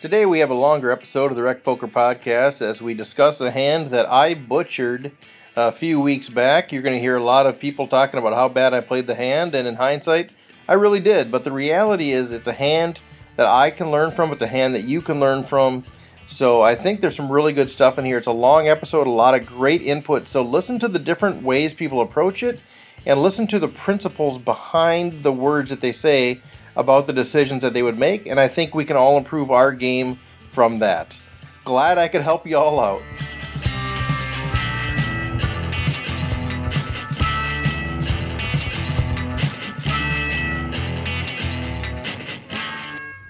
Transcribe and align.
Today 0.00 0.24
we 0.24 0.38
have 0.38 0.48
a 0.48 0.54
longer 0.54 0.90
episode 0.90 1.30
of 1.30 1.36
the 1.36 1.42
Rec 1.42 1.62
Poker 1.62 1.86
Podcast 1.86 2.62
as 2.62 2.80
we 2.80 2.94
discuss 2.94 3.38
a 3.38 3.50
hand 3.50 3.88
that 3.88 4.10
I 4.10 4.32
butchered 4.32 5.12
a 5.54 5.70
few 5.70 6.00
weeks 6.00 6.30
back. 6.30 6.72
You're 6.72 6.80
going 6.80 6.96
to 6.96 7.02
hear 7.02 7.18
a 7.18 7.22
lot 7.22 7.44
of 7.44 7.60
people 7.60 7.86
talking 7.86 8.18
about 8.18 8.32
how 8.32 8.48
bad 8.48 8.72
I 8.72 8.80
played 8.80 9.06
the 9.06 9.14
hand, 9.14 9.54
and 9.54 9.68
in 9.68 9.74
hindsight, 9.74 10.30
I 10.66 10.72
really 10.72 11.00
did. 11.00 11.30
But 11.30 11.44
the 11.44 11.52
reality 11.52 12.12
is, 12.12 12.32
it's 12.32 12.46
a 12.46 12.54
hand 12.54 12.98
that 13.36 13.44
I 13.44 13.70
can 13.70 13.90
learn 13.90 14.12
from, 14.12 14.32
it's 14.32 14.40
a 14.40 14.46
hand 14.46 14.74
that 14.74 14.84
you 14.84 15.02
can 15.02 15.20
learn 15.20 15.44
from. 15.44 15.84
So 16.28 16.62
I 16.62 16.76
think 16.76 17.02
there's 17.02 17.16
some 17.16 17.30
really 17.30 17.52
good 17.52 17.68
stuff 17.68 17.98
in 17.98 18.06
here. 18.06 18.16
It's 18.16 18.26
a 18.26 18.32
long 18.32 18.68
episode, 18.68 19.06
a 19.06 19.10
lot 19.10 19.34
of 19.34 19.44
great 19.44 19.82
input. 19.82 20.28
So 20.28 20.40
listen 20.40 20.78
to 20.78 20.88
the 20.88 20.98
different 20.98 21.42
ways 21.42 21.74
people 21.74 22.00
approach 22.00 22.42
it 22.42 22.58
and 23.04 23.22
listen 23.22 23.46
to 23.48 23.58
the 23.58 23.68
principles 23.68 24.38
behind 24.38 25.22
the 25.22 25.32
words 25.32 25.68
that 25.68 25.82
they 25.82 25.92
say 25.92 26.40
about 26.76 27.06
the 27.06 27.12
decisions 27.12 27.62
that 27.62 27.74
they 27.74 27.82
would 27.82 27.98
make. 27.98 28.26
And 28.26 28.38
I 28.38 28.48
think 28.48 28.74
we 28.74 28.84
can 28.84 28.96
all 28.96 29.16
improve 29.16 29.50
our 29.50 29.72
game 29.72 30.18
from 30.50 30.78
that. 30.80 31.18
Glad 31.64 31.98
I 31.98 32.08
could 32.08 32.22
help 32.22 32.46
you 32.46 32.56
all 32.56 32.80
out. 32.80 33.02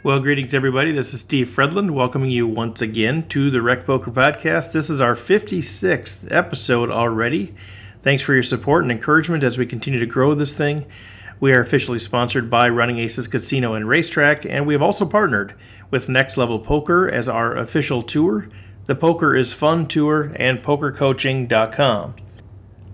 Well, 0.02 0.18
greetings, 0.18 0.54
everybody. 0.54 0.92
This 0.92 1.12
is 1.12 1.20
Steve 1.20 1.48
Fredlund 1.48 1.90
welcoming 1.90 2.30
you 2.30 2.46
once 2.46 2.80
again 2.80 3.28
to 3.28 3.50
the 3.50 3.60
Rec 3.60 3.84
Poker 3.84 4.10
Podcast. 4.10 4.72
This 4.72 4.88
is 4.88 4.98
our 4.98 5.14
56th 5.14 6.26
episode 6.32 6.90
already. 6.90 7.54
Thanks 8.00 8.22
for 8.22 8.32
your 8.32 8.42
support 8.42 8.82
and 8.82 8.90
encouragement 8.90 9.44
as 9.44 9.58
we 9.58 9.66
continue 9.66 10.00
to 10.00 10.06
grow 10.06 10.34
this 10.34 10.54
thing. 10.56 10.86
We 11.40 11.54
are 11.54 11.62
officially 11.62 11.98
sponsored 11.98 12.50
by 12.50 12.68
Running 12.68 12.98
Aces 12.98 13.26
Casino 13.26 13.72
and 13.72 13.88
Racetrack, 13.88 14.44
and 14.44 14.66
we 14.66 14.74
have 14.74 14.82
also 14.82 15.06
partnered 15.06 15.54
with 15.90 16.06
Next 16.06 16.36
Level 16.36 16.58
Poker 16.58 17.10
as 17.10 17.30
our 17.30 17.56
official 17.56 18.02
tour. 18.02 18.50
The 18.84 18.94
Poker 18.94 19.34
is 19.34 19.54
Fun 19.54 19.86
Tour 19.86 20.34
and 20.36 20.62
PokerCoaching.com. 20.62 22.14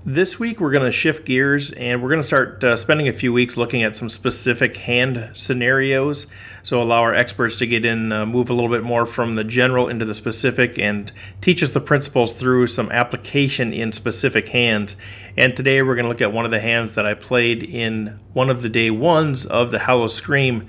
This 0.09 0.39
week, 0.39 0.61
we're 0.61 0.71
going 0.71 0.87
to 0.87 0.93
shift 0.93 1.25
gears 1.25 1.73
and 1.73 2.01
we're 2.01 2.11
going 2.11 2.21
to 2.21 2.27
start 2.27 2.63
uh, 2.63 2.77
spending 2.77 3.09
a 3.09 3.13
few 3.13 3.33
weeks 3.33 3.57
looking 3.57 3.83
at 3.83 3.97
some 3.97 4.09
specific 4.09 4.77
hand 4.77 5.31
scenarios. 5.33 6.29
So, 6.63 6.81
allow 6.81 7.01
our 7.01 7.17
experts 7.17 7.57
to 7.57 7.67
get 7.67 7.85
in, 7.85 8.13
uh, 8.13 8.27
move 8.27 8.49
a 8.49 8.55
little 8.55 8.71
bit 8.71 8.85
more 8.85 9.07
from 9.07 9.35
the 9.35 9.43
general 9.43 9.89
into 9.89 10.05
the 10.05 10.15
specific, 10.15 10.79
and 10.79 11.11
teach 11.41 11.61
us 11.61 11.73
the 11.73 11.81
principles 11.81 12.35
through 12.35 12.69
some 12.69 12.93
application 12.93 13.73
in 13.73 13.91
specific 13.91 14.51
hands. 14.51 14.95
And 15.39 15.55
today, 15.55 15.83
we're 15.83 15.97
going 15.97 16.05
to 16.05 16.09
look 16.09 16.23
at 16.23 16.33
one 16.33 16.47
of 16.47 16.51
the 16.51 16.61
hands 16.61 16.95
that 16.95 17.05
I 17.05 17.13
played 17.13 17.63
in 17.63 18.19
one 18.33 18.49
of 18.49 18.63
the 18.63 18.71
day 18.71 18.89
ones 18.89 19.45
of 19.45 19.71
the 19.71 19.81
Howl-O-Scream 19.81 20.67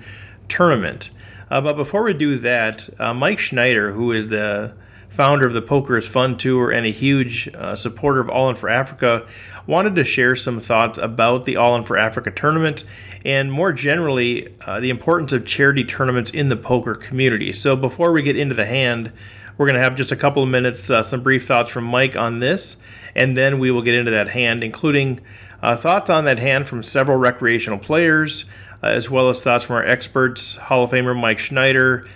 tournament. 0.50 1.10
Uh, 1.50 1.62
but 1.62 1.78
before 1.78 2.04
we 2.04 2.14
do 2.14 2.38
that, 2.40 2.90
uh, 3.00 3.14
Mike 3.14 3.40
Schneider, 3.40 3.94
who 3.94 4.12
is 4.12 4.28
the 4.28 4.74
founder 5.08 5.48
of 5.48 5.54
the 5.54 5.62
Poker 5.62 5.96
is 5.96 6.06
Fun 6.06 6.36
Tour 6.36 6.70
and 6.70 6.86
a 6.86 6.92
huge 6.92 7.48
uh, 7.56 7.78
supporter 7.78 8.20
of 8.20 8.30
All 8.30 8.50
In 8.50 8.56
for 8.56 8.68
Africa, 8.68 9.26
wanted 9.66 9.96
to 9.96 10.04
share 10.04 10.36
some 10.36 10.60
thoughts 10.60 10.98
about 10.98 11.46
the 11.46 11.56
All 11.56 11.78
In 11.78 11.86
for 11.86 11.98
Africa 11.98 12.30
tournament 12.30 12.84
and 13.24 13.50
more 13.50 13.72
generally 13.72 14.54
uh, 14.66 14.82
the 14.82 14.90
importance 14.90 15.32
of 15.32 15.46
charity 15.46 15.86
tournaments 15.86 16.30
in 16.30 16.50
the 16.50 16.58
poker 16.58 16.94
community. 16.94 17.54
So 17.54 17.78
before 17.78 18.12
we 18.12 18.22
get 18.22 18.38
into 18.38 18.54
the 18.54 18.66
hand, 18.66 19.14
we're 19.58 19.66
going 19.66 19.76
to 19.76 19.84
have 19.84 19.96
just 19.96 20.12
a 20.12 20.16
couple 20.16 20.44
of 20.44 20.50
minutes, 20.50 20.90
uh, 20.90 21.02
some 21.02 21.24
brief 21.24 21.46
thoughts 21.46 21.72
from 21.72 21.84
Mike 21.84 22.16
on 22.16 22.40
this, 22.40 22.78
and 23.16 23.36
then 23.36 23.60
we 23.60 23.72
will 23.72 23.82
get 23.82 23.96
into 23.96 24.12
that 24.12 24.30
hand, 24.30 24.64
including 24.64 25.20
uh, 25.62 25.76
thoughts 25.76 26.10
on 26.10 26.26
that 26.26 26.40
hand 26.40 26.68
from 26.68 26.84
several 26.84 27.18
recreational 27.18 27.80
players. 27.80 28.46
Uh, 28.84 28.88
as 28.88 29.10
well 29.10 29.28
as 29.30 29.42
thoughts 29.42 29.64
from 29.64 29.76
our 29.76 29.84
experts, 29.84 30.56
Hall 30.56 30.84
of 30.84 30.92
Famer 30.92 31.20
Mike 31.20 31.40
Schneider, 31.40 32.08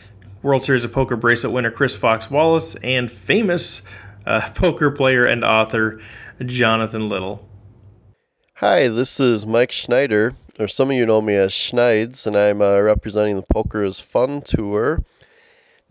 World 0.44 0.64
Series 0.64 0.84
of 0.84 0.92
Poker 0.92 1.16
bracelet 1.16 1.52
winner 1.52 1.72
Chris 1.72 1.95
Fox 1.95 2.30
Wallace, 2.30 2.75
and 2.84 3.12
famous 3.12 3.81
uh, 4.28 4.47
poker 4.56 4.92
player 4.92 5.25
and 5.25 5.44
author 5.44 6.00
Jonathan 6.45 7.09
Little. 7.09 7.50
Hi, 8.56 8.88
this 8.90 9.19
is 9.19 9.47
Mike 9.47 9.72
Schneider, 9.72 10.35
or 10.59 10.68
some 10.68 10.91
of 10.91 10.96
you 10.96 11.07
know 11.07 11.19
me 11.19 11.34
as 11.34 11.51
Schneids, 11.51 12.28
and 12.28 12.35
I'm 12.35 12.62
uh, 12.62 12.80
representing 12.80 13.38
the 13.38 13.41
Poker 13.41 13.84
is 13.84 14.00
Fun 14.00 14.44
Tour. 14.44 15.00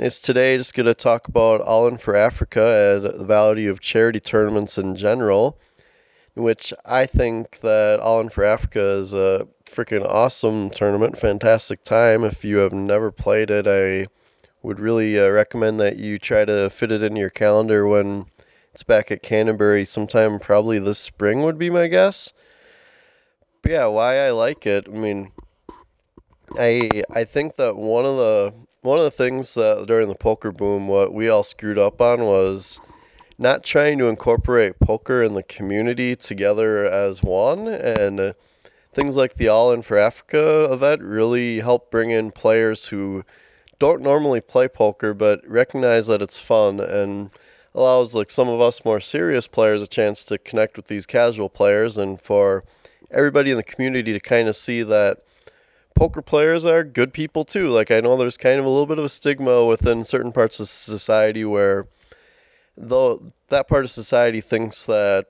It's 0.02 0.18
today 0.18 0.56
just 0.56 0.72
going 0.72 0.86
to 0.86 0.94
talk 0.94 1.28
about 1.28 1.60
All 1.60 1.86
In 1.86 1.98
for 1.98 2.16
Africa 2.16 2.96
and 2.96 3.20
the 3.20 3.22
value 3.26 3.70
of 3.70 3.80
charity 3.80 4.18
tournaments 4.18 4.78
in 4.78 4.96
general, 4.96 5.60
which 6.32 6.72
I 6.86 7.04
think 7.04 7.60
that 7.60 8.00
All 8.00 8.18
In 8.20 8.30
for 8.30 8.42
Africa 8.42 8.80
is 8.80 9.12
a 9.12 9.46
freaking 9.66 10.08
awesome 10.08 10.70
tournament, 10.70 11.18
fantastic 11.18 11.84
time. 11.84 12.24
If 12.24 12.46
you 12.46 12.56
have 12.56 12.72
never 12.72 13.12
played 13.12 13.50
it, 13.50 13.66
I 13.66 14.10
would 14.62 14.80
really 14.80 15.20
uh, 15.20 15.28
recommend 15.28 15.78
that 15.80 15.98
you 15.98 16.18
try 16.18 16.46
to 16.46 16.70
fit 16.70 16.92
it 16.92 17.02
in 17.02 17.14
your 17.14 17.28
calendar 17.28 17.86
when 17.86 18.24
it's 18.72 18.82
back 18.82 19.10
at 19.10 19.22
Canterbury 19.22 19.84
sometime 19.84 20.38
probably 20.38 20.78
this 20.78 20.98
spring 20.98 21.42
would 21.42 21.58
be 21.58 21.68
my 21.68 21.88
guess. 21.88 22.32
But 23.60 23.72
yeah, 23.72 23.84
why 23.84 24.16
I 24.20 24.30
like 24.30 24.66
it. 24.66 24.86
I 24.88 24.96
mean, 24.96 25.32
I 26.58 27.02
I 27.10 27.24
think 27.24 27.56
that 27.56 27.76
one 27.76 28.06
of 28.06 28.16
the 28.16 28.54
one 28.82 28.98
of 28.98 29.04
the 29.04 29.10
things 29.10 29.54
that 29.54 29.84
during 29.86 30.08
the 30.08 30.14
poker 30.14 30.50
boom 30.50 30.88
what 30.88 31.12
we 31.12 31.28
all 31.28 31.42
screwed 31.42 31.78
up 31.78 32.00
on 32.00 32.24
was 32.24 32.80
not 33.38 33.62
trying 33.62 33.98
to 33.98 34.08
incorporate 34.08 34.78
poker 34.80 35.22
and 35.22 35.36
the 35.36 35.42
community 35.42 36.16
together 36.16 36.84
as 36.86 37.22
one 37.22 37.68
and 37.68 38.34
things 38.94 39.16
like 39.16 39.34
the 39.34 39.48
All 39.48 39.72
In 39.72 39.82
for 39.82 39.98
Africa 39.98 40.68
event 40.72 41.02
really 41.02 41.60
help 41.60 41.90
bring 41.90 42.10
in 42.10 42.30
players 42.30 42.86
who 42.86 43.22
don't 43.78 44.02
normally 44.02 44.40
play 44.40 44.66
poker 44.66 45.12
but 45.12 45.46
recognize 45.46 46.06
that 46.06 46.22
it's 46.22 46.38
fun 46.38 46.80
and 46.80 47.30
allows 47.74 48.14
like 48.14 48.30
some 48.30 48.48
of 48.48 48.60
us 48.60 48.84
more 48.84 49.00
serious 49.00 49.46
players 49.46 49.82
a 49.82 49.86
chance 49.86 50.24
to 50.24 50.38
connect 50.38 50.76
with 50.76 50.86
these 50.86 51.06
casual 51.06 51.48
players 51.50 51.98
and 51.98 52.20
for 52.20 52.64
everybody 53.10 53.50
in 53.50 53.56
the 53.56 53.62
community 53.62 54.12
to 54.12 54.20
kind 54.20 54.48
of 54.48 54.56
see 54.56 54.82
that 54.82 55.18
poker 56.00 56.22
players 56.22 56.64
are 56.64 56.82
good 56.82 57.12
people 57.12 57.44
too. 57.44 57.68
Like 57.68 57.90
I 57.90 58.00
know 58.00 58.16
there's 58.16 58.38
kind 58.38 58.58
of 58.58 58.64
a 58.64 58.68
little 58.70 58.86
bit 58.86 58.98
of 58.98 59.04
a 59.04 59.08
stigma 59.10 59.66
within 59.66 60.02
certain 60.02 60.32
parts 60.32 60.58
of 60.58 60.66
society 60.66 61.44
where 61.44 61.88
though 62.74 63.30
that 63.48 63.68
part 63.68 63.84
of 63.84 63.90
society 63.90 64.40
thinks 64.40 64.86
that 64.86 65.26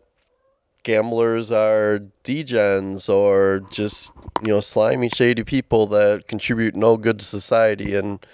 gamblers 0.84 1.50
are 1.50 1.98
degens 2.22 3.08
or 3.08 3.66
just 3.72 4.12
you 4.44 4.52
know 4.52 4.60
slimy 4.60 5.08
shady 5.08 5.42
people 5.42 5.88
that 5.88 6.28
contribute 6.28 6.76
no 6.76 6.96
good 6.96 7.18
to 7.18 7.24
society 7.24 7.96
and 7.96 8.24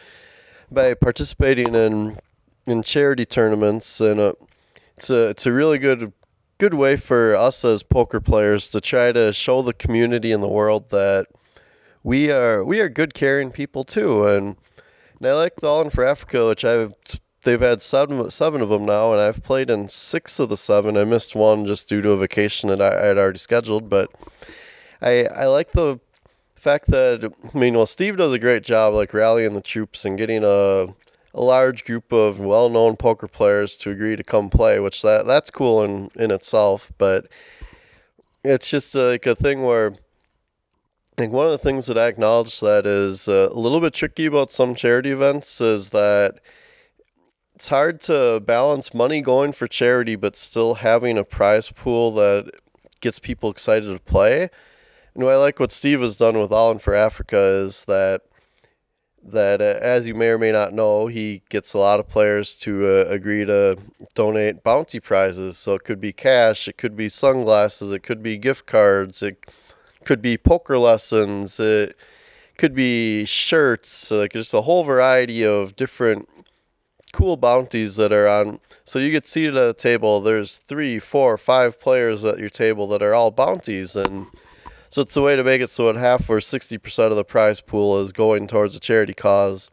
by 0.70 0.92
participating 0.92 1.74
in 1.74 2.18
in 2.66 2.82
charity 2.82 3.24
tournaments 3.24 3.98
and 4.02 4.20
uh, 4.20 4.34
it's 4.98 5.08
a 5.08 5.30
it's 5.30 5.46
a 5.46 5.52
really 5.52 5.78
good 5.78 6.12
good 6.58 6.74
way 6.74 6.96
for 6.96 7.34
us 7.34 7.64
as 7.64 7.82
poker 7.82 8.20
players 8.20 8.68
to 8.68 8.78
try 8.78 9.10
to 9.10 9.32
show 9.32 9.62
the 9.62 9.72
community 9.72 10.32
in 10.32 10.42
the 10.42 10.48
world 10.48 10.90
that 10.90 11.26
we 12.06 12.30
are 12.30 12.64
we 12.64 12.78
are 12.78 12.88
good 12.88 13.14
caring 13.14 13.50
people 13.50 13.82
too 13.82 14.26
and, 14.26 14.56
and 15.18 15.28
I 15.28 15.32
like 15.34 15.56
the 15.56 15.66
All 15.66 15.82
In 15.82 15.90
for 15.90 16.04
Africa 16.04 16.46
which 16.46 16.64
I've 16.64 16.94
they've 17.42 17.60
had 17.60 17.80
seven 17.80 18.30
seven 18.30 18.60
of 18.60 18.68
them 18.68 18.84
now, 18.84 19.12
and 19.12 19.20
I've 19.20 19.42
played 19.42 19.70
in 19.70 19.88
six 19.88 20.38
of 20.38 20.50
the 20.50 20.56
seven. 20.56 20.98
I 20.98 21.04
missed 21.04 21.34
one 21.34 21.64
just 21.64 21.88
due 21.88 22.02
to 22.02 22.10
a 22.10 22.16
vacation 22.18 22.68
that 22.68 22.82
I, 22.82 23.04
I 23.04 23.06
had 23.06 23.18
already 23.18 23.38
scheduled, 23.38 23.88
but 23.88 24.10
I 25.00 25.24
I 25.24 25.46
like 25.46 25.72
the 25.72 25.98
fact 26.54 26.90
that 26.90 27.32
I 27.54 27.58
mean, 27.58 27.74
well, 27.74 27.86
Steve 27.86 28.18
does 28.18 28.32
a 28.34 28.38
great 28.38 28.62
job 28.62 28.92
like 28.92 29.14
rallying 29.14 29.54
the 29.54 29.60
troops 29.62 30.04
and 30.04 30.18
getting 30.18 30.44
a 30.44 30.86
a 31.34 31.42
large 31.42 31.84
group 31.84 32.12
of 32.12 32.40
well-known 32.40 32.96
poker 32.96 33.28
players 33.28 33.76
to 33.76 33.90
agree 33.90 34.16
to 34.16 34.24
come 34.24 34.48
play, 34.50 34.80
which 34.80 35.02
that 35.02 35.26
that's 35.26 35.50
cool 35.50 35.82
in 35.82 36.10
in 36.16 36.30
itself, 36.30 36.92
but 36.98 37.26
it's 38.44 38.70
just 38.70 38.94
like 38.94 39.26
a 39.26 39.34
thing 39.34 39.62
where 39.62 39.94
I 41.16 41.22
think 41.22 41.32
one 41.32 41.46
of 41.46 41.52
the 41.52 41.56
things 41.56 41.86
that 41.86 41.96
I 41.96 42.08
acknowledge 42.08 42.60
that 42.60 42.84
is 42.84 43.26
uh, 43.26 43.48
a 43.50 43.58
little 43.58 43.80
bit 43.80 43.94
tricky 43.94 44.26
about 44.26 44.52
some 44.52 44.74
charity 44.74 45.12
events 45.12 45.62
is 45.62 45.88
that 45.90 46.40
it's 47.54 47.68
hard 47.68 48.02
to 48.02 48.40
balance 48.40 48.92
money 48.92 49.22
going 49.22 49.52
for 49.52 49.66
charity 49.66 50.14
but 50.16 50.36
still 50.36 50.74
having 50.74 51.16
a 51.16 51.24
prize 51.24 51.70
pool 51.70 52.12
that 52.16 52.50
gets 53.00 53.18
people 53.18 53.50
excited 53.50 53.90
to 53.90 53.98
play. 53.98 54.50
And 55.14 55.24
I 55.24 55.36
like 55.36 55.58
what 55.58 55.72
Steve 55.72 56.02
has 56.02 56.16
done 56.16 56.38
with 56.38 56.52
All 56.52 56.70
In 56.70 56.78
for 56.78 56.94
Africa 56.94 57.38
is 57.38 57.86
that 57.86 58.20
that 59.24 59.62
uh, 59.62 59.78
as 59.80 60.06
you 60.06 60.14
may 60.14 60.28
or 60.28 60.38
may 60.38 60.52
not 60.52 60.74
know, 60.74 61.06
he 61.06 61.42
gets 61.48 61.72
a 61.72 61.78
lot 61.78 61.98
of 61.98 62.10
players 62.10 62.54
to 62.56 62.86
uh, 62.86 63.04
agree 63.08 63.46
to 63.46 63.78
donate 64.14 64.62
bounty 64.62 65.00
prizes. 65.00 65.56
So 65.56 65.72
it 65.72 65.84
could 65.84 65.98
be 65.98 66.12
cash, 66.12 66.68
it 66.68 66.76
could 66.76 66.94
be 66.94 67.08
sunglasses, 67.08 67.90
it 67.90 68.02
could 68.02 68.22
be 68.22 68.36
gift 68.36 68.66
cards, 68.66 69.22
it 69.22 69.46
could 70.06 70.22
be 70.22 70.38
poker 70.38 70.78
lessons, 70.78 71.60
it 71.60 71.96
could 72.56 72.74
be 72.74 73.26
shirts, 73.26 74.10
like 74.10 74.32
just 74.32 74.54
a 74.54 74.62
whole 74.62 74.84
variety 74.84 75.44
of 75.44 75.76
different 75.76 76.26
cool 77.12 77.36
bounties 77.36 77.96
that 77.96 78.12
are 78.12 78.28
on. 78.28 78.60
So 78.84 78.98
you 78.98 79.10
get 79.10 79.26
seated 79.26 79.56
at 79.56 79.68
a 79.68 79.74
table. 79.74 80.20
There's 80.20 80.58
three, 80.68 80.98
four, 80.98 81.36
five 81.36 81.78
players 81.78 82.24
at 82.24 82.38
your 82.38 82.50
table 82.50 82.86
that 82.88 83.02
are 83.02 83.14
all 83.14 83.30
bounties, 83.30 83.96
and 83.96 84.26
so 84.90 85.02
it's 85.02 85.16
a 85.16 85.22
way 85.22 85.36
to 85.36 85.44
make 85.44 85.60
it 85.60 85.70
so 85.70 85.90
at 85.90 85.96
half 85.96 86.30
or 86.30 86.40
sixty 86.40 86.78
percent 86.78 87.10
of 87.10 87.16
the 87.16 87.24
prize 87.24 87.60
pool 87.60 88.00
is 88.00 88.12
going 88.12 88.48
towards 88.48 88.76
a 88.76 88.80
charity 88.80 89.14
cause. 89.14 89.68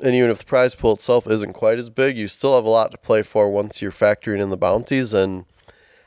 and 0.00 0.14
even 0.14 0.30
if 0.30 0.38
the 0.38 0.44
prize 0.44 0.74
pool 0.74 0.94
itself 0.94 1.26
isn't 1.26 1.54
quite 1.54 1.78
as 1.78 1.90
big, 1.90 2.16
you 2.16 2.28
still 2.28 2.54
have 2.54 2.64
a 2.64 2.70
lot 2.70 2.90
to 2.90 2.98
play 2.98 3.22
for 3.22 3.50
once 3.50 3.80
you're 3.80 3.92
factoring 3.92 4.40
in 4.40 4.50
the 4.50 4.56
bounties. 4.56 5.14
And 5.14 5.44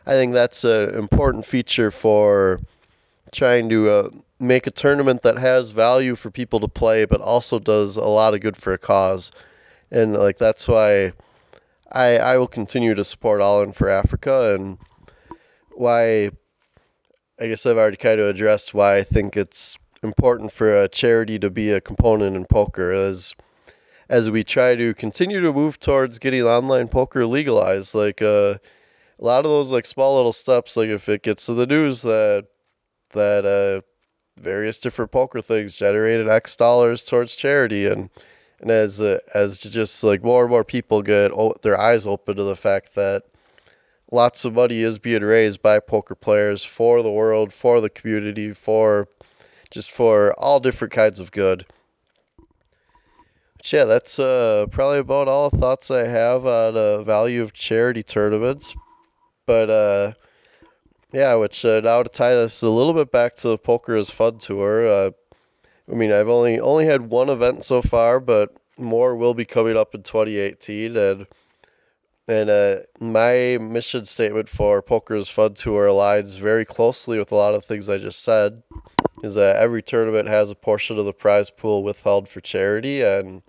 I 0.06 0.12
think 0.12 0.34
that's 0.34 0.64
an 0.64 0.96
important 0.96 1.46
feature 1.46 1.92
for 1.92 2.60
trying 3.32 3.70
to 3.70 3.90
uh, 3.90 4.10
make 4.40 4.68
a 4.68 4.72
tournament 4.72 5.22
that 5.24 5.38
has 5.38 5.72
value 5.72 6.16
for 6.16 6.32
people 6.32 6.60
to 6.60 6.68
play, 6.68 7.06
but 7.06 7.22
also 7.22 7.60
does 7.60 7.98
a 7.98 8.04
lot 8.04 8.34
of 8.34 8.42
good 8.42 8.58
for 8.58 8.74
a 8.74 8.78
cause. 8.78 9.32
And 9.92 10.16
like 10.16 10.38
that's 10.38 10.68
why 10.68 11.14
I 11.92 12.18
I 12.18 12.38
will 12.38 12.48
continue 12.48 12.94
to 12.96 13.04
support 13.04 13.42
All 13.42 13.62
In 13.64 13.72
for 13.72 13.90
Africa 13.90 14.56
and 14.56 14.78
why 15.72 16.32
I 17.40 17.48
guess 17.48 17.66
I've 17.66 17.78
already 17.78 17.98
kind 17.98 18.20
of 18.20 18.28
addressed 18.28 18.74
why 18.74 18.98
I 18.98 19.04
think 19.04 19.38
it's 19.38 19.78
important 20.04 20.52
for 20.52 20.84
a 20.84 20.88
charity 20.88 21.40
to 21.40 21.50
be 21.50 21.72
a 21.72 21.82
component 21.82 22.36
in 22.36 22.46
poker 22.46 22.92
as 22.92 23.34
as 24.10 24.32
we 24.32 24.44
try 24.44 24.76
to 24.76 24.94
continue 24.94 25.40
to 25.40 25.54
move 25.54 25.80
towards 25.80 26.20
getting 26.20 26.44
online 26.44 26.88
poker 26.88 27.26
legalized 27.26 27.94
like 27.94 28.22
uh, 28.22 28.56
a 29.20 29.24
lot 29.24 29.46
of 29.46 29.52
those 29.52 29.72
like 29.72 29.86
small 29.86 30.16
little 30.16 30.34
steps 30.34 30.78
like 30.78 30.90
if 30.90 31.10
it 31.10 31.24
gets 31.24 31.46
to 31.46 31.54
the 31.54 31.68
news 31.68 32.02
that 32.02 32.48
that 33.12 33.46
uh, 33.46 33.82
various 34.42 34.80
different 34.80 35.12
poker 35.12 35.42
things 35.42 35.78
generated 35.78 36.28
X 36.28 36.56
dollars 36.56 37.04
towards 37.04 37.36
charity, 37.36 37.88
and 37.88 38.10
and 38.60 38.72
as 38.72 39.02
uh, 39.02 39.20
as 39.34 39.60
just 39.60 40.04
like 40.04 40.24
more 40.24 40.44
and 40.44 40.52
more 40.52 40.64
people 40.64 41.02
get 41.02 41.32
o- 41.32 41.56
their 41.62 41.80
eyes 41.80 42.08
open 42.08 42.36
to 42.36 42.44
the 42.44 42.56
fact 42.56 42.96
that 42.96 43.24
lots 44.12 44.46
of 44.46 44.54
money 44.54 44.82
is 44.82 44.98
being 44.98 45.24
raised 45.24 45.62
by 45.62 45.80
poker 45.80 46.16
players 46.16 46.64
for 46.64 47.04
the 47.04 47.12
world, 47.12 47.54
for 47.54 47.82
the 47.82 47.90
community, 47.90 48.54
for 48.54 49.08
just 49.72 49.92
for 49.92 50.34
all 50.40 50.60
different 50.60 50.94
kinds 50.94 51.20
of 51.20 51.32
good. 51.32 51.66
But 53.58 53.74
yeah, 53.74 53.84
that's 53.84 54.20
uh, 54.20 54.68
probably 54.72 55.00
about 55.00 55.28
all 55.28 55.50
the 55.50 55.58
thoughts 55.58 55.92
I 55.92 56.06
have 56.06 56.46
on 56.46 56.74
the 56.76 57.04
value 57.06 57.42
of 57.42 57.54
charity 57.54 58.04
tournaments. 58.04 58.74
But 59.46 59.70
uh, 59.70 60.14
yeah, 61.12 61.34
which 61.36 61.66
uh, 61.66 61.82
now 61.82 62.04
to 62.04 62.10
tie 62.10 62.36
this 62.36 62.62
a 62.62 62.70
little 62.70 62.94
bit 62.94 63.12
back 63.12 63.36
to 63.36 63.50
the 63.50 63.58
Poker 63.58 63.96
is 63.96 64.10
Fun 64.10 64.38
tour. 64.38 64.88
Uh, 64.88 65.12
I 65.92 65.96
mean, 65.96 66.12
I've 66.12 66.30
only 66.30 66.60
only 66.60 66.86
had 66.86 67.10
one 67.10 67.30
event 67.30 67.66
so 67.66 67.82
far, 67.82 68.20
but 68.20 68.56
more 68.78 69.16
will 69.16 69.34
be 69.34 69.46
coming 69.46 69.76
up 69.76 69.96
in 69.96 70.04
2018. 70.04 70.96
And 70.96 71.28
and 72.28 72.50
uh, 72.50 72.76
my 73.00 73.58
mission 73.60 74.06
statement 74.06 74.50
for 74.50 74.84
Poker 74.84 75.16
is 75.16 75.30
Fun 75.30 75.56
tour 75.56 75.88
aligns 75.88 76.38
very 76.38 76.64
closely 76.64 77.18
with 77.18 77.32
a 77.32 77.36
lot 77.36 77.56
of 77.56 77.66
things 77.66 77.90
I 77.90 77.98
just 77.98 78.24
said. 78.24 78.62
Is 79.24 79.34
that 79.34 79.56
every 79.56 79.82
tournament 79.82 80.30
has 80.30 80.52
a 80.52 80.56
portion 80.56 81.00
of 81.00 81.06
the 81.06 81.14
prize 81.14 81.50
pool 81.50 81.84
withheld 81.84 82.30
for 82.30 82.40
charity, 82.40 83.02
and 83.02 83.42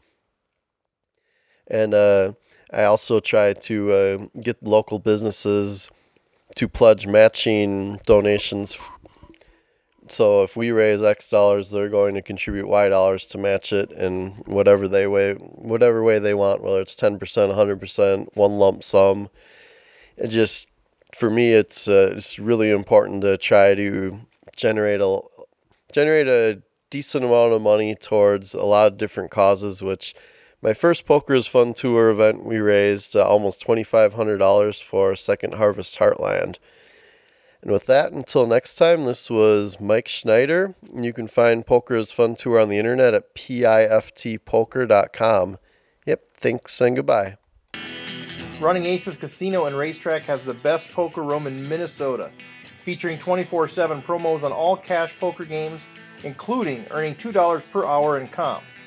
and 1.67 1.93
uh, 1.93 2.33
I 2.73 2.85
also 2.85 3.21
try 3.21 3.53
to 3.53 3.93
uh, 3.93 4.41
get 4.41 4.63
local 4.63 4.99
businesses 4.99 5.91
to 6.57 6.69
pledge 6.69 7.07
matching 7.07 8.01
donations. 8.07 8.79
So 10.09 10.43
if 10.43 10.57
we 10.57 10.73
raise 10.73 11.03
X 11.03 11.31
dollars, 11.31 11.71
they're 11.71 11.89
going 11.89 12.15
to 12.15 12.23
contribute 12.23 12.67
Y 12.67 12.89
dollars 12.89 13.25
to 13.27 13.39
match 13.39 13.73
it 13.73 13.93
in 13.93 14.31
whatever 14.47 14.89
they 14.89 15.07
way, 15.07 15.35
whatever 15.35 16.03
way 16.03 16.19
they 16.19 16.35
want, 16.35 16.63
whether 16.63 16.81
it's 16.81 16.97
ten 16.97 17.19
percent, 17.19 17.53
hundred 17.53 17.79
percent, 17.79 18.31
one 18.35 18.59
lump 18.59 18.83
sum. 18.83 19.31
It 20.17 20.29
just, 20.29 20.69
for 21.15 21.31
me, 21.31 21.53
it's 21.53 21.87
uh, 21.87 22.13
it's 22.17 22.39
really 22.41 22.71
important 22.71 23.23
to 23.23 23.39
try 23.39 23.75
to 23.77 24.19
generate 24.57 25.01
a 25.01 25.21
generate 25.93 26.27
a 26.27 26.61
decent 26.91 27.25
amount 27.25 27.53
of 27.53 27.63
money 27.63 27.95
towards 27.95 28.53
a 28.53 28.65
lot 28.65 28.89
of 28.89 28.99
different 28.99 29.31
causes, 29.31 29.81
which 29.81 30.15
my 30.63 30.75
first 30.75 31.07
Poker's 31.07 31.47
Fun 31.47 31.73
Tour 31.73 32.11
event, 32.11 32.45
we 32.45 32.59
raised 32.59 33.17
uh, 33.17 33.27
almost 33.27 33.67
$2,500 33.67 34.83
for 34.83 35.17
Second 35.17 35.55
Harvest 35.55 35.99
Heartland. 35.99 36.59
And 37.63 37.71
with 37.71 37.87
that, 37.87 38.13
until 38.13 38.47
next 38.47 38.75
time, 38.75 39.07
this 39.07 39.31
was 39.31 39.81
Mike 39.81 40.09
Schneider. 40.09 40.75
You 40.95 41.15
can 41.15 41.29
find 41.29 41.67
Poker's 41.67 42.13
Fun 42.13 42.35
Tour 42.35 42.61
on 42.61 42.69
the 42.69 42.77
internet 42.79 43.15
at 43.15 43.35
piftpoker.com. 43.35 45.59
Yep, 46.07 46.23
thanks 46.35 46.79
and 46.81 46.97
goodbye. 46.97 47.37
Running 48.61 48.87
Aces 48.87 49.17
Casino 49.17 49.65
and 49.65 49.77
Racetrack 49.77 50.23
has 50.23 50.43
the 50.43 50.55
best 50.55 50.91
poker 50.91 51.23
room 51.23 51.47
in 51.47 51.67
Minnesota, 51.67 52.31
featuring 52.85 53.19
24 53.19 53.69
7 53.69 54.03
promos 54.03 54.43
on 54.43 54.53
all 54.53 54.77
cash 54.77 55.19
poker 55.19 55.47
games, 55.47 55.87
including 56.23 56.85
earning 56.91 57.15
$2 57.15 57.71
per 57.71 57.87
hour 57.87 58.19
in 58.19 58.29
comps 58.29 58.79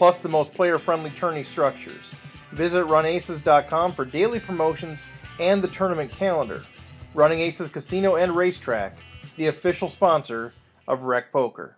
plus 0.00 0.18
the 0.20 0.28
most 0.30 0.54
player 0.54 0.78
friendly 0.78 1.10
tourney 1.10 1.44
structures. 1.44 2.10
Visit 2.52 2.86
runaces.com 2.86 3.92
for 3.92 4.06
daily 4.06 4.40
promotions 4.40 5.04
and 5.38 5.60
the 5.60 5.68
tournament 5.68 6.10
calendar. 6.10 6.64
Running 7.12 7.40
Aces 7.40 7.68
Casino 7.68 8.16
and 8.16 8.34
Racetrack, 8.34 8.96
the 9.36 9.48
official 9.48 9.88
sponsor 9.88 10.54
of 10.88 11.02
Rec 11.02 11.30
Poker. 11.30 11.76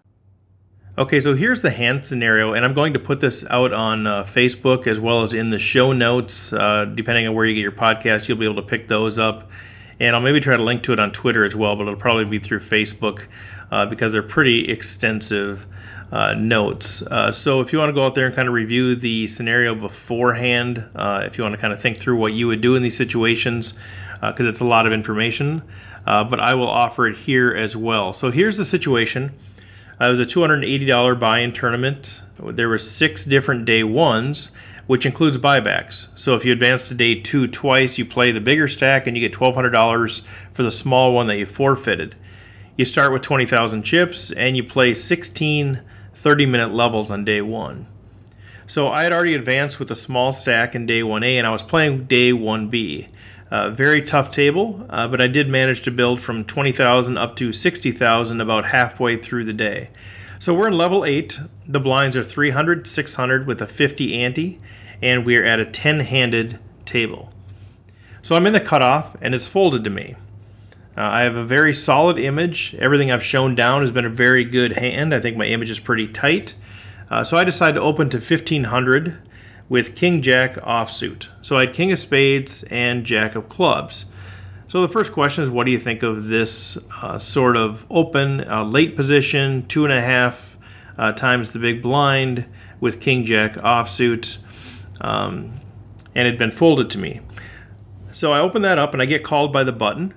Okay, 0.97 1.19
so 1.19 1.35
here's 1.35 1.63
the 1.63 1.71
hand 1.73 2.05
scenario, 2.05 2.53
and 2.53 2.65
I'm 2.65 2.75
going 2.75 2.93
to 2.93 3.01
put 3.01 3.19
this 3.19 3.45
out 3.51 3.73
on 3.73 4.07
uh, 4.07 4.23
Facebook 4.23 4.87
as 4.87 5.01
well 5.01 5.23
as 5.23 5.35
in 5.35 5.51
the 5.51 5.59
show 5.59 5.93
notes. 5.93 6.53
Uh, 6.53 6.85
depending 6.85 7.27
on 7.27 7.35
where 7.35 7.45
you 7.45 7.55
get 7.55 7.63
your 7.63 7.73
podcast, 7.73 8.29
you'll 8.29 8.39
be 8.39 8.45
able 8.45 8.63
to 8.63 8.69
pick 8.69 8.87
those 8.87 9.19
up. 9.19 9.51
And 9.99 10.15
I'll 10.15 10.23
maybe 10.23 10.39
try 10.39 10.57
to 10.57 10.63
link 10.63 10.85
to 10.85 10.93
it 10.93 11.01
on 11.01 11.11
Twitter 11.11 11.45
as 11.45 11.57
well, 11.57 11.75
but 11.75 11.83
it'll 11.83 11.97
probably 11.97 12.27
be 12.27 12.39
through 12.39 12.61
Facebook 12.61 13.27
uh, 13.73 13.87
because 13.87 14.13
they're 14.13 14.23
pretty 14.23 14.69
extensive 14.69 15.67
uh, 16.13 16.35
notes. 16.35 17.03
Uh, 17.03 17.33
so 17.33 17.63
if 17.63 17.73
you 17.73 17.79
want 17.79 17.89
to 17.89 17.95
go 17.95 18.05
out 18.05 18.15
there 18.15 18.27
and 18.27 18.37
kind 18.37 18.47
of 18.47 18.53
review 18.53 18.95
the 18.95 19.27
scenario 19.27 19.75
beforehand, 19.75 20.85
uh, 20.95 21.23
if 21.25 21.39
you 21.39 21.43
want 21.43 21.55
to 21.55 21.61
kind 21.61 21.73
of 21.73 21.81
think 21.81 21.99
through 21.99 22.19
what 22.19 22.35
you 22.35 22.47
would 22.47 22.61
do 22.61 22.77
in 22.77 22.83
these 22.83 22.97
situations, 22.97 23.73
because 24.21 24.47
uh, 24.47 24.49
it's 24.49 24.61
a 24.61 24.65
lot 24.65 24.87
of 24.87 24.93
information, 24.93 25.63
uh, 26.07 26.23
but 26.23 26.39
I 26.39 26.55
will 26.55 26.69
offer 26.69 27.07
it 27.07 27.17
here 27.17 27.51
as 27.53 27.77
well. 27.77 28.13
So 28.13 28.31
here's 28.31 28.59
the 28.59 28.65
situation. 28.65 29.33
it 30.01 30.09
was 30.09 30.21
a 30.21 30.27
$280 30.27 31.19
buy-in 31.19 31.53
tournament. 31.53 32.21
There 32.39 32.69
were 32.69 32.79
six 32.79 33.25
different 33.25 33.65
day 33.65 33.83
ones, 33.83 34.51
which 34.87 35.07
includes 35.07 35.39
buybacks. 35.39 36.09
So 36.15 36.37
if 36.37 36.45
you 36.45 36.53
advance 36.53 36.89
to 36.89 36.95
day 36.95 37.21
two 37.21 37.47
twice, 37.47 37.97
you 37.97 38.05
play 38.05 38.33
the 38.33 38.41
bigger 38.41 38.69
stack 38.69 39.07
and 39.07 39.17
you 39.17 39.27
get 39.27 39.39
$1,200 39.39 40.21
for 40.53 40.63
the 40.63 40.71
small 40.71 41.15
one 41.15 41.29
that 41.29 41.39
you 41.39 41.47
forfeited. 41.47 42.17
You 42.77 42.85
start 42.85 43.13
with 43.13 43.23
20,000 43.23 43.83
chips 43.83 44.31
and 44.33 44.57
you 44.57 44.65
play 44.65 44.93
16 44.93 45.81
30 46.23 46.47
minute 46.47 46.73
levels 46.73 47.11
on 47.11 47.25
day 47.25 47.41
one. 47.41 47.89
So 48.69 48.89
I 48.89 49.03
had 49.03 49.13
already 49.13 49.35
advanced 49.35 49.81
with 49.81 49.91
a 49.91 49.97
small 49.97 50.31
stack 50.31 50.77
in 50.77 50.87
day 50.87 51.01
1A 51.01 51.35
and 51.35 51.47
I 51.47 51.51
was 51.51 51.65
playing 51.65 52.05
day 52.05 52.31
1B. 52.31 53.11
Uh, 53.51 53.71
very 53.71 54.01
tough 54.01 54.31
table, 54.31 54.87
uh, 54.89 55.09
but 55.09 55.21
I 55.21 55.27
did 55.27 55.49
manage 55.49 55.83
to 55.83 55.91
build 55.91 56.21
from 56.21 56.45
20,000 56.45 57.19
up 57.19 57.35
to 57.37 57.53
60,000 57.53 58.41
about 58.41 58.67
halfway 58.67 59.19
through 59.19 59.45
the 59.45 59.53
day. 59.53 59.91
So 60.39 60.55
we're 60.55 60.69
in 60.69 60.79
level 60.79 61.05
8. 61.05 61.39
The 61.67 61.81
blinds 61.81 62.17
are 62.17 62.25
300, 62.25 62.87
600 62.87 63.47
with 63.47 63.61
a 63.61 63.67
50 63.67 64.15
ante, 64.23 64.61
and 65.03 65.27
we're 65.27 65.45
at 65.45 65.59
a 65.59 65.67
10 65.67 66.01
handed 66.01 66.61
table. 66.85 67.33
So 68.23 68.37
I'm 68.37 68.47
in 68.47 68.53
the 68.53 68.61
cutoff 68.61 69.17
and 69.21 69.35
it's 69.35 69.49
folded 69.49 69.83
to 69.85 69.91
me. 69.91 70.15
Uh, 70.97 71.01
I 71.03 71.23
have 71.23 71.37
a 71.37 71.45
very 71.45 71.73
solid 71.73 72.19
image. 72.19 72.75
Everything 72.79 73.11
I've 73.11 73.25
shown 73.25 73.55
down 73.55 73.83
has 73.83 73.91
been 73.91 74.05
a 74.05 74.11
very 74.11 74.45
good 74.45 74.73
hand. 74.73 75.15
I 75.15 75.21
think 75.21 75.37
my 75.37 75.47
image 75.47 75.71
is 75.71 75.81
pretty 75.81 76.07
tight. 76.09 76.55
Uh, 77.11 77.25
so 77.25 77.37
I 77.37 77.45
decided 77.45 77.75
to 77.75 77.81
open 77.81 78.11
to 78.11 78.19
1500 78.19 79.17
with 79.69 79.95
King 79.97 80.21
Jack 80.21 80.57
offsuit. 80.57 81.29
So 81.41 81.57
I 81.57 81.67
had 81.67 81.75
King 81.75 81.93
of 81.93 81.99
Spades 81.99 82.63
and 82.65 83.05
Jack 83.05 83.37
of 83.37 83.49
Clubs. 83.49 84.07
So 84.69 84.83
the 84.83 84.89
first 84.89 85.13
question 85.13 85.45
is 85.45 85.51
what 85.51 85.65
do 85.65 85.71
you 85.71 85.79
think 85.79 86.03
of 86.03 86.29
this 86.29 86.77
uh, 87.01 87.19
sort 87.19 87.57
of 87.57 87.87
open, 87.91 88.47
uh, 88.49 88.65
late 88.65 88.97
position, 88.97 89.67
two 89.67 89.85
and 89.85 89.93
a 89.93 90.01
half 90.01 90.59
uh, 90.99 91.13
times 91.13 91.53
the 91.53 91.59
big 91.59 91.83
blind 91.83 92.47
with 92.81 93.01
King 93.01 93.25
Jack 93.25 93.55
offsuit? 93.57 94.39
Um, 95.01 95.55
and 96.15 96.27
it 96.27 96.33
had 96.33 96.39
been 96.39 96.51
folded 96.51 96.91
to 96.91 96.99
me. 96.99 97.21
So 98.11 98.33
I 98.33 98.41
open 98.41 98.61
that 98.63 98.79
up 98.79 98.93
and 98.93 99.01
I 99.01 99.07
get 99.07 99.25
called 99.25 99.55
by 99.55 99.65
the 99.65 99.73
button 99.73 100.13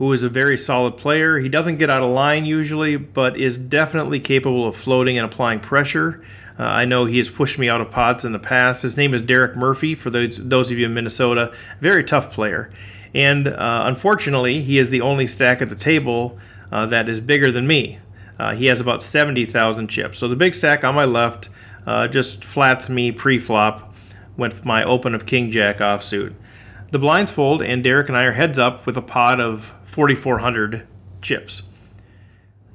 who 0.00 0.10
is 0.14 0.22
a 0.22 0.30
very 0.30 0.56
solid 0.56 0.96
player. 0.96 1.38
He 1.40 1.50
doesn't 1.50 1.76
get 1.76 1.90
out 1.90 2.02
of 2.02 2.08
line 2.08 2.46
usually, 2.46 2.96
but 2.96 3.36
is 3.36 3.58
definitely 3.58 4.18
capable 4.18 4.66
of 4.66 4.74
floating 4.74 5.18
and 5.18 5.26
applying 5.26 5.60
pressure. 5.60 6.24
Uh, 6.58 6.62
I 6.62 6.86
know 6.86 7.04
he 7.04 7.18
has 7.18 7.28
pushed 7.28 7.58
me 7.58 7.68
out 7.68 7.82
of 7.82 7.90
pots 7.90 8.24
in 8.24 8.32
the 8.32 8.38
past. 8.38 8.80
His 8.80 8.96
name 8.96 9.12
is 9.12 9.20
Derek 9.20 9.56
Murphy, 9.56 9.94
for 9.94 10.08
those, 10.08 10.38
those 10.38 10.70
of 10.70 10.78
you 10.78 10.86
in 10.86 10.94
Minnesota. 10.94 11.52
Very 11.80 12.02
tough 12.02 12.32
player. 12.32 12.72
And 13.14 13.48
uh, 13.48 13.82
unfortunately, 13.84 14.62
he 14.62 14.78
is 14.78 14.88
the 14.88 15.02
only 15.02 15.26
stack 15.26 15.60
at 15.60 15.68
the 15.68 15.74
table 15.74 16.38
uh, 16.72 16.86
that 16.86 17.06
is 17.06 17.20
bigger 17.20 17.50
than 17.50 17.66
me. 17.66 17.98
Uh, 18.38 18.54
he 18.54 18.66
has 18.66 18.80
about 18.80 19.02
70,000 19.02 19.88
chips. 19.88 20.18
So 20.18 20.28
the 20.28 20.36
big 20.36 20.54
stack 20.54 20.82
on 20.82 20.94
my 20.94 21.04
left 21.04 21.50
uh, 21.86 22.08
just 22.08 22.42
flats 22.42 22.88
me 22.88 23.12
pre 23.12 23.38
flop 23.38 23.94
with 24.38 24.64
my 24.64 24.82
open 24.82 25.14
of 25.14 25.26
King 25.26 25.50
Jack 25.50 25.80
offsuit. 25.80 26.32
The 26.90 26.98
blinds 26.98 27.30
fold, 27.30 27.62
and 27.62 27.84
Derek 27.84 28.08
and 28.08 28.16
I 28.16 28.24
are 28.24 28.32
heads 28.32 28.58
up 28.58 28.84
with 28.84 28.96
a 28.96 29.02
pot 29.02 29.40
of 29.40 29.72
4,400 29.84 30.86
chips. 31.22 31.62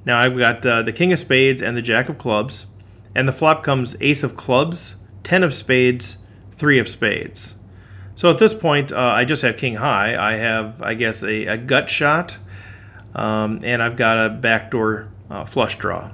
Now 0.05 0.19
I've 0.19 0.37
got 0.37 0.65
uh, 0.65 0.83
the 0.83 0.93
King 0.93 1.11
of 1.11 1.19
Spades 1.19 1.61
and 1.61 1.75
the 1.75 1.81
Jack 1.81 2.07
of 2.07 2.17
Clubs, 2.17 2.67
and 3.13 3.27
the 3.27 3.33
flop 3.33 3.63
comes 3.63 3.97
Ace 3.99 4.23
of 4.23 4.37
Clubs, 4.37 4.95
10 5.23 5.43
of 5.43 5.53
spades, 5.53 6.17
3 6.51 6.79
of 6.79 6.87
spades. 6.87 7.55
So 8.15 8.29
at 8.29 8.39
this 8.39 8.53
point, 8.53 8.93
uh, 8.93 8.99
I 8.99 9.25
just 9.25 9.41
have 9.41 9.57
king 9.57 9.75
high. 9.75 10.15
I 10.15 10.37
have, 10.37 10.81
I 10.81 10.93
guess, 10.93 11.21
a, 11.21 11.45
a 11.47 11.57
gut 11.57 11.89
shot, 11.89 12.37
um, 13.13 13.59
and 13.63 13.83
I've 13.83 13.97
got 13.97 14.25
a 14.25 14.29
backdoor 14.29 15.09
uh, 15.29 15.43
flush 15.43 15.77
draw. 15.77 16.11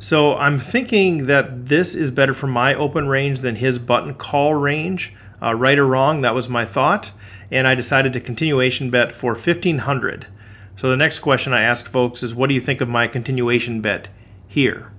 So 0.00 0.36
I'm 0.36 0.58
thinking 0.58 1.26
that 1.26 1.66
this 1.66 1.94
is 1.94 2.10
better 2.10 2.34
for 2.34 2.48
my 2.48 2.74
open 2.74 3.06
range 3.06 3.40
than 3.40 3.56
his 3.56 3.78
button 3.78 4.14
call 4.14 4.54
range. 4.54 5.14
Uh, 5.42 5.54
right 5.54 5.78
or 5.78 5.86
wrong, 5.86 6.20
that 6.22 6.34
was 6.34 6.48
my 6.48 6.64
thought, 6.64 7.12
and 7.50 7.66
I 7.66 7.74
decided 7.74 8.12
to 8.12 8.20
continuation 8.20 8.90
bet 8.90 9.12
for 9.12 9.32
1500. 9.32 10.26
So 10.76 10.90
the 10.90 10.96
next 10.96 11.20
question 11.20 11.52
I 11.52 11.62
asked 11.62 11.88
folks 11.88 12.22
is, 12.22 12.34
what 12.34 12.48
do 12.48 12.54
you 12.54 12.60
think 12.60 12.80
of 12.80 12.88
my 12.88 13.08
continuation 13.08 13.80
bet 13.80 14.08
here? 14.46 14.92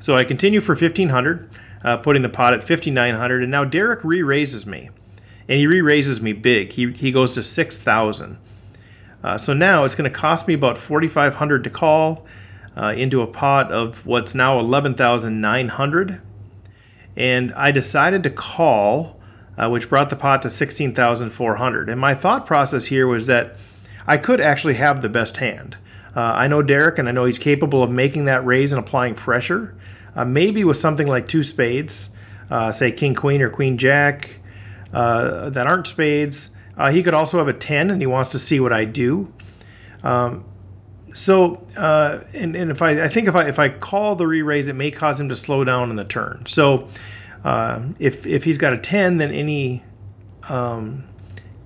So 0.00 0.14
I 0.14 0.24
continue 0.24 0.60
for 0.60 0.74
1500, 0.74 1.50
uh, 1.84 1.96
putting 1.98 2.22
the 2.22 2.28
pot 2.28 2.54
at 2.54 2.62
5900, 2.62 3.42
and 3.42 3.50
now 3.50 3.64
Derek 3.64 4.04
re-raises 4.04 4.66
me, 4.66 4.90
and 5.48 5.58
he 5.58 5.66
re-raises 5.66 6.20
me 6.20 6.32
big. 6.32 6.72
He 6.72 6.92
he 6.92 7.10
goes 7.10 7.34
to 7.34 7.42
6000. 7.42 8.38
Uh, 9.22 9.36
so 9.36 9.52
now 9.52 9.84
it's 9.84 9.94
going 9.94 10.10
to 10.10 10.16
cost 10.16 10.46
me 10.46 10.54
about 10.54 10.78
4500 10.78 11.64
to 11.64 11.70
call 11.70 12.24
uh, 12.76 12.94
into 12.96 13.20
a 13.20 13.26
pot 13.26 13.72
of 13.72 14.06
what's 14.06 14.34
now 14.34 14.58
11,900. 14.60 16.20
And 17.16 17.52
I 17.54 17.72
decided 17.72 18.22
to 18.22 18.30
call, 18.30 19.17
uh, 19.58 19.68
which 19.68 19.88
brought 19.88 20.08
the 20.10 20.16
pot 20.16 20.42
to 20.42 20.50
16,400. 20.50 21.88
And 21.88 22.00
my 22.00 22.14
thought 22.14 22.46
process 22.46 22.86
here 22.86 23.06
was 23.06 23.26
that 23.26 23.56
I 24.06 24.16
could 24.16 24.40
actually 24.40 24.74
have 24.74 25.02
the 25.02 25.08
best 25.08 25.38
hand. 25.38 25.76
Uh, 26.16 26.20
I 26.20 26.46
know 26.46 26.62
Derek, 26.62 26.98
and 26.98 27.08
I 27.08 27.12
know 27.12 27.24
he's 27.24 27.38
capable 27.38 27.82
of 27.82 27.90
making 27.90 28.26
that 28.26 28.44
raise 28.46 28.72
and 28.72 28.78
applying 28.78 29.14
pressure. 29.14 29.74
Uh, 30.16 30.24
maybe 30.24 30.64
with 30.64 30.76
something 30.76 31.06
like 31.06 31.28
two 31.28 31.42
spades, 31.42 32.10
uh, 32.50 32.72
say 32.72 32.92
King 32.92 33.14
Queen 33.14 33.42
or 33.42 33.50
Queen 33.50 33.76
Jack, 33.76 34.40
uh, 34.92 35.50
that 35.50 35.66
aren't 35.66 35.86
spades. 35.86 36.50
he 36.90 37.02
could 37.02 37.14
also 37.14 37.38
have 37.38 37.48
a 37.48 37.52
10, 37.52 37.90
and 37.90 38.00
he 38.00 38.06
wants 38.06 38.30
to 38.30 38.38
see 38.38 38.58
what 38.60 38.72
I 38.72 38.84
do. 38.84 39.32
Um, 40.02 40.44
so, 41.14 41.66
uh, 41.76 42.20
and, 42.32 42.54
and 42.54 42.70
if 42.70 42.80
I, 42.80 43.04
I 43.04 43.08
think 43.08 43.26
if 43.26 43.34
I 43.34 43.48
if 43.48 43.58
I 43.58 43.68
call 43.68 44.14
the 44.14 44.26
re-raise, 44.26 44.68
it 44.68 44.74
may 44.74 44.90
cause 44.90 45.20
him 45.20 45.28
to 45.30 45.36
slow 45.36 45.64
down 45.64 45.90
in 45.90 45.96
the 45.96 46.04
turn. 46.04 46.44
So, 46.46 46.88
uh, 47.44 47.82
if 47.98 48.26
if 48.26 48.44
he's 48.44 48.58
got 48.58 48.72
a 48.72 48.78
ten, 48.78 49.18
then 49.18 49.32
any 49.32 49.82
um, 50.48 51.04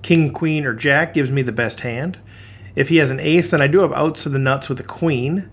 king, 0.02 0.32
queen, 0.32 0.64
or 0.64 0.74
jack 0.74 1.14
gives 1.14 1.30
me 1.30 1.42
the 1.42 1.52
best 1.52 1.80
hand. 1.80 2.18
If 2.74 2.88
he 2.88 2.96
has 2.96 3.10
an 3.10 3.20
ace, 3.20 3.50
then 3.50 3.60
I 3.60 3.66
do 3.66 3.80
have 3.80 3.92
outs 3.92 4.22
to 4.22 4.28
the 4.28 4.38
nuts 4.38 4.68
with 4.68 4.80
a 4.80 4.84
queen, 4.84 5.50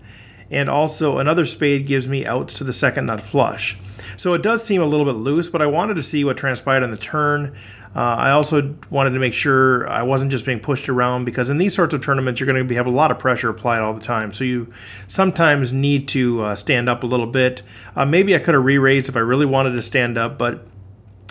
and 0.50 0.70
also 0.70 1.18
another 1.18 1.44
spade 1.44 1.86
gives 1.86 2.08
me 2.08 2.24
outs 2.26 2.54
to 2.54 2.64
the 2.64 2.72
second 2.72 3.06
nut 3.06 3.20
flush. 3.20 3.78
So 4.16 4.34
it 4.34 4.42
does 4.42 4.64
seem 4.64 4.82
a 4.82 4.86
little 4.86 5.06
bit 5.06 5.16
loose, 5.16 5.48
but 5.48 5.62
I 5.62 5.66
wanted 5.66 5.94
to 5.94 6.02
see 6.02 6.24
what 6.24 6.36
transpired 6.36 6.82
on 6.82 6.90
the 6.90 6.96
turn. 6.96 7.56
Uh, 7.94 7.98
I 7.98 8.30
also 8.30 8.76
wanted 8.88 9.10
to 9.10 9.18
make 9.18 9.34
sure 9.34 9.88
I 9.88 10.02
wasn't 10.02 10.30
just 10.30 10.44
being 10.44 10.60
pushed 10.60 10.88
around 10.88 11.24
because 11.24 11.50
in 11.50 11.58
these 11.58 11.74
sorts 11.74 11.92
of 11.92 12.04
tournaments, 12.04 12.40
you're 12.40 12.46
going 12.46 12.66
to 12.66 12.74
have 12.76 12.86
a 12.86 12.90
lot 12.90 13.10
of 13.10 13.18
pressure 13.18 13.48
applied 13.48 13.80
all 13.80 13.92
the 13.92 14.00
time. 14.00 14.32
So 14.32 14.44
you 14.44 14.72
sometimes 15.08 15.72
need 15.72 16.06
to 16.08 16.42
uh, 16.42 16.54
stand 16.54 16.88
up 16.88 17.02
a 17.02 17.06
little 17.06 17.26
bit. 17.26 17.62
Uh, 17.96 18.04
maybe 18.04 18.34
I 18.36 18.38
could 18.38 18.54
have 18.54 18.64
re 18.64 18.78
raised 18.78 19.08
if 19.08 19.16
I 19.16 19.20
really 19.20 19.46
wanted 19.46 19.72
to 19.72 19.82
stand 19.82 20.16
up, 20.16 20.38
but 20.38 20.66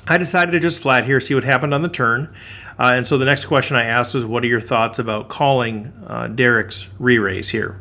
I 0.07 0.17
decided 0.17 0.51
to 0.51 0.59
just 0.59 0.81
flat 0.81 1.05
here, 1.05 1.19
see 1.19 1.35
what 1.35 1.43
happened 1.43 1.73
on 1.73 1.81
the 1.81 1.89
turn. 1.89 2.33
Uh, 2.77 2.91
and 2.93 3.07
so 3.07 3.17
the 3.17 3.25
next 3.25 3.45
question 3.45 3.77
I 3.77 3.85
asked 3.85 4.13
was, 4.13 4.25
What 4.25 4.43
are 4.43 4.47
your 4.47 4.61
thoughts 4.61 4.99
about 4.99 5.29
calling 5.29 5.93
uh, 6.07 6.27
Derek's 6.27 6.89
re 6.99 7.17
raise 7.19 7.49
here? 7.49 7.79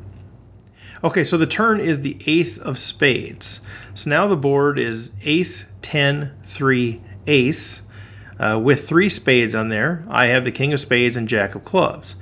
Okay, 1.02 1.24
so 1.24 1.36
the 1.36 1.46
turn 1.46 1.80
is 1.80 2.02
the 2.02 2.18
ace 2.26 2.58
of 2.58 2.78
spades. 2.78 3.60
So 3.94 4.10
now 4.10 4.26
the 4.26 4.36
board 4.36 4.78
is 4.78 5.12
ace, 5.22 5.66
10, 5.82 6.32
3, 6.42 7.00
ace. 7.26 7.82
Uh, 8.38 8.58
with 8.62 8.88
three 8.88 9.08
spades 9.08 9.54
on 9.54 9.68
there, 9.68 10.04
I 10.08 10.26
have 10.26 10.44
the 10.44 10.52
king 10.52 10.72
of 10.72 10.80
spades 10.80 11.16
and 11.16 11.28
jack 11.28 11.54
of 11.54 11.64
clubs. 11.64 12.16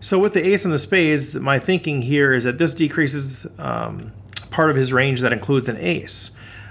So 0.00 0.18
with 0.18 0.32
the 0.32 0.46
ace 0.46 0.64
and 0.64 0.72
the 0.72 0.78
spades, 0.78 1.34
my 1.36 1.58
thinking 1.58 2.02
here 2.02 2.32
is 2.32 2.44
that 2.44 2.58
this 2.58 2.74
decreases 2.74 3.46
um, 3.58 4.12
part 4.50 4.70
of 4.70 4.76
his 4.76 4.92
range 4.92 5.20
that 5.20 5.32
includes 5.32 5.68
an 5.68 5.76
ace. 5.76 6.30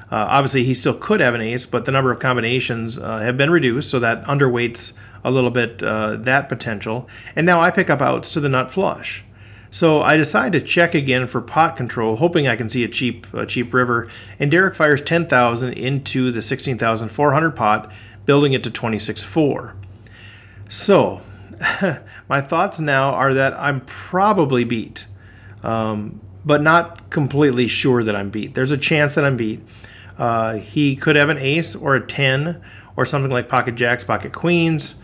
Uh, 0.09 0.25
obviously, 0.29 0.63
he 0.63 0.73
still 0.73 0.93
could 0.93 1.19
have 1.19 1.33
an 1.33 1.41
ace, 1.41 1.65
but 1.65 1.83
the 1.83 1.91
number 1.91 2.11
of 2.11 2.19
combinations 2.19 2.97
uh, 2.97 3.19
have 3.19 3.35
been 3.35 3.49
reduced, 3.49 3.89
so 3.89 3.99
that 3.99 4.23
underweights 4.23 4.97
a 5.25 5.31
little 5.31 5.49
bit 5.49 5.83
uh, 5.83 6.15
that 6.15 6.47
potential. 6.47 7.09
And 7.35 7.45
now 7.45 7.59
I 7.59 7.71
pick 7.71 7.89
up 7.89 8.01
outs 8.01 8.29
to 8.31 8.39
the 8.39 8.47
nut 8.47 8.71
flush. 8.71 9.25
So 9.69 10.01
I 10.01 10.15
decide 10.15 10.53
to 10.53 10.61
check 10.61 10.95
again 10.95 11.27
for 11.27 11.41
pot 11.41 11.75
control, 11.75 12.15
hoping 12.15 12.47
I 12.47 12.55
can 12.55 12.69
see 12.69 12.85
a 12.85 12.87
cheap, 12.87 13.31
a 13.33 13.45
cheap 13.45 13.73
river. 13.73 14.07
And 14.39 14.49
Derek 14.49 14.75
fires 14.75 15.01
10,000 15.01 15.73
into 15.73 16.31
the 16.31 16.41
16,400 16.41 17.51
pot, 17.51 17.91
building 18.27 18.53
it 18.53 18.63
to 18.65 18.69
26.4. 18.69 19.73
So, 20.69 21.21
my 22.29 22.41
thoughts 22.41 22.79
now 22.79 23.11
are 23.11 23.33
that 23.33 23.53
I'm 23.53 23.81
probably 23.81 24.63
beat, 24.63 25.07
um, 25.63 26.21
but 26.45 26.61
not 26.61 27.09
completely 27.09 27.67
sure 27.67 28.03
that 28.03 28.15
I'm 28.15 28.29
beat. 28.29 28.53
There's 28.53 28.71
a 28.71 28.77
chance 28.77 29.15
that 29.15 29.25
I'm 29.25 29.37
beat. 29.37 29.61
Uh, 30.19 30.55
he 30.55 30.95
could 30.95 31.15
have 31.15 31.29
an 31.29 31.37
ace 31.37 31.73
or 31.75 31.95
a 31.95 32.05
10 32.05 32.61
or 32.95 33.05
something 33.05 33.31
like 33.31 33.47
pocket 33.47 33.75
jacks, 33.75 34.03
pocket 34.03 34.33
queens. 34.33 34.95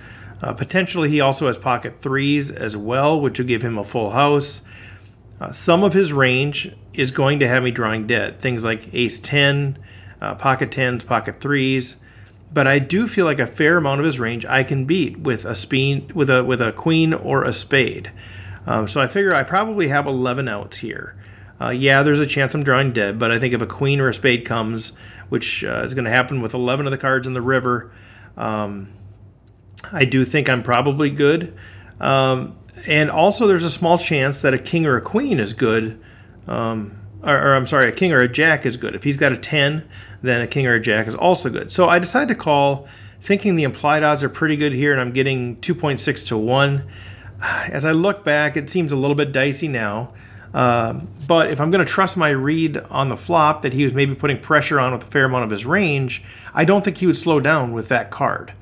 Uh, 0.41 0.51
potentially, 0.51 1.09
he 1.09 1.21
also 1.21 1.47
has 1.47 1.57
pocket 1.57 1.97
threes 1.99 2.51
as 2.51 2.75
well, 2.75 3.19
which 3.19 3.39
would 3.39 3.47
give 3.47 3.61
him 3.61 3.77
a 3.77 3.83
full 3.83 4.11
house. 4.11 4.63
Uh, 5.39 5.51
some 5.51 5.83
of 5.83 5.93
his 5.93 6.11
range 6.11 6.75
is 6.93 7.11
going 7.11 7.39
to 7.39 7.47
have 7.47 7.63
me 7.63 7.71
drawing 7.71 8.05
dead. 8.05 8.39
Things 8.41 8.65
like 8.65 8.93
ace 8.93 9.19
10, 9.21 9.79
uh, 10.21 10.35
pocket 10.35 10.71
10s, 10.71 11.05
pocket 11.05 11.39
threes 11.39 11.97
but 12.53 12.67
I 12.67 12.79
do 12.79 13.07
feel 13.07 13.25
like 13.25 13.39
a 13.39 13.47
fair 13.47 13.77
amount 13.77 13.99
of 13.99 14.05
his 14.05 14.19
range 14.19 14.45
I 14.45 14.63
can 14.63 14.85
beat 14.85 15.19
with 15.19 15.45
a 15.45 15.55
speen 15.55 16.11
with 16.13 16.29
a 16.29 16.43
with 16.43 16.61
a 16.61 16.71
queen 16.71 17.13
or 17.13 17.43
a 17.43 17.53
spade. 17.53 18.11
Um, 18.65 18.87
so 18.87 19.01
I 19.01 19.07
figure 19.07 19.35
I 19.35 19.43
probably 19.43 19.89
have 19.89 20.07
11 20.07 20.47
outs 20.47 20.77
here. 20.77 21.17
Uh, 21.59 21.69
yeah, 21.69 22.03
there's 22.03 22.19
a 22.19 22.25
chance 22.25 22.53
I'm 22.53 22.63
drawing 22.63 22.93
dead, 22.93 23.19
but 23.19 23.31
I 23.31 23.39
think 23.39 23.53
if 23.53 23.61
a 23.61 23.67
queen 23.67 23.99
or 23.99 24.07
a 24.07 24.13
spade 24.13 24.45
comes, 24.45 24.93
which 25.29 25.63
uh, 25.63 25.81
is 25.83 25.93
going 25.93 26.05
to 26.05 26.11
happen 26.11 26.41
with 26.41 26.53
11 26.53 26.87
of 26.87 26.91
the 26.91 26.97
cards 26.97 27.27
in 27.27 27.33
the 27.33 27.41
river, 27.41 27.91
um, 28.37 28.91
I 29.91 30.05
do 30.05 30.25
think 30.25 30.49
I'm 30.49 30.63
probably 30.63 31.09
good. 31.09 31.57
Um, 31.99 32.57
and 32.87 33.11
also, 33.11 33.47
there's 33.47 33.65
a 33.65 33.71
small 33.71 33.97
chance 33.97 34.41
that 34.41 34.53
a 34.53 34.59
king 34.59 34.85
or 34.85 34.95
a 34.97 35.01
queen 35.01 35.39
is 35.39 35.53
good. 35.53 36.01
Um, 36.47 36.97
or, 37.23 37.35
or, 37.35 37.55
I'm 37.55 37.65
sorry, 37.65 37.89
a 37.89 37.91
king 37.91 38.11
or 38.11 38.19
a 38.19 38.27
jack 38.27 38.65
is 38.65 38.77
good. 38.77 38.95
If 38.95 39.03
he's 39.03 39.17
got 39.17 39.31
a 39.31 39.37
10, 39.37 39.87
then 40.21 40.41
a 40.41 40.47
king 40.47 40.67
or 40.67 40.73
a 40.73 40.79
jack 40.81 41.07
is 41.07 41.15
also 41.15 41.49
good. 41.49 41.71
So 41.71 41.89
I 41.89 41.99
decided 41.99 42.27
to 42.29 42.35
call, 42.35 42.87
thinking 43.19 43.55
the 43.55 43.63
implied 43.63 44.03
odds 44.03 44.23
are 44.23 44.29
pretty 44.29 44.55
good 44.55 44.73
here, 44.73 44.91
and 44.91 44.99
I'm 44.99 45.11
getting 45.11 45.57
2.6 45.57 46.27
to 46.27 46.37
1. 46.37 46.83
As 47.41 47.85
I 47.85 47.91
look 47.91 48.23
back, 48.23 48.57
it 48.57 48.69
seems 48.69 48.91
a 48.91 48.95
little 48.95 49.15
bit 49.15 49.31
dicey 49.31 49.67
now. 49.67 50.13
Uh, 50.53 50.93
but 51.27 51.49
if 51.49 51.59
I'm 51.59 51.71
going 51.71 51.83
to 51.83 51.91
trust 51.91 52.15
my 52.15 52.29
read 52.29 52.77
on 52.77 53.09
the 53.09 53.17
flop 53.17 53.61
that 53.61 53.73
he 53.73 53.83
was 53.83 53.93
maybe 53.93 54.13
putting 54.13 54.39
pressure 54.39 54.79
on 54.79 54.93
with 54.93 55.03
a 55.03 55.07
fair 55.07 55.25
amount 55.25 55.45
of 55.45 55.49
his 55.49 55.65
range, 55.65 56.23
I 56.53 56.63
don't 56.63 56.85
think 56.85 56.97
he 56.97 57.07
would 57.07 57.17
slow 57.17 57.39
down 57.39 57.73
with 57.73 57.89
that 57.89 58.11
card. 58.11 58.53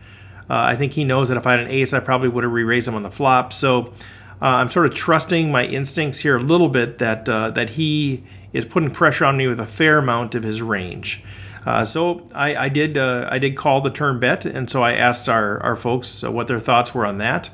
Uh, 0.50 0.56
I 0.56 0.76
think 0.76 0.94
he 0.94 1.04
knows 1.04 1.30
that 1.30 1.38
if 1.38 1.46
I 1.46 1.52
had 1.52 1.60
an 1.60 1.68
ace, 1.68 1.94
I 1.94 2.00
probably 2.00 2.30
would 2.30 2.44
have 2.44 2.54
re-raised 2.54 2.88
him 2.88 2.96
on 2.96 3.04
the 3.04 3.12
flop. 3.12 3.52
So 3.52 3.94
uh, 4.42 4.46
I'm 4.46 4.70
sort 4.70 4.86
of 4.86 4.94
trusting 4.94 5.52
my 5.52 5.66
instincts 5.66 6.20
here 6.20 6.38
a 6.38 6.42
little 6.42 6.70
bit 6.70 6.98
that 6.98 7.30
uh, 7.30 7.52
that 7.52 7.72
he 7.72 8.24
is 8.54 8.66
putting 8.66 8.92
pressure 8.92 9.26
on 9.26 9.38
me 9.38 9.48
with 9.48 9.60
a 9.60 9.66
fair 9.66 9.98
amount 9.98 10.36
of 10.36 10.44
his 10.44 10.62
range. 10.62 11.24
Uh, 11.66 11.86
so 11.86 12.28
I, 12.34 12.56
I 12.56 12.70
did 12.70 12.98
uh, 12.98 13.28
I 13.30 13.40
did 13.40 13.56
call 13.56 13.82
the 13.82 13.92
turn 13.92 14.20
bet, 14.20 14.46
and 14.46 14.70
so 14.70 14.82
I 14.84 14.94
asked 14.94 15.30
our, 15.30 15.62
our 15.62 15.76
folks 15.76 16.24
uh, 16.24 16.32
what 16.32 16.48
their 16.48 16.60
thoughts 16.60 16.96
were 16.96 17.06
on 17.06 17.20
that. 17.20 17.50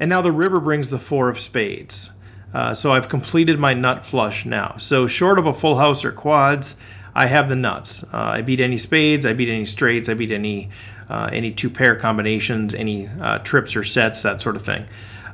And 0.00 0.08
now 0.08 0.22
the 0.22 0.32
river 0.32 0.60
brings 0.60 0.90
the 0.90 0.98
four 0.98 1.28
of 1.28 1.40
spades. 1.40 2.10
Uh, 2.54 2.72
so 2.72 2.92
I've 2.92 3.08
completed 3.08 3.58
my 3.58 3.74
nut 3.74 4.06
flush 4.06 4.46
now. 4.46 4.76
So 4.78 5.06
short 5.06 5.38
of 5.38 5.44
a 5.44 5.52
full 5.52 5.76
house 5.76 6.04
or 6.04 6.12
quads, 6.12 6.76
I 7.14 7.26
have 7.26 7.50
the 7.50 7.56
nuts. 7.56 8.04
Uh, 8.04 8.08
I 8.12 8.40
beat 8.40 8.60
any 8.60 8.78
spades, 8.78 9.26
I 9.26 9.34
beat 9.34 9.50
any 9.50 9.66
straights, 9.66 10.08
I 10.08 10.14
beat 10.14 10.30
any 10.30 10.70
uh, 11.10 11.28
any 11.32 11.50
two 11.50 11.70
pair 11.70 11.96
combinations, 11.96 12.74
any 12.74 13.08
trips 13.42 13.76
or 13.76 13.82
sets, 13.82 14.22
that 14.22 14.42
sort 14.42 14.56
of 14.56 14.62
thing. 14.62 14.84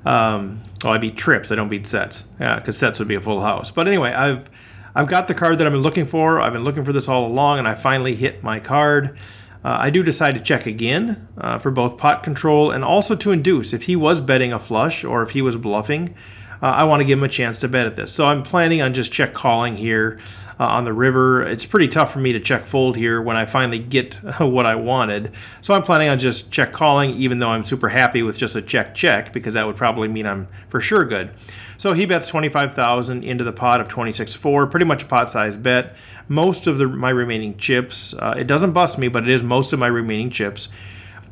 Um, 0.05 0.61
well, 0.85 0.93
I 0.93 0.99
beat 0.99 1.17
trips. 1.17 1.51
I 1.51 1.57
don't 1.57 1.69
beat 1.69 1.87
sets 1.87 2.23
because 2.39 2.77
sets 2.77 2.99
would 3.01 3.09
be 3.09 3.17
a 3.17 3.21
full 3.21 3.41
house. 3.41 3.73
But 3.73 3.89
anyway, 3.89 4.13
I've 4.13 4.49
I've 4.95 5.09
got 5.09 5.27
the 5.27 5.35
card 5.35 5.59
that 5.59 5.67
I've 5.67 5.73
been 5.73 5.83
looking 5.83 6.07
for. 6.07 6.41
I've 6.41 6.53
been 6.53 6.65
looking 6.65 6.85
for 6.85 6.93
this 6.93 7.09
all 7.09 7.27
along, 7.27 7.59
and 7.59 7.67
I 7.67 7.75
finally 7.75 8.15
hit 8.15 8.43
my 8.43 8.61
card. 8.61 9.19
Uh, 9.65 9.77
I 9.81 9.91
do 9.91 10.03
decide 10.03 10.35
to 10.35 10.41
check 10.41 10.67
again 10.67 11.27
uh, 11.39 11.59
for 11.59 11.71
both 11.71 11.97
pot 11.97 12.23
control 12.23 12.71
and 12.71 12.85
also 12.85 13.17
to 13.17 13.33
induce. 13.33 13.73
If 13.73 13.85
he 13.85 13.97
was 13.97 14.21
betting 14.21 14.53
a 14.53 14.59
flush 14.59 15.03
or 15.03 15.23
if 15.23 15.31
he 15.31 15.43
was 15.43 15.57
bluffing, 15.57 16.15
uh, 16.63 16.67
I 16.67 16.85
want 16.85 17.01
to 17.01 17.05
give 17.05 17.19
him 17.19 17.25
a 17.25 17.29
chance 17.29 17.59
to 17.61 17.69
bet 17.69 17.87
at 17.87 17.97
this. 17.97 18.13
So 18.13 18.27
I'm 18.27 18.43
planning 18.43 18.83
on 18.83 18.95
just 18.95 19.11
check 19.11 19.33
calling 19.33 19.77
here. 19.77 20.21
Uh, 20.59 20.65
on 20.65 20.85
the 20.85 20.93
river. 20.93 21.43
It's 21.43 21.67
pretty 21.67 21.89
tough 21.89 22.13
for 22.13 22.19
me 22.19 22.33
to 22.33 22.41
check 22.41 22.67
fold 22.67 22.97
here 22.97 23.21
when 23.21 23.37
I 23.37 23.45
finally 23.45 23.79
get 23.79 24.15
what 24.41 24.67
I 24.67 24.75
wanted. 24.75 25.33
So 25.61 25.75
I'm 25.75 25.83
planning 25.83 26.09
on 26.09 26.19
just 26.19 26.51
check 26.51 26.73
calling, 26.73 27.11
even 27.11 27.39
though 27.39 27.51
I'm 27.51 27.65
super 27.65 27.89
happy 27.89 28.23
with 28.23 28.39
just 28.39 28.57
a 28.57 28.63
check 28.63 28.95
check 28.95 29.33
because 29.33 29.55
that 29.55 29.67
would 29.67 29.77
probably 29.77 30.09
mean 30.09 30.27
I'm 30.27 30.49
for 30.69 30.81
sure 30.81 31.05
good. 31.05 31.31
So 31.77 31.93
he 31.93 32.07
bets 32.07 32.29
25,000 32.29 33.25
into 33.25 33.45
the 33.45 33.53
pot 33.53 33.81
of 33.81 33.89
26.4, 33.89 34.71
pretty 34.71 34.87
much 34.87 35.03
a 35.03 35.07
pot 35.07 35.31
size 35.31 35.57
bet. 35.57 35.97
Most 36.29 36.67
of 36.67 36.79
the, 36.79 36.87
my 36.87 37.11
remaining 37.11 37.57
chips, 37.57 38.15
uh, 38.15 38.35
it 38.37 38.47
doesn't 38.47 38.73
bust 38.73 38.99
me, 38.99 39.09
but 39.09 39.25
it 39.25 39.31
is 39.31 39.43
most 39.43 39.73
of 39.73 39.79
my 39.79 39.89
remaining 39.89 40.31
chips. 40.31 40.69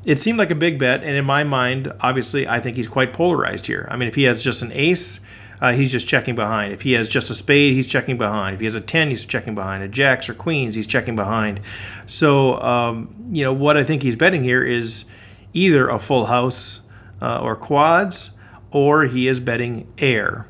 It 0.05 0.19
seemed 0.19 0.39
like 0.39 0.51
a 0.51 0.57
big 0.57 0.81
bet, 0.81 1.05
and 1.05 1.17
in 1.17 1.25
my 1.25 1.45
mind, 1.45 1.93
obviously, 2.01 2.49
I 2.49 2.59
think 2.59 2.77
he's 2.77 2.89
quite 2.89 3.13
polarized 3.13 3.67
here. 3.69 3.87
I 3.89 3.97
mean, 3.97 4.09
if 4.09 4.17
he 4.17 4.25
has 4.25 4.43
just 4.43 4.61
an 4.63 4.73
ace, 4.73 5.21
uh, 5.63 5.73
he's 5.73 5.93
just 5.93 6.09
checking 6.09 6.35
behind. 6.35 6.73
If 6.73 6.83
he 6.83 6.93
has 6.95 7.09
just 7.09 7.31
a 7.31 7.37
spade, 7.37 7.75
he's 7.75 7.87
checking 7.87 8.19
behind. 8.19 8.55
If 8.55 8.61
he 8.61 8.67
has 8.67 8.75
a 8.75 8.81
10, 8.81 9.11
he's 9.11 9.25
checking 9.25 9.55
behind. 9.55 9.85
A 9.85 9.89
jacks 9.89 10.29
or 10.29 10.35
queens, 10.35 10.75
he's 10.75 10.89
checking 10.89 11.15
behind. 11.15 11.61
So, 12.09 12.61
um, 12.61 13.15
you 13.31 13.45
know, 13.45 13.53
what 13.53 13.77
I 13.77 13.85
think 13.85 14.03
he's 14.03 14.17
betting 14.17 14.43
here 14.43 14.65
is 14.65 15.05
either 15.53 15.89
a 15.89 16.01
full 16.01 16.27
house 16.27 16.81
uh, 17.23 17.39
or 17.39 17.55
quads, 17.55 18.33
or 18.73 19.05
he 19.05 19.29
is 19.29 19.39
betting 19.39 19.87
air. 19.99 20.49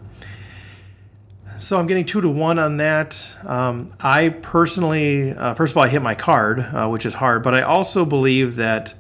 So 1.59 1.78
I'm 1.78 1.87
getting 1.87 2.07
two 2.07 2.23
to 2.23 2.31
one 2.31 2.59
on 2.59 2.78
that. 2.78 3.23
Um, 3.45 3.92
I 4.00 4.31
personally, 4.31 5.33
uh, 5.33 5.52
first 5.52 5.75
of 5.75 5.76
all, 5.76 5.85
I 5.85 5.88
hit 5.88 6.00
my 6.00 6.14
card, 6.14 6.61
uh, 6.61 6.88
which 6.88 7.04
is 7.04 7.12
hard, 7.12 7.42
but 7.42 7.54
I 7.54 7.61
also 7.61 8.07
believe 8.07 8.57
that 8.57 8.95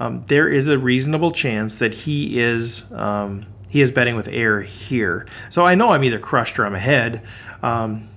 um, 0.00 0.24
there 0.28 0.48
is 0.48 0.66
a 0.66 0.78
reasonable 0.78 1.30
chance 1.30 1.78
that 1.80 1.92
he 1.92 2.40
is 2.40 2.90
um, 2.92 3.44
he 3.68 3.80
is 3.80 3.90
betting 3.90 4.16
with 4.16 4.28
air 4.28 4.60
here. 4.60 5.26
So 5.50 5.64
I 5.64 5.74
know 5.74 5.90
I'm 5.90 6.04
either 6.04 6.18
crushed 6.18 6.58
or 6.58 6.66
I'm 6.66 6.74
ahead. 6.74 7.22
Um, 7.62 8.08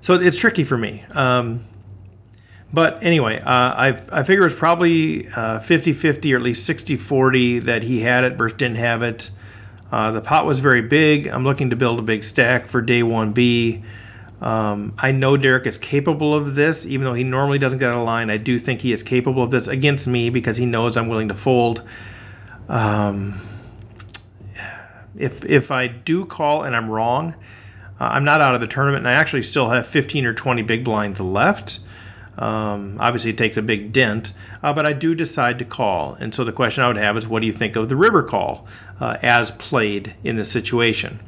so 0.00 0.14
it's 0.14 0.36
tricky 0.36 0.64
for 0.64 0.76
me. 0.76 1.04
Um, 1.12 1.64
but 2.72 3.02
anyway, 3.04 3.38
uh, 3.38 3.44
I, 3.46 4.02
I 4.10 4.22
figure 4.24 4.44
it's 4.44 4.54
probably 4.54 5.28
uh, 5.28 5.60
50 5.60 5.92
50 5.92 6.34
or 6.34 6.36
at 6.36 6.42
least 6.42 6.66
60 6.66 6.96
40 6.96 7.60
that 7.60 7.84
he 7.84 8.00
had 8.00 8.24
it 8.24 8.36
versus 8.36 8.58
didn't 8.58 8.78
have 8.78 9.02
it. 9.02 9.30
Uh, 9.92 10.10
the 10.10 10.20
pot 10.20 10.44
was 10.44 10.58
very 10.58 10.82
big. 10.82 11.28
I'm 11.28 11.44
looking 11.44 11.70
to 11.70 11.76
build 11.76 12.00
a 12.00 12.02
big 12.02 12.24
stack 12.24 12.66
for 12.66 12.82
day 12.82 13.02
1B. 13.02 13.84
Um, 14.42 14.92
I 14.98 15.12
know 15.12 15.36
Derek 15.36 15.66
is 15.66 15.78
capable 15.78 16.34
of 16.34 16.56
this, 16.56 16.84
even 16.84 17.04
though 17.04 17.14
he 17.14 17.22
normally 17.22 17.58
doesn't 17.58 17.78
get 17.78 17.90
out 17.90 17.98
of 17.98 18.04
line. 18.04 18.28
I 18.28 18.36
do 18.36 18.58
think 18.58 18.80
he 18.80 18.90
is 18.90 19.04
capable 19.04 19.44
of 19.44 19.52
this 19.52 19.68
against 19.68 20.08
me 20.08 20.30
because 20.30 20.56
he 20.56 20.66
knows 20.66 20.96
I'm 20.96 21.06
willing 21.06 21.28
to 21.28 21.34
fold. 21.34 21.82
Um, 22.68 23.40
if 25.16 25.44
if 25.44 25.70
I 25.70 25.86
do 25.86 26.24
call 26.24 26.62
and 26.62 26.74
I'm 26.74 26.90
wrong, 26.90 27.34
uh, 28.00 28.04
I'm 28.04 28.24
not 28.24 28.40
out 28.40 28.54
of 28.54 28.60
the 28.60 28.66
tournament, 28.66 29.06
and 29.06 29.08
I 29.08 29.12
actually 29.12 29.42
still 29.42 29.70
have 29.70 29.86
15 29.86 30.26
or 30.26 30.34
20 30.34 30.62
big 30.62 30.84
blinds 30.84 31.20
left. 31.20 31.80
Um, 32.36 32.96
obviously, 32.98 33.30
it 33.30 33.38
takes 33.38 33.56
a 33.56 33.62
big 33.62 33.92
dent, 33.92 34.32
uh, 34.62 34.72
but 34.72 34.86
I 34.86 34.92
do 34.92 35.14
decide 35.14 35.58
to 35.60 35.64
call. 35.64 36.14
And 36.14 36.34
so 36.34 36.42
the 36.42 36.52
question 36.52 36.82
I 36.82 36.88
would 36.88 36.96
have 36.96 37.16
is, 37.16 37.28
what 37.28 37.40
do 37.40 37.46
you 37.46 37.52
think 37.52 37.76
of 37.76 37.88
the 37.88 37.96
river 37.96 38.22
call 38.22 38.66
uh, 39.00 39.18
as 39.22 39.52
played 39.52 40.14
in 40.24 40.36
this 40.36 40.50
situation? 40.50 41.20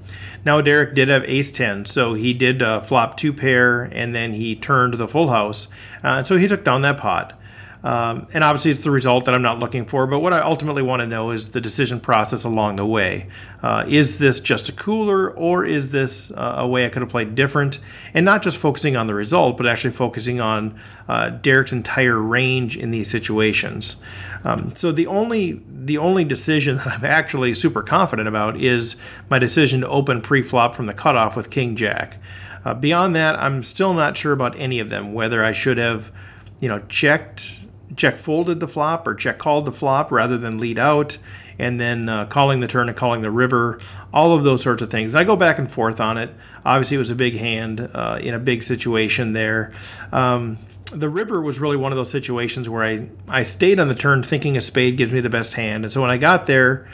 Now, 0.44 0.60
Derek 0.60 0.94
did 0.94 1.08
have 1.08 1.24
ace 1.24 1.52
10, 1.52 1.84
so 1.86 2.14
he 2.14 2.32
did 2.32 2.62
uh, 2.62 2.80
flop 2.80 3.16
two 3.16 3.32
pair, 3.32 3.82
and 3.82 4.14
then 4.14 4.32
he 4.32 4.56
turned 4.56 4.94
the 4.94 5.08
full 5.08 5.28
house. 5.28 5.68
Uh, 6.02 6.22
so 6.24 6.36
he 6.36 6.48
took 6.48 6.64
down 6.64 6.82
that 6.82 6.98
pot. 6.98 7.38
Um, 7.86 8.26
and 8.34 8.42
obviously, 8.42 8.72
it's 8.72 8.82
the 8.82 8.90
result 8.90 9.26
that 9.26 9.34
I'm 9.36 9.42
not 9.42 9.60
looking 9.60 9.86
for. 9.86 10.08
But 10.08 10.18
what 10.18 10.32
I 10.32 10.40
ultimately 10.40 10.82
want 10.82 11.02
to 11.02 11.06
know 11.06 11.30
is 11.30 11.52
the 11.52 11.60
decision 11.60 12.00
process 12.00 12.42
along 12.42 12.76
the 12.76 12.84
way. 12.84 13.28
Uh, 13.62 13.84
is 13.86 14.18
this 14.18 14.40
just 14.40 14.68
a 14.68 14.72
cooler, 14.72 15.30
or 15.30 15.64
is 15.64 15.92
this 15.92 16.32
uh, 16.32 16.56
a 16.58 16.66
way 16.66 16.84
I 16.84 16.88
could 16.88 17.02
have 17.02 17.12
played 17.12 17.36
different? 17.36 17.78
And 18.12 18.24
not 18.24 18.42
just 18.42 18.58
focusing 18.58 18.96
on 18.96 19.06
the 19.06 19.14
result, 19.14 19.56
but 19.56 19.68
actually 19.68 19.92
focusing 19.92 20.40
on 20.40 20.76
uh, 21.08 21.30
Derek's 21.30 21.72
entire 21.72 22.18
range 22.18 22.76
in 22.76 22.90
these 22.90 23.08
situations. 23.08 23.94
Um, 24.42 24.74
so 24.74 24.90
the 24.90 25.06
only 25.06 25.62
the 25.70 25.98
only 25.98 26.24
decision 26.24 26.76
that 26.78 26.88
I'm 26.88 27.04
actually 27.04 27.54
super 27.54 27.84
confident 27.84 28.26
about 28.26 28.60
is 28.60 28.96
my 29.30 29.38
decision 29.38 29.82
to 29.82 29.88
open 29.88 30.22
pre-flop 30.22 30.74
from 30.74 30.86
the 30.86 30.94
cutoff 30.94 31.36
with 31.36 31.50
King 31.50 31.76
Jack. 31.76 32.20
Uh, 32.64 32.74
beyond 32.74 33.14
that, 33.14 33.38
I'm 33.38 33.62
still 33.62 33.94
not 33.94 34.16
sure 34.16 34.32
about 34.32 34.58
any 34.58 34.80
of 34.80 34.88
them. 34.88 35.14
Whether 35.14 35.44
I 35.44 35.52
should 35.52 35.78
have, 35.78 36.10
you 36.58 36.68
know, 36.68 36.80
checked 36.88 37.60
check 37.96 38.18
folded 38.18 38.60
the 38.60 38.68
flop 38.68 39.06
or 39.06 39.14
check 39.14 39.38
called 39.38 39.66
the 39.66 39.72
flop 39.72 40.12
rather 40.12 40.38
than 40.38 40.58
lead 40.58 40.78
out 40.78 41.18
and 41.58 41.80
then 41.80 42.08
uh, 42.08 42.26
calling 42.26 42.60
the 42.60 42.68
turn 42.68 42.88
and 42.88 42.96
calling 42.96 43.22
the 43.22 43.30
river, 43.30 43.80
all 44.12 44.34
of 44.34 44.44
those 44.44 44.62
sorts 44.62 44.82
of 44.82 44.90
things. 44.90 45.14
I 45.14 45.24
go 45.24 45.36
back 45.36 45.58
and 45.58 45.70
forth 45.70 46.00
on 46.00 46.18
it. 46.18 46.30
Obviously, 46.64 46.96
it 46.96 46.98
was 46.98 47.10
a 47.10 47.14
big 47.14 47.36
hand 47.36 47.80
uh, 47.94 48.18
in 48.20 48.34
a 48.34 48.38
big 48.38 48.62
situation 48.62 49.32
there. 49.32 49.72
Um, 50.12 50.58
the 50.92 51.08
river 51.08 51.40
was 51.40 51.58
really 51.58 51.76
one 51.76 51.92
of 51.92 51.96
those 51.96 52.10
situations 52.10 52.68
where 52.68 52.84
I, 52.84 53.08
I 53.28 53.42
stayed 53.42 53.80
on 53.80 53.88
the 53.88 53.94
turn 53.94 54.22
thinking 54.22 54.56
a 54.56 54.60
spade 54.60 54.96
gives 54.96 55.12
me 55.12 55.20
the 55.20 55.30
best 55.30 55.54
hand. 55.54 55.84
And 55.84 55.92
so 55.92 56.00
when 56.00 56.10
I 56.10 56.16
got 56.16 56.46
there, 56.46 56.88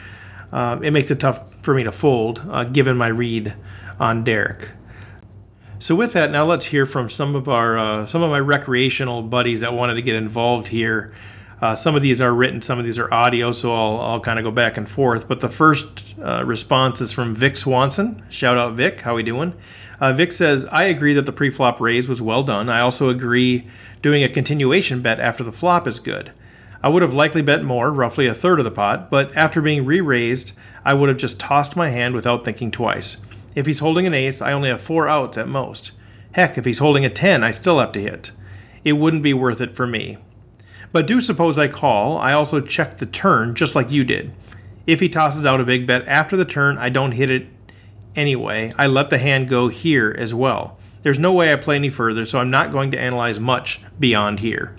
uh, 0.51 0.79
it 0.81 0.91
makes 0.91 1.11
it 1.11 1.19
tough 1.19 1.53
for 1.61 1.73
me 1.73 1.83
to 1.83 1.91
fold 1.91 2.41
uh, 2.49 2.63
given 2.63 2.97
my 2.97 3.07
read 3.07 3.53
on 3.99 4.23
Derek. 4.23 4.69
So 5.83 5.95
with 5.95 6.13
that, 6.13 6.31
now 6.31 6.45
let's 6.45 6.67
hear 6.67 6.85
from 6.85 7.09
some 7.09 7.35
of 7.35 7.49
our 7.49 7.77
uh, 7.77 8.07
some 8.07 8.23
of 8.23 8.29
my 8.29 8.39
recreational 8.39 9.21
buddies 9.21 9.59
that 9.59 9.73
wanted 9.73 9.95
to 9.95 10.01
get 10.01 10.15
involved 10.15 10.67
here. 10.67 11.13
Uh, 11.61 11.75
some 11.75 11.93
of 11.93 12.01
these 12.01 12.21
are 12.21 12.33
written, 12.33 12.61
some 12.61 12.79
of 12.79 12.85
these 12.85 12.97
are 12.97 13.13
audio, 13.13 13.51
so 13.51 13.75
I'll, 13.75 13.99
I'll 13.99 14.19
kind 14.21 14.39
of 14.39 14.45
go 14.45 14.51
back 14.51 14.77
and 14.77 14.87
forth. 14.87 15.27
But 15.27 15.41
the 15.41 15.49
first 15.49 16.15
uh, 16.23 16.45
response 16.45 17.01
is 17.01 17.11
from 17.11 17.35
Vic 17.35 17.57
Swanson. 17.57 18.23
Shout 18.29 18.57
out 18.57 18.75
Vic, 18.75 19.01
how 19.01 19.15
we 19.15 19.23
doing? 19.23 19.55
Uh, 19.99 20.13
Vic 20.13 20.31
says, 20.31 20.65
I 20.71 20.85
agree 20.85 21.15
that 21.15 21.25
the 21.25 21.33
pre-flop 21.33 21.81
raise 21.81 22.07
was 22.07 22.21
well 22.21 22.43
done. 22.43 22.69
I 22.69 22.79
also 22.79 23.09
agree 23.09 23.67
doing 24.01 24.23
a 24.23 24.29
continuation 24.29 25.01
bet 25.01 25.19
after 25.19 25.43
the 25.43 25.51
flop 25.51 25.85
is 25.85 25.99
good. 25.99 26.31
I 26.81 26.87
would 26.87 27.01
have 27.01 27.13
likely 27.13 27.41
bet 27.41 27.61
more, 27.61 27.91
roughly 27.91 28.25
a 28.27 28.33
third 28.33 28.59
of 28.59 28.63
the 28.63 28.71
pot, 28.71 29.11
but 29.11 29.35
after 29.35 29.61
being 29.61 29.85
re-raised, 29.85 30.53
I 30.85 30.93
would 30.93 31.09
have 31.09 31.17
just 31.17 31.41
tossed 31.41 31.75
my 31.75 31.89
hand 31.89 32.15
without 32.15 32.45
thinking 32.45 32.71
twice. 32.71 33.17
If 33.55 33.65
he's 33.65 33.79
holding 33.79 34.07
an 34.07 34.13
ace, 34.13 34.41
I 34.41 34.51
only 34.51 34.69
have 34.69 34.81
four 34.81 35.07
outs 35.07 35.37
at 35.37 35.47
most. 35.47 35.91
Heck, 36.33 36.57
if 36.57 36.65
he's 36.65 36.79
holding 36.79 37.05
a 37.05 37.09
10, 37.09 37.43
I 37.43 37.51
still 37.51 37.79
have 37.79 37.91
to 37.93 38.01
hit. 38.01 38.31
It 38.83 38.93
wouldn't 38.93 39.23
be 39.23 39.33
worth 39.33 39.61
it 39.61 39.75
for 39.75 39.85
me. 39.85 40.17
But 40.91 41.07
do 41.07 41.21
suppose 41.21 41.57
I 41.57 41.67
call, 41.67 42.17
I 42.17 42.33
also 42.33 42.61
check 42.61 42.97
the 42.97 43.05
turn 43.05 43.55
just 43.55 43.75
like 43.75 43.91
you 43.91 44.03
did. 44.03 44.33
If 44.85 44.99
he 44.99 45.09
tosses 45.09 45.45
out 45.45 45.61
a 45.61 45.65
big 45.65 45.87
bet 45.87 46.07
after 46.07 46.35
the 46.35 46.45
turn, 46.45 46.77
I 46.77 46.89
don't 46.89 47.13
hit 47.13 47.29
it 47.29 47.47
anyway. 48.15 48.73
I 48.77 48.87
let 48.87 49.09
the 49.09 49.17
hand 49.17 49.49
go 49.49 49.69
here 49.69 50.15
as 50.17 50.33
well. 50.33 50.77
There's 51.03 51.19
no 51.19 51.33
way 51.33 51.51
I 51.51 51.55
play 51.55 51.75
any 51.75 51.89
further, 51.89 52.25
so 52.25 52.39
I'm 52.39 52.51
not 52.51 52.71
going 52.71 52.91
to 52.91 52.99
analyze 52.99 53.39
much 53.39 53.81
beyond 53.99 54.39
here. 54.39 54.75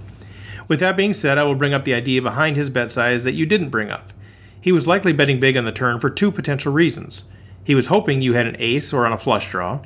With 0.68 0.80
that 0.80 0.96
being 0.96 1.14
said, 1.14 1.38
I 1.38 1.44
will 1.44 1.54
bring 1.54 1.74
up 1.74 1.84
the 1.84 1.94
idea 1.94 2.22
behind 2.22 2.56
his 2.56 2.70
bet 2.70 2.90
size 2.90 3.24
that 3.24 3.34
you 3.34 3.44
didn't 3.44 3.68
bring 3.68 3.90
up. 3.90 4.12
He 4.60 4.72
was 4.72 4.86
likely 4.86 5.12
betting 5.12 5.40
big 5.40 5.56
on 5.56 5.66
the 5.66 5.72
turn 5.72 6.00
for 6.00 6.08
two 6.08 6.32
potential 6.32 6.72
reasons. 6.72 7.24
He 7.64 7.74
was 7.74 7.86
hoping 7.86 8.20
you 8.20 8.34
had 8.34 8.46
an 8.46 8.56
ace 8.58 8.92
or 8.92 9.06
on 9.06 9.12
a 9.12 9.18
flush 9.18 9.50
draw, 9.50 9.80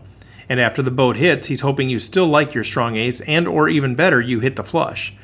and 0.48 0.60
after 0.60 0.82
the 0.82 0.90
boat 0.90 1.16
hits, 1.16 1.46
he's 1.46 1.60
hoping 1.60 1.88
you 1.88 1.98
still 1.98 2.26
like 2.26 2.54
your 2.54 2.64
strong 2.64 2.96
ace 2.96 3.20
and 3.22 3.46
or 3.46 3.68
even 3.68 3.94
better, 3.94 4.20
you 4.20 4.40
hit 4.40 4.56
the 4.56 4.64
flush. 4.64 5.14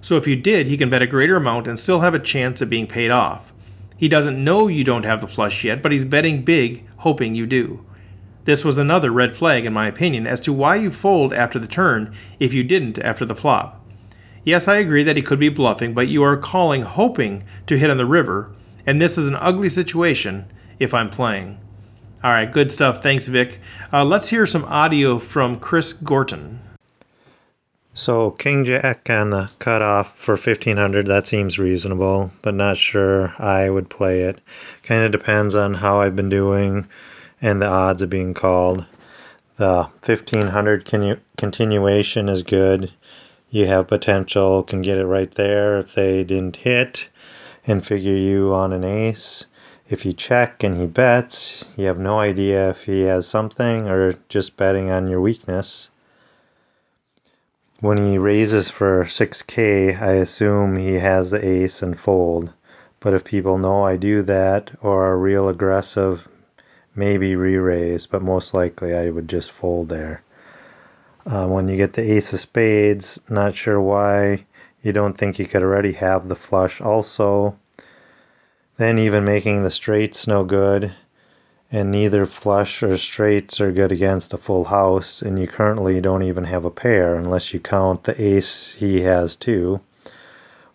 So 0.00 0.16
if 0.16 0.26
you 0.26 0.34
did, 0.34 0.66
he 0.66 0.76
can 0.76 0.90
bet 0.90 1.02
a 1.02 1.06
greater 1.06 1.36
amount 1.36 1.68
and 1.68 1.78
still 1.78 2.00
have 2.00 2.14
a 2.14 2.18
chance 2.18 2.60
of 2.60 2.68
being 2.68 2.88
paid 2.88 3.10
off. 3.10 3.52
He 3.96 4.08
doesn't 4.08 4.42
know 4.42 4.66
you 4.66 4.82
don't 4.82 5.04
have 5.04 5.20
the 5.20 5.28
flush 5.28 5.62
yet, 5.62 5.80
but 5.80 5.92
he's 5.92 6.04
betting 6.04 6.42
big, 6.42 6.84
hoping 6.98 7.36
you 7.36 7.46
do. 7.46 7.84
This 8.44 8.64
was 8.64 8.76
another 8.76 9.12
red 9.12 9.36
flag, 9.36 9.64
in 9.64 9.72
my 9.72 9.86
opinion, 9.86 10.26
as 10.26 10.40
to 10.40 10.52
why 10.52 10.74
you 10.74 10.90
fold 10.90 11.32
after 11.32 11.60
the 11.60 11.68
turn 11.68 12.12
if 12.40 12.52
you 12.52 12.64
didn't 12.64 12.98
after 12.98 13.24
the 13.24 13.36
flop. 13.36 13.80
Yes, 14.42 14.66
I 14.66 14.78
agree 14.78 15.04
that 15.04 15.16
he 15.16 15.22
could 15.22 15.38
be 15.38 15.48
bluffing, 15.48 15.94
but 15.94 16.08
you 16.08 16.24
are 16.24 16.36
calling 16.36 16.82
hoping 16.82 17.44
to 17.68 17.78
hit 17.78 17.90
on 17.90 17.98
the 17.98 18.04
river, 18.04 18.52
and 18.84 19.00
this 19.00 19.16
is 19.16 19.28
an 19.28 19.36
ugly 19.36 19.68
situation 19.68 20.46
if 20.80 20.92
I'm 20.92 21.08
playing. 21.08 21.60
All 22.24 22.30
right, 22.30 22.50
good 22.50 22.70
stuff. 22.70 23.02
Thanks, 23.02 23.26
Vic. 23.26 23.58
Uh, 23.92 24.04
let's 24.04 24.28
hear 24.28 24.46
some 24.46 24.64
audio 24.66 25.18
from 25.18 25.58
Chris 25.58 25.92
Gorton. 25.92 26.60
So 27.94 28.30
King 28.30 28.64
Jack 28.64 29.10
on 29.10 29.30
the 29.30 29.50
cutoff 29.58 30.16
for 30.16 30.36
1500, 30.36 31.06
that 31.08 31.26
seems 31.26 31.58
reasonable, 31.58 32.30
but 32.40 32.54
not 32.54 32.76
sure 32.76 33.34
I 33.42 33.68
would 33.70 33.90
play 33.90 34.22
it. 34.22 34.40
Kind 34.84 35.02
of 35.02 35.10
depends 35.10 35.56
on 35.56 35.74
how 35.74 36.00
I've 36.00 36.14
been 36.14 36.28
doing 36.28 36.86
and 37.40 37.60
the 37.60 37.66
odds 37.66 38.02
of 38.02 38.10
being 38.10 38.34
called. 38.34 38.86
The 39.56 39.88
1500 40.04 40.86
continu- 40.86 41.20
continuation 41.36 42.28
is 42.28 42.44
good. 42.44 42.92
You 43.50 43.66
have 43.66 43.88
potential, 43.88 44.62
can 44.62 44.80
get 44.80 44.96
it 44.96 45.06
right 45.06 45.34
there 45.34 45.78
if 45.80 45.94
they 45.94 46.22
didn't 46.22 46.56
hit 46.56 47.08
and 47.66 47.84
figure 47.84 48.14
you 48.14 48.54
on 48.54 48.72
an 48.72 48.84
ace. 48.84 49.46
If 49.92 50.06
you 50.06 50.14
check 50.14 50.62
and 50.62 50.80
he 50.80 50.86
bets, 50.86 51.66
you 51.76 51.84
have 51.84 51.98
no 51.98 52.18
idea 52.18 52.70
if 52.70 52.84
he 52.84 53.02
has 53.02 53.28
something 53.28 53.88
or 53.90 54.14
just 54.30 54.56
betting 54.56 54.90
on 54.90 55.06
your 55.06 55.20
weakness. 55.20 55.90
When 57.80 57.98
he 57.98 58.16
raises 58.16 58.70
for 58.70 59.04
6k, 59.04 60.00
I 60.00 60.12
assume 60.12 60.78
he 60.78 60.94
has 60.94 61.30
the 61.30 61.46
ace 61.46 61.82
and 61.82 62.00
fold. 62.00 62.54
But 63.00 63.12
if 63.12 63.24
people 63.24 63.58
know 63.58 63.84
I 63.84 63.98
do 63.98 64.22
that 64.22 64.70
or 64.80 65.04
are 65.04 65.18
real 65.18 65.46
aggressive, 65.46 66.26
maybe 66.94 67.36
re 67.36 67.58
raise, 67.58 68.06
but 68.06 68.22
most 68.22 68.54
likely 68.54 68.94
I 68.94 69.10
would 69.10 69.28
just 69.28 69.52
fold 69.52 69.90
there. 69.90 70.22
Uh, 71.26 71.48
when 71.48 71.68
you 71.68 71.76
get 71.76 71.92
the 71.92 72.12
ace 72.12 72.32
of 72.32 72.40
spades, 72.40 73.18
not 73.28 73.54
sure 73.54 73.78
why 73.78 74.46
you 74.82 74.94
don't 74.94 75.18
think 75.18 75.38
you 75.38 75.44
could 75.44 75.62
already 75.62 75.92
have 75.92 76.30
the 76.30 76.34
flush 76.34 76.80
also. 76.80 77.58
Then 78.76 78.98
even 78.98 79.24
making 79.24 79.62
the 79.62 79.70
straights 79.70 80.26
no 80.26 80.44
good, 80.44 80.92
and 81.70 81.90
neither 81.90 82.26
flush 82.26 82.82
or 82.82 82.96
straights 82.98 83.60
are 83.60 83.72
good 83.72 83.92
against 83.92 84.32
a 84.32 84.38
full 84.38 84.64
house, 84.64 85.22
and 85.22 85.38
you 85.38 85.46
currently 85.46 86.00
don't 86.00 86.22
even 86.22 86.44
have 86.44 86.64
a 86.64 86.70
pair 86.70 87.14
unless 87.14 87.52
you 87.52 87.60
count 87.60 88.04
the 88.04 88.20
ace 88.20 88.74
he 88.78 89.02
has 89.02 89.36
too. 89.36 89.80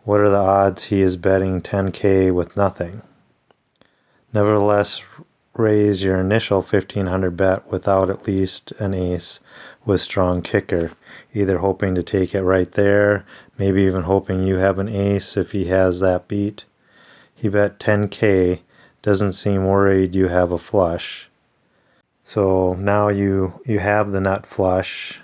What 0.04 0.22
are 0.22 0.30
the 0.30 0.38
odds 0.38 0.86
he 0.86 1.02
is 1.02 1.18
betting 1.18 1.62
10k 1.62 2.34
with 2.34 2.56
nothing? 2.56 3.02
Nevertheless, 4.32 5.02
raise 5.54 6.04
your 6.04 6.18
initial 6.18 6.62
1500 6.62 7.36
bet 7.36 7.70
without 7.72 8.10
at 8.10 8.28
least 8.28 8.72
an 8.74 8.94
ace 8.94 9.40
with 9.86 10.02
strong 10.02 10.42
kicker, 10.42 10.92
either 11.34 11.58
hoping 11.58 11.96
to 11.96 12.04
take 12.04 12.36
it 12.36 12.44
right 12.44 12.72
there, 12.74 13.26
maybe 13.58 13.82
even 13.84 14.04
hoping 14.04 14.44
you 14.44 14.58
have 14.58 14.80
an 14.80 14.88
ace 14.88 15.36
if 15.36 15.52
he 15.52 15.66
has 15.66 16.00
that 16.00 16.28
beat. 16.28 16.66
He 17.38 17.50
bet 17.50 17.80
10k, 17.80 18.62
doesn't 19.04 19.34
seem 19.34 19.66
worried 19.66 20.16
you 20.16 20.28
have 20.28 20.52
a 20.52 20.58
flush. 20.58 21.30
So 22.24 22.74
now 22.74 23.08
you 23.08 23.62
you 23.64 23.80
have 23.80 24.12
the 24.12 24.20
nut 24.20 24.46
flush. 24.46 25.22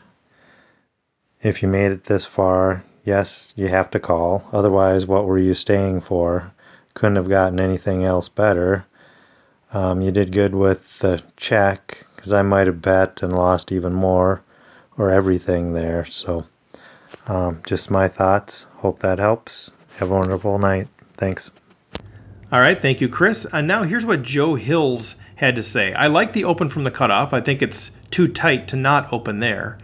If 1.42 1.62
you 1.62 1.68
made 1.68 1.92
it 1.92 2.06
this 2.06 2.26
far, 2.26 2.84
yes, 3.04 3.54
you 3.58 3.68
have 3.68 3.90
to 3.92 4.00
call. 4.00 4.48
Otherwise, 4.54 5.06
what 5.06 5.26
were 5.26 5.40
you 5.40 5.56
staying 5.56 6.02
for? 6.02 6.54
Couldn't 6.94 7.18
have 7.18 7.28
gotten 7.28 7.60
anything 7.60 8.06
else 8.06 8.30
better. 8.30 8.86
Um, 9.74 10.02
you 10.02 10.12
did 10.12 10.32
good 10.32 10.54
with 10.54 11.00
the 11.00 11.24
check 11.36 12.06
because 12.16 12.32
I 12.32 12.44
might 12.44 12.68
have 12.68 12.82
bet 12.82 13.24
and 13.24 13.34
lost 13.34 13.72
even 13.72 13.94
more 13.94 14.44
or 14.98 15.10
everything 15.10 15.74
there. 15.74 16.06
So, 16.06 16.46
um, 17.28 17.64
just 17.66 17.90
my 17.90 18.08
thoughts. 18.08 18.68
Hope 18.78 19.00
that 19.00 19.18
helps. 19.18 19.72
Have 19.98 20.12
a 20.12 20.14
wonderful 20.14 20.60
night. 20.60 20.88
Thanks. 21.18 21.50
All 22.54 22.60
right. 22.60 22.80
Thank 22.80 23.02
you, 23.02 23.10
Chris. 23.10 23.48
And 23.52 23.68
now 23.68 23.82
here's 23.82 24.06
what 24.06 24.22
Joe 24.22 24.54
Hills 24.54 25.16
had 25.38 25.56
to 25.56 25.64
say. 25.64 25.92
I 25.94 26.06
like 26.06 26.34
the 26.34 26.44
open 26.44 26.70
from 26.70 26.84
the 26.84 26.92
cutoff. 26.92 27.34
I 27.34 27.42
think 27.42 27.64
it's 27.64 27.90
too 28.12 28.28
tight 28.28 28.68
to 28.68 28.76
not 28.76 29.12
open 29.12 29.40
there. 29.40 29.80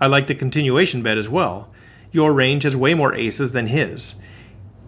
I 0.00 0.06
like 0.06 0.28
the 0.28 0.36
continuation 0.36 1.02
bet 1.02 1.18
as 1.18 1.28
well. 1.28 1.68
Your 2.12 2.32
range 2.32 2.62
has 2.62 2.76
way 2.76 2.94
more 2.94 3.12
aces 3.12 3.50
than 3.50 3.66
his. 3.66 4.14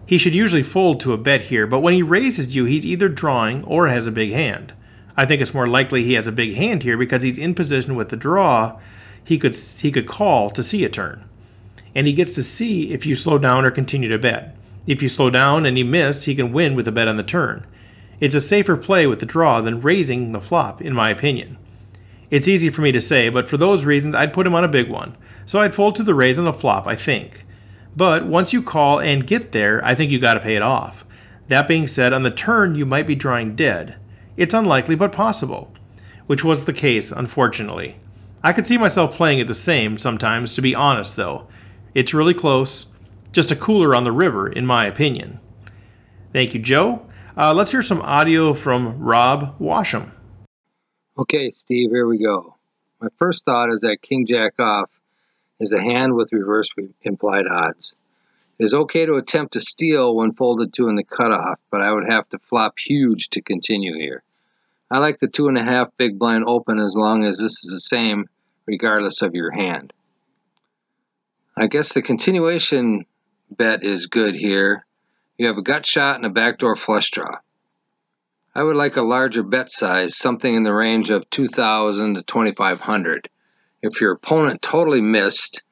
He 0.05 0.17
should 0.17 0.33
usually 0.33 0.63
fold 0.63 1.01
to 1.01 1.11
a 1.11 1.17
bet 1.17 1.41
here, 1.41 1.67
but 1.67 1.81
when 1.81 1.93
he 1.93 2.01
raises 2.01 2.55
you, 2.55 2.63
he's 2.63 2.85
either 2.85 3.09
drawing 3.09 3.65
or 3.65 3.89
has 3.89 4.07
a 4.07 4.13
big 4.13 4.31
hand. 4.31 4.71
I 5.17 5.25
think 5.25 5.41
it's 5.41 5.53
more 5.53 5.67
likely 5.67 6.05
he 6.05 6.13
has 6.13 6.27
a 6.27 6.31
big 6.31 6.55
hand 6.55 6.83
here 6.83 6.95
because 6.95 7.23
he's 7.23 7.37
in 7.37 7.53
position 7.53 7.95
with 7.95 8.09
the 8.09 8.15
draw. 8.15 8.79
He 9.21 9.37
could 9.37 9.57
he 9.57 9.91
could 9.91 10.07
call 10.07 10.49
to 10.51 10.63
see 10.63 10.85
a 10.85 10.89
turn. 10.89 11.27
And 11.93 12.07
he 12.07 12.13
gets 12.13 12.33
to 12.35 12.43
see 12.43 12.93
if 12.93 13.05
you 13.05 13.17
slow 13.17 13.37
down 13.37 13.65
or 13.65 13.71
continue 13.71 14.07
to 14.07 14.17
bet. 14.17 14.55
If 14.87 15.01
you 15.01 15.09
slow 15.09 15.29
down 15.29 15.65
and 15.65 15.77
he 15.77 15.83
missed, 15.83 16.25
he 16.25 16.35
can 16.35 16.53
win 16.53 16.75
with 16.75 16.87
a 16.87 16.91
bet 16.91 17.07
on 17.07 17.17
the 17.17 17.23
turn. 17.23 17.65
It's 18.19 18.35
a 18.35 18.41
safer 18.41 18.77
play 18.77 19.07
with 19.07 19.19
the 19.19 19.25
draw 19.25 19.61
than 19.61 19.81
raising 19.81 20.31
the 20.31 20.39
flop, 20.39 20.81
in 20.81 20.93
my 20.93 21.09
opinion. 21.09 21.57
It's 22.31 22.47
easy 22.47 22.69
for 22.69 22.81
me 22.81 22.91
to 22.91 23.01
say, 23.01 23.29
but 23.29 23.47
for 23.47 23.57
those 23.57 23.85
reasons, 23.85 24.15
I'd 24.15 24.33
put 24.33 24.47
him 24.47 24.55
on 24.55 24.63
a 24.63 24.69
big 24.69 24.89
one. 24.89 25.17
So 25.45 25.59
I'd 25.59 25.75
fold 25.75 25.95
to 25.95 26.03
the 26.03 26.15
raise 26.15 26.39
on 26.39 26.45
the 26.45 26.53
flop, 26.53 26.87
I 26.87 26.95
think. 26.95 27.45
But 27.95 28.25
once 28.25 28.51
you 28.51 28.61
call 28.61 28.99
and 28.99 29.27
get 29.27 29.51
there, 29.51 29.83
I 29.85 29.95
think 29.95 30.11
you 30.11 30.19
got 30.19 30.33
to 30.35 30.39
pay 30.39 30.55
it 30.55 30.61
off. 30.61 31.05
That 31.47 31.67
being 31.67 31.87
said, 31.87 32.13
on 32.13 32.23
the 32.23 32.31
turn, 32.31 32.75
you 32.75 32.85
might 32.85 33.07
be 33.07 33.15
drawing 33.15 33.55
dead. 33.55 33.97
It's 34.37 34.53
unlikely, 34.53 34.95
but 34.95 35.11
possible. 35.11 35.71
Which 36.25 36.43
was 36.43 36.65
the 36.65 36.73
case, 36.73 37.11
unfortunately. 37.11 37.97
I 38.43 38.53
could 38.53 38.65
see 38.65 38.77
myself 38.77 39.15
playing 39.15 39.39
it 39.39 39.47
the 39.47 39.53
same 39.53 39.97
sometimes, 39.97 40.53
to 40.53 40.61
be 40.61 40.75
honest, 40.75 41.15
though. 41.15 41.47
It's 41.93 42.13
really 42.13 42.33
close. 42.33 42.87
Just 43.35 43.51
a 43.51 43.55
cooler 43.57 43.93
on 43.93 44.05
the 44.05 44.13
river, 44.13 44.47
in 44.47 44.65
my 44.65 44.85
opinion. 44.85 45.41
Thank 46.31 46.53
you, 46.53 46.61
Joe. 46.61 47.05
Uh, 47.35 47.53
let's 47.53 47.69
hear 47.69 47.81
some 47.81 48.01
audio 48.01 48.53
from 48.53 48.97
Rob 48.97 49.59
Washam. 49.59 50.11
Okay, 51.17 51.51
Steve, 51.51 51.89
here 51.89 52.07
we 52.07 52.17
go. 52.17 52.55
My 53.01 53.09
first 53.19 53.43
thought 53.43 53.73
is 53.73 53.81
that 53.81 54.01
King 54.01 54.25
Jack 54.25 54.57
off 54.57 54.89
is 55.59 55.73
a 55.73 55.81
hand 55.81 56.15
with 56.15 56.31
reverse 56.31 56.69
implied 57.01 57.45
odds. 57.45 57.93
It 58.57 58.63
is 58.63 58.73
okay 58.73 59.05
to 59.05 59.15
attempt 59.15 59.51
to 59.55 59.59
steal 59.59 60.15
when 60.15 60.31
folded 60.31 60.71
to 60.75 60.87
in 60.87 60.95
the 60.95 61.03
cutoff, 61.03 61.59
but 61.69 61.81
I 61.81 61.91
would 61.91 62.09
have 62.09 62.29
to 62.29 62.39
flop 62.39 62.75
huge 62.79 63.31
to 63.31 63.41
continue 63.41 63.97
here. 63.97 64.23
I 64.89 64.99
like 64.99 65.17
the 65.17 65.27
two 65.27 65.49
and 65.49 65.57
a 65.57 65.63
half 65.63 65.89
big 65.97 66.17
blind 66.17 66.45
open 66.47 66.79
as 66.79 66.95
long 66.95 67.25
as 67.25 67.37
this 67.37 67.51
is 67.65 67.69
the 67.69 67.97
same, 67.97 68.29
regardless 68.65 69.21
of 69.21 69.35
your 69.35 69.51
hand. 69.51 69.91
I 71.57 71.67
guess 71.67 71.93
the 71.93 72.01
continuation 72.01 73.05
bet 73.49 73.83
is 73.83 74.07
good 74.07 74.35
here. 74.35 74.85
You 75.37 75.47
have 75.47 75.57
a 75.57 75.61
gut 75.61 75.85
shot 75.85 76.15
and 76.15 76.25
a 76.25 76.29
backdoor 76.29 76.75
flush 76.75 77.11
draw. 77.11 77.39
I 78.53 78.63
would 78.63 78.77
like 78.77 78.95
a 78.95 79.01
larger 79.01 79.43
bet 79.43 79.69
size, 79.69 80.15
something 80.15 80.55
in 80.55 80.63
the 80.63 80.73
range 80.73 81.09
of 81.09 81.29
2,000 81.29 82.15
to 82.15 82.21
2,500. 82.21 83.29
If 83.81 83.99
your 83.99 84.13
opponent 84.13 84.61
totally 84.61 85.01
missed, 85.01 85.63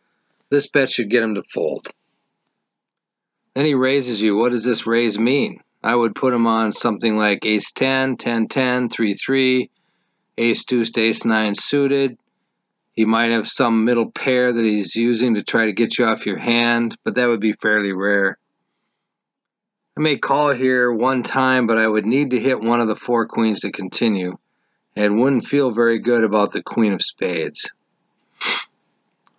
this 0.50 0.68
bet 0.68 0.92
should 0.92 1.10
get 1.10 1.24
him 1.24 1.36
to 1.36 1.44
fold. 1.44 1.88
Then 3.56 3.66
he 3.66 3.74
raises 3.74 4.22
you. 4.22 4.36
What 4.36 4.52
does 4.52 4.66
this 4.66 4.86
raise 4.86 5.18
mean? 5.18 5.62
I 5.84 5.96
would 5.96 6.16
put 6.16 6.34
him 6.34 6.48
on 6.48 6.72
something 6.72 7.18
like 7.18 7.46
ace 7.46 7.72
10, 7.72 8.18
10 8.18 8.48
10, 8.48 8.90
3 8.90 9.14
3, 9.14 9.70
ace 10.38 10.64
deuce 10.66 10.98
ace 10.98 11.26
9 11.26 11.56
suited. 11.56 12.18
He 12.94 13.06
might 13.06 13.32
have 13.32 13.48
some 13.48 13.86
middle 13.86 14.12
pair 14.12 14.54
that 14.54 14.64
he's 14.64 14.96
using 14.96 15.34
to 15.36 15.44
try 15.44 15.66
to 15.66 15.74
get 15.74 15.98
you 15.98 16.06
off 16.06 16.28
your 16.28 16.38
hand, 16.38 16.96
but 17.04 17.16
that 17.16 17.28
would 17.28 17.40
be 17.40 17.54
fairly 17.54 17.92
rare. 17.92 18.38
I 19.98 20.02
may 20.02 20.18
call 20.18 20.52
here 20.52 20.92
one 20.92 21.24
time, 21.24 21.66
but 21.68 21.78
I 21.78 21.88
would 21.88 22.06
need 22.06 22.32
to 22.32 22.40
hit 22.40 22.62
one 22.62 22.80
of 22.80 22.88
the 22.88 22.96
four 22.96 23.26
queens 23.26 23.62
to 23.62 23.72
continue, 23.72 24.38
and 24.96 25.20
wouldn't 25.20 25.46
feel 25.46 25.72
very 25.72 26.00
good 26.00 26.24
about 26.24 26.52
the 26.52 26.64
queen 26.64 26.94
of 26.94 27.02
spades. 27.02 27.72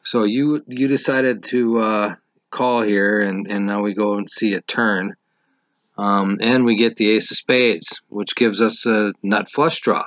So 0.02 0.24
you 0.24 0.62
you 0.66 0.86
decided 0.88 1.44
to 1.44 1.78
uh, 1.78 2.14
call 2.50 2.82
here, 2.82 3.20
and, 3.20 3.46
and 3.46 3.66
now 3.66 3.82
we 3.82 3.94
go 3.94 4.16
and 4.16 4.28
see 4.28 4.54
a 4.54 4.60
turn. 4.60 5.14
Um, 5.96 6.38
and 6.40 6.64
we 6.64 6.74
get 6.74 6.96
the 6.96 7.10
ace 7.10 7.30
of 7.30 7.36
spades, 7.36 8.02
which 8.08 8.34
gives 8.34 8.60
us 8.60 8.84
a 8.84 9.12
nut 9.22 9.48
flush 9.48 9.80
draw. 9.80 10.04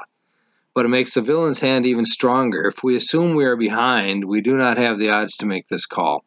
But 0.77 0.85
it 0.85 0.89
makes 0.89 1.15
the 1.15 1.23
villain's 1.23 1.59
hand 1.59 1.87
even 1.87 2.05
stronger. 2.05 2.67
If 2.67 2.83
we 2.83 2.95
assume 2.95 3.33
we 3.33 3.45
are 3.45 3.55
behind, 3.55 4.25
we 4.25 4.41
do 4.41 4.55
not 4.55 4.77
have 4.77 4.99
the 4.99 5.09
odds 5.09 5.35
to 5.37 5.47
make 5.47 5.65
this 5.65 5.87
call. 5.87 6.23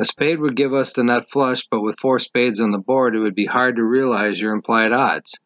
A 0.00 0.04
spade 0.04 0.40
would 0.40 0.56
give 0.56 0.74
us 0.74 0.94
the 0.94 1.04
nut 1.04 1.30
flush, 1.30 1.64
but 1.70 1.80
with 1.80 2.00
four 2.00 2.18
spades 2.18 2.60
on 2.60 2.72
the 2.72 2.80
board, 2.80 3.14
it 3.14 3.20
would 3.20 3.36
be 3.36 3.46
hard 3.46 3.76
to 3.76 3.84
realize 3.84 4.40
your 4.40 4.52
implied 4.52 4.90
odds. 4.90 5.38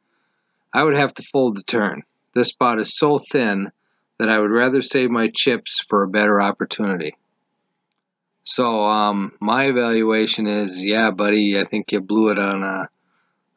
I 0.72 0.82
would 0.82 0.96
have 0.96 1.12
to 1.12 1.22
fold 1.30 1.58
the 1.58 1.62
turn. 1.62 2.04
This 2.32 2.48
spot 2.48 2.78
is 2.78 2.96
so 2.96 3.18
thin 3.18 3.70
that 4.18 4.30
I 4.30 4.38
would 4.38 4.50
rather 4.50 4.80
save 4.80 5.10
my 5.10 5.28
chips 5.28 5.84
for 5.86 6.02
a 6.02 6.08
better 6.08 6.40
opportunity. 6.40 7.18
So 8.44 8.86
um, 8.86 9.32
my 9.40 9.66
evaluation 9.66 10.46
is, 10.46 10.82
yeah, 10.82 11.10
buddy, 11.10 11.60
I 11.60 11.64
think 11.64 11.92
you 11.92 12.00
blew 12.00 12.30
it 12.30 12.38
on 12.38 12.64
uh, 12.64 12.86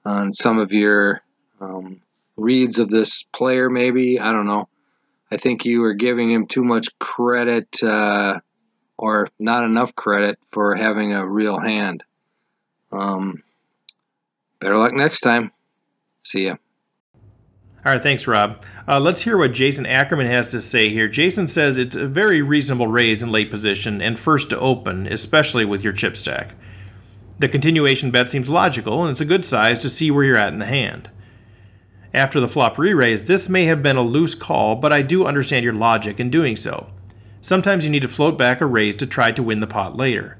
on 0.03 0.33
some 0.33 0.59
of 0.59 0.73
your 0.73 1.21
um, 1.61 2.01
reads 2.39 2.79
of 2.79 2.89
this 2.89 3.23
player. 3.31 3.69
Maybe 3.69 4.19
I 4.19 4.31
don't 4.31 4.47
know. 4.47 4.69
I 5.31 5.37
think 5.37 5.65
you 5.65 5.81
were 5.81 5.93
giving 5.93 6.31
him 6.31 6.47
too 6.47 6.63
much 6.63 6.87
credit, 6.99 7.83
uh, 7.83 8.39
or 8.97 9.29
not 9.39 9.63
enough 9.63 9.95
credit 9.95 10.39
for 10.51 10.75
having 10.75 11.13
a 11.13 11.27
real 11.27 11.59
hand. 11.59 12.03
Um, 12.91 13.43
better 14.59 14.77
luck 14.77 14.93
next 14.93 15.21
time. 15.21 15.51
See 16.23 16.45
ya. 16.45 16.55
All 17.85 17.93
right, 17.93 18.03
thanks, 18.03 18.27
Rob. 18.27 18.61
Uh, 18.89 18.99
let's 18.99 19.21
hear 19.21 19.37
what 19.37 19.53
Jason 19.53 19.85
Ackerman 19.85 20.27
has 20.27 20.49
to 20.49 20.59
say 20.59 20.89
here. 20.89 21.07
Jason 21.07 21.47
says 21.47 21.77
it's 21.77 21.95
a 21.95 22.07
very 22.07 22.41
reasonable 22.41 22.87
raise 22.87 23.23
in 23.23 23.31
late 23.31 23.49
position 23.49 24.01
and 24.01 24.19
first 24.19 24.49
to 24.49 24.59
open, 24.59 25.07
especially 25.07 25.63
with 25.63 25.81
your 25.81 25.93
chip 25.93 26.17
stack. 26.17 26.55
The 27.39 27.47
continuation 27.47 28.11
bet 28.11 28.27
seems 28.27 28.49
logical, 28.49 29.03
and 29.03 29.11
it's 29.11 29.21
a 29.21 29.25
good 29.25 29.45
size 29.45 29.79
to 29.79 29.89
see 29.89 30.11
where 30.11 30.25
you're 30.25 30.37
at 30.37 30.51
in 30.51 30.59
the 30.59 30.65
hand. 30.65 31.09
After 32.13 32.39
the 32.39 32.47
flop 32.47 32.77
re 32.77 32.93
raise, 32.93 33.25
this 33.25 33.47
may 33.47 33.65
have 33.65 33.83
been 33.83 33.97
a 33.97 34.01
loose 34.01 34.33
call, 34.33 34.75
but 34.75 34.91
I 34.91 35.03
do 35.03 35.25
understand 35.25 35.63
your 35.63 35.73
logic 35.73 36.19
in 36.19 36.29
doing 36.29 36.55
so. 36.55 36.87
Sometimes 37.41 37.83
you 37.83 37.91
need 37.91 38.01
to 38.01 38.07
float 38.07 38.37
back 38.37 38.61
a 38.61 38.65
raise 38.65 38.95
to 38.95 39.07
try 39.07 39.31
to 39.31 39.43
win 39.43 39.59
the 39.59 39.67
pot 39.67 39.95
later. 39.95 40.37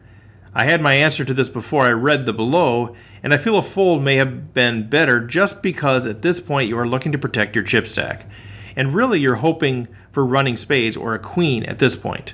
I 0.54 0.64
had 0.64 0.82
my 0.82 0.96
answer 0.96 1.24
to 1.24 1.34
this 1.34 1.48
before 1.48 1.86
I 1.86 1.92
read 1.92 2.26
the 2.26 2.34
below, 2.34 2.96
and 3.22 3.34
I 3.34 3.38
feel 3.38 3.58
a 3.58 3.62
fold 3.62 4.02
may 4.02 4.16
have 4.16 4.54
been 4.54 4.90
better 4.90 5.20
just 5.20 5.62
because 5.62 6.08
at 6.08 6.24
this 6.24 6.40
point 6.40 6.70
you 6.70 6.78
are 6.80 6.88
looking 6.88 7.12
to 7.12 7.20
protect 7.20 7.56
your 7.56 7.64
chip 7.64 7.88
stack. 7.88 8.26
And 8.76 8.96
really, 8.96 9.20
you're 9.20 9.36
hoping 9.36 9.88
for 10.12 10.26
running 10.26 10.58
spades 10.58 10.98
or 10.98 11.14
a 11.14 11.20
queen 11.20 11.64
at 11.66 11.80
this 11.80 11.96
point. 11.96 12.34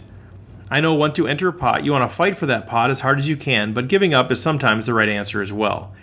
I 0.69 0.80
know 0.80 0.93
once 0.95 1.17
you 1.17 1.28
enter 1.28 1.50
a 1.50 1.54
pot, 1.54 1.84
you 1.84 1.91
want 1.91 2.10
to 2.10 2.15
fight 2.15 2.38
for 2.38 2.45
that 2.45 2.67
pot 2.67 2.89
as 2.89 3.02
hard 3.02 3.19
as 3.19 3.30
you 3.30 3.38
can, 3.38 3.74
but 3.74 3.88
giving 3.88 4.13
up 4.13 4.32
is 4.32 4.41
sometimes 4.41 4.86
the 4.86 4.93
right 4.93 5.10
answer 5.10 5.41
as 5.41 5.52
well. 5.52 5.93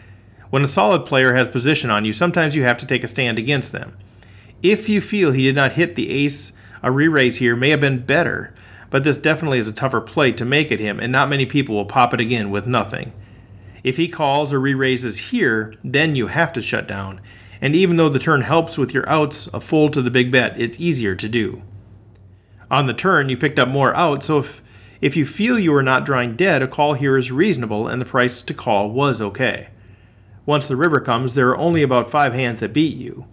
When 0.53 0.63
a 0.63 0.69
solid 0.69 1.07
player 1.07 1.33
has 1.33 1.49
position 1.49 1.89
on 1.89 2.05
you, 2.05 2.13
sometimes 2.13 2.55
you 2.55 2.65
have 2.65 2.77
to 2.77 2.87
take 2.87 3.03
a 3.03 3.07
stand 3.07 3.39
against 3.39 3.73
them. 3.73 3.97
If 4.63 4.87
you 4.87 5.01
feel 5.01 5.33
he 5.33 5.45
did 5.45 5.55
not 5.55 5.73
hit 5.73 5.95
the 5.95 6.11
ace, 6.11 6.53
a 6.83 6.91
re 6.91 7.09
raise 7.09 7.39
here 7.39 7.57
may 7.57 7.71
have 7.71 7.81
been 7.81 8.05
better, 8.05 8.53
but 8.91 9.03
this 9.03 9.17
definitely 9.17 9.61
is 9.61 9.69
a 9.69 9.73
tougher 9.73 10.03
play 10.03 10.31
to 10.33 10.45
make 10.45 10.71
at 10.71 10.79
him, 10.79 11.01
and 11.01 11.11
not 11.11 11.31
many 11.31 11.47
people 11.47 11.75
will 11.75 11.87
pop 11.87 12.13
it 12.13 12.21
again 12.21 12.51
with 12.51 12.67
nothing. 12.67 13.15
If 13.83 13.97
he 13.97 14.09
calls 14.09 14.53
or 14.53 14.61
re 14.61 14.75
raises 14.75 15.31
here, 15.31 15.75
then 15.83 16.17
you 16.17 16.27
have 16.27 16.53
to 16.53 16.61
shut 16.61 16.87
down, 16.87 17.23
and 17.63 17.75
even 17.75 17.97
though 17.97 18.11
the 18.11 18.19
turn 18.19 18.43
helps 18.43 18.77
with 18.77 18.93
your 18.93 19.09
outs, 19.09 19.47
a 19.55 19.61
fold 19.61 19.95
to 19.95 20.03
the 20.03 20.11
big 20.11 20.31
bet, 20.31 20.61
it's 20.61 20.79
easier 20.79 21.15
to 21.15 21.31
do. 21.31 21.63
On 22.71 22.85
the 22.85 22.93
turn, 22.93 23.31
you 23.31 23.39
picked 23.39 23.59
up 23.59 23.69
more 23.69 23.97
outs, 23.97 24.27
so 24.27 24.41
if, 24.41 24.61
if 25.01 25.17
you 25.17 25.25
feel 25.25 25.59
you 25.59 25.75
are 25.75 25.83
not 25.83 26.05
drawing 26.05 26.37
dead, 26.37 26.61
a 26.61 26.69
call 26.69 26.93
here 26.93 27.17
is 27.17 27.33
reasonable, 27.33 27.89
and 27.89 28.03
the 28.03 28.05
price 28.05 28.43
to 28.43 28.53
call 28.53 28.91
was 28.91 29.23
okay. 29.23 29.69
Once 30.45 30.67
the 30.67 30.77
river 30.77 31.01
comes, 31.01 31.35
there 31.35 31.49
are 31.51 31.59
only 31.59 31.83
about 31.83 32.11
five 32.11 32.35
hands 32.35 32.61
that 32.61 32.73
beat 32.73 32.97
you. 32.97 33.27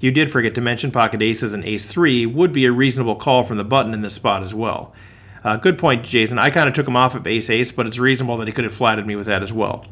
You 0.00 0.10
did 0.10 0.30
forget 0.30 0.54
to 0.54 0.60
mention 0.60 0.90
pocket 0.90 1.22
aces 1.22 1.52
and 1.52 1.64
ace 1.64 1.86
3 1.86 2.26
would 2.26 2.52
be 2.52 2.64
a 2.64 2.72
reasonable 2.72 3.16
call 3.16 3.44
from 3.44 3.58
the 3.58 3.64
button 3.64 3.94
in 3.94 4.02
this 4.02 4.14
spot 4.14 4.42
as 4.42 4.54
well. 4.54 4.94
Uh, 5.42 5.56
good 5.56 5.76
point, 5.76 6.04
Jason. 6.04 6.38
I 6.38 6.50
kind 6.50 6.68
of 6.68 6.74
took 6.74 6.88
him 6.88 6.96
off 6.96 7.14
of 7.14 7.26
ace 7.26 7.50
ace, 7.50 7.70
but 7.70 7.86
it's 7.86 7.98
reasonable 7.98 8.38
that 8.38 8.48
he 8.48 8.52
could 8.52 8.64
have 8.64 8.74
flatted 8.74 9.06
me 9.06 9.14
with 9.14 9.26
that 9.26 9.42
as 9.42 9.52
well. 9.52 9.84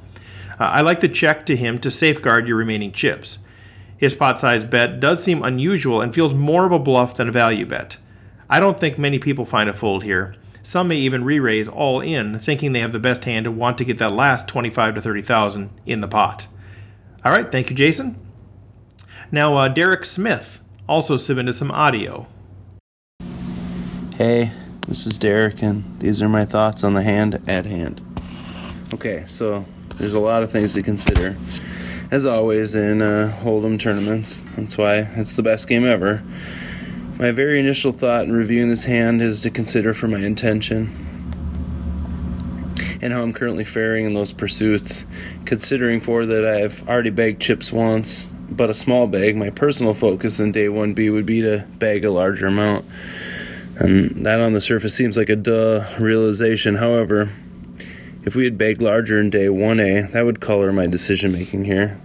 Uh, 0.58 0.64
I 0.64 0.80
like 0.80 1.00
the 1.00 1.08
check 1.08 1.44
to 1.46 1.56
him 1.56 1.78
to 1.80 1.90
safeguard 1.90 2.48
your 2.48 2.56
remaining 2.56 2.92
chips. 2.92 3.38
His 3.98 4.14
pot 4.14 4.38
size 4.38 4.64
bet 4.64 4.98
does 4.98 5.22
seem 5.22 5.42
unusual 5.42 6.00
and 6.00 6.14
feels 6.14 6.35
more 6.35 6.64
of 6.64 6.72
a 6.72 6.78
bluff 6.78 7.16
than 7.16 7.28
a 7.28 7.32
value 7.32 7.66
bet. 7.66 7.98
I 8.48 8.61
don't 8.61 8.80
think 8.80 8.98
many 8.98 9.18
people 9.18 9.44
find 9.44 9.68
a 9.68 9.74
fold 9.74 10.04
here. 10.04 10.35
Some 10.62 10.88
may 10.88 10.96
even 10.96 11.24
re-raise 11.24 11.68
all 11.68 12.00
in, 12.00 12.38
thinking 12.38 12.72
they 12.72 12.80
have 12.80 12.92
the 12.92 12.98
best 12.98 13.24
hand 13.24 13.46
and 13.46 13.56
want 13.56 13.78
to 13.78 13.85
get 13.85 13.98
that 13.98 14.12
last 14.12 14.48
25 14.48 14.94
to 14.96 15.02
30,000 15.02 15.70
in 15.87 16.00
the 16.00 16.08
pot. 16.08 16.46
All 17.24 17.30
right, 17.30 17.50
thank 17.52 17.70
you, 17.70 17.76
Jason. 17.76 18.18
Now, 19.30 19.56
uh, 19.56 19.68
Derek 19.68 20.04
Smith 20.04 20.61
also 20.88 21.16
submitted 21.16 21.52
some 21.52 21.70
audio. 21.70 22.26
Hey, 24.16 24.50
this 24.88 25.06
is 25.06 25.18
Derek, 25.18 25.62
and 25.62 26.00
these 26.00 26.20
are 26.20 26.28
my 26.28 26.44
thoughts 26.44 26.82
on 26.82 26.94
the 26.94 27.02
hand 27.02 27.40
at 27.46 27.64
hand. 27.64 28.00
Okay, 28.92 29.24
so 29.26 29.64
there's 29.98 30.14
a 30.14 30.20
lot 30.20 30.42
of 30.42 30.50
things 30.50 30.74
to 30.74 30.82
consider, 30.82 31.37
as 32.11 32.26
always 32.26 32.74
in 32.74 33.00
uh, 33.00 33.38
Hold'em 33.40 33.78
tournaments. 33.78 34.44
That's 34.56 34.76
why 34.76 34.96
it's 35.14 35.37
the 35.37 35.44
best 35.44 35.68
game 35.68 35.87
ever. 35.87 36.24
My 37.20 37.30
very 37.30 37.61
initial 37.61 37.92
thought 37.92 38.24
in 38.24 38.32
reviewing 38.32 38.68
this 38.68 38.85
hand 38.85 39.22
is 39.22 39.42
to 39.42 39.50
consider 39.50 39.94
for 39.94 40.08
my 40.08 40.18
intention 40.18 41.12
and 43.02 43.12
how 43.12 43.22
I'm 43.22 43.32
currently 43.32 43.64
faring 43.64 44.06
in 44.06 44.14
those 44.14 44.32
pursuits. 44.32 45.04
Considering 45.44 46.00
for 46.00 46.24
that 46.24 46.44
I've 46.44 46.88
already 46.88 47.10
bagged 47.10 47.42
chips 47.42 47.72
once, 47.72 48.28
but 48.48 48.70
a 48.70 48.74
small 48.74 49.06
bag, 49.06 49.36
my 49.36 49.50
personal 49.50 49.92
focus 49.92 50.40
in 50.40 50.52
day 50.52 50.66
1B 50.66 51.12
would 51.12 51.26
be 51.26 51.42
to 51.42 51.66
bag 51.78 52.04
a 52.04 52.10
larger 52.10 52.46
amount. 52.46 52.84
And 53.76 54.24
that 54.26 54.40
on 54.40 54.52
the 54.52 54.60
surface 54.60 54.94
seems 54.94 55.16
like 55.16 55.28
a 55.28 55.36
duh 55.36 55.84
realization. 55.98 56.76
However, 56.76 57.30
if 58.24 58.36
we 58.36 58.44
had 58.44 58.56
bagged 58.56 58.80
larger 58.80 59.18
in 59.18 59.30
day 59.30 59.46
1A, 59.46 60.12
that 60.12 60.24
would 60.24 60.40
color 60.40 60.72
my 60.72 60.86
decision 60.86 61.32
making 61.32 61.64
here. 61.64 62.00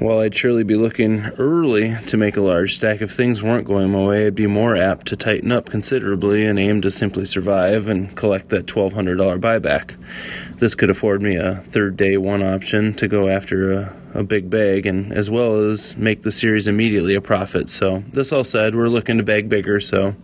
While 0.00 0.18
I'd 0.18 0.34
surely 0.34 0.64
be 0.64 0.74
looking 0.74 1.26
early 1.38 1.96
to 2.06 2.16
make 2.16 2.36
a 2.36 2.40
large 2.40 2.74
stack, 2.74 3.00
if 3.00 3.12
things 3.12 3.44
weren't 3.44 3.66
going 3.66 3.92
my 3.92 4.04
way, 4.04 4.26
I'd 4.26 4.34
be 4.34 4.48
more 4.48 4.74
apt 4.74 5.06
to 5.06 5.16
tighten 5.16 5.52
up 5.52 5.70
considerably 5.70 6.44
and 6.44 6.58
aim 6.58 6.80
to 6.82 6.90
simply 6.90 7.24
survive 7.24 7.88
and 7.88 8.14
collect 8.16 8.48
that 8.48 8.66
$1,200 8.66 9.40
buyback. 9.40 9.96
This 10.58 10.74
could 10.74 10.90
afford 10.90 11.22
me 11.22 11.36
a 11.36 11.62
third 11.68 11.96
day 11.96 12.16
one 12.16 12.42
option 12.42 12.92
to 12.94 13.06
go 13.06 13.28
after 13.28 13.72
a, 13.72 13.96
a 14.14 14.24
big 14.24 14.50
bag 14.50 14.84
and 14.84 15.12
as 15.12 15.30
well 15.30 15.54
as 15.54 15.96
make 15.96 16.22
the 16.22 16.32
series 16.32 16.66
immediately 16.66 17.14
a 17.14 17.20
profit. 17.20 17.70
So, 17.70 18.02
this 18.12 18.32
all 18.32 18.44
said, 18.44 18.74
we're 18.74 18.88
looking 18.88 19.18
to 19.18 19.24
bag 19.24 19.48
bigger, 19.48 19.78
so 19.78 20.16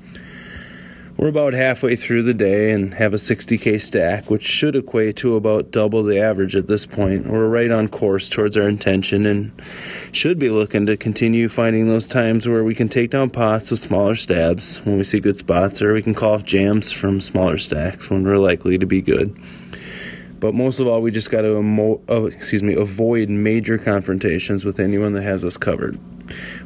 we're 1.20 1.28
about 1.28 1.52
halfway 1.52 1.94
through 1.94 2.22
the 2.22 2.32
day 2.32 2.70
and 2.70 2.94
have 2.94 3.12
a 3.12 3.18
60k 3.18 3.78
stack, 3.78 4.30
which 4.30 4.42
should 4.42 4.74
equate 4.74 5.16
to 5.16 5.36
about 5.36 5.70
double 5.70 6.02
the 6.02 6.18
average 6.18 6.56
at 6.56 6.66
this 6.66 6.86
point. 6.86 7.26
We're 7.26 7.46
right 7.46 7.70
on 7.70 7.88
course 7.88 8.26
towards 8.26 8.56
our 8.56 8.66
intention 8.66 9.26
and 9.26 9.52
should 10.12 10.38
be 10.38 10.48
looking 10.48 10.86
to 10.86 10.96
continue 10.96 11.50
finding 11.50 11.88
those 11.88 12.06
times 12.06 12.48
where 12.48 12.64
we 12.64 12.74
can 12.74 12.88
take 12.88 13.10
down 13.10 13.28
pots 13.28 13.70
with 13.70 13.80
smaller 13.80 14.14
stabs 14.14 14.78
when 14.86 14.96
we 14.96 15.04
see 15.04 15.20
good 15.20 15.36
spots, 15.36 15.82
or 15.82 15.92
we 15.92 16.00
can 16.00 16.14
call 16.14 16.32
off 16.32 16.44
jams 16.44 16.90
from 16.90 17.20
smaller 17.20 17.58
stacks 17.58 18.08
when 18.08 18.24
we're 18.24 18.38
likely 18.38 18.78
to 18.78 18.86
be 18.86 19.02
good. 19.02 19.38
But 20.38 20.54
most 20.54 20.78
of 20.78 20.86
all, 20.86 21.02
we 21.02 21.10
just 21.10 21.30
got 21.30 21.42
to 21.42 21.58
emo- 21.58 22.00
oh, 22.08 22.28
excuse 22.28 22.62
me 22.62 22.72
avoid 22.72 23.28
major 23.28 23.76
confrontations 23.76 24.64
with 24.64 24.80
anyone 24.80 25.12
that 25.12 25.22
has 25.22 25.44
us 25.44 25.58
covered. 25.58 26.00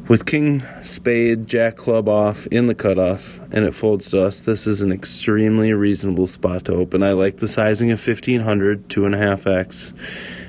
With 0.09 0.27
King 0.27 0.62
Spade, 0.83 1.46
Jack 1.46 1.77
Club 1.77 2.09
off 2.09 2.46
in 2.48 2.66
the 2.66 2.74
cutoff, 2.74 3.38
and 3.53 3.64
it 3.64 3.74
folds 3.74 4.11
to 4.11 4.22
us, 4.24 4.40
this 4.40 4.66
is 4.66 4.83
an 4.83 4.92
extremely 4.92 5.72
reasonable 5.72 6.27
spot 6.27 6.66
to 6.66 6.74
open. 6.74 7.03
I 7.03 7.12
like 7.12 7.38
the 7.38 7.48
sizing 7.48 7.90
of 7.90 8.07
1500, 8.07 8.88
2.5x. 8.88 9.94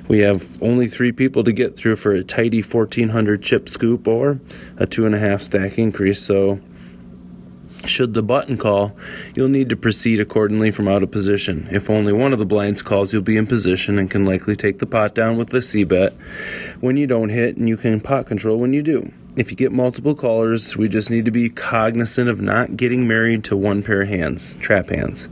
We 0.07 0.19
have 0.19 0.61
only 0.61 0.87
three 0.87 1.11
people 1.11 1.43
to 1.45 1.53
get 1.53 1.75
through 1.75 1.95
for 1.95 2.11
a 2.11 2.23
tidy 2.23 2.61
1400 2.61 3.41
chip 3.41 3.69
scoop 3.69 4.07
or 4.07 4.39
a 4.77 4.85
2.5 4.85 5.41
stack 5.41 5.79
increase, 5.79 6.21
so 6.21 6.59
should 7.87 8.13
the 8.13 8.23
button 8.23 8.57
call, 8.57 8.95
you'll 9.35 9.47
need 9.47 9.69
to 9.69 9.75
proceed 9.75 10.19
accordingly 10.19 10.71
from 10.71 10.87
out 10.87 11.03
of 11.03 11.11
position. 11.11 11.67
If 11.71 11.89
only 11.89 12.13
one 12.13 12.33
of 12.33 12.39
the 12.39 12.45
blinds 12.45 12.81
calls, 12.81 13.13
you'll 13.13 13.21
be 13.21 13.37
in 13.37 13.47
position 13.47 13.99
and 13.99 14.09
can 14.09 14.25
likely 14.25 14.55
take 14.55 14.79
the 14.79 14.85
pot 14.85 15.15
down 15.15 15.37
with 15.37 15.49
the 15.49 15.61
C 15.61 15.83
bet 15.83 16.13
when 16.79 16.97
you 16.97 17.07
don't 17.07 17.29
hit, 17.29 17.57
and 17.57 17.67
you 17.69 17.77
can 17.77 18.01
pot 18.01 18.27
control 18.27 18.59
when 18.59 18.73
you 18.73 18.81
do. 18.81 19.11
If 19.35 19.51
you 19.51 19.57
get 19.57 19.71
multiple 19.71 20.15
callers, 20.15 20.77
we 20.77 20.87
just 20.87 21.09
need 21.09 21.25
to 21.25 21.31
be 21.31 21.49
cognizant 21.49 22.29
of 22.29 22.39
not 22.39 22.77
getting 22.77 23.07
married 23.07 23.43
to 23.45 23.57
one 23.57 23.83
pair 23.83 24.01
of 24.01 24.07
hands, 24.07 24.55
trap 24.55 24.89
hands. 24.89 25.27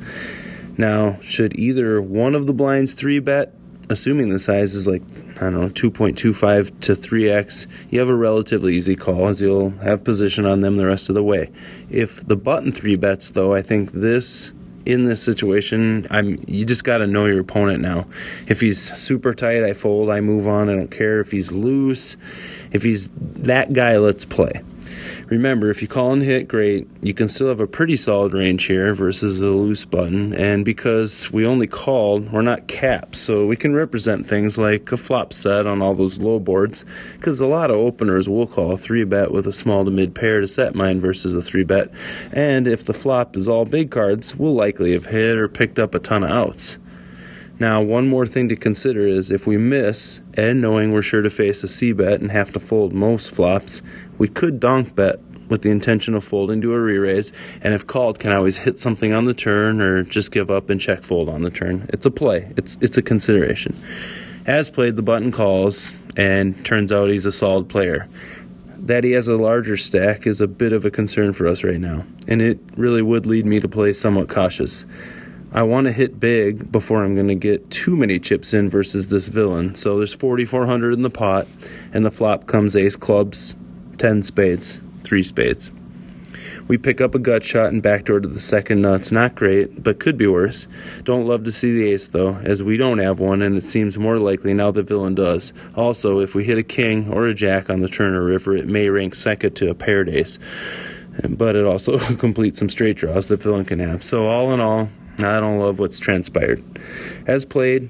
Now, 0.77 1.19
should 1.21 1.57
either 1.57 2.01
one 2.01 2.35
of 2.35 2.45
the 2.45 2.53
blinds 2.53 2.93
3 2.93 3.19
bet, 3.19 3.53
assuming 3.89 4.29
the 4.29 4.39
size 4.39 4.75
is 4.75 4.87
like 4.87 5.01
I 5.37 5.49
don't 5.49 5.53
know, 5.53 5.69
2.25 5.69 6.79
to 6.81 6.95
3x, 6.95 7.67
you 7.89 7.99
have 7.99 8.09
a 8.09 8.15
relatively 8.15 8.75
easy 8.75 8.95
call 8.95 9.27
as 9.27 9.41
you'll 9.41 9.71
have 9.81 10.03
position 10.03 10.45
on 10.45 10.61
them 10.61 10.77
the 10.77 10.85
rest 10.85 11.09
of 11.09 11.15
the 11.15 11.23
way. 11.23 11.51
If 11.89 12.25
the 12.27 12.35
button 12.35 12.71
3 12.71 12.95
bets, 12.95 13.31
though, 13.31 13.53
I 13.53 13.61
think 13.61 13.91
this 13.91 14.53
in 14.85 15.05
this 15.05 15.23
situation, 15.23 16.07
I'm 16.09 16.43
you 16.47 16.65
just 16.65 16.83
got 16.83 16.97
to 16.97 17.07
know 17.07 17.25
your 17.25 17.39
opponent 17.39 17.81
now. 17.81 18.05
If 18.47 18.61
he's 18.61 18.93
super 18.97 19.33
tight, 19.33 19.63
I 19.63 19.73
fold, 19.73 20.09
I 20.09 20.21
move 20.21 20.47
on, 20.47 20.69
I 20.69 20.75
don't 20.75 20.91
care 20.91 21.19
if 21.19 21.31
he's 21.31 21.51
loose. 21.51 22.15
If 22.71 22.83
he's 22.83 23.09
that 23.17 23.73
guy, 23.73 23.97
let's 23.97 24.25
play. 24.25 24.61
Remember, 25.27 25.69
if 25.69 25.81
you 25.81 25.87
call 25.87 26.11
and 26.13 26.21
hit, 26.21 26.47
great. 26.47 26.87
You 27.01 27.13
can 27.13 27.29
still 27.29 27.47
have 27.47 27.59
a 27.59 27.67
pretty 27.67 27.97
solid 27.97 28.33
range 28.33 28.65
here 28.65 28.93
versus 28.93 29.39
a 29.41 29.47
loose 29.47 29.85
button. 29.85 30.33
And 30.33 30.65
because 30.65 31.31
we 31.31 31.45
only 31.45 31.67
called, 31.67 32.31
we're 32.31 32.41
not 32.41 32.67
capped. 32.67 33.15
So 33.15 33.45
we 33.45 33.55
can 33.55 33.73
represent 33.73 34.27
things 34.27 34.57
like 34.57 34.91
a 34.91 34.97
flop 34.97 35.33
set 35.33 35.65
on 35.65 35.81
all 35.81 35.95
those 35.95 36.19
low 36.19 36.39
boards. 36.39 36.85
Because 37.13 37.39
a 37.39 37.47
lot 37.47 37.71
of 37.71 37.77
openers 37.77 38.27
will 38.27 38.47
call 38.47 38.71
a 38.73 38.77
3 38.77 39.03
bet 39.05 39.31
with 39.31 39.47
a 39.47 39.53
small 39.53 39.85
to 39.85 39.91
mid 39.91 40.13
pair 40.13 40.41
to 40.41 40.47
set 40.47 40.75
mine 40.75 41.01
versus 41.01 41.33
a 41.33 41.41
3 41.41 41.63
bet. 41.63 41.89
And 42.31 42.67
if 42.67 42.85
the 42.85 42.93
flop 42.93 43.35
is 43.35 43.47
all 43.47 43.65
big 43.65 43.91
cards, 43.91 44.35
we'll 44.35 44.53
likely 44.53 44.93
have 44.93 45.05
hit 45.05 45.37
or 45.37 45.47
picked 45.47 45.79
up 45.79 45.95
a 45.95 45.99
ton 45.99 46.23
of 46.23 46.29
outs. 46.29 46.77
Now, 47.59 47.81
one 47.83 48.07
more 48.07 48.25
thing 48.25 48.49
to 48.49 48.55
consider 48.55 49.07
is 49.07 49.29
if 49.29 49.45
we 49.45 49.57
miss, 49.57 50.19
and 50.33 50.59
knowing 50.59 50.91
we're 50.91 51.03
sure 51.03 51.21
to 51.21 51.29
face 51.29 51.63
a 51.63 51.67
C 51.67 51.93
bet 51.93 52.19
and 52.19 52.31
have 52.31 52.51
to 52.53 52.59
fold 52.59 52.93
most 52.93 53.29
flops, 53.31 53.83
we 54.17 54.27
could 54.27 54.59
donk 54.59 54.95
bet 54.95 55.19
with 55.49 55.61
the 55.61 55.69
intention 55.69 56.15
of 56.15 56.23
folding 56.23 56.61
to 56.61 56.73
a 56.73 56.79
re-raise, 56.79 57.31
and 57.61 57.73
if 57.73 57.85
called, 57.85 58.19
can 58.19 58.31
always 58.31 58.57
hit 58.57 58.79
something 58.79 59.13
on 59.13 59.25
the 59.25 59.33
turn 59.33 59.81
or 59.81 60.03
just 60.03 60.31
give 60.31 60.49
up 60.49 60.69
and 60.69 60.79
check 60.79 61.03
fold 61.03 61.29
on 61.29 61.43
the 61.43 61.49
turn. 61.49 61.89
It's 61.93 62.05
a 62.05 62.11
play. 62.11 62.51
It's 62.57 62.77
it's 62.81 62.97
a 62.97 63.01
consideration. 63.01 63.77
As 64.45 64.69
played, 64.69 64.95
the 64.95 65.01
button 65.01 65.31
calls, 65.31 65.93
and 66.17 66.65
turns 66.65 66.91
out 66.91 67.09
he's 67.09 67.25
a 67.25 67.31
solid 67.31 67.69
player. 67.69 68.07
That 68.77 69.03
he 69.03 69.11
has 69.11 69.27
a 69.29 69.37
larger 69.37 69.77
stack 69.77 70.27
is 70.27 70.41
a 70.41 70.47
bit 70.47 70.73
of 70.73 70.83
a 70.83 70.91
concern 70.91 71.31
for 71.33 71.47
us 71.47 71.63
right 71.63 71.79
now, 71.79 72.03
and 72.27 72.41
it 72.41 72.59
really 72.75 73.01
would 73.01 73.25
lead 73.25 73.45
me 73.45 73.59
to 73.61 73.69
play 73.69 73.93
somewhat 73.93 74.27
cautious. 74.27 74.85
I 75.53 75.61
want 75.61 75.85
to 75.85 75.93
hit 75.93 76.19
big 76.19 76.71
before 76.71 77.03
I'm 77.03 77.13
going 77.13 77.27
to 77.27 77.35
get 77.35 77.69
too 77.69 77.95
many 77.95 78.19
chips 78.19 78.55
in 78.55 78.71
versus 78.71 79.09
this 79.09 79.27
villain. 79.27 79.75
So 79.75 79.97
there's 79.97 80.13
4,400 80.13 80.93
in 80.93 81.03
the 81.03 81.11
pot, 81.11 81.47
and 81.93 82.03
the 82.03 82.09
flop 82.09 82.47
comes 82.47 82.75
ace 82.75 82.95
clubs, 82.95 83.55
10 84.03 84.21
spades, 84.23 84.81
3 85.05 85.23
spades. 85.23 85.71
We 86.67 86.77
pick 86.77 86.99
up 86.99 87.15
a 87.15 87.19
gut 87.19 87.41
shot 87.41 87.71
and 87.71 87.81
backdoor 87.81 88.19
to 88.19 88.27
the 88.27 88.41
second 88.41 88.81
nuts. 88.81 89.13
Not 89.13 89.33
great, 89.33 89.81
but 89.81 90.01
could 90.01 90.17
be 90.17 90.27
worse. 90.27 90.67
Don't 91.03 91.25
love 91.25 91.45
to 91.45 91.53
see 91.53 91.71
the 91.71 91.89
ace 91.93 92.09
though, 92.09 92.35
as 92.35 92.61
we 92.61 92.75
don't 92.75 92.97
have 92.97 93.19
one, 93.19 93.41
and 93.41 93.55
it 93.55 93.63
seems 93.63 93.97
more 93.97 94.19
likely 94.19 94.53
now 94.53 94.71
the 94.71 94.83
villain 94.83 95.15
does. 95.15 95.53
Also, 95.77 96.19
if 96.19 96.35
we 96.35 96.43
hit 96.43 96.57
a 96.57 96.63
king 96.63 97.13
or 97.13 97.27
a 97.27 97.33
jack 97.33 97.69
on 97.69 97.79
the 97.79 97.87
turn 97.87 98.13
or 98.13 98.25
river, 98.25 98.53
it 98.53 98.67
may 98.67 98.89
rank 98.89 99.15
second 99.15 99.55
to 99.55 99.69
a 99.69 99.73
paired 99.73 100.09
ace. 100.09 100.37
But 101.29 101.55
it 101.55 101.65
also 101.65 101.97
completes 102.17 102.59
some 102.59 102.69
straight 102.69 102.97
draws 102.97 103.27
that 103.27 103.41
villain 103.41 103.63
can 103.63 103.79
have. 103.79 104.03
So 104.03 104.27
all 104.27 104.53
in 104.53 104.59
all, 104.59 104.89
I 105.19 105.39
don't 105.39 105.59
love 105.59 105.79
what's 105.79 105.99
transpired. 105.99 106.61
As 107.25 107.45
played, 107.45 107.87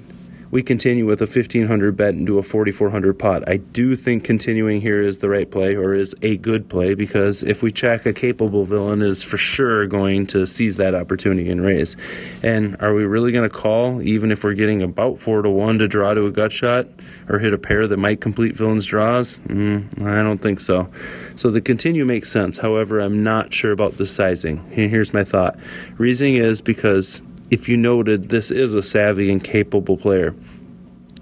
we 0.54 0.62
continue 0.62 1.04
with 1.04 1.20
a 1.20 1.24
1500 1.24 1.96
bet 1.96 2.14
and 2.14 2.28
do 2.28 2.38
a 2.38 2.42
4400 2.44 3.18
pot. 3.18 3.42
I 3.48 3.56
do 3.56 3.96
think 3.96 4.22
continuing 4.22 4.80
here 4.80 5.02
is 5.02 5.18
the 5.18 5.28
right 5.28 5.50
play 5.50 5.74
or 5.74 5.94
is 5.94 6.14
a 6.22 6.36
good 6.36 6.68
play 6.68 6.94
because 6.94 7.42
if 7.42 7.60
we 7.60 7.72
check, 7.72 8.06
a 8.06 8.12
capable 8.12 8.64
villain 8.64 9.02
is 9.02 9.20
for 9.20 9.36
sure 9.36 9.88
going 9.88 10.28
to 10.28 10.46
seize 10.46 10.76
that 10.76 10.94
opportunity 10.94 11.50
and 11.50 11.60
raise. 11.60 11.96
And 12.44 12.80
are 12.80 12.94
we 12.94 13.04
really 13.04 13.32
going 13.32 13.50
to 13.50 13.52
call 13.52 14.00
even 14.00 14.30
if 14.30 14.44
we're 14.44 14.54
getting 14.54 14.80
about 14.80 15.18
4 15.18 15.42
to 15.42 15.50
1 15.50 15.80
to 15.80 15.88
draw 15.88 16.14
to 16.14 16.26
a 16.26 16.30
gut 16.30 16.52
shot 16.52 16.86
or 17.28 17.40
hit 17.40 17.52
a 17.52 17.58
pair 17.58 17.88
that 17.88 17.96
might 17.96 18.20
complete 18.20 18.54
villain's 18.54 18.86
draws? 18.86 19.38
Mm, 19.48 20.06
I 20.06 20.22
don't 20.22 20.38
think 20.38 20.60
so. 20.60 20.88
So 21.34 21.50
the 21.50 21.60
continue 21.60 22.04
makes 22.04 22.30
sense. 22.30 22.58
However, 22.58 23.00
I'm 23.00 23.24
not 23.24 23.52
sure 23.52 23.72
about 23.72 23.96
the 23.96 24.06
sizing. 24.06 24.64
Here's 24.70 25.12
my 25.12 25.24
thought. 25.24 25.58
Reasoning 25.98 26.36
is 26.36 26.62
because 26.62 27.22
if 27.50 27.68
you 27.68 27.76
noted, 27.76 28.28
this 28.28 28.50
is 28.50 28.74
a 28.74 28.82
savvy 28.82 29.30
and 29.30 29.42
capable 29.42 29.96
player. 29.96 30.34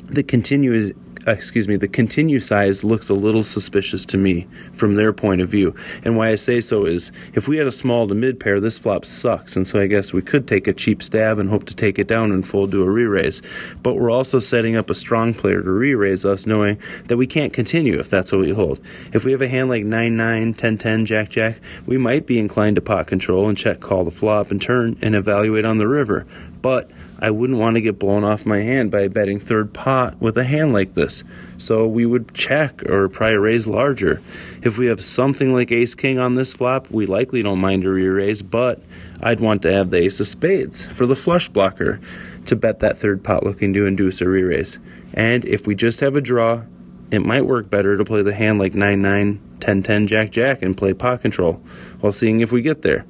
The 0.04 0.22
continue 0.22 0.92
Uh, 1.26 1.30
excuse 1.30 1.68
me, 1.68 1.76
the 1.76 1.86
continue 1.86 2.40
size 2.40 2.82
looks 2.82 3.08
a 3.08 3.14
little 3.14 3.44
suspicious 3.44 4.04
to 4.04 4.18
me 4.18 4.46
from 4.74 4.96
their 4.96 5.12
point 5.12 5.40
of 5.40 5.48
view. 5.48 5.74
And 6.04 6.16
why 6.16 6.30
I 6.30 6.34
say 6.34 6.60
so 6.60 6.84
is 6.84 7.12
if 7.34 7.46
we 7.46 7.56
had 7.58 7.68
a 7.68 7.72
small 7.72 8.08
to 8.08 8.14
mid 8.14 8.40
pair, 8.40 8.58
this 8.58 8.78
flop 8.78 9.04
sucks. 9.04 9.56
And 9.56 9.68
so 9.68 9.80
I 9.80 9.86
guess 9.86 10.12
we 10.12 10.20
could 10.20 10.48
take 10.48 10.66
a 10.66 10.72
cheap 10.72 11.00
stab 11.00 11.38
and 11.38 11.48
hope 11.48 11.64
to 11.66 11.76
take 11.76 12.00
it 12.00 12.08
down 12.08 12.32
and 12.32 12.46
fold 12.46 12.72
to 12.72 12.82
a 12.82 12.90
re 12.90 13.04
raise. 13.04 13.40
But 13.82 13.94
we're 13.94 14.10
also 14.10 14.40
setting 14.40 14.74
up 14.74 14.90
a 14.90 14.94
strong 14.96 15.32
player 15.32 15.62
to 15.62 15.70
re 15.70 15.94
raise 15.94 16.24
us, 16.24 16.44
knowing 16.44 16.80
that 17.06 17.16
we 17.16 17.28
can't 17.28 17.52
continue 17.52 18.00
if 18.00 18.10
that's 18.10 18.32
what 18.32 18.40
we 18.40 18.50
hold. 18.50 18.80
If 19.12 19.24
we 19.24 19.30
have 19.30 19.42
a 19.42 19.48
hand 19.48 19.68
like 19.68 19.84
9 19.84 20.16
9, 20.16 20.54
10 20.54 20.78
10, 20.78 21.06
Jack 21.06 21.28
Jack, 21.28 21.60
we 21.86 21.98
might 21.98 22.26
be 22.26 22.40
inclined 22.40 22.76
to 22.76 22.82
pot 22.82 23.06
control 23.06 23.48
and 23.48 23.56
check 23.56 23.78
call 23.78 24.04
the 24.04 24.10
flop 24.10 24.50
and 24.50 24.60
turn 24.60 24.98
and 25.00 25.14
evaluate 25.14 25.64
on 25.64 25.78
the 25.78 25.86
river. 25.86 26.26
But 26.62 26.90
I 27.22 27.30
wouldn't 27.30 27.60
want 27.60 27.76
to 27.76 27.80
get 27.80 28.00
blown 28.00 28.24
off 28.24 28.44
my 28.44 28.58
hand 28.58 28.90
by 28.90 29.06
betting 29.06 29.38
third 29.38 29.72
pot 29.72 30.20
with 30.20 30.36
a 30.36 30.42
hand 30.42 30.72
like 30.72 30.94
this. 30.94 31.22
So 31.56 31.86
we 31.86 32.04
would 32.04 32.34
check 32.34 32.82
or 32.90 33.08
probably 33.08 33.36
raise 33.36 33.68
larger. 33.68 34.20
If 34.62 34.76
we 34.76 34.86
have 34.86 35.00
something 35.00 35.52
like 35.52 35.70
ace 35.70 35.94
king 35.94 36.18
on 36.18 36.34
this 36.34 36.52
flop, 36.52 36.90
we 36.90 37.06
likely 37.06 37.40
don't 37.40 37.60
mind 37.60 37.84
a 37.84 37.90
re 37.90 38.08
raise, 38.08 38.42
but 38.42 38.82
I'd 39.22 39.38
want 39.38 39.62
to 39.62 39.72
have 39.72 39.90
the 39.90 39.98
ace 39.98 40.18
of 40.18 40.26
spades 40.26 40.84
for 40.84 41.06
the 41.06 41.14
flush 41.14 41.48
blocker 41.48 42.00
to 42.46 42.56
bet 42.56 42.80
that 42.80 42.98
third 42.98 43.22
pot 43.22 43.44
looking 43.44 43.72
to 43.74 43.86
induce 43.86 44.20
a 44.20 44.28
re 44.28 44.42
raise. 44.42 44.80
And 45.14 45.44
if 45.44 45.64
we 45.64 45.76
just 45.76 46.00
have 46.00 46.16
a 46.16 46.20
draw, 46.20 46.64
it 47.12 47.20
might 47.20 47.46
work 47.46 47.70
better 47.70 47.96
to 47.96 48.04
play 48.04 48.22
the 48.22 48.34
hand 48.34 48.58
like 48.58 48.74
9 48.74 49.00
9, 49.00 49.40
10 49.60 49.82
10, 49.84 50.06
Jack 50.08 50.32
Jack 50.32 50.60
and 50.60 50.76
play 50.76 50.92
pot 50.92 51.22
control 51.22 51.62
while 52.00 52.10
seeing 52.12 52.40
if 52.40 52.50
we 52.50 52.62
get 52.62 52.82
there. 52.82 53.04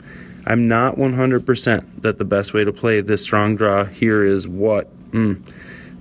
I'm 0.47 0.69
not 0.69 0.97
100% 0.97 2.03
that 2.03 2.19
the 2.19 2.25
best 2.25 2.53
way 2.53 2.65
to 2.65 2.73
play 2.73 3.01
this 3.01 3.23
strong 3.23 3.57
draw 3.57 3.85
here 3.85 4.25
is 4.25 4.49
what. 4.49 4.91
Mm. 5.13 5.43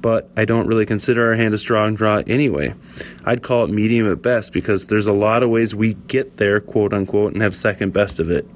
But 0.01 0.31
I 0.35 0.45
don't 0.45 0.65
really 0.65 0.87
consider 0.87 1.27
our 1.27 1.35
hand 1.35 1.53
a 1.53 1.59
strong 1.59 1.93
draw 1.93 2.23
anyway. 2.25 2.73
I'd 3.25 3.43
call 3.43 3.65
it 3.65 3.69
medium 3.69 4.11
at 4.11 4.21
best 4.21 4.51
because 4.51 4.87
there's 4.87 5.05
a 5.05 5.13
lot 5.13 5.43
of 5.43 5.49
ways 5.49 5.75
we 5.75 5.93
get 5.93 6.37
there, 6.37 6.59
quote 6.59 6.93
unquote, 6.93 7.33
and 7.33 7.41
have 7.41 7.55
second 7.55 7.93
best 7.93 8.19
of 8.19 8.31
it. 8.31 8.47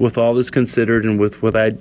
With 0.00 0.18
all 0.18 0.34
this 0.34 0.50
considered 0.50 1.04
and 1.04 1.20
with 1.20 1.42
what 1.42 1.54
I'd 1.54 1.78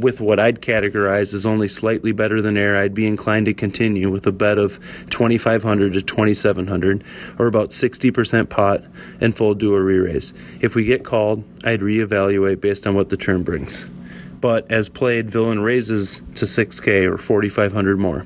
with 0.00 0.20
what 0.20 0.38
I'd 0.38 0.60
categorize 0.60 1.34
as 1.34 1.46
only 1.46 1.68
slightly 1.68 2.12
better 2.12 2.40
than 2.40 2.56
air, 2.56 2.76
I'd 2.76 2.94
be 2.94 3.06
inclined 3.06 3.46
to 3.46 3.54
continue 3.54 4.10
with 4.10 4.26
a 4.26 4.32
bet 4.32 4.58
of 4.58 4.78
2500 5.10 5.92
to 5.94 6.02
2700 6.02 7.04
or 7.38 7.46
about 7.46 7.70
60% 7.70 8.48
pot 8.48 8.84
and 9.20 9.36
to 9.36 9.74
a 9.74 9.80
re-raise. 9.80 10.32
If 10.60 10.74
we 10.74 10.84
get 10.84 11.04
called, 11.04 11.44
I'd 11.64 11.80
reevaluate 11.80 12.60
based 12.60 12.86
on 12.86 12.94
what 12.94 13.08
the 13.08 13.16
turn 13.16 13.42
brings. 13.42 13.84
But 14.40 14.70
as 14.70 14.88
played, 14.88 15.30
villain 15.30 15.60
raises 15.60 16.22
to 16.36 16.44
6k 16.44 17.10
or 17.10 17.18
4500 17.18 17.98
more. 17.98 18.24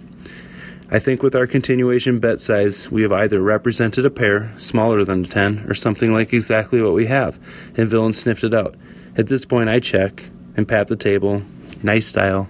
I 0.91 0.99
think 0.99 1.23
with 1.23 1.35
our 1.35 1.47
continuation 1.47 2.19
bet 2.19 2.43
size, 2.43 2.91
we 2.91 3.01
have 3.01 3.13
either 3.13 3.41
represented 3.41 4.05
a 4.05 4.11
pair 4.11 4.53
smaller 4.59 5.05
than 5.05 5.25
a 5.25 5.29
10 5.29 5.65
or 5.67 5.75
something 5.75 6.13
like 6.13 6.35
exactly 6.35 6.83
what 6.83 6.93
we 6.93 7.07
have, 7.07 7.39
and 7.79 7.89
villain 7.89 8.13
sniffed 8.13 8.45
it 8.45 8.53
out. 8.53 8.75
At 9.17 9.29
this 9.29 9.47
point, 9.47 9.71
I 9.71 9.81
check 9.81 10.29
and 10.55 10.69
pat 10.69 10.89
the 10.89 10.97
table 10.97 11.43
nice 11.83 12.07
style 12.07 12.49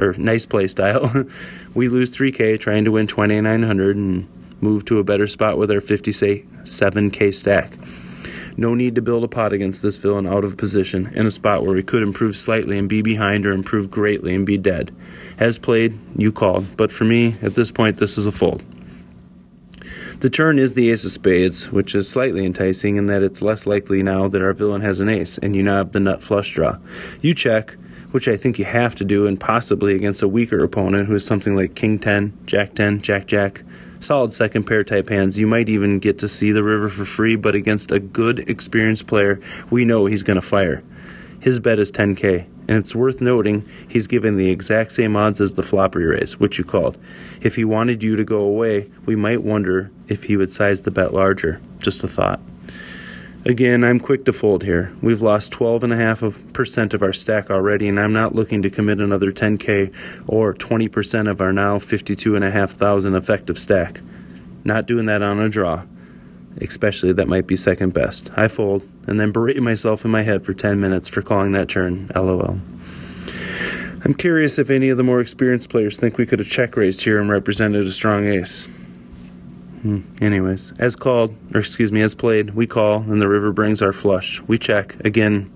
or 0.00 0.14
nice 0.14 0.46
play 0.46 0.68
style. 0.68 1.26
we 1.74 1.88
lose 1.88 2.14
3K 2.14 2.58
trying 2.58 2.84
to 2.84 2.92
win 2.92 3.06
2900 3.06 3.96
and 3.96 4.28
move 4.60 4.84
to 4.86 4.98
a 4.98 5.04
better 5.04 5.26
spot 5.26 5.58
with 5.58 5.70
our 5.70 5.80
57K 5.80 7.34
stack. 7.34 7.72
No 8.56 8.74
need 8.74 8.96
to 8.96 9.02
build 9.02 9.24
a 9.24 9.28
pot 9.28 9.52
against 9.52 9.80
this 9.80 9.96
villain 9.96 10.26
out 10.26 10.44
of 10.44 10.56
position 10.56 11.06
in 11.14 11.26
a 11.26 11.30
spot 11.30 11.64
where 11.64 11.74
we 11.74 11.82
could 11.82 12.02
improve 12.02 12.36
slightly 12.36 12.78
and 12.78 12.88
be 12.88 13.00
behind 13.00 13.46
or 13.46 13.52
improve 13.52 13.90
greatly 13.90 14.34
and 14.34 14.44
be 14.44 14.58
dead. 14.58 14.94
As 15.38 15.58
played, 15.58 15.98
you 16.16 16.30
called, 16.32 16.76
but 16.76 16.92
for 16.92 17.04
me, 17.04 17.36
at 17.42 17.54
this 17.54 17.70
point, 17.70 17.96
this 17.96 18.18
is 18.18 18.26
a 18.26 18.32
fold. 18.32 18.62
The 20.18 20.28
turn 20.28 20.58
is 20.58 20.74
the 20.74 20.90
ace 20.90 21.06
of 21.06 21.12
spades, 21.12 21.72
which 21.72 21.94
is 21.94 22.06
slightly 22.06 22.44
enticing 22.44 22.96
in 22.96 23.06
that 23.06 23.22
it's 23.22 23.40
less 23.40 23.66
likely 23.66 24.02
now 24.02 24.28
that 24.28 24.42
our 24.42 24.52
villain 24.52 24.82
has 24.82 25.00
an 25.00 25.08
ace 25.08 25.38
and 25.38 25.56
you 25.56 25.62
now 25.62 25.78
have 25.78 25.92
the 25.92 26.00
nut 26.00 26.22
flush 26.22 26.52
draw. 26.52 26.76
You 27.22 27.32
check, 27.32 27.74
which 28.12 28.28
I 28.28 28.36
think 28.36 28.58
you 28.58 28.64
have 28.64 28.94
to 28.96 29.04
do, 29.04 29.26
and 29.26 29.38
possibly 29.38 29.94
against 29.94 30.22
a 30.22 30.28
weaker 30.28 30.62
opponent 30.62 31.06
who 31.06 31.14
is 31.14 31.24
something 31.24 31.54
like 31.54 31.74
King 31.74 31.98
10, 31.98 32.36
Jack 32.46 32.74
10, 32.74 33.00
Jack 33.02 33.26
Jack. 33.26 33.62
Solid 34.00 34.32
second 34.32 34.64
pair 34.64 34.82
type 34.82 35.10
hands. 35.10 35.38
You 35.38 35.46
might 35.46 35.68
even 35.68 35.98
get 35.98 36.18
to 36.20 36.28
see 36.28 36.52
the 36.52 36.62
river 36.62 36.88
for 36.88 37.04
free, 37.04 37.36
but 37.36 37.54
against 37.54 37.92
a 37.92 38.00
good, 38.00 38.48
experienced 38.48 39.06
player, 39.06 39.40
we 39.70 39.84
know 39.84 40.06
he's 40.06 40.22
going 40.22 40.40
to 40.40 40.46
fire. 40.46 40.82
His 41.40 41.60
bet 41.60 41.78
is 41.78 41.92
10k, 41.92 42.46
and 42.68 42.78
it's 42.78 42.94
worth 42.94 43.20
noting 43.20 43.68
he's 43.88 44.06
given 44.06 44.36
the 44.36 44.50
exact 44.50 44.92
same 44.92 45.16
odds 45.16 45.40
as 45.40 45.52
the 45.52 45.62
floppy 45.62 46.02
raise, 46.02 46.38
which 46.38 46.58
you 46.58 46.64
called. 46.64 46.98
If 47.40 47.56
he 47.56 47.64
wanted 47.64 48.02
you 48.02 48.16
to 48.16 48.24
go 48.24 48.40
away, 48.40 48.90
we 49.06 49.16
might 49.16 49.42
wonder 49.42 49.90
if 50.08 50.24
he 50.24 50.36
would 50.36 50.52
size 50.52 50.82
the 50.82 50.90
bet 50.90 51.12
larger. 51.12 51.60
Just 51.78 52.04
a 52.04 52.08
thought. 52.08 52.40
Again, 53.46 53.84
I'm 53.84 53.98
quick 53.98 54.26
to 54.26 54.34
fold 54.34 54.62
here. 54.62 54.94
We've 55.00 55.22
lost 55.22 55.50
12.5% 55.52 56.92
of 56.92 57.02
our 57.02 57.14
stack 57.14 57.50
already, 57.50 57.88
and 57.88 57.98
I'm 57.98 58.12
not 58.12 58.34
looking 58.34 58.60
to 58.60 58.68
commit 58.68 59.00
another 59.00 59.32
10k 59.32 59.94
or 60.28 60.52
20% 60.52 61.30
of 61.30 61.40
our 61.40 61.50
now 61.50 61.78
52,500 61.78 63.16
effective 63.16 63.58
stack. 63.58 64.02
Not 64.64 64.84
doing 64.84 65.06
that 65.06 65.22
on 65.22 65.38
a 65.38 65.48
draw, 65.48 65.84
especially 66.60 67.14
that 67.14 67.28
might 67.28 67.46
be 67.46 67.56
second 67.56 67.94
best. 67.94 68.30
I 68.36 68.46
fold 68.46 68.86
and 69.06 69.18
then 69.18 69.32
berate 69.32 69.62
myself 69.62 70.04
in 70.04 70.10
my 70.10 70.22
head 70.22 70.44
for 70.44 70.52
10 70.52 70.78
minutes 70.78 71.08
for 71.08 71.22
calling 71.22 71.52
that 71.52 71.70
turn. 71.70 72.10
LOL. 72.14 72.60
I'm 74.04 74.14
curious 74.14 74.58
if 74.58 74.68
any 74.68 74.90
of 74.90 74.98
the 74.98 75.02
more 75.02 75.20
experienced 75.20 75.70
players 75.70 75.96
think 75.96 76.18
we 76.18 76.26
could 76.26 76.40
have 76.40 76.48
check 76.48 76.76
raised 76.76 77.00
here 77.00 77.18
and 77.18 77.30
represented 77.30 77.86
a 77.86 77.92
strong 77.92 78.26
ace. 78.26 78.68
Hmm. 79.82 80.00
Anyways, 80.20 80.74
as 80.78 80.94
called, 80.94 81.34
or 81.54 81.60
excuse 81.60 81.90
me, 81.90 82.02
as 82.02 82.14
played, 82.14 82.50
we 82.50 82.66
call, 82.66 82.98
and 82.98 83.20
the 83.20 83.28
river 83.28 83.50
brings 83.50 83.80
our 83.80 83.92
flush. 83.92 84.40
We 84.42 84.58
check. 84.58 84.94
Again, 85.06 85.50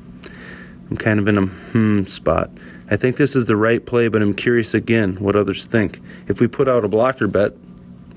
I'm 0.91 0.97
kind 0.97 1.21
of 1.21 1.29
in 1.29 1.37
a 1.37 1.47
hmm 1.47 2.05
spot. 2.05 2.51
I 2.91 2.97
think 2.97 3.19
this 3.19 3.37
is 3.37 3.47
the 3.47 3.57
right 3.57 3.85
play, 3.85 4.09
but 4.09 4.23
I'm 4.23 4.35
curious 4.35 4.73
again 4.73 5.17
what 5.17 5.37
others 5.37 5.67
think. 5.67 6.01
If 6.27 6.41
we 6.41 6.47
put 6.47 6.69
out 6.69 6.85
a 6.85 6.89
blocker 6.89 7.27
bet, 7.27 7.53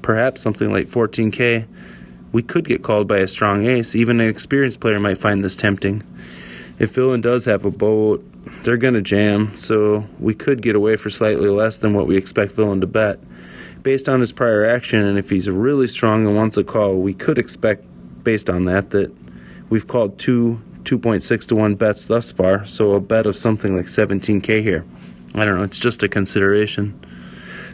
perhaps 0.02 0.42
something 0.42 0.72
like 0.72 0.88
14k, 0.88 1.68
we 2.32 2.42
could 2.42 2.66
get 2.66 2.84
called 2.84 3.08
by 3.08 3.18
a 3.18 3.28
strong 3.28 3.66
ace. 3.66 3.94
Even 3.94 4.22
an 4.22 4.30
experienced 4.30 4.80
player 4.80 5.00
might 5.02 5.18
find 5.18 5.44
this 5.44 5.58
tempting. 5.58 6.04
If 6.80 6.96
villain 6.96 7.20
does 7.20 7.44
have 7.46 7.66
a 7.66 7.72
boat, 7.72 8.24
they're 8.64 8.78
going 8.78 8.94
to 8.94 9.02
jam, 9.02 9.58
so 9.58 10.08
we 10.20 10.34
could 10.34 10.62
get 10.62 10.76
away 10.76 10.96
for 10.96 11.10
slightly 11.10 11.50
less 11.50 11.80
than 11.80 11.94
what 11.94 12.08
we 12.08 12.16
expect 12.16 12.54
villain 12.54 12.80
to 12.80 12.88
bet 12.88 13.20
based 13.88 14.10
on 14.10 14.20
his 14.20 14.34
prior 14.34 14.66
action, 14.66 15.00
and 15.00 15.18
if 15.18 15.30
he's 15.30 15.50
really 15.50 15.88
strong 15.88 16.28
and 16.28 16.36
wants 16.36 16.58
a 16.58 16.64
call, 16.66 16.98
we 16.98 17.14
could 17.14 17.38
expect, 17.38 17.86
based 18.22 18.50
on 18.50 18.66
that, 18.66 18.90
that 18.90 19.10
we've 19.70 19.88
called 19.88 20.20
two 20.20 20.62
2.6 20.84 21.48
to 21.48 21.56
1 21.56 21.76
bets 21.76 22.08
thus 22.08 22.34
far, 22.34 22.66
so 22.66 22.96
a 22.96 23.00
bet 23.00 23.26
of 23.26 23.38
something 23.38 23.78
like 23.78 23.86
17k 23.86 24.62
here. 24.62 24.84
I 25.36 25.46
don't 25.46 25.56
know, 25.56 25.64
it's 25.64 25.80
just 25.80 26.04
a 26.04 26.10
consideration. 26.10 27.00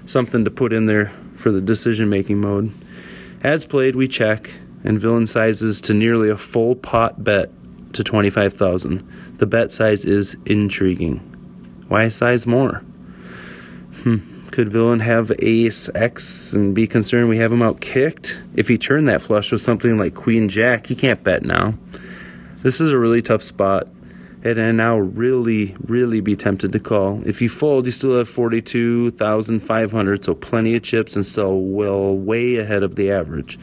Something 0.05 0.45
to 0.45 0.51
put 0.51 0.71
in 0.71 0.85
there 0.85 1.11
for 1.35 1.51
the 1.51 1.61
decision 1.61 2.09
making 2.09 2.37
mode. 2.37 2.71
As 3.41 3.65
played, 3.65 3.95
we 3.95 4.07
check, 4.07 4.51
and 4.83 4.99
villain 4.99 5.25
sizes 5.25 5.81
to 5.81 5.95
nearly 5.95 6.29
a 6.29 6.37
full 6.37 6.75
pot 6.75 7.23
bet 7.23 7.49
to 7.93 8.03
25,000. 8.03 9.37
The 9.37 9.47
bet 9.47 9.71
size 9.71 10.05
is 10.05 10.37
intriguing. 10.45 11.17
Why 11.87 12.09
size 12.09 12.45
more? 12.45 12.83
Hmm. 14.03 14.32
Could 14.53 14.69
villain 14.69 14.99
have 14.99 15.31
ace 15.39 15.89
X 15.95 16.53
and 16.53 16.75
be 16.75 16.85
concerned 16.85 17.27
we 17.27 17.39
have 17.39 17.51
him 17.51 17.63
out 17.63 17.81
kicked? 17.81 18.39
If 18.53 18.67
he 18.67 18.77
turned 18.77 19.09
that 19.09 19.23
flush 19.23 19.51
with 19.51 19.61
something 19.61 19.97
like 19.97 20.13
queen 20.13 20.47
jack, 20.47 20.85
he 20.85 20.93
can't 20.93 21.23
bet 21.23 21.41
now. 21.41 21.73
This 22.61 22.79
is 22.79 22.91
a 22.91 22.99
really 22.99 23.23
tough 23.23 23.41
spot. 23.41 23.87
And 24.43 24.61
I 24.61 24.71
now 24.71 24.99
really, 24.99 25.75
really 25.87 26.21
be 26.21 26.35
tempted 26.35 26.71
to 26.71 26.79
call. 26.79 27.19
If 27.25 27.41
you 27.41 27.49
fold, 27.49 27.87
you 27.87 27.91
still 27.91 28.15
have 28.15 28.29
42,500, 28.29 30.23
so 30.23 30.35
plenty 30.35 30.75
of 30.75 30.83
chips 30.83 31.15
and 31.15 31.25
still 31.25 31.59
well 31.59 32.15
way 32.15 32.57
ahead 32.57 32.83
of 32.83 32.93
the 32.93 33.09
average. 33.09 33.57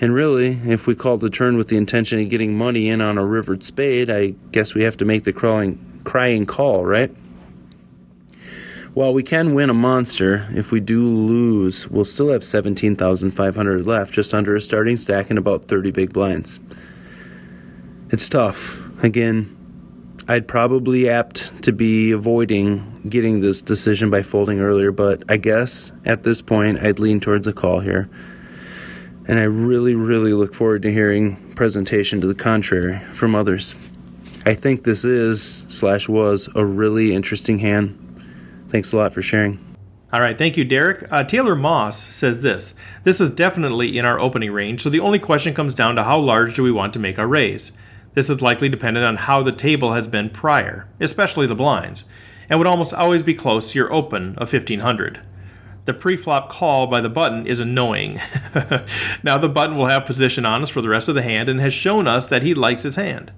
And 0.00 0.14
really, 0.14 0.58
if 0.64 0.86
we 0.86 0.94
call 0.94 1.18
the 1.18 1.28
turn 1.28 1.58
with 1.58 1.68
the 1.68 1.76
intention 1.76 2.18
of 2.18 2.30
getting 2.30 2.56
money 2.56 2.88
in 2.88 3.02
on 3.02 3.18
a 3.18 3.26
rivered 3.26 3.62
spade, 3.62 4.08
I 4.08 4.28
guess 4.52 4.72
we 4.72 4.84
have 4.84 4.96
to 4.96 5.04
make 5.04 5.24
the 5.24 5.34
crawling, 5.34 6.00
crying 6.04 6.46
call, 6.46 6.86
right? 6.86 7.14
While 9.00 9.14
we 9.14 9.22
can 9.22 9.54
win 9.54 9.70
a 9.70 9.74
monster, 9.74 10.46
if 10.54 10.72
we 10.72 10.78
do 10.78 11.08
lose, 11.08 11.88
we'll 11.88 12.04
still 12.04 12.28
have 12.28 12.44
17,500 12.44 13.86
left, 13.86 14.12
just 14.12 14.34
under 14.34 14.54
a 14.54 14.60
starting 14.60 14.98
stack 14.98 15.30
and 15.30 15.38
about 15.38 15.64
30 15.64 15.90
big 15.90 16.12
blinds. 16.12 16.60
It's 18.10 18.28
tough. 18.28 18.78
Again, 19.02 19.56
I'd 20.28 20.46
probably 20.46 21.08
apt 21.08 21.62
to 21.62 21.72
be 21.72 22.12
avoiding 22.12 23.00
getting 23.08 23.40
this 23.40 23.62
decision 23.62 24.10
by 24.10 24.22
folding 24.22 24.60
earlier, 24.60 24.92
but 24.92 25.22
I 25.30 25.38
guess 25.38 25.92
at 26.04 26.22
this 26.22 26.42
point 26.42 26.80
I'd 26.80 26.98
lean 26.98 27.20
towards 27.20 27.46
a 27.46 27.54
call 27.54 27.80
here. 27.80 28.10
And 29.24 29.38
I 29.38 29.44
really, 29.44 29.94
really 29.94 30.34
look 30.34 30.52
forward 30.52 30.82
to 30.82 30.92
hearing 30.92 31.54
presentation 31.54 32.20
to 32.20 32.26
the 32.26 32.34
contrary 32.34 32.98
from 33.14 33.34
others. 33.34 33.74
I 34.44 34.52
think 34.52 34.84
this 34.84 35.06
is, 35.06 35.64
slash 35.68 36.06
was, 36.06 36.50
a 36.54 36.66
really 36.66 37.14
interesting 37.14 37.58
hand. 37.58 38.08
Thanks 38.70 38.92
a 38.92 38.96
lot 38.96 39.12
for 39.12 39.22
sharing. 39.22 39.70
All 40.12 40.20
right, 40.20 40.36
thank 40.36 40.56
you, 40.56 40.64
Derek. 40.64 41.06
Uh, 41.12 41.22
Taylor 41.22 41.54
Moss 41.54 41.96
says 42.14 42.42
this 42.42 42.74
This 43.04 43.20
is 43.20 43.30
definitely 43.30 43.96
in 43.96 44.04
our 44.04 44.18
opening 44.18 44.52
range, 44.52 44.82
so 44.82 44.90
the 44.90 45.00
only 45.00 45.18
question 45.18 45.54
comes 45.54 45.74
down 45.74 45.96
to 45.96 46.04
how 46.04 46.18
large 46.18 46.54
do 46.54 46.62
we 46.62 46.72
want 46.72 46.92
to 46.94 46.98
make 46.98 47.18
our 47.18 47.28
raise. 47.28 47.72
This 48.14 48.28
is 48.28 48.42
likely 48.42 48.68
dependent 48.68 49.06
on 49.06 49.16
how 49.16 49.42
the 49.42 49.52
table 49.52 49.92
has 49.92 50.08
been 50.08 50.30
prior, 50.30 50.88
especially 50.98 51.46
the 51.46 51.54
blinds, 51.54 52.04
and 52.48 52.58
would 52.58 52.66
almost 52.66 52.92
always 52.92 53.22
be 53.22 53.34
close 53.34 53.70
to 53.70 53.78
your 53.78 53.92
open 53.92 54.30
of 54.30 54.52
1500. 54.52 55.20
The 55.84 55.94
pre-flop 55.94 56.50
call 56.50 56.88
by 56.88 57.00
the 57.00 57.08
button 57.08 57.46
is 57.46 57.60
annoying. 57.60 58.20
now 59.22 59.38
the 59.38 59.48
button 59.48 59.76
will 59.76 59.86
have 59.86 60.06
position 60.06 60.44
on 60.44 60.62
us 60.62 60.70
for 60.70 60.82
the 60.82 60.88
rest 60.88 61.08
of 61.08 61.14
the 61.14 61.22
hand 61.22 61.48
and 61.48 61.60
has 61.60 61.72
shown 61.72 62.08
us 62.08 62.26
that 62.26 62.42
he 62.42 62.52
likes 62.52 62.82
his 62.82 62.96
hand. 62.96 63.32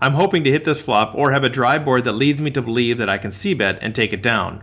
I'm 0.00 0.12
hoping 0.12 0.42
to 0.44 0.50
hit 0.50 0.64
this 0.64 0.80
flop 0.80 1.14
or 1.14 1.32
have 1.32 1.44
a 1.44 1.48
dry 1.48 1.78
board 1.78 2.04
that 2.04 2.12
leads 2.12 2.40
me 2.40 2.50
to 2.52 2.62
believe 2.62 2.98
that 2.98 3.08
I 3.08 3.18
can 3.18 3.30
c-bet 3.30 3.78
and 3.82 3.94
take 3.94 4.12
it 4.12 4.22
down. 4.22 4.62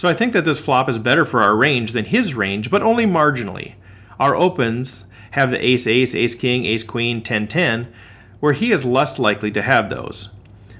So 0.00 0.08
I 0.08 0.14
think 0.14 0.32
that 0.32 0.46
this 0.46 0.58
flop 0.58 0.88
is 0.88 0.98
better 0.98 1.26
for 1.26 1.42
our 1.42 1.54
range 1.54 1.92
than 1.92 2.06
his 2.06 2.32
range, 2.32 2.70
but 2.70 2.82
only 2.82 3.04
marginally. 3.04 3.74
Our 4.18 4.34
opens 4.34 5.04
have 5.32 5.50
the 5.50 5.62
ace 5.62 5.86
ace, 5.86 6.14
ace 6.14 6.34
king, 6.34 6.64
ace 6.64 6.82
queen, 6.82 7.20
10 7.20 7.46
10, 7.48 7.92
where 8.40 8.54
he 8.54 8.72
is 8.72 8.86
less 8.86 9.18
likely 9.18 9.50
to 9.50 9.60
have 9.60 9.90
those. 9.90 10.30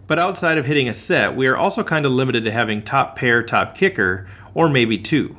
But 0.07 0.19
outside 0.19 0.57
of 0.57 0.65
hitting 0.65 0.89
a 0.89 0.95
set, 0.95 1.37
we 1.37 1.47
are 1.49 1.57
also 1.59 1.85
kind 1.85 2.07
of 2.07 2.13
limited 2.13 2.45
to 2.45 2.51
having 2.51 2.81
top 2.81 3.15
pair, 3.15 3.43
top 3.43 3.77
kicker, 3.77 4.27
or 4.55 4.71
maybe 4.71 4.97
two. 4.97 5.37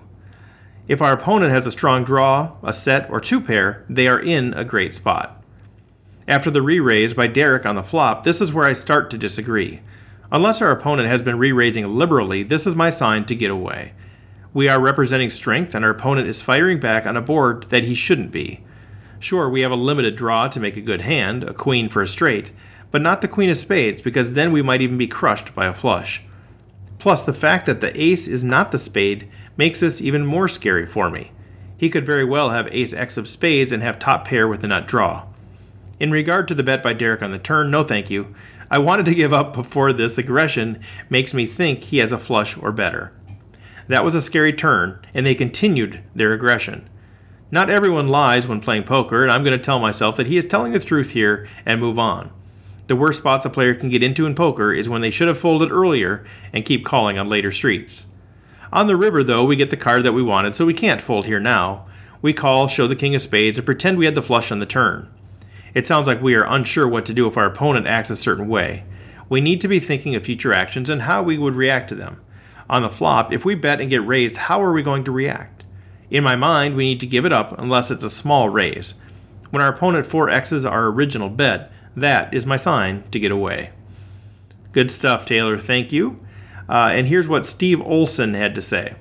If 0.88 1.02
our 1.02 1.14
opponent 1.14 1.52
has 1.52 1.66
a 1.66 1.72
strong 1.72 2.04
draw, 2.04 2.58
a 2.62 2.74
set, 2.74 3.10
or 3.10 3.20
two 3.20 3.42
pair, 3.42 3.84
they 3.90 4.08
are 4.08 4.20
in 4.20 4.54
a 4.54 4.64
great 4.64 4.94
spot. 4.94 5.44
After 6.28 6.52
the 6.52 6.62
re 6.62 6.80
raise 6.80 7.16
by 7.16 7.26
Derek 7.26 7.66
on 7.66 7.74
the 7.74 7.82
flop, 7.82 8.26
this 8.26 8.42
is 8.42 8.54
where 8.54 8.68
I 8.68 8.74
start 8.74 9.10
to 9.10 9.18
disagree. 9.18 9.82
Unless 10.32 10.62
our 10.62 10.72
opponent 10.72 11.10
has 11.10 11.22
been 11.22 11.38
re 11.38 11.52
raising 11.52 11.98
liberally, 11.98 12.44
this 12.44 12.66
is 12.66 12.76
my 12.76 12.90
sign 12.90 13.26
to 13.26 13.36
get 13.36 13.52
away. 13.52 13.94
We 14.54 14.70
are 14.70 14.80
representing 14.80 15.30
strength, 15.30 15.76
and 15.76 15.84
our 15.84 15.92
opponent 15.92 16.28
is 16.28 16.42
firing 16.42 16.80
back 16.80 17.06
on 17.06 17.18
a 17.18 17.22
board 17.22 17.70
that 17.70 17.84
he 17.84 17.94
shouldn't 17.94 18.32
be. 18.32 18.64
Sure, 19.20 19.50
we 19.50 19.62
have 19.62 19.72
a 19.72 19.76
limited 19.76 20.16
draw 20.16 20.48
to 20.48 20.60
make 20.60 20.78
a 20.78 20.82
good 20.82 21.02
hand, 21.02 21.44
a 21.44 21.54
queen 21.54 21.90
for 21.90 22.02
a 22.02 22.08
straight, 22.08 22.52
but 22.92 23.02
not 23.02 23.22
the 23.22 23.28
queen 23.28 23.50
of 23.50 23.58
spades, 23.58 24.02
because 24.02 24.34
then 24.34 24.52
we 24.52 24.62
might 24.62 24.82
even 24.82 24.98
be 24.98 25.08
crushed 25.08 25.54
by 25.54 25.68
a 25.68 25.74
flush. 25.74 26.24
Plus, 26.98 27.24
the 27.24 27.34
fact 27.34 27.66
that 27.66 27.82
the 27.82 28.00
ace 28.02 28.28
is 28.28 28.44
not 28.44 28.72
the 28.72 28.78
spade 28.78 29.30
makes 29.58 29.80
this 29.80 30.02
even 30.02 30.26
more 30.26 30.48
scary 30.48 30.86
for 30.86 31.10
me. 31.10 31.32
He 31.78 31.90
could 31.90 32.06
very 32.06 32.24
well 32.24 32.52
have 32.52 32.74
ace 32.74 32.94
x 32.94 33.18
of 33.18 33.28
spades 33.28 33.72
and 33.72 33.84
have 33.84 34.00
top 34.00 34.26
pair 34.26 34.48
with 34.48 34.62
the 34.62 34.68
nut 34.68 34.88
draw. 34.88 35.26
In 36.00 36.12
regard 36.12 36.48
to 36.48 36.56
the 36.56 36.64
bet 36.64 36.82
by 36.82 36.94
Derek 36.94 37.22
on 37.22 37.32
the 37.32 37.40
turn, 37.40 37.70
no 37.70 37.84
thank 37.84 38.10
you. 38.10 38.34
I 38.72 38.78
wanted 38.78 39.04
to 39.08 39.16
give 39.16 39.34
up 39.34 39.54
before 39.54 39.92
this 39.92 40.18
aggression 40.18 40.80
makes 41.10 41.34
me 41.34 41.46
think 41.46 41.82
he 41.82 41.98
has 41.98 42.14
a 42.14 42.18
flush 42.18 42.58
or 42.58 42.72
better. 42.72 43.12
That 43.90 44.06
was 44.06 44.16
a 44.16 44.22
scary 44.22 44.54
turn, 44.54 44.98
and 45.14 45.26
they 45.26 45.36
continued 45.36 46.02
their 46.16 46.32
aggression. 46.32 46.90
Not 47.52 47.70
everyone 47.70 48.08
lies 48.08 48.48
when 48.48 48.62
playing 48.62 48.84
poker, 48.84 49.24
and 49.24 49.32
I'm 49.32 49.44
going 49.44 49.60
to 49.60 49.64
tell 49.64 49.80
myself 49.80 50.16
that 50.16 50.28
he 50.28 50.38
is 50.38 50.46
telling 50.46 50.72
the 50.72 50.80
truth 50.80 51.12
here 51.12 51.50
and 51.66 51.82
move 51.82 52.00
on. 52.00 52.32
The 52.88 52.96
worst 52.96 53.20
spots 53.20 53.44
a 53.44 53.50
player 53.50 53.76
can 53.76 53.90
get 53.90 54.04
into 54.04 54.26
in 54.26 54.36
poker 54.36 54.72
is 54.72 54.88
when 54.88 55.02
they 55.02 55.10
should 55.10 55.28
have 55.28 55.38
folded 55.38 55.70
earlier 55.70 56.26
and 56.54 56.64
keep 56.64 56.86
calling 56.86 57.18
on 57.18 57.28
later 57.28 57.52
streets. 57.52 58.06
On 58.72 58.88
the 58.88 58.96
river, 58.96 59.22
though, 59.22 59.44
we 59.44 59.58
get 59.58 59.70
the 59.70 59.76
card 59.76 60.04
that 60.04 60.14
we 60.14 60.24
wanted, 60.24 60.56
so 60.56 60.66
we 60.66 60.74
can't 60.74 61.02
fold 61.02 61.26
here 61.26 61.42
now. 61.42 61.88
We 62.22 62.32
call, 62.32 62.70
show 62.70 62.88
the 62.88 62.96
king 62.96 63.16
of 63.16 63.22
spades, 63.22 63.58
and 63.58 63.66
pretend 63.66 63.98
we 63.98 64.06
had 64.06 64.16
the 64.16 64.22
flush 64.22 64.50
on 64.50 64.60
the 64.60 64.66
turn. 64.66 65.14
It 65.74 65.86
sounds 65.86 66.08
like 66.08 66.22
we 66.22 66.36
are 66.36 66.44
unsure 66.44 66.88
what 66.88 67.06
to 67.06 67.14
do 67.14 67.28
if 67.28 67.38
our 67.38 67.46
opponent 67.46 67.88
acts 67.88 68.10
a 68.10 68.16
certain 68.16 68.48
way. 68.48 68.84
We 69.30 69.42
need 69.42 69.62
to 69.62 69.68
be 69.68 69.80
thinking 69.80 70.16
of 70.16 70.26
future 70.26 70.54
actions 70.54 70.90
and 70.90 71.04
how 71.04 71.24
we 71.24 71.38
would 71.38 71.56
react 71.56 71.90
to 71.90 71.96
them. 71.96 72.22
On 72.70 72.82
the 72.82 72.90
flop, 72.90 73.32
if 73.32 73.46
we 73.46 73.56
bet 73.56 73.82
and 73.82 73.90
get 73.90 74.06
raised, 74.06 74.38
how 74.38 74.62
are 74.62 74.74
we 74.74 74.84
going 74.84 75.04
to 75.06 75.12
react? 75.12 75.64
In 76.10 76.24
my 76.24 76.36
mind, 76.36 76.76
we 76.76 76.86
need 76.86 77.00
to 77.00 77.08
give 77.08 77.26
it 77.26 77.32
up 77.32 77.58
unless 77.58 77.92
it's 77.92 78.04
a 78.04 78.10
small 78.10 78.50
raise. 78.50 78.94
When 79.50 79.62
our 79.62 79.70
opponent 79.70 80.06
4x's 80.06 80.66
our 80.66 80.88
original 80.88 81.30
bet, 81.30 81.72
that 81.96 82.34
is 82.34 82.46
my 82.46 82.58
sign 82.58 83.04
to 83.12 83.20
get 83.20 83.32
away. 83.32 83.72
Good 84.74 84.92
stuff, 84.92 85.26
Taylor. 85.26 85.58
Thank 85.58 85.92
you. 85.92 86.20
Uh, 86.70 86.90
and 86.92 87.08
here's 87.08 87.28
what 87.28 87.46
Steve 87.46 87.82
Olson 87.82 88.34
had 88.34 88.56
to 88.56 88.62
say. 88.62 88.96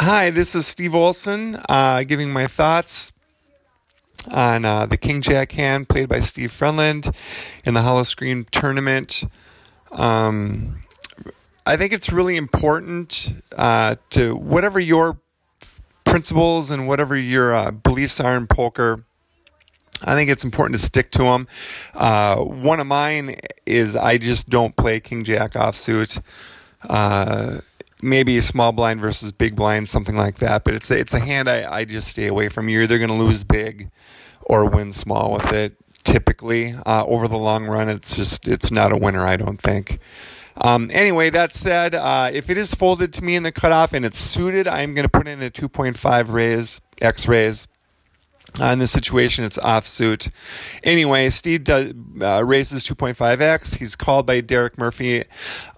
Hi, 0.00 0.30
this 0.30 0.54
is 0.54 0.66
Steve 0.66 0.94
Olson 0.94 1.60
uh, 1.68 2.02
giving 2.04 2.32
my 2.32 2.46
thoughts 2.46 3.12
on 4.28 4.64
uh, 4.64 4.86
the 4.86 4.96
King 4.96 5.22
Jack 5.22 5.52
hand 5.52 5.88
played 5.88 6.08
by 6.08 6.20
Steve 6.20 6.50
Fredlund 6.50 7.14
in 7.66 7.74
the 7.74 7.82
Howl-O-Scream 7.82 8.44
tournament. 8.50 9.24
Um, 9.92 10.82
I 11.66 11.76
think 11.76 11.92
it's 11.92 12.12
really 12.12 12.36
important 12.36 13.42
uh, 13.56 13.96
to 14.10 14.36
whatever 14.36 14.78
your 14.78 15.18
principles 16.04 16.70
and 16.70 16.86
whatever 16.86 17.16
your 17.16 17.54
uh, 17.54 17.70
beliefs 17.70 18.20
are 18.20 18.36
in 18.36 18.46
poker. 18.46 19.04
I 20.02 20.14
think 20.14 20.30
it's 20.30 20.44
important 20.44 20.78
to 20.78 20.84
stick 20.84 21.10
to 21.12 21.22
them. 21.22 21.48
Uh, 21.94 22.36
one 22.36 22.80
of 22.80 22.86
mine 22.86 23.36
is 23.64 23.96
I 23.96 24.18
just 24.18 24.48
don't 24.48 24.76
play 24.76 25.00
King 25.00 25.24
Jack 25.24 25.52
offsuit. 25.52 26.20
Uh, 26.88 27.60
maybe 28.04 28.36
a 28.36 28.42
small 28.42 28.72
blind 28.72 29.00
versus 29.00 29.32
big 29.32 29.56
blind, 29.56 29.88
something 29.88 30.16
like 30.16 30.36
that. 30.36 30.62
But 30.64 30.74
it's 30.74 30.90
a, 30.90 30.98
it's 30.98 31.14
a 31.14 31.20
hand 31.20 31.48
I, 31.48 31.70
I 31.70 31.84
just 31.84 32.08
stay 32.08 32.26
away 32.26 32.48
from. 32.48 32.68
You're 32.68 32.82
either 32.82 32.98
going 32.98 33.10
to 33.10 33.16
lose 33.16 33.42
big 33.44 33.90
or 34.42 34.68
win 34.68 34.92
small 34.92 35.32
with 35.32 35.52
it. 35.52 35.76
Typically, 36.04 36.74
uh, 36.86 37.04
over 37.06 37.26
the 37.26 37.38
long 37.38 37.64
run, 37.64 37.88
it's 37.88 38.14
just 38.14 38.46
it's 38.46 38.70
not 38.70 38.92
a 38.92 38.96
winner. 38.96 39.26
I 39.26 39.36
don't 39.36 39.58
think. 39.60 39.98
Um, 40.56 40.90
anyway, 40.92 41.30
that 41.30 41.52
said, 41.52 41.94
uh, 41.94 42.30
if 42.32 42.50
it 42.50 42.58
is 42.58 42.74
folded 42.74 43.12
to 43.14 43.24
me 43.24 43.34
in 43.34 43.42
the 43.42 43.50
cutoff 43.50 43.92
and 43.92 44.04
it's 44.04 44.18
suited, 44.18 44.68
I'm 44.68 44.94
going 44.94 45.04
to 45.04 45.08
put 45.08 45.26
in 45.26 45.42
a 45.42 45.50
2.5 45.50 46.32
raise, 46.32 46.80
X 47.00 47.26
raise. 47.26 47.66
Uh, 48.60 48.66
in 48.66 48.78
this 48.78 48.92
situation, 48.92 49.44
it's 49.44 49.58
offsuit. 49.58 50.30
Anyway, 50.84 51.28
Steve 51.30 51.64
does, 51.64 51.92
uh, 52.22 52.44
raises 52.44 52.84
2.5x. 52.84 53.78
He's 53.78 53.96
called 53.96 54.26
by 54.26 54.40
Derek 54.40 54.78
Murphy 54.78 55.24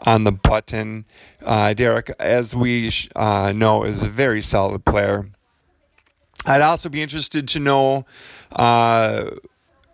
on 0.01 0.25
the 0.25 0.33
button. 0.33 1.07
Uh, 1.43 1.73
Derek, 1.73 2.11
as 2.19 2.55
we 2.55 2.91
uh, 3.15 3.53
know, 3.53 3.85
is 3.85 4.03
a 4.03 4.09
very 4.09 4.43
solid 4.43 4.85
player. 4.85 5.31
I'd 6.45 6.61
also 6.61 6.91
be 6.91 7.03
interested 7.03 7.49
to 7.49 7.61
know 7.61 8.05
uh, 8.53 9.31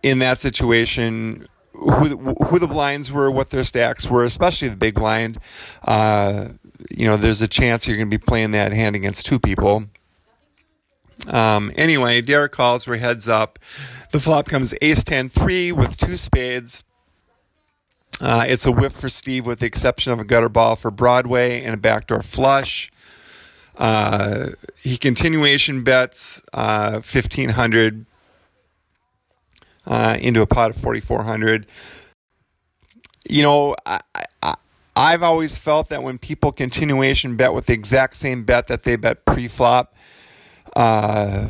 in 0.03 0.18
that 0.18 0.39
situation 0.39 1.47
who 1.72 2.35
who 2.45 2.59
the 2.59 2.66
blinds 2.66 3.12
were, 3.12 3.30
what 3.30 3.51
their 3.51 3.64
stacks 3.64 4.11
were, 4.11 4.24
especially 4.24 4.68
the 4.68 4.76
big 4.76 4.95
blind. 4.97 5.39
You 5.87 7.07
know, 7.07 7.16
there's 7.16 7.41
a 7.41 7.49
chance 7.49 7.87
you're 7.87 7.97
going 7.97 8.11
to 8.11 8.18
be 8.18 8.22
playing 8.22 8.51
that 8.51 8.72
hand 8.72 8.97
against 8.97 9.24
two 9.24 9.39
people. 9.39 9.85
Um, 11.29 11.73
anyway, 11.77 12.20
Derek 12.20 12.53
calls 12.53 12.85
for 12.85 12.97
heads 12.97 13.29
up. 13.29 13.59
The 14.11 14.20
flop 14.20 14.49
comes 14.49 14.75
ace 14.83 15.05
10 15.05 15.29
3 15.29 15.73
with 15.73 15.97
two 15.97 16.16
spades. 16.16 16.85
Uh, 18.20 18.45
it's 18.47 18.66
a 18.66 18.73
whip 18.73 18.93
for 18.93 19.09
Steve 19.09 19.47
with 19.47 19.61
the 19.61 19.66
exception 19.66 20.12
of 20.12 20.20
a 20.20 20.25
gutter 20.25 20.49
ball 20.49 20.77
for 20.77 20.91
Broadway 20.91 21.62
and 21.62 21.75
a 21.75 21.77
backdoor 21.77 22.23
flush. 22.23 22.91
Uh, 23.77 24.51
he 24.81 24.97
continuation 24.97 25.83
bets 25.83 26.43
uh, 26.53 26.93
1500 26.93 28.07
uh, 29.87 30.16
into 30.20 30.41
a 30.41 30.47
pot 30.47 30.70
of 30.70 30.77
4,400. 30.77 31.66
You 33.29 33.43
know, 33.43 33.77
I, 33.87 34.01
I, 34.43 34.55
I've 34.95 35.23
always 35.23 35.59
felt 35.59 35.89
that 35.89 36.03
when 36.03 36.18
people 36.18 36.53
continuation 36.53 37.37
bet 37.37 37.55
with 37.55 37.66
the 37.66 37.73
exact 37.73 38.14
same 38.16 38.45
bet 38.45 38.66
that 38.66 38.83
they 38.83 38.97
bet 38.97 39.25
pre-flop, 39.25 39.95
uh, 40.77 41.49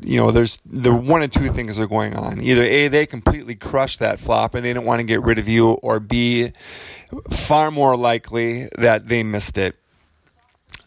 you 0.00 0.16
know, 0.16 0.30
there's 0.30 0.58
the 0.64 0.94
one 0.94 1.22
of 1.22 1.30
two 1.30 1.48
things 1.48 1.78
are 1.78 1.86
going 1.86 2.16
on. 2.16 2.40
Either 2.40 2.62
A, 2.62 2.88
they 2.88 3.06
completely 3.06 3.54
crush 3.54 3.98
that 3.98 4.20
flop 4.20 4.54
and 4.54 4.64
they 4.64 4.72
don't 4.72 4.84
want 4.84 5.00
to 5.00 5.06
get 5.06 5.22
rid 5.22 5.38
of 5.38 5.48
you, 5.48 5.70
or 5.70 6.00
B, 6.00 6.52
far 7.30 7.70
more 7.70 7.96
likely 7.96 8.68
that 8.78 9.08
they 9.08 9.22
missed 9.22 9.58
it, 9.58 9.76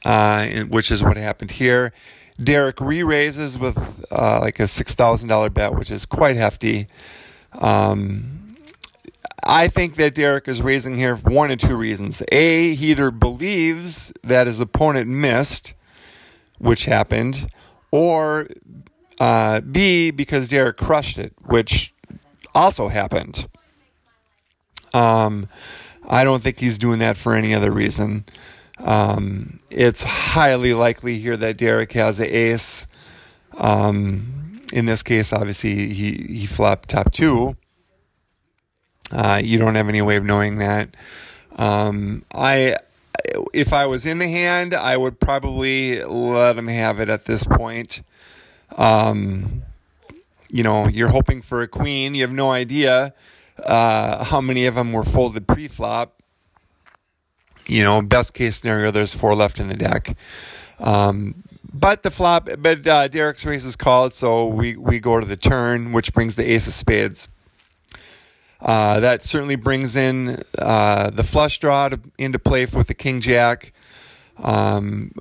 uh, 0.05 0.45
which 0.69 0.91
is 0.91 1.03
what 1.03 1.17
happened 1.17 1.51
here. 1.51 1.93
Derek 2.41 2.79
re 2.81 3.03
raises 3.03 3.57
with 3.57 4.05
uh, 4.11 4.39
like 4.39 4.59
a 4.59 4.63
$6,000 4.63 5.53
bet, 5.53 5.75
which 5.75 5.91
is 5.91 6.05
quite 6.05 6.37
hefty. 6.37 6.87
Um, 7.53 8.55
I 9.43 9.67
think 9.67 9.95
that 9.95 10.15
Derek 10.15 10.47
is 10.47 10.61
raising 10.61 10.95
here 10.95 11.17
for 11.17 11.31
one 11.31 11.51
of 11.51 11.59
two 11.59 11.75
reasons. 11.75 12.23
A, 12.31 12.73
he 12.75 12.91
either 12.91 13.11
believes 13.11 14.13
that 14.23 14.47
his 14.47 14.59
opponent 14.59 15.09
missed, 15.09 15.73
which 16.59 16.85
happened, 16.85 17.47
or 17.91 18.47
uh, 19.19 19.61
B, 19.61 20.11
because 20.11 20.47
Derek 20.47 20.77
crushed 20.77 21.19
it, 21.19 21.33
which 21.45 21.93
also 22.55 22.87
happened. 22.87 23.47
Um, 24.93 25.47
I 26.09 26.23
don't 26.23 26.41
think 26.41 26.59
he's 26.59 26.77
doing 26.77 26.99
that 26.99 27.17
for 27.17 27.35
any 27.35 27.53
other 27.53 27.71
reason. 27.71 28.25
Um, 28.79 29.59
it's 29.69 30.03
highly 30.03 30.73
likely 30.73 31.19
here 31.19 31.37
that 31.37 31.57
Derek 31.57 31.91
has 31.93 32.19
an 32.19 32.27
ace. 32.27 32.87
Um, 33.57 34.61
in 34.73 34.85
this 34.85 35.03
case, 35.03 35.31
obviously, 35.33 35.93
he, 35.93 36.13
he 36.29 36.45
flopped 36.45 36.89
top 36.89 37.11
two. 37.11 37.55
Uh, 39.11 39.41
you 39.43 39.57
don't 39.57 39.75
have 39.75 39.89
any 39.89 40.01
way 40.01 40.15
of 40.15 40.23
knowing 40.23 40.57
that. 40.57 40.95
Um, 41.57 42.23
I, 42.33 42.77
if 43.53 43.73
I 43.73 43.85
was 43.85 44.05
in 44.05 44.19
the 44.19 44.27
hand, 44.27 44.73
I 44.73 44.97
would 44.97 45.19
probably 45.19 46.03
let 46.03 46.57
him 46.57 46.67
have 46.67 46.99
it 46.99 47.09
at 47.09 47.25
this 47.25 47.43
point. 47.43 48.01
Um, 48.77 49.63
you 50.49 50.63
know, 50.63 50.87
you're 50.87 51.09
hoping 51.09 51.41
for 51.41 51.61
a 51.61 51.67
queen. 51.67 52.15
You 52.15 52.23
have 52.23 52.31
no 52.31 52.51
idea 52.51 53.13
uh, 53.63 54.23
how 54.23 54.41
many 54.41 54.65
of 54.65 54.75
them 54.75 54.91
were 54.91 55.03
folded 55.03 55.47
pre-flop. 55.47 56.21
You 57.67 57.83
know, 57.83 58.01
best 58.01 58.33
case 58.33 58.57
scenario, 58.57 58.91
there's 58.91 59.13
four 59.13 59.35
left 59.35 59.59
in 59.59 59.67
the 59.67 59.77
deck. 59.77 60.17
Um, 60.79 61.43
but 61.73 62.03
the 62.03 62.11
flop, 62.11 62.49
but 62.57 62.85
uh, 62.85 63.07
Derek's 63.07 63.45
race 63.45 63.63
is 63.63 63.75
called, 63.75 64.13
so 64.13 64.45
we, 64.47 64.75
we 64.75 64.99
go 64.99 65.19
to 65.19 65.25
the 65.25 65.37
turn, 65.37 65.93
which 65.93 66.13
brings 66.13 66.35
the 66.35 66.51
ace 66.51 66.67
of 66.67 66.73
spades. 66.73 67.29
Uh, 68.61 68.99
that 68.99 69.23
certainly 69.23 69.55
brings 69.55 69.95
in 69.95 70.37
uh, 70.59 71.09
the 71.09 71.23
flush 71.23 71.57
draw 71.59 71.89
to, 71.89 71.99
into 72.17 72.37
play 72.37 72.65
with 72.65 72.87
the 72.87 72.93
king 72.93 73.19
jack. 73.19 73.73
Um, 74.37 75.11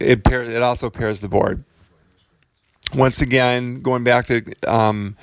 it 0.00 0.24
pair, 0.24 0.42
it 0.42 0.62
also 0.62 0.88
pairs 0.88 1.20
the 1.20 1.28
board. 1.28 1.64
Once 2.94 3.20
again, 3.20 3.80
going 3.80 4.04
back 4.04 4.24
to 4.26 4.42
um, 4.66 5.16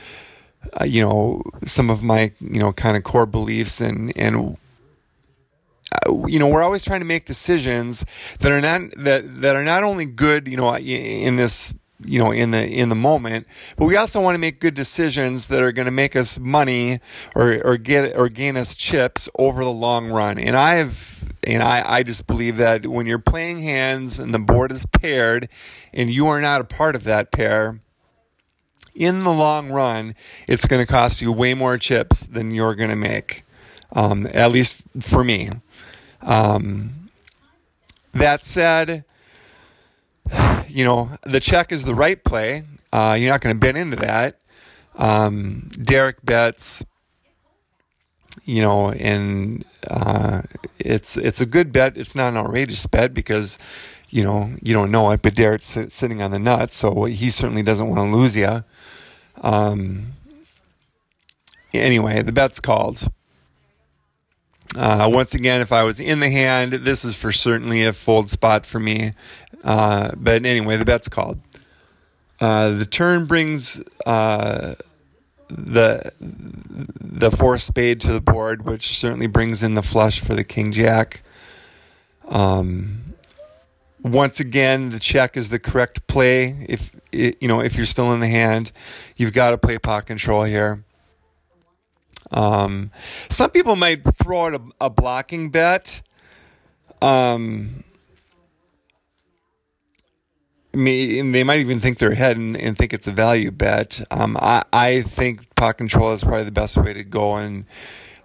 uh, 0.79 0.83
you 0.83 1.01
know 1.01 1.41
some 1.63 1.89
of 1.89 2.03
my 2.03 2.31
you 2.39 2.59
know 2.59 2.71
kind 2.71 2.97
of 2.97 3.03
core 3.03 3.25
beliefs 3.25 3.79
and 3.81 4.15
and 4.17 4.57
uh, 6.05 6.27
you 6.27 6.39
know 6.39 6.47
we're 6.47 6.63
always 6.63 6.83
trying 6.83 6.99
to 6.99 7.05
make 7.05 7.25
decisions 7.25 8.05
that 8.39 8.51
are 8.51 8.61
not 8.61 8.81
that 8.97 9.41
that 9.41 9.55
are 9.55 9.63
not 9.63 9.83
only 9.83 10.05
good 10.05 10.47
you 10.47 10.57
know 10.57 10.75
in 10.75 11.35
this 11.35 11.73
you 12.03 12.19
know 12.19 12.31
in 12.31 12.51
the 12.51 12.65
in 12.65 12.89
the 12.89 12.95
moment 12.95 13.45
but 13.77 13.85
we 13.85 13.97
also 13.97 14.21
want 14.21 14.35
to 14.35 14.39
make 14.39 14.59
good 14.59 14.73
decisions 14.73 15.47
that 15.47 15.61
are 15.61 15.71
going 15.71 15.85
to 15.85 15.91
make 15.91 16.15
us 16.15 16.39
money 16.39 16.99
or 17.35 17.61
or 17.63 17.77
get 17.77 18.15
or 18.15 18.29
gain 18.29 18.55
us 18.55 18.73
chips 18.73 19.27
over 19.37 19.63
the 19.63 19.71
long 19.71 20.09
run. 20.09 20.37
And 20.39 20.55
i've 20.55 21.33
and 21.43 21.61
i 21.61 21.97
i 21.97 22.03
just 22.03 22.27
believe 22.27 22.57
that 22.57 22.85
when 22.87 23.05
you're 23.05 23.19
playing 23.19 23.59
hands 23.59 24.19
and 24.19 24.33
the 24.33 24.39
board 24.39 24.71
is 24.71 24.85
paired 24.85 25.49
and 25.93 26.09
you 26.09 26.27
are 26.27 26.41
not 26.41 26.61
a 26.61 26.65
part 26.65 26.95
of 26.95 27.03
that 27.03 27.31
pair 27.31 27.79
in 28.95 29.23
the 29.23 29.31
long 29.31 29.69
run 29.69 30.15
it's 30.47 30.65
going 30.65 30.85
to 30.85 30.91
cost 30.91 31.21
you 31.21 31.31
way 31.31 31.53
more 31.53 31.77
chips 31.77 32.25
than 32.25 32.51
you're 32.51 32.75
going 32.75 32.89
to 32.89 32.95
make 32.95 33.43
um, 33.91 34.27
at 34.33 34.51
least 34.51 34.83
for 35.01 35.23
me. 35.23 35.49
Um, 36.21 37.09
that 38.13 38.43
said 38.43 39.05
you 40.67 40.83
know, 40.83 41.09
the 41.23 41.39
check 41.39 41.71
is 41.71 41.85
the 41.85 41.95
right 41.95 42.23
play. 42.23 42.63
Uh, 42.91 43.15
you're 43.19 43.31
not 43.31 43.41
going 43.41 43.55
to 43.55 43.59
bet 43.59 43.75
into 43.75 43.95
that. 43.97 44.39
Um, 44.95 45.69
Derek 45.81 46.23
bets, 46.25 46.83
you 48.43 48.61
know, 48.61 48.91
and 48.91 49.63
uh, 49.89 50.41
it's 50.77 51.17
it's 51.17 51.39
a 51.39 51.45
good 51.45 51.71
bet. 51.71 51.97
It's 51.97 52.15
not 52.15 52.33
an 52.33 52.37
outrageous 52.37 52.85
bet 52.85 53.13
because, 53.13 53.57
you 54.09 54.23
know, 54.23 54.51
you 54.61 54.73
don't 54.73 54.91
know 54.91 55.11
it, 55.11 55.21
but 55.21 55.35
Derek's 55.35 55.77
sitting 55.87 56.21
on 56.21 56.31
the 56.31 56.39
nuts, 56.39 56.75
so 56.75 57.05
he 57.05 57.29
certainly 57.29 57.63
doesn't 57.63 57.87
want 57.87 58.11
to 58.11 58.17
lose 58.17 58.35
you. 58.35 58.63
Um, 59.41 60.13
anyway, 61.73 62.21
the 62.21 62.31
bet's 62.31 62.59
called. 62.59 63.09
Uh, 64.75 65.09
once 65.11 65.33
again, 65.33 65.61
if 65.61 65.71
I 65.71 65.83
was 65.83 65.99
in 65.99 66.19
the 66.19 66.29
hand, 66.29 66.73
this 66.73 67.03
is 67.03 67.15
for 67.15 67.31
certainly 67.31 67.83
a 67.83 67.93
fold 67.93 68.29
spot 68.29 68.65
for 68.65 68.79
me. 68.79 69.11
Uh, 69.63 70.11
but 70.15 70.45
anyway, 70.45 70.77
the 70.77 70.85
bet's 70.85 71.09
called. 71.09 71.39
Uh, 72.39 72.69
the 72.71 72.85
turn 72.85 73.25
brings 73.25 73.81
uh, 74.05 74.75
the 75.49 76.13
the 76.19 77.31
four 77.31 77.57
spade 77.57 77.99
to 78.01 78.13
the 78.13 78.21
board, 78.21 78.63
which 78.63 78.97
certainly 78.97 79.27
brings 79.27 79.63
in 79.63 79.75
the 79.75 79.81
flush 79.81 80.19
for 80.19 80.35
the 80.35 80.43
king 80.43 80.71
jack. 80.71 81.21
Um, 82.29 83.15
once 84.01 84.39
again, 84.39 84.89
the 84.89 84.99
check 84.99 85.35
is 85.35 85.49
the 85.49 85.59
correct 85.59 86.07
play. 86.07 86.65
If 86.69 86.91
you 87.11 87.47
know 87.47 87.59
if 87.59 87.75
you're 87.75 87.85
still 87.85 88.13
in 88.13 88.21
the 88.21 88.27
hand, 88.27 88.71
you've 89.17 89.33
got 89.33 89.51
to 89.51 89.57
play 89.57 89.77
pot 89.79 90.05
control 90.05 90.43
here. 90.43 90.83
Um, 92.31 92.91
some 93.29 93.51
people 93.51 93.75
might 93.75 94.03
throw 94.03 94.47
out 94.47 94.53
a, 94.53 94.61
a 94.85 94.89
blocking 94.89 95.49
bet. 95.49 96.01
Um, 97.01 97.83
may, 100.73 101.21
they 101.21 101.43
might 101.43 101.59
even 101.59 101.79
think 101.79 101.97
they're 101.97 102.11
ahead 102.11 102.37
and, 102.37 102.55
and 102.57 102.77
think 102.77 102.93
it's 102.93 103.07
a 103.07 103.11
value 103.11 103.51
bet. 103.51 104.01
Um, 104.11 104.37
I, 104.39 104.63
I 104.71 105.01
think 105.01 105.53
pot 105.55 105.77
control 105.77 106.11
is 106.11 106.23
probably 106.23 106.43
the 106.43 106.51
best 106.51 106.77
way 106.77 106.93
to 106.93 107.03
go 107.03 107.37
and 107.37 107.65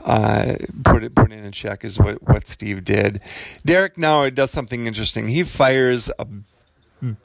uh, 0.05 0.57
put 0.85 1.03
it 1.03 1.15
put 1.15 1.33
in 1.33 1.45
a 1.45 1.51
check 1.51 1.85
is 1.85 1.99
what, 1.99 2.23
what 2.23 2.47
Steve 2.47 2.85
did. 2.85 3.21
Derek 3.65 3.97
now 3.97 4.29
does 4.29 4.51
something 4.51 4.87
interesting. 4.87 5.29
He 5.29 5.45
fires 5.45 6.11
a 6.19 6.27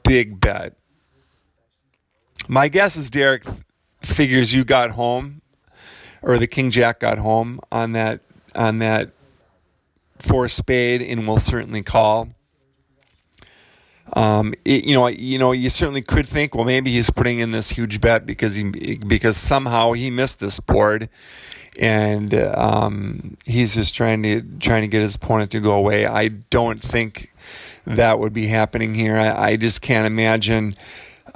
big 0.02 0.40
bet. 0.40 0.76
My 2.48 2.68
guess 2.68 2.96
is 2.96 3.10
Derek 3.10 3.44
figures 4.00 4.54
you 4.54 4.64
got 4.64 4.92
home 4.92 5.39
or 6.22 6.38
the 6.38 6.46
king 6.46 6.70
jack 6.70 7.00
got 7.00 7.18
home 7.18 7.60
on 7.70 7.92
that 7.92 8.20
on 8.54 8.78
that 8.78 9.10
four 10.18 10.48
spade 10.48 11.02
and 11.02 11.26
will 11.26 11.38
certainly 11.38 11.82
call. 11.82 12.28
Um, 14.14 14.54
it, 14.64 14.84
you 14.84 14.94
know, 14.94 15.06
you 15.06 15.38
know, 15.38 15.52
you 15.52 15.70
certainly 15.70 16.02
could 16.02 16.26
think, 16.26 16.54
well, 16.54 16.64
maybe 16.64 16.90
he's 16.90 17.10
putting 17.10 17.38
in 17.38 17.52
this 17.52 17.70
huge 17.70 18.00
bet 18.00 18.26
because 18.26 18.56
he 18.56 18.98
because 18.98 19.36
somehow 19.36 19.92
he 19.92 20.10
missed 20.10 20.40
this 20.40 20.58
board, 20.58 21.08
and 21.78 22.34
um, 22.34 23.36
he's 23.46 23.74
just 23.74 23.94
trying 23.94 24.22
to 24.24 24.42
trying 24.58 24.82
to 24.82 24.88
get 24.88 25.00
his 25.00 25.14
opponent 25.14 25.52
to 25.52 25.60
go 25.60 25.74
away. 25.74 26.06
I 26.06 26.28
don't 26.28 26.80
think 26.80 27.32
that 27.86 28.18
would 28.18 28.32
be 28.32 28.48
happening 28.48 28.94
here. 28.94 29.16
I, 29.16 29.50
I 29.50 29.56
just 29.56 29.80
can't 29.80 30.06
imagine 30.06 30.74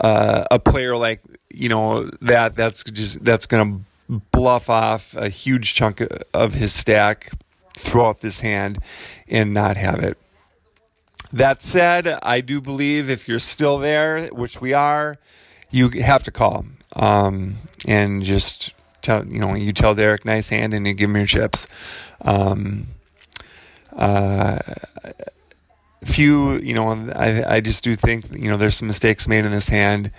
uh, 0.01 0.45
a 0.51 0.59
player 0.59 0.97
like 0.97 1.21
you 1.51 1.69
know 1.69 2.11
that 2.23 2.57
that's 2.57 2.83
just 2.83 3.25
that's 3.25 3.47
going 3.47 3.73
to 3.73 3.85
bluff 4.31 4.71
off 4.71 5.17
a 5.17 5.29
huge 5.29 5.75
chunk 5.75 6.03
of 6.33 6.55
his 6.55 6.73
stack 6.73 7.33
throughout 7.77 8.21
this 8.21 8.41
hand 8.41 8.79
and 9.29 9.53
not 9.53 9.77
have 9.77 10.01
it. 10.01 10.17
That 11.33 11.63
said, 11.63 12.07
I 12.23 12.41
do 12.41 12.61
believe 12.61 13.11
if 13.11 13.27
you're 13.27 13.41
still 13.41 13.79
there, 13.79 14.29
which 14.29 14.61
we 14.61 14.73
are, 14.73 15.17
you 15.71 15.89
have 16.03 16.23
to 16.25 16.31
call 16.31 16.67
um, 16.95 17.57
and 17.87 18.23
just 18.23 18.75
tell 19.03 19.27
you 19.27 19.39
know 19.39 19.55
you 19.55 19.73
tell 19.73 19.95
Derek 19.95 20.25
nice 20.25 20.49
hand 20.49 20.73
and 20.75 20.87
you 20.87 20.95
give 20.95 21.11
him 21.11 21.17
your 21.17 21.27
chips. 21.27 21.67
Um, 22.23 22.89
uh, 23.97 24.59
few, 26.05 26.59
you 26.59 26.75
know, 26.75 26.89
I 27.15 27.57
I 27.57 27.61
just 27.61 27.85
do 27.85 27.95
think 27.95 28.31
you 28.31 28.49
know 28.49 28.57
there's 28.57 28.77
some 28.77 28.89
mistakes 28.89 29.29
made 29.29 29.45
in 29.45 29.51
this 29.51 29.69
hand. 29.69 30.11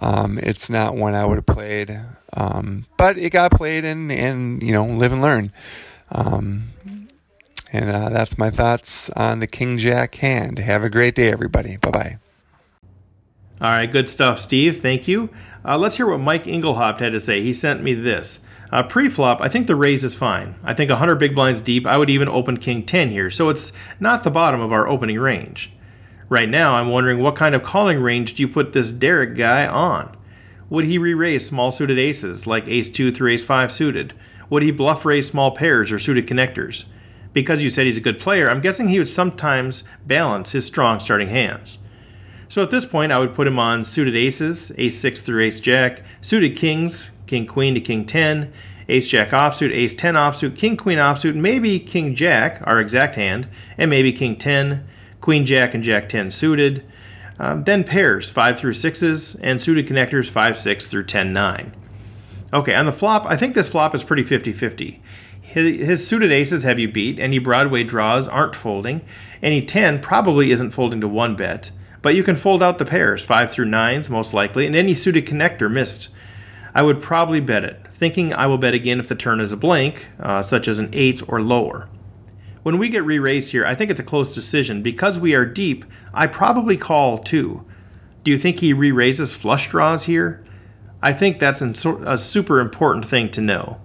Um, 0.00 0.38
it's 0.42 0.68
not 0.68 0.94
one 0.94 1.14
I 1.14 1.24
would 1.24 1.36
have 1.36 1.46
played, 1.46 1.98
um, 2.34 2.84
but 2.96 3.16
it 3.16 3.30
got 3.30 3.52
played 3.52 3.84
and, 3.84 4.12
and 4.12 4.62
you 4.62 4.72
know 4.72 4.84
live 4.84 5.12
and 5.12 5.22
learn. 5.22 5.52
Um, 6.10 6.68
and 7.72 7.90
uh, 7.90 8.10
that's 8.10 8.38
my 8.38 8.50
thoughts 8.50 9.10
on 9.10 9.40
the 9.40 9.46
King 9.46 9.78
Jack 9.78 10.16
hand. 10.16 10.58
Have 10.58 10.84
a 10.84 10.90
great 10.90 11.14
day, 11.14 11.30
everybody. 11.30 11.76
Bye 11.76 11.90
bye. 11.90 12.18
All 13.60 13.70
right, 13.70 13.90
good 13.90 14.08
stuff, 14.08 14.38
Steve. 14.38 14.80
Thank 14.80 15.08
you. 15.08 15.30
Uh, 15.64 15.78
let's 15.78 15.96
hear 15.96 16.06
what 16.06 16.20
Mike 16.20 16.44
Engelhopt 16.44 17.00
had 17.00 17.12
to 17.12 17.20
say. 17.20 17.40
He 17.40 17.52
sent 17.52 17.82
me 17.82 17.94
this. 17.94 18.40
Uh, 18.70 18.82
pre-flop, 18.82 19.40
I 19.40 19.48
think 19.48 19.66
the 19.66 19.76
raise 19.76 20.04
is 20.04 20.14
fine. 20.14 20.56
I 20.62 20.74
think 20.74 20.90
100 20.90 21.16
big 21.16 21.34
blinds 21.34 21.62
deep. 21.62 21.86
I 21.86 21.96
would 21.96 22.10
even 22.10 22.28
open 22.28 22.58
King 22.58 22.84
10 22.84 23.10
here, 23.10 23.30
so 23.30 23.48
it's 23.48 23.72
not 23.98 24.24
the 24.24 24.30
bottom 24.30 24.60
of 24.60 24.72
our 24.72 24.86
opening 24.86 25.18
range. 25.18 25.72
Right 26.28 26.48
now, 26.48 26.74
I'm 26.74 26.88
wondering 26.88 27.20
what 27.20 27.36
kind 27.36 27.54
of 27.54 27.62
calling 27.62 28.00
range 28.00 28.34
do 28.34 28.42
you 28.42 28.48
put 28.48 28.72
this 28.72 28.90
Derek 28.90 29.36
guy 29.36 29.64
on? 29.64 30.16
Would 30.68 30.84
he 30.84 30.98
re 30.98 31.14
raise 31.14 31.46
small 31.46 31.70
suited 31.70 32.00
aces, 32.00 32.48
like 32.48 32.66
ace 32.66 32.88
2 32.88 33.12
through 33.12 33.30
ace 33.30 33.44
5 33.44 33.72
suited? 33.72 34.12
Would 34.50 34.64
he 34.64 34.72
bluff 34.72 35.04
raise 35.04 35.28
small 35.28 35.52
pairs 35.52 35.92
or 35.92 36.00
suited 36.00 36.26
connectors? 36.26 36.84
Because 37.32 37.62
you 37.62 37.70
said 37.70 37.86
he's 37.86 37.96
a 37.96 38.00
good 38.00 38.18
player, 38.18 38.50
I'm 38.50 38.60
guessing 38.60 38.88
he 38.88 38.98
would 38.98 39.06
sometimes 39.06 39.84
balance 40.04 40.50
his 40.50 40.66
strong 40.66 40.98
starting 40.98 41.28
hands. 41.28 41.78
So 42.48 42.60
at 42.60 42.70
this 42.70 42.84
point, 42.84 43.12
I 43.12 43.20
would 43.20 43.34
put 43.34 43.46
him 43.46 43.60
on 43.60 43.84
suited 43.84 44.16
aces, 44.16 44.72
ace 44.76 44.98
6 44.98 45.22
through 45.22 45.44
ace 45.44 45.60
jack, 45.60 46.02
suited 46.22 46.56
kings, 46.56 47.08
king 47.28 47.46
queen 47.46 47.74
to 47.74 47.80
king 47.80 48.04
10, 48.04 48.52
ace 48.88 49.06
jack 49.06 49.30
offsuit, 49.30 49.72
ace 49.72 49.94
10 49.94 50.14
offsuit, 50.14 50.56
king 50.56 50.76
queen 50.76 50.98
offsuit, 50.98 51.36
maybe 51.36 51.78
king 51.78 52.16
jack, 52.16 52.60
our 52.64 52.80
exact 52.80 53.14
hand, 53.14 53.46
and 53.78 53.90
maybe 53.90 54.12
king 54.12 54.34
10, 54.34 54.84
queen 55.26 55.44
jack, 55.44 55.74
and 55.74 55.82
jack 55.82 56.08
10 56.08 56.30
suited. 56.30 56.84
Um, 57.40 57.64
then 57.64 57.82
pairs, 57.82 58.30
5 58.30 58.60
through 58.60 58.74
6s, 58.74 59.36
and 59.42 59.60
suited 59.60 59.88
connectors, 59.88 60.30
5 60.30 60.56
6 60.56 60.86
through 60.86 61.02
10 61.02 61.32
9. 61.32 61.74
Okay, 62.54 62.72
on 62.72 62.86
the 62.86 62.92
flop, 62.92 63.26
I 63.26 63.36
think 63.36 63.54
this 63.54 63.68
flop 63.68 63.92
is 63.92 64.04
pretty 64.04 64.22
50 64.22 64.52
50. 64.52 65.02
His, 65.42 66.06
suited 66.06 66.30
aces 66.30 66.62
have 66.62 66.78
you 66.78 66.86
beat, 66.86 67.18
any 67.18 67.40
Broadway 67.40 67.82
draws 67.82 68.28
aren't 68.28 68.54
folding, 68.54 69.00
any 69.42 69.60
10 69.60 70.00
probably 70.00 70.52
isn't 70.52 70.70
folding 70.70 71.00
to 71.00 71.08
1 71.08 71.34
bet, 71.34 71.72
but 72.02 72.14
you 72.14 72.22
can 72.22 72.36
fold 72.36 72.62
out 72.62 72.78
the 72.78 72.84
pairs, 72.84 73.24
5 73.24 73.50
through 73.50 73.66
9s 73.66 74.08
most 74.08 74.32
likely, 74.32 74.64
and 74.64 74.76
any 74.76 74.94
suited 74.94 75.26
connector 75.26 75.68
missed. 75.68 76.08
I 76.72 76.82
would 76.82 77.02
probably 77.02 77.40
bet 77.40 77.64
it, 77.64 77.84
thinking 77.90 78.32
I 78.32 78.46
will 78.46 78.58
bet 78.58 78.74
again 78.74 79.00
if 79.00 79.08
the 79.08 79.16
turn 79.16 79.40
is 79.40 79.50
a 79.50 79.56
blank, 79.56 80.06
uh, 80.20 80.42
such 80.42 80.68
as 80.68 80.78
an 80.78 80.90
8 80.92 81.22
or 81.28 81.42
lower. 81.42 81.88
When 82.66 82.78
we 82.78 82.88
get 82.88 83.04
re 83.04 83.20
raised 83.20 83.52
here, 83.52 83.64
I 83.64 83.76
think 83.76 83.92
it's 83.92 84.00
a 84.00 84.02
close 84.02 84.34
decision. 84.34 84.82
Because 84.82 85.20
we 85.20 85.34
are 85.36 85.44
deep, 85.44 85.84
I 86.12 86.26
probably 86.26 86.76
call 86.76 87.16
too. 87.16 87.64
Do 88.24 88.32
you 88.32 88.38
think 88.38 88.58
he 88.58 88.72
re 88.72 88.90
raises 88.90 89.32
flush 89.32 89.70
draws 89.70 90.02
here? 90.02 90.44
I 91.00 91.12
think 91.12 91.38
that's 91.38 91.62
a 91.62 92.18
super 92.18 92.58
important 92.58 93.06
thing 93.06 93.30
to 93.30 93.40
know. 93.40 93.80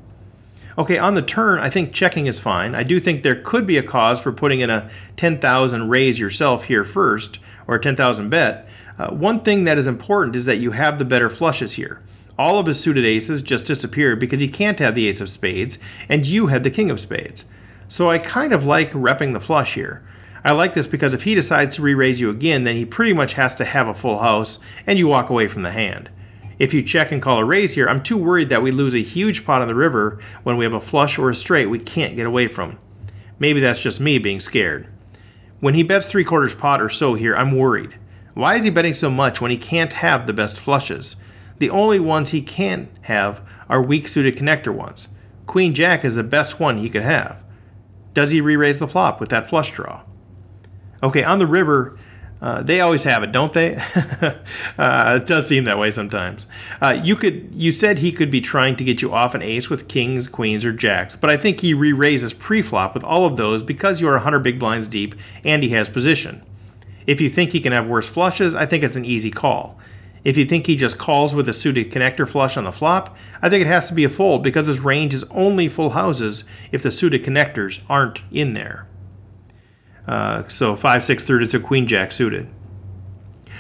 Okay, 0.79 0.97
on 0.97 1.13
the 1.13 1.21
turn, 1.21 1.59
I 1.59 1.69
think 1.69 1.93
checking 1.93 2.25
is 2.25 2.39
fine. 2.39 2.73
I 2.73 2.81
do 2.81 2.99
think 2.99 3.21
there 3.21 3.39
could 3.39 3.67
be 3.67 3.77
a 3.77 3.83
cause 3.83 4.19
for 4.19 4.31
putting 4.31 4.61
in 4.61 4.71
a 4.71 4.89
10,000 5.15 5.87
raise 5.87 6.17
yourself 6.17 6.63
here 6.63 6.83
first, 6.83 7.37
or 7.67 7.75
a 7.75 7.79
10,000 7.79 8.29
bet. 8.31 8.67
Uh, 8.97 9.11
one 9.11 9.41
thing 9.41 9.65
that 9.65 9.77
is 9.77 9.85
important 9.85 10.35
is 10.35 10.47
that 10.47 10.57
you 10.57 10.71
have 10.71 10.97
the 10.97 11.05
better 11.05 11.29
flushes 11.29 11.73
here 11.73 12.01
all 12.39 12.57
of 12.57 12.65
his 12.65 12.79
suited 12.79 13.05
aces 13.05 13.43
just 13.43 13.67
disappear 13.67 14.15
because 14.15 14.41
he 14.41 14.47
can't 14.47 14.79
have 14.79 14.95
the 14.95 15.07
ace 15.07 15.21
of 15.21 15.29
spades, 15.29 15.77
and 16.09 16.25
you 16.25 16.47
have 16.47 16.63
the 16.63 16.71
king 16.71 16.89
of 16.89 16.99
spades. 16.99 17.45
So 17.91 18.09
I 18.09 18.19
kind 18.19 18.53
of 18.53 18.63
like 18.63 18.91
repping 18.91 19.33
the 19.33 19.41
flush 19.41 19.73
here. 19.73 20.01
I 20.45 20.53
like 20.53 20.73
this 20.73 20.87
because 20.87 21.13
if 21.13 21.23
he 21.23 21.35
decides 21.35 21.75
to 21.75 21.81
re-raise 21.81 22.21
you 22.21 22.29
again, 22.29 22.63
then 22.63 22.77
he 22.77 22.85
pretty 22.85 23.11
much 23.11 23.33
has 23.33 23.53
to 23.55 23.65
have 23.65 23.89
a 23.89 23.93
full 23.93 24.19
house, 24.19 24.59
and 24.87 24.97
you 24.97 25.09
walk 25.09 25.29
away 25.29 25.49
from 25.49 25.63
the 25.63 25.71
hand. 25.71 26.09
If 26.57 26.73
you 26.73 26.83
check 26.83 27.11
and 27.11 27.21
call 27.21 27.39
a 27.39 27.43
raise 27.43 27.73
here, 27.73 27.89
I'm 27.89 28.01
too 28.01 28.17
worried 28.17 28.47
that 28.47 28.61
we 28.61 28.71
lose 28.71 28.95
a 28.95 29.03
huge 29.03 29.45
pot 29.45 29.61
on 29.61 29.67
the 29.67 29.75
river 29.75 30.21
when 30.43 30.55
we 30.55 30.63
have 30.63 30.73
a 30.73 30.79
flush 30.79 31.19
or 31.19 31.29
a 31.29 31.35
straight 31.35 31.65
we 31.65 31.79
can't 31.79 32.15
get 32.15 32.25
away 32.25 32.47
from. 32.47 32.79
Maybe 33.39 33.59
that's 33.59 33.83
just 33.83 33.99
me 33.99 34.19
being 34.19 34.39
scared. 34.39 34.87
When 35.59 35.73
he 35.73 35.83
bets 35.83 36.09
three 36.09 36.23
quarters 36.23 36.55
pot 36.55 36.81
or 36.81 36.89
so 36.89 37.15
here, 37.15 37.35
I'm 37.35 37.57
worried. 37.57 37.97
Why 38.35 38.55
is 38.55 38.63
he 38.63 38.69
betting 38.69 38.93
so 38.93 39.09
much 39.09 39.41
when 39.41 39.51
he 39.51 39.57
can't 39.57 39.91
have 39.91 40.27
the 40.27 40.33
best 40.33 40.61
flushes? 40.61 41.17
The 41.59 41.69
only 41.69 41.99
ones 41.99 42.29
he 42.29 42.41
can 42.41 42.89
have 43.01 43.45
are 43.67 43.81
weak 43.81 44.07
suited 44.07 44.37
connector 44.37 44.73
ones. 44.73 45.09
Queen 45.45 45.73
Jack 45.73 46.05
is 46.05 46.15
the 46.15 46.23
best 46.23 46.57
one 46.57 46.77
he 46.77 46.89
could 46.89 47.03
have. 47.03 47.40
Does 48.13 48.31
he 48.31 48.41
re 48.41 48.55
raise 48.55 48.79
the 48.79 48.87
flop 48.87 49.19
with 49.19 49.29
that 49.29 49.47
flush 49.47 49.71
draw? 49.71 50.01
Okay, 51.03 51.23
on 51.23 51.39
the 51.39 51.47
river, 51.47 51.97
uh, 52.41 52.63
they 52.63 52.81
always 52.81 53.03
have 53.03 53.21
it, 53.23 53.31
don't 53.31 53.53
they? 53.53 53.75
uh, 54.77 55.19
it 55.21 55.27
does 55.27 55.47
seem 55.47 55.63
that 55.65 55.77
way 55.77 55.91
sometimes. 55.91 56.47
Uh, 56.81 56.99
you 57.03 57.15
could, 57.15 57.53
you 57.53 57.71
said 57.71 57.99
he 57.99 58.11
could 58.11 58.31
be 58.31 58.41
trying 58.41 58.75
to 58.75 58.83
get 58.83 59.01
you 59.01 59.13
off 59.13 59.35
an 59.35 59.43
ace 59.43 59.69
with 59.69 59.87
kings, 59.87 60.27
queens, 60.27 60.65
or 60.65 60.73
jacks, 60.73 61.15
but 61.15 61.29
I 61.29 61.37
think 61.37 61.59
he 61.59 61.73
re-raises 61.73 62.33
pre-flop 62.33 62.95
with 62.95 63.03
all 63.03 63.25
of 63.25 63.37
those 63.37 63.61
because 63.61 64.01
you 64.01 64.07
are 64.07 64.13
100 64.13 64.39
big 64.39 64.59
blinds 64.59 64.87
deep 64.87 65.13
and 65.43 65.61
he 65.61 65.69
has 65.69 65.87
position. 65.87 66.43
If 67.05 67.21
you 67.21 67.29
think 67.29 67.51
he 67.51 67.59
can 67.59 67.73
have 67.73 67.87
worse 67.87 68.07
flushes, 68.07 68.55
I 68.55 68.65
think 68.65 68.83
it's 68.83 68.95
an 68.95 69.05
easy 69.05 69.31
call. 69.31 69.79
If 70.23 70.37
you 70.37 70.45
think 70.45 70.67
he 70.67 70.75
just 70.75 70.99
calls 70.99 71.33
with 71.33 71.49
a 71.49 71.53
suited 71.53 71.91
connector 71.91 72.27
flush 72.27 72.55
on 72.55 72.65
the 72.65 72.71
flop, 72.71 73.17
I 73.41 73.49
think 73.49 73.61
it 73.61 73.67
has 73.67 73.87
to 73.87 73.93
be 73.93 74.03
a 74.03 74.09
fold 74.09 74.43
because 74.43 74.67
his 74.67 74.79
range 74.79 75.13
is 75.13 75.23
only 75.31 75.67
full 75.67 75.91
houses 75.91 76.43
if 76.71 76.83
the 76.83 76.91
suited 76.91 77.23
connectors 77.23 77.81
aren't 77.89 78.21
in 78.31 78.53
there. 78.53 78.87
Uh, 80.07 80.47
so 80.47 80.75
5 80.75 81.03
6 81.03 81.23
third 81.23 81.43
is 81.43 81.53
a 81.53 81.59
queen 81.59 81.87
jack 81.87 82.11
suited. 82.11 82.49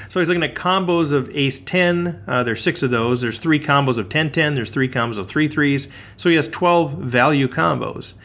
So 0.09 0.19
he's 0.19 0.27
looking 0.27 0.43
at 0.43 0.55
combos 0.55 1.13
of 1.13 1.29
ace 1.35 1.59
10. 1.59 2.23
Uh, 2.27 2.43
there's 2.43 2.61
six 2.61 2.83
of 2.83 2.91
those. 2.91 3.21
There's 3.21 3.39
three 3.39 3.59
combos 3.59 3.97
of 3.97 4.09
10 4.09 4.31
10. 4.31 4.55
There's 4.55 4.69
three 4.69 4.89
combos 4.89 5.17
of 5.17 5.27
3 5.27 5.47
threes. 5.47 5.87
So 6.17 6.29
he 6.29 6.35
has 6.35 6.47
12 6.49 6.93
value 6.93 7.47
combos. 7.47 8.15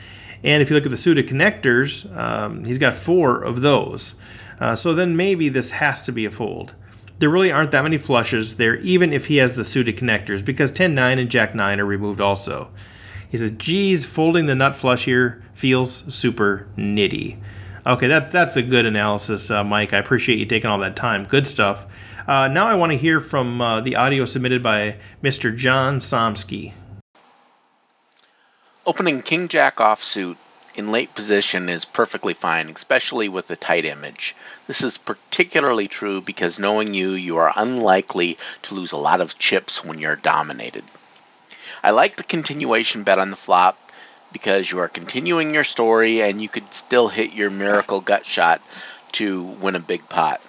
And 0.43 0.63
if 0.63 0.69
you 0.69 0.77
look 0.77 0.85
at 0.85 0.91
the 0.91 0.97
suited 0.97 1.29
connectors, 1.29 2.15
um, 2.17 2.65
he's 2.65 2.79
got 2.79 2.95
four 2.95 3.43
of 3.43 3.63
those. 3.63 4.17
Uh, 4.61 4.75
so 4.75 4.95
then 4.95 5.17
maybe 5.17 5.49
this 5.49 5.71
has 5.73 6.03
to 6.03 6.13
be 6.13 6.25
a 6.25 6.31
fold 6.31 6.75
there 7.19 7.29
really 7.29 7.51
aren't 7.51 7.71
that 7.71 7.83
many 7.83 7.99
flushes 7.99 8.57
there, 8.57 8.77
even 8.77 9.13
if 9.13 9.27
he 9.27 9.37
has 9.37 9.57
the 9.57 9.65
suited 9.65 9.97
connectors, 9.97 10.45
because 10.45 10.71
10 10.71 10.95
9 10.95 11.19
and 11.19 11.31
Jack 11.31 11.55
9 11.55 11.81
are 11.81 11.85
removed 11.85 12.21
also. 12.21 12.71
He 13.29 13.39
says, 13.39 13.53
geez, 13.53 14.05
folding 14.05 14.47
the 14.47 14.55
nut 14.55 14.75
flush 14.75 15.05
here 15.05 15.43
feels 15.55 16.15
super 16.15 16.69
nitty. 16.77 17.39
Okay, 17.87 18.09
that, 18.09 18.33
that's 18.33 18.57
a 18.57 18.63
good 18.63 18.87
analysis, 18.87 19.51
uh, 19.51 19.65
Mike. 19.65 19.93
I 19.93 19.99
appreciate 19.99 20.39
you 20.39 20.47
taking 20.47 20.71
all 20.71 20.79
that 20.79 20.97
time. 20.97 21.25
Good 21.25 21.47
stuff. 21.47 21.87
Uh, 22.27 22.49
now 22.49 22.67
I 22.67 22.75
want 22.75 22.93
to 22.93 22.99
hear 22.99 23.21
from 23.21 23.61
uh, 23.61 23.81
the 23.81 23.97
audio 23.97 24.25
submitted 24.25 24.63
by 24.63 24.99
Mr. 25.23 25.57
John 25.57 25.99
Somsky. 25.99 26.73
Opening 28.85 29.23
King 29.23 29.49
Jack 29.49 29.77
offsuit 29.77 30.37
in 30.77 30.93
late 30.93 31.15
position 31.15 31.69
is 31.69 31.85
perfectly 31.85 32.35
fine, 32.35 32.69
especially 32.69 33.29
with 33.29 33.51
a 33.51 33.57
tight 33.57 33.85
image. 33.85 34.37
This 34.67 34.83
is 34.83 34.99
particularly 34.99 35.89
true 35.89 36.21
because 36.21 36.59
knowing 36.59 36.93
you, 36.93 37.13
you 37.13 37.39
are 37.39 37.53
unlikely 37.57 38.39
to 38.63 38.75
lose 38.75 38.93
a 38.93 38.97
lot 38.97 39.21
of 39.21 39.39
chips 39.39 39.85
when 39.85 39.99
you're 39.99 40.17
dominated. 40.17 40.85
I 41.83 41.91
like 41.91 42.17
the 42.17 42.25
continuation 42.25 43.05
bet 43.05 43.19
on 43.19 43.31
the 43.31 43.37
flop 43.37 43.79
because 44.33 44.71
you 44.71 44.81
are 44.81 44.89
continuing 44.89 45.55
your 45.55 45.65
story 45.65 46.21
and 46.21 46.43
you 46.43 46.49
could 46.49 46.75
still 46.75 47.09
hit 47.09 47.33
your 47.33 47.49
miracle 47.49 48.01
gut 48.01 48.27
shot 48.27 48.61
to 49.13 49.43
win 49.43 49.77
a 49.77 49.81
big 49.81 50.09
pot. 50.09 50.41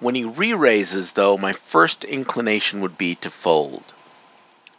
When 0.00 0.14
he 0.14 0.24
re 0.24 0.54
raises, 0.54 1.12
though, 1.12 1.38
my 1.38 1.52
first 1.52 2.04
inclination 2.04 2.80
would 2.80 2.98
be 2.98 3.14
to 3.16 3.30
fold. 3.30 3.84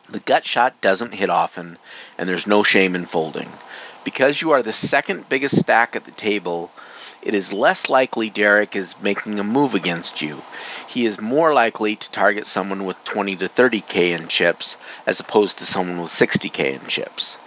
The 0.09 0.19
gut 0.19 0.45
shot 0.45 0.81
doesn't 0.81 1.13
hit 1.13 1.29
often, 1.29 1.77
and 2.17 2.27
there's 2.27 2.45
no 2.45 2.63
shame 2.63 2.95
in 2.95 3.05
folding. 3.05 3.49
Because 4.06 4.39
you 4.39 4.51
are 4.51 4.62
the 4.62 4.72
second 4.72 5.28
biggest 5.28 5.60
stack 5.60 5.95
at 5.95 6.06
the 6.06 6.12
table, 6.12 6.72
it 7.24 7.34
is 7.34 7.51
less 7.51 7.89
likely 7.89 8.30
Derek 8.30 8.76
is 8.76 9.01
making 9.01 9.39
a 9.39 9.43
move 9.43 9.74
against 9.74 10.22
you. 10.22 10.43
He 10.88 11.06
is 11.06 11.20
more 11.20 11.53
likely 11.53 11.95
to 11.95 12.12
target 12.12 12.45
someone 12.45 12.86
with 12.86 13.03
20 13.03 13.36
to 13.38 13.49
30k 13.49 14.18
in 14.18 14.28
chips 14.28 14.78
as 15.08 15.20
opposed 15.20 15.58
to 15.58 15.66
someone 15.66 15.99
with 15.99 16.12
60k 16.12 16.80
in 16.80 16.88
chips. 16.88 17.39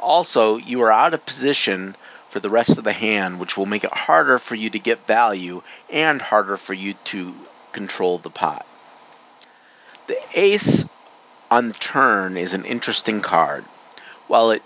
Also, 0.00 0.56
you 0.56 0.82
are 0.82 0.90
out 0.90 1.14
of 1.14 1.24
position 1.24 1.94
for 2.28 2.40
the 2.40 2.50
rest 2.50 2.78
of 2.78 2.84
the 2.84 2.92
hand, 2.92 3.38
which 3.38 3.56
will 3.56 3.66
make 3.66 3.84
it 3.84 3.92
harder 3.92 4.40
for 4.40 4.56
you 4.56 4.70
to 4.70 4.80
get 4.80 5.06
value 5.06 5.62
and 5.88 6.20
harder 6.20 6.56
for 6.56 6.74
you 6.74 6.94
to 7.04 7.32
control 7.70 8.18
the 8.18 8.28
pot. 8.28 8.66
The 10.08 10.18
ace 10.34 10.88
on 11.48 11.68
the 11.68 11.74
turn 11.74 12.36
is 12.36 12.54
an 12.54 12.64
interesting 12.64 13.20
card. 13.20 13.64
While 14.26 14.50
it 14.50 14.62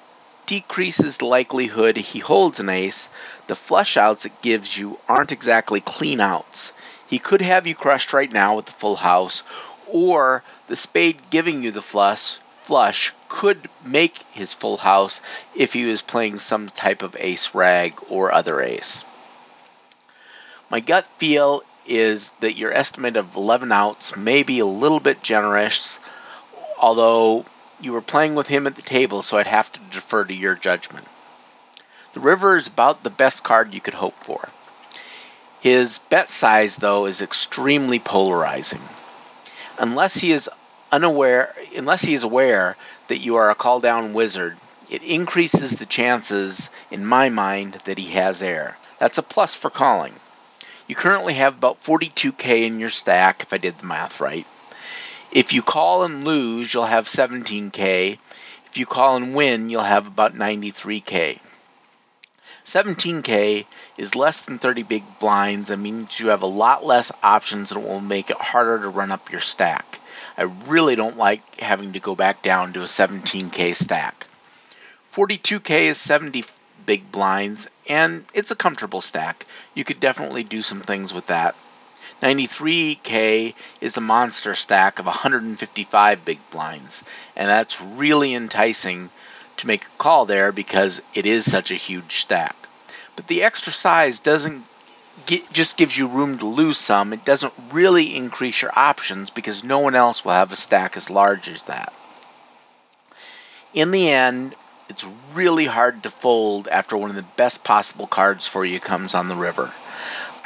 decreases 0.47 1.19
the 1.19 1.27
likelihood 1.27 1.97
he 1.97 2.21
holds 2.21 2.61
an 2.61 2.69
ace, 2.69 3.11
the 3.47 3.55
flush 3.55 3.97
outs 3.97 4.25
it 4.25 4.43
gives 4.43 4.79
you 4.79 4.99
aren't 5.09 5.33
exactly 5.33 5.81
clean 5.81 6.21
outs. 6.21 6.73
He 7.09 7.19
could 7.19 7.43
have 7.43 7.67
you 7.67 7.75
crushed 7.75 8.13
right 8.13 8.31
now 8.31 8.57
with 8.57 8.67
the 8.67 8.73
full 8.73 8.97
house, 8.97 9.43
or 9.87 10.43
the 10.67 10.77
spade 10.77 11.31
giving 11.31 11.63
you 11.63 11.71
the 11.71 11.83
flush 11.83 12.39
flush 12.67 13.13
could 13.29 13.69
make 13.85 14.19
his 14.33 14.53
full 14.53 14.77
house 14.77 15.21
if 15.55 15.73
he 15.73 15.85
was 15.85 16.03
playing 16.03 16.37
some 16.41 16.69
type 16.69 17.03
of 17.03 17.17
ace 17.21 17.55
rag 17.55 17.95
or 18.09 18.33
other 18.33 18.61
ace. 18.61 19.05
My 20.69 20.81
gut 20.81 21.07
feel 21.19 21.63
is 21.87 22.31
that 22.41 22.57
your 22.57 22.73
estimate 22.73 23.17
of 23.17 23.37
11 23.37 23.71
outs 23.71 24.17
may 24.17 24.43
be 24.43 24.59
a 24.59 24.67
little 24.67 24.99
bit 24.99 25.23
generous, 25.23 26.01
although 26.77 27.45
you 27.81 27.93
were 27.93 28.03
playing 28.03 28.35
with 28.35 28.49
him 28.49 28.67
at 28.67 28.77
the 28.77 28.83
table, 28.83 29.23
so 29.23 29.39
I'd 29.39 29.47
have 29.47 29.73
to 29.73 29.81
defer 29.91 30.25
to 30.25 30.35
your 30.35 30.55
judgment. 30.55 31.07
The 32.13 32.21
river 32.21 32.57
is 32.57 32.67
about 32.67 33.03
the 33.03 33.11
best 33.11 33.45
card 33.45 33.75
you 33.75 33.81
could 33.81 33.95
hope 33.95 34.17
for. 34.25 34.49
His 35.61 35.99
bet 35.99 36.31
size, 36.31 36.77
though, 36.77 37.07
is 37.07 37.23
extremely 37.23 37.99
polarizing. 37.99 38.83
Unless 39.79 40.17
he 40.17 40.33
is 40.33 40.49
unaware, 40.93 41.55
unless 41.75 42.03
he 42.03 42.15
is 42.15 42.23
aware 42.23 42.77
that 43.09 43.19
you 43.19 43.37
are 43.37 43.51
a 43.51 43.55
call 43.55 43.81
down 43.81 44.15
wizard, 44.15 44.57
it 44.91 45.03
increases 45.03 45.73
the 45.73 45.87
chances, 45.87 46.71
in 46.91 47.05
my 47.05 47.29
mind, 47.29 47.75
that 47.85 47.99
he 47.99 48.13
has 48.13 48.43
air. 48.43 48.77
That's 48.99 49.19
a 49.19 49.23
plus 49.23 49.55
for 49.55 49.69
calling. 49.69 50.15
You 50.87 50.95
currently 50.95 51.35
have 51.35 51.57
about 51.57 51.83
42k 51.83 52.67
in 52.67 52.79
your 52.79 52.91
stack, 52.91 53.43
if 53.43 53.53
I 53.53 53.59
did 53.59 53.79
the 53.79 53.87
math 53.87 54.21
right. 54.21 54.47
If 55.33 55.53
you 55.53 55.63
call 55.63 56.05
and 56.05 56.25
lose, 56.25 56.73
you'll 56.73 56.85
have 56.85 57.07
17K. 57.07 58.19
If 58.67 58.79
you 58.79 58.87
call 58.87 59.17
and 59.17 59.35
win, 59.35 59.71
you'll 59.71 59.83
have 59.83 60.07
about 60.07 60.35
93K. 60.35 61.41
17K 62.65 63.65
is 63.97 64.17
less 64.17 64.43
than 64.43 64.59
30 64.59 64.83
big 64.83 65.05
blinds. 65.21 65.69
That 65.69 65.79
means 65.79 66.19
you 66.19 66.29
have 66.29 66.43
a 66.43 66.47
lot 66.47 66.85
less 66.85 67.13
options 67.23 67.71
and 67.71 67.83
it 67.83 67.89
will 67.89 68.01
make 68.01 68.31
it 68.31 68.37
harder 68.37 68.83
to 68.83 68.89
run 68.89 69.13
up 69.13 69.31
your 69.31 69.41
stack. 69.41 70.01
I 70.37 70.43
really 70.67 70.97
don't 70.97 71.17
like 71.17 71.61
having 71.61 71.93
to 71.93 72.01
go 72.01 72.15
back 72.15 72.43
down 72.43 72.73
to 72.73 72.81
a 72.81 72.87
17k 72.87 73.75
stack. 73.75 74.27
42k 75.13 75.83
is 75.83 75.99
70 75.99 76.45
big 76.85 77.11
blinds, 77.11 77.71
and 77.89 78.25
it's 78.35 78.51
a 78.51 78.57
comfortable 78.57 79.01
stack. 79.01 79.45
You 79.75 79.85
could 79.85 80.01
definitely 80.01 80.45
do 80.45 80.61
some 80.61 80.81
things 80.81 81.15
with 81.15 81.27
that. 81.27 81.55
93k 82.23 83.55
is 83.81 83.97
a 83.97 84.01
monster 84.01 84.55
stack 84.55 84.99
of 84.99 85.07
155 85.07 86.25
big 86.25 86.39
blinds, 86.51 87.05
and 87.37 87.49
that's 87.49 87.81
really 87.81 88.35
enticing 88.35 89.11
to 89.59 89.67
make 89.67 89.85
a 89.85 89.99
call 89.99 90.25
there 90.25 90.53
because 90.53 91.03
it 91.15 91.27
is 91.27 91.51
such 91.51 91.71
a 91.71 91.77
huge 91.77 92.17
stack. 92.17 92.57
But 93.17 93.27
the 93.27 93.43
extra 93.43 93.73
size 93.73 94.21
doesn't 94.21 94.65
get, 95.27 95.51
just 95.53 95.77
gives 95.77 95.97
you 95.97 96.07
room 96.07 96.39
to 96.39 96.47
lose 96.47 96.79
some. 96.79 97.13
It 97.13 97.25
doesn't 97.25 97.53
really 97.71 98.17
increase 98.17 98.63
your 98.63 98.73
options 98.75 99.31
because 99.31 99.65
no 99.65 99.79
one 99.79 99.95
else 99.95 100.25
will 100.25 100.33
have 100.33 100.53
a 100.53 100.57
stack 100.57 100.97
as 100.97 101.11
large 101.11 101.49
as 101.49 101.65
that. 101.65 101.93
In 103.75 103.91
the 103.91 104.11
end, 104.11 104.55
it's 104.89 105.07
really 105.35 105.67
hard 105.67 106.03
to 106.05 106.11
fold 106.11 106.69
after 106.69 106.97
one 106.97 107.11
of 107.11 107.17
the 107.17 107.23
best 107.23 107.65
possible 107.65 108.07
cards 108.07 108.47
for 108.47 108.65
you 108.65 108.81
comes 108.81 109.15
on 109.15 109.29
the 109.29 109.35
river. 109.35 109.71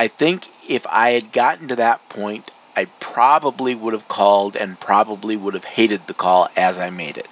I 0.00 0.08
think 0.08 0.48
if 0.66 0.86
I 0.86 1.10
had 1.10 1.30
gotten 1.30 1.68
to 1.68 1.76
that 1.76 2.08
point, 2.08 2.50
I 2.74 2.86
probably 3.00 3.74
would 3.74 3.92
have 3.92 4.08
called 4.08 4.56
and 4.56 4.80
probably 4.80 5.36
would 5.36 5.52
have 5.52 5.66
hated 5.66 6.06
the 6.06 6.14
call 6.14 6.48
as 6.56 6.78
I 6.78 6.88
made 6.88 7.18
it. 7.18 7.28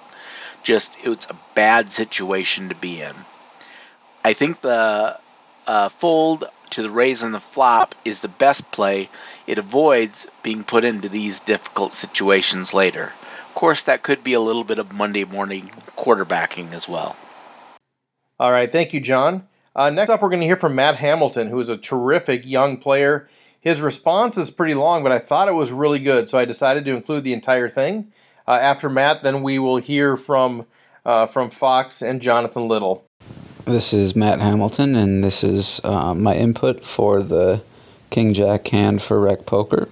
Just, 0.61 0.95
it's 1.03 1.27
a 1.31 1.35
bad 1.55 1.91
situation 1.91 2.69
to 2.69 2.75
be 2.75 3.01
in. 3.01 3.15
I 4.23 4.33
think 4.33 4.61
the 4.61 5.17
uh, 5.65 5.89
fold 5.89 6.43
to 6.69 6.83
the 6.83 6.91
raise 6.91 7.23
on 7.23 7.31
the 7.31 7.39
flop 7.39 7.95
is 8.05 8.21
the 8.21 8.27
best 8.27 8.69
play. 8.69 9.09
It 9.47 9.57
avoids 9.57 10.27
being 10.43 10.63
put 10.63 10.83
into 10.83 11.09
these 11.09 11.39
difficult 11.39 11.93
situations 11.93 12.71
later. 12.71 13.11
Of 13.47 13.55
course, 13.55 13.81
that 13.83 14.03
could 14.03 14.23
be 14.23 14.33
a 14.33 14.39
little 14.39 14.63
bit 14.63 14.77
of 14.77 14.93
Monday 14.93 15.25
morning 15.25 15.71
quarterbacking 15.97 16.73
as 16.73 16.87
well. 16.87 17.15
All 18.39 18.51
right, 18.51 18.71
thank 18.71 18.93
you, 18.93 18.99
John. 18.99 19.47
Uh, 19.79 19.89
next 19.89 20.09
up, 20.09 20.21
we're 20.21 20.27
going 20.27 20.41
to 20.41 20.45
hear 20.45 20.57
from 20.57 20.75
Matt 20.75 20.97
Hamilton, 20.97 21.47
who 21.47 21.57
is 21.57 21.69
a 21.69 21.77
terrific 21.77 22.45
young 22.45 22.75
player. 22.75 23.29
His 23.61 23.79
response 23.79 24.37
is 24.37 24.51
pretty 24.51 24.73
long, 24.73 25.03
but 25.03 25.13
I 25.13 25.19
thought 25.19 25.47
it 25.47 25.53
was 25.53 25.71
really 25.71 25.99
good, 25.99 26.29
so 26.29 26.37
I 26.37 26.43
decided 26.43 26.83
to 26.83 26.93
include 26.93 27.23
the 27.23 27.31
entire 27.31 27.69
thing. 27.69 28.11
Uh, 28.45 28.59
after 28.61 28.89
Matt, 28.89 29.23
then 29.23 29.41
we 29.41 29.57
will 29.57 29.77
hear 29.77 30.17
from 30.17 30.65
uh, 31.05 31.27
from 31.27 31.49
Fox 31.49 32.01
and 32.01 32.21
Jonathan 32.21 32.67
Little. 32.67 33.05
This 33.63 33.93
is 33.93 34.17
Matt 34.17 34.41
Hamilton, 34.41 34.97
and 34.97 35.23
this 35.23 35.45
is 35.45 35.79
uh, 35.85 36.13
my 36.13 36.35
input 36.35 36.85
for 36.85 37.23
the 37.23 37.61
King 38.09 38.33
Jack 38.33 38.67
hand 38.67 39.01
for 39.01 39.21
Rec 39.21 39.45
Poker. 39.45 39.87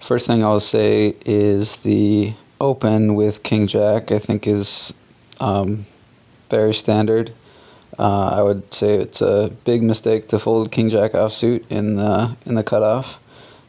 First 0.00 0.26
thing 0.26 0.42
I'll 0.42 0.60
say 0.60 1.14
is 1.26 1.76
the 1.76 2.32
open 2.58 3.16
with 3.16 3.42
King 3.42 3.66
Jack, 3.66 4.12
I 4.12 4.18
think, 4.18 4.46
is 4.46 4.94
um, 5.40 5.84
very 6.48 6.72
standard. 6.72 7.34
Uh, 7.98 8.28
I 8.28 8.42
would 8.42 8.72
say 8.72 8.94
it's 8.94 9.20
a 9.20 9.50
big 9.64 9.82
mistake 9.82 10.28
to 10.28 10.38
fold 10.38 10.70
King 10.70 10.88
Jack 10.88 11.12
offsuit 11.12 11.64
in 11.68 11.96
the 11.96 12.36
in 12.46 12.54
the 12.54 12.62
cutoff, 12.62 13.18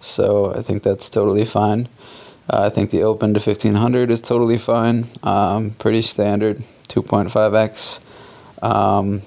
so 0.01 0.53
I 0.53 0.61
think 0.61 0.83
that's 0.83 1.09
totally 1.09 1.45
fine. 1.45 1.89
Uh, 2.49 2.65
I 2.65 2.69
think 2.69 2.91
the 2.91 3.03
open 3.03 3.33
to 3.33 3.39
1500 3.39 4.11
is 4.11 4.21
totally 4.21 4.57
fine, 4.57 5.07
um, 5.23 5.71
pretty 5.71 6.01
standard, 6.01 6.63
2.5x. 6.89 7.99
Um, 8.63 9.21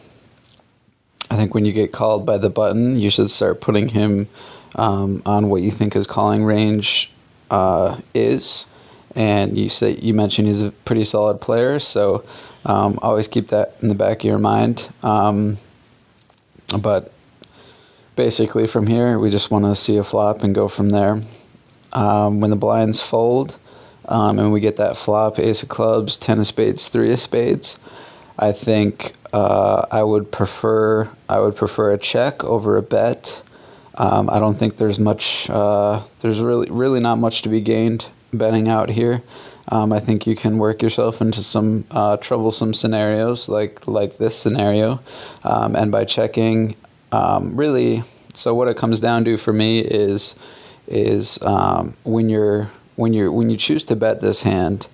I 1.30 1.36
think 1.36 1.54
when 1.54 1.64
you 1.64 1.72
get 1.72 1.92
called 1.92 2.26
by 2.26 2.38
the 2.38 2.50
button, 2.50 2.98
you 2.98 3.10
should 3.10 3.30
start 3.30 3.60
putting 3.60 3.88
him 3.88 4.28
um, 4.74 5.22
on 5.24 5.48
what 5.48 5.62
you 5.62 5.70
think 5.70 5.94
his 5.94 6.06
calling 6.06 6.44
range 6.44 7.10
uh, 7.50 8.00
is. 8.14 8.66
And 9.14 9.56
you 9.56 9.68
say 9.68 9.92
you 9.96 10.14
mentioned 10.14 10.48
he's 10.48 10.62
a 10.62 10.70
pretty 10.84 11.04
solid 11.04 11.40
player, 11.40 11.78
so 11.78 12.24
um, 12.64 12.98
always 13.02 13.28
keep 13.28 13.48
that 13.48 13.74
in 13.82 13.88
the 13.88 13.94
back 13.94 14.18
of 14.18 14.24
your 14.24 14.38
mind. 14.38 14.88
Um, 15.02 15.58
but 16.80 17.12
basically, 18.16 18.66
from 18.66 18.86
here, 18.86 19.18
we 19.18 19.30
just 19.30 19.50
want 19.50 19.64
to 19.64 19.74
see 19.74 19.96
a 19.96 20.04
flop 20.04 20.42
and 20.42 20.54
go 20.54 20.68
from 20.68 20.90
there. 20.90 21.22
Um, 21.92 22.40
when 22.40 22.50
the 22.50 22.56
blinds 22.56 23.02
fold 23.02 23.56
um, 24.06 24.38
and 24.38 24.52
we 24.52 24.60
get 24.60 24.76
that 24.78 24.96
flop, 24.96 25.38
ace 25.38 25.62
of 25.62 25.68
clubs, 25.68 26.16
ten 26.16 26.40
of 26.40 26.46
spades, 26.46 26.88
three 26.88 27.12
of 27.12 27.20
spades, 27.20 27.78
I 28.38 28.52
think 28.52 29.12
uh, 29.32 29.86
I 29.90 30.02
would 30.02 30.30
prefer 30.30 31.08
I 31.28 31.38
would 31.40 31.56
prefer 31.56 31.92
a 31.92 31.98
check 31.98 32.42
over 32.44 32.76
a 32.76 32.82
bet. 32.82 33.42
Um, 33.96 34.30
I 34.30 34.38
don't 34.38 34.58
think 34.58 34.78
there's 34.78 34.98
much. 34.98 35.48
Uh, 35.50 36.02
there's 36.20 36.40
really 36.40 36.70
really 36.70 37.00
not 37.00 37.16
much 37.16 37.42
to 37.42 37.48
be 37.48 37.60
gained 37.60 38.06
betting 38.32 38.68
out 38.68 38.88
here. 38.88 39.22
Um, 39.68 39.92
I 39.92 40.00
think 40.00 40.26
you 40.26 40.34
can 40.36 40.58
work 40.58 40.82
yourself 40.82 41.20
into 41.20 41.42
some 41.42 41.84
uh, 41.90 42.16
troublesome 42.16 42.74
scenarios 42.74 43.48
like 43.48 43.86
like 43.86 44.18
this 44.18 44.36
scenario, 44.36 45.00
um, 45.44 45.76
and 45.76 45.92
by 45.92 46.04
checking, 46.04 46.74
um, 47.12 47.56
really. 47.56 48.02
So 48.34 48.54
what 48.54 48.68
it 48.68 48.76
comes 48.76 48.98
down 49.00 49.24
to 49.24 49.36
for 49.36 49.52
me 49.52 49.80
is 49.80 50.34
is 50.88 51.40
um, 51.42 51.94
when 52.04 52.28
you're 52.28 52.70
when 52.96 53.12
you're 53.12 53.30
when 53.30 53.50
you 53.50 53.56
choose 53.56 53.84
to 53.86 53.96
bet 53.96 54.20
this 54.20 54.42
hand. 54.42 54.86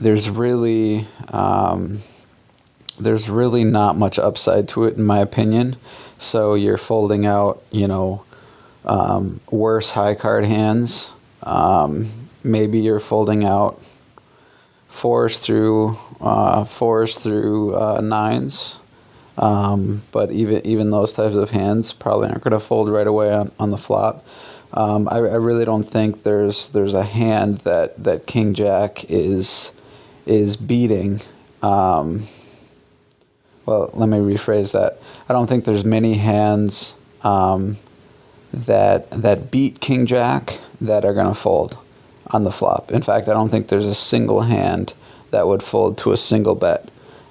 There's 0.00 0.30
really 0.30 1.06
um, 1.28 2.02
there's 2.98 3.28
really 3.28 3.64
not 3.64 3.98
much 3.98 4.18
upside 4.18 4.68
to 4.68 4.84
it 4.84 4.96
in 4.96 5.04
my 5.04 5.18
opinion. 5.18 5.76
So 6.18 6.54
you're 6.54 6.76
folding 6.78 7.26
out, 7.26 7.62
you 7.70 7.86
know, 7.86 8.24
um, 8.84 9.40
worse 9.50 9.90
high 9.90 10.14
card 10.14 10.44
hands. 10.44 11.12
Um, 11.42 12.19
maybe 12.42 12.78
you're 12.78 13.00
folding 13.00 13.44
out 13.44 13.80
fours 14.88 15.38
through 15.38 15.96
uh, 16.20 16.64
fours 16.64 17.16
through 17.16 17.76
uh, 17.76 18.00
nines. 18.00 18.78
Um, 19.38 20.02
but 20.12 20.30
even 20.32 20.66
even 20.66 20.90
those 20.90 21.12
types 21.12 21.34
of 21.34 21.50
hands 21.50 21.92
probably 21.92 22.28
aren't 22.28 22.42
going 22.42 22.52
to 22.52 22.60
fold 22.60 22.90
right 22.90 23.06
away 23.06 23.32
on, 23.32 23.50
on 23.58 23.70
the 23.70 23.78
flop. 23.78 24.24
Um, 24.74 25.08
I, 25.08 25.16
I 25.16 25.36
really 25.36 25.64
don't 25.64 25.84
think 25.84 26.22
there's 26.22 26.68
there's 26.70 26.94
a 26.94 27.04
hand 27.04 27.58
that, 27.58 28.02
that 28.04 28.26
King 28.26 28.54
Jack 28.54 29.04
is 29.10 29.72
is 30.26 30.56
beating. 30.56 31.22
Um, 31.62 32.28
well, 33.66 33.90
let 33.94 34.08
me 34.08 34.18
rephrase 34.18 34.72
that. 34.72 34.98
I 35.28 35.32
don't 35.32 35.46
think 35.46 35.64
there's 35.64 35.84
many 35.84 36.14
hands 36.14 36.94
um, 37.22 37.78
that 38.52 39.10
that 39.10 39.50
beat 39.50 39.80
King 39.80 40.06
Jack 40.06 40.58
that 40.80 41.04
are 41.04 41.14
going 41.14 41.28
to 41.28 41.40
fold 41.40 41.78
on 42.30 42.44
the 42.44 42.50
flop. 42.50 42.90
In 42.92 43.02
fact, 43.02 43.28
I 43.28 43.32
don't 43.32 43.50
think 43.50 43.68
there's 43.68 43.86
a 43.86 43.94
single 43.94 44.40
hand 44.40 44.94
that 45.30 45.46
would 45.46 45.62
fold 45.62 45.98
to 45.98 46.12
a 46.12 46.16
single 46.16 46.54
bet 46.54 46.88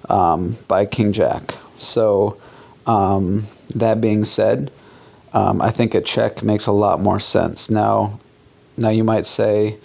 um, 0.10 0.58
by 0.68 0.86
King 0.86 1.12
Jack. 1.12 1.54
So, 1.78 2.38
um, 2.88 3.48
that 3.76 4.02
being 4.02 4.26
said, 4.26 4.72
um, 5.34 5.62
I 5.62 5.70
think 5.70 5.94
a 5.94 6.02
check 6.02 6.44
makes 6.44 6.66
a 6.66 6.72
lot 6.72 7.02
more 7.02 7.20
sense. 7.20 7.70
Now, 7.70 8.20
now 8.78 8.90
you 8.90 9.04
might 9.04 9.26
say, 9.26 9.78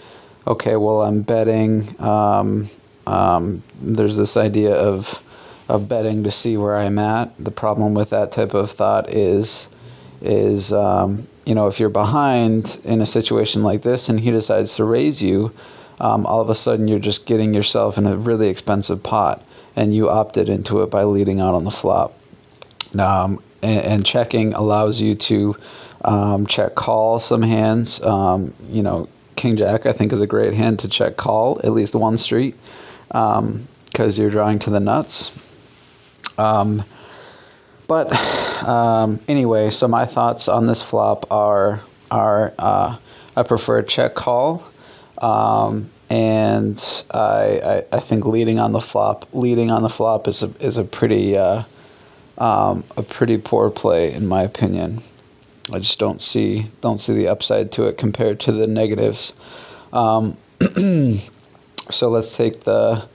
okay, 0.47 0.75
well, 0.75 1.01
I'm 1.01 1.21
betting. 1.21 1.95
Um, 2.01 2.69
um, 3.07 3.61
there's 3.81 4.17
this 4.17 4.37
idea 4.37 4.73
of 4.73 5.21
of 5.67 5.89
betting 5.89 6.23
to 6.23 6.31
see 6.31 6.57
where 6.57 6.75
I'm 6.75 6.99
at. 6.99 7.33
The 7.43 7.51
problem 7.51 7.95
with 7.95 8.11
that 8.11 8.31
type 8.31 8.53
of 8.53 8.71
thought 8.71 9.09
is 9.09 9.67
is 10.21 10.71
um, 10.71 11.27
you 11.45 11.55
know 11.55 11.67
if 11.67 11.79
you're 11.79 11.89
behind 11.89 12.79
in 12.83 13.01
a 13.01 13.05
situation 13.05 13.63
like 13.63 13.81
this 13.81 14.09
and 14.09 14.19
he 14.19 14.31
decides 14.31 14.75
to 14.75 14.83
raise 14.83 15.21
you, 15.21 15.51
um, 15.99 16.25
all 16.25 16.41
of 16.41 16.49
a 16.49 16.55
sudden 16.55 16.87
you're 16.87 16.99
just 16.99 17.25
getting 17.25 17.53
yourself 17.53 17.97
in 17.97 18.05
a 18.05 18.17
really 18.17 18.49
expensive 18.49 19.01
pot, 19.01 19.43
and 19.75 19.95
you 19.95 20.09
opted 20.09 20.49
into 20.49 20.81
it 20.81 20.89
by 20.89 21.03
leading 21.03 21.39
out 21.39 21.53
on 21.53 21.63
the 21.63 21.71
flop. 21.71 22.17
Um, 22.97 23.41
and, 23.61 23.85
and, 23.85 24.05
checking 24.05 24.53
allows 24.53 25.01
you 25.01 25.15
to 25.15 25.57
um, 26.05 26.47
check 26.47 26.75
call 26.75 27.19
some 27.19 27.41
hands. 27.41 28.01
Um, 28.01 28.53
you 28.69 28.81
know, 28.81 29.09
King 29.35 29.57
Jack 29.57 29.85
I 29.85 29.91
think 29.91 30.13
is 30.13 30.21
a 30.21 30.27
great 30.27 30.53
hand 30.53 30.79
to 30.79 30.87
check 30.87 31.17
call 31.17 31.59
at 31.63 31.71
least 31.71 31.93
one 31.93 32.17
street 32.17 32.55
because 33.07 33.37
um, 33.39 33.67
you're 33.93 34.29
drawing 34.29 34.59
to 34.59 34.69
the 34.69 34.79
nuts. 34.79 35.31
Um, 36.37 36.83
but 37.87 38.11
um, 38.63 39.19
anyway, 39.27 39.69
so 39.69 39.87
my 39.87 40.05
thoughts 40.05 40.47
on 40.47 40.65
this 40.65 40.81
flop 40.81 41.31
are 41.31 41.81
are 42.11 42.53
uh, 42.57 42.97
I 43.35 43.43
prefer 43.43 43.81
check 43.81 44.15
call, 44.15 44.63
um, 45.19 45.89
and 46.09 47.03
I, 47.11 47.19
I, 47.19 47.85
I 47.91 47.99
think 47.99 48.25
leading 48.25 48.59
on 48.59 48.71
the 48.71 48.81
flop 48.81 49.27
leading 49.33 49.71
on 49.71 49.81
the 49.83 49.89
flop 49.89 50.27
is 50.27 50.43
a 50.43 50.53
is 50.59 50.77
a 50.77 50.83
pretty 50.83 51.37
uh, 51.37 51.63
um, 52.37 52.83
a 52.97 53.03
pretty 53.03 53.37
poor 53.37 53.69
play 53.69 54.13
in 54.13 54.27
my 54.27 54.43
opinion. 54.43 55.01
I 55.71 55.79
just 55.79 55.99
don't 55.99 56.21
see 56.21 56.67
don't 56.81 56.99
see 56.99 57.13
the 57.13 57.27
upside 57.27 57.71
to 57.73 57.85
it 57.85 57.97
compared 57.97 58.39
to 58.41 58.51
the 58.51 58.67
negatives. 58.67 59.33
Um, 59.93 60.37
so 61.89 62.09
let's 62.09 62.35
take 62.35 62.63
the 62.63 63.07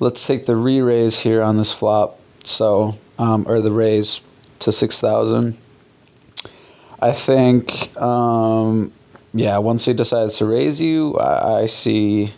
let's 0.00 0.24
take 0.26 0.46
the 0.46 0.56
re-raise 0.56 1.18
here 1.18 1.42
on 1.42 1.56
this 1.56 1.72
flop 1.72 2.20
so 2.44 2.96
um, 3.18 3.46
or 3.48 3.60
the 3.60 3.72
raise 3.72 4.20
to 4.60 4.72
six 4.72 5.00
thousand. 5.00 5.56
I 7.00 7.12
think 7.12 7.96
um, 8.00 8.92
yeah, 9.34 9.58
once 9.58 9.84
he 9.84 9.92
decides 9.92 10.38
to 10.38 10.46
raise 10.46 10.80
you, 10.80 11.16
I, 11.18 11.62
I 11.62 11.66
see. 11.66 12.32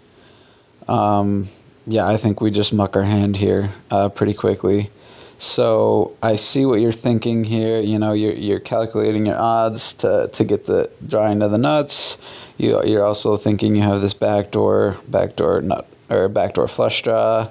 Um, 0.89 1.49
yeah, 1.87 2.07
I 2.07 2.17
think 2.17 2.41
we 2.41 2.51
just 2.51 2.73
muck 2.73 2.97
our 2.97 3.03
hand 3.03 3.37
here 3.37 3.73
uh, 3.91 4.09
pretty 4.09 4.35
quickly. 4.35 4.91
So 5.39 6.17
I 6.23 6.35
see 6.35 6.67
what 6.67 6.81
you're 6.81 6.93
thinking 6.93 7.45
here. 7.45 7.81
You 7.81 7.99
know, 7.99 8.13
you're 8.13 8.35
you're 8.35 8.61
calculating 8.61 9.27
your 9.27 9.39
odds 9.39 9.93
to, 9.95 10.29
to 10.33 10.45
get 10.45 10.67
the 10.67 10.91
drawing 11.07 11.43
of 11.43 11.53
the 11.53 11.59
nuts. 11.59 12.19
You 12.57 12.85
you're 12.85 13.05
also 13.05 13.37
thinking 13.37 13.77
you 13.77 13.83
have 13.83 14.01
this 14.01 14.15
backdoor 14.15 14.97
backdoor 15.09 15.61
nut 15.63 15.87
or 16.11 16.29
backdoor 16.29 16.67
flush 16.67 17.03
draw, 17.03 17.49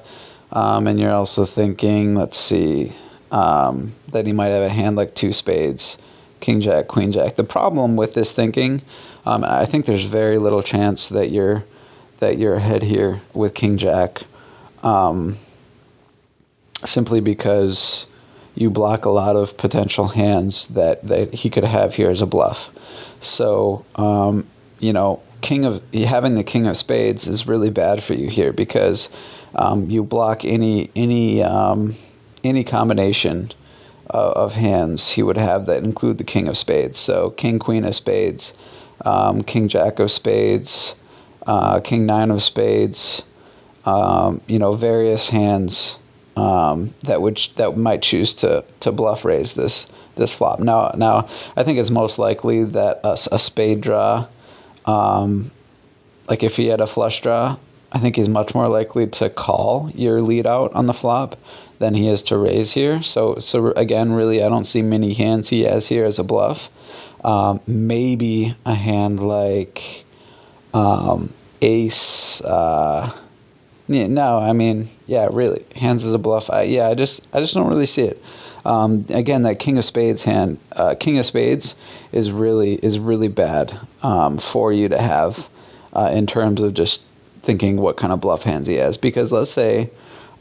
um, 0.51 0.88
and 0.88 0.99
you're 0.99 1.13
also 1.13 1.45
thinking, 1.45 2.15
let's 2.15 2.38
see, 2.38 2.91
um, 3.32 3.93
that 4.09 4.25
he 4.25 4.34
might 4.34 4.47
have 4.49 4.63
a 4.63 4.69
hand 4.69 4.95
like 4.95 5.15
two 5.15 5.34
spades, 5.34 5.97
king 6.39 6.61
jack, 6.61 6.88
queen 6.88 7.11
jack. 7.11 7.36
The 7.36 7.43
problem 7.43 7.95
with 7.95 8.13
this 8.13 8.32
thinking, 8.32 8.82
um, 9.25 9.43
I 9.43 9.65
think 9.65 9.86
there's 9.86 10.05
very 10.05 10.38
little 10.38 10.63
chance 10.63 11.09
that 11.09 11.32
you're 11.32 11.63
that 12.19 12.38
you're 12.38 12.55
ahead 12.55 12.82
here 12.82 13.21
with 13.34 13.53
king 13.53 13.78
jack. 13.78 14.21
Um, 14.84 15.38
simply 16.86 17.21
because 17.21 18.07
you 18.55 18.69
block 18.69 19.05
a 19.05 19.09
lot 19.09 19.36
of 19.36 19.55
potential 19.57 20.07
hands 20.07 20.67
that, 20.67 21.05
that 21.07 21.34
he 21.34 21.49
could 21.49 21.63
have 21.63 21.93
here 21.93 22.09
as 22.09 22.21
a 22.21 22.25
bluff. 22.25 22.69
So, 23.21 23.86
um, 23.95 24.47
you 24.80 24.93
know, 24.93 25.21
king 25.41 25.65
of 25.65 25.82
having 25.93 26.34
the 26.34 26.43
king 26.43 26.65
of 26.67 26.75
spades 26.75 27.28
is 27.28 27.47
really 27.47 27.69
bad 27.69 28.03
for 28.03 28.13
you 28.13 28.30
here 28.30 28.51
because 28.51 29.09
um, 29.55 29.89
you 29.89 30.03
block 30.03 30.43
any 30.43 30.89
any 30.95 31.43
um, 31.43 31.95
any 32.43 32.63
combination 32.63 33.51
of, 34.09 34.33
of, 34.33 34.53
hands 34.53 35.09
he 35.09 35.23
would 35.23 35.38
have 35.38 35.65
that 35.65 35.83
include 35.83 36.17
the 36.17 36.23
king 36.23 36.47
of 36.47 36.57
spades. 36.57 36.97
So, 36.97 37.31
king 37.31 37.59
queen 37.59 37.83
of 37.83 37.95
spades, 37.95 38.53
um, 39.05 39.43
king 39.43 39.67
jack 39.67 39.99
of 39.99 40.11
spades, 40.11 40.95
uh, 41.45 41.79
king 41.79 42.05
nine 42.05 42.31
of 42.31 42.43
spades. 42.43 43.23
Um, 43.85 44.41
you 44.47 44.59
know, 44.59 44.73
various 44.73 45.29
hands 45.29 45.97
um, 46.38 46.93
that 47.03 47.21
would 47.21 47.41
that 47.55 47.77
might 47.77 48.01
choose 48.01 48.33
to 48.35 48.63
to 48.81 48.91
bluff 48.91 49.25
raise 49.25 49.53
this 49.53 49.88
this 50.15 50.33
flop. 50.33 50.59
Now 50.59 50.93
now 50.95 51.27
I 51.55 51.63
think 51.63 51.79
it's 51.79 51.89
most 51.89 52.19
likely 52.19 52.63
that 52.63 52.99
a, 53.03 53.17
a 53.31 53.39
spade 53.39 53.81
draw, 53.81 54.27
um, 54.85 55.51
like 56.29 56.43
if 56.43 56.55
he 56.55 56.67
had 56.67 56.79
a 56.79 56.88
flush 56.88 57.21
draw, 57.21 57.57
I 57.91 57.99
think 57.99 58.15
he's 58.15 58.29
much 58.29 58.53
more 58.53 58.67
likely 58.67 59.07
to 59.07 59.29
call 59.29 59.89
your 59.95 60.21
lead 60.21 60.45
out 60.45 60.73
on 60.73 60.85
the 60.85 60.93
flop 60.93 61.38
than 61.80 61.93
he 61.93 62.07
is 62.07 62.23
to 62.23 62.38
raise 62.38 62.71
here. 62.71 63.01
So 63.03 63.38
so 63.39 63.71
again, 63.71 64.11
really, 64.13 64.43
I 64.43 64.49
don't 64.49 64.65
see 64.65 64.82
many 64.82 65.13
hands 65.13 65.49
he 65.49 65.61
has 65.63 65.88
here 65.88 66.05
as 66.05 66.19
a 66.19 66.23
bluff. 66.23 66.69
Um, 67.23 67.59
maybe 67.67 68.55
a 68.65 68.75
hand 68.75 69.25
like 69.25 70.05
um, 70.73 71.34
ace. 71.61 72.41
Uh, 72.41 73.13
yeah, 73.88 74.07
no, 74.07 74.38
I 74.38 74.53
mean, 74.53 74.89
yeah, 75.07 75.30
really, 75.32 75.65
hands 75.75 76.05
as 76.05 76.13
a 76.13 76.17
bluff. 76.17 76.49
I, 76.49 76.63
yeah, 76.63 76.88
I 76.88 76.93
just, 76.93 77.25
I 77.34 77.39
just 77.39 77.53
don't 77.53 77.67
really 77.67 77.86
see 77.86 78.03
it. 78.03 78.21
Um, 78.65 79.05
again, 79.09 79.43
that 79.43 79.59
King 79.59 79.78
of 79.78 79.86
Spades 79.86 80.23
hand, 80.23 80.59
uh, 80.73 80.95
King 80.95 81.17
of 81.19 81.25
Spades 81.25 81.75
is 82.11 82.32
really 82.32 82.75
is 82.75 82.99
really 82.99 83.30
bad 83.30 83.78
um, 84.03 84.38
for 84.38 84.73
you 84.73 84.89
to 84.89 85.01
have 85.01 85.47
uh, 85.93 86.11
in 86.13 86.28
terms 86.28 86.61
of 86.61 86.73
just 86.73 87.03
thinking 87.43 87.78
what 87.78 87.95
kind 87.95 88.11
of 88.11 88.19
bluff 88.19 88.43
hands 88.43 88.67
he 88.67 88.75
has. 88.75 88.97
Because 88.97 89.32
let's 89.32 89.51
say, 89.51 89.89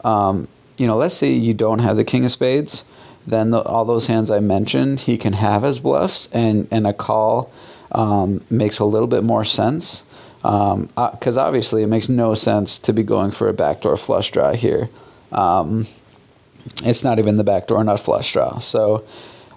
um, 0.03 0.49
you 0.77 0.87
know, 0.87 0.97
let's 0.97 1.15
say 1.15 1.33
you 1.33 1.55
don't 1.55 1.79
have 1.79 1.97
the 1.97 2.05
King 2.05 2.25
of 2.25 2.33
Spades, 2.33 2.85
then 3.27 3.51
the, 3.51 3.63
all 3.63 3.85
those 3.85 4.07
hands 4.07 4.31
I 4.31 4.41
mentioned 4.41 5.01
he 5.01 5.19
can 5.19 5.33
have 5.33 5.65
as 5.65 5.81
bluffs, 5.81 6.29
and 6.33 6.69
and 6.71 6.87
a 6.87 6.93
call 6.93 7.51
um, 7.93 8.45
makes 8.51 8.79
a 8.79 8.85
little 8.85 9.09
bit 9.09 9.25
more 9.25 9.45
sense 9.45 10.05
because 10.43 10.77
um, 10.77 10.89
uh, 10.97 11.41
obviously 11.41 11.83
it 11.83 11.89
makes 11.89 12.09
no 12.09 12.35
sense 12.35 12.79
to 12.79 12.93
be 12.93 13.03
going 13.03 13.31
for 13.33 13.49
a 13.49 13.53
backdoor 13.53 13.97
flush 13.97 14.31
draw 14.31 14.53
here. 14.53 14.89
Um, 15.33 15.89
it's 16.85 17.03
not 17.03 17.19
even 17.19 17.37
the 17.37 17.45
backdoor 17.45 17.83
nut 17.83 18.01
flush 18.01 18.33
draw. 18.33 18.59
So 18.59 19.05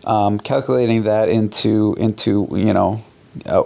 um, 0.05 0.39
calculating 0.39 1.03
that 1.03 1.29
into 1.29 1.95
into 1.99 2.47
you 2.51 2.73
know 2.73 3.01
uh, 3.45 3.63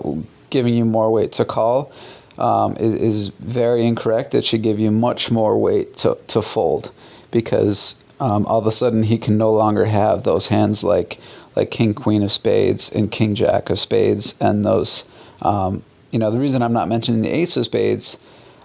giving 0.49 0.73
you 0.73 0.85
more 0.85 1.11
weight 1.11 1.31
to 1.33 1.45
call 1.45 1.91
um, 2.37 2.75
is, 2.77 2.93
is, 2.93 3.27
very 3.39 3.85
incorrect. 3.85 4.33
It 4.33 4.43
should 4.43 4.63
give 4.63 4.79
you 4.79 4.91
much 4.91 5.31
more 5.31 5.57
weight 5.57 5.95
to 5.97 6.17
to 6.27 6.41
fold 6.41 6.91
because 7.33 7.95
um, 8.21 8.45
all 8.45 8.59
of 8.59 8.67
a 8.67 8.71
sudden 8.71 9.03
he 9.03 9.17
can 9.17 9.37
no 9.37 9.51
longer 9.51 9.83
have 9.83 10.23
those 10.23 10.47
hands 10.47 10.85
like 10.85 11.19
like 11.57 11.69
king 11.69 11.93
queen 11.93 12.23
of 12.23 12.31
spades 12.31 12.89
and 12.91 13.11
king 13.11 13.35
jack 13.35 13.69
of 13.69 13.77
spades 13.77 14.35
and 14.39 14.63
those 14.63 15.03
um, 15.41 15.83
you 16.13 16.19
know, 16.19 16.29
the 16.29 16.39
reason 16.39 16.61
I'm 16.61 16.73
not 16.73 16.87
mentioning 16.87 17.23
the 17.23 17.29
ace 17.29 17.57
of 17.57 17.65
spades 17.65 18.17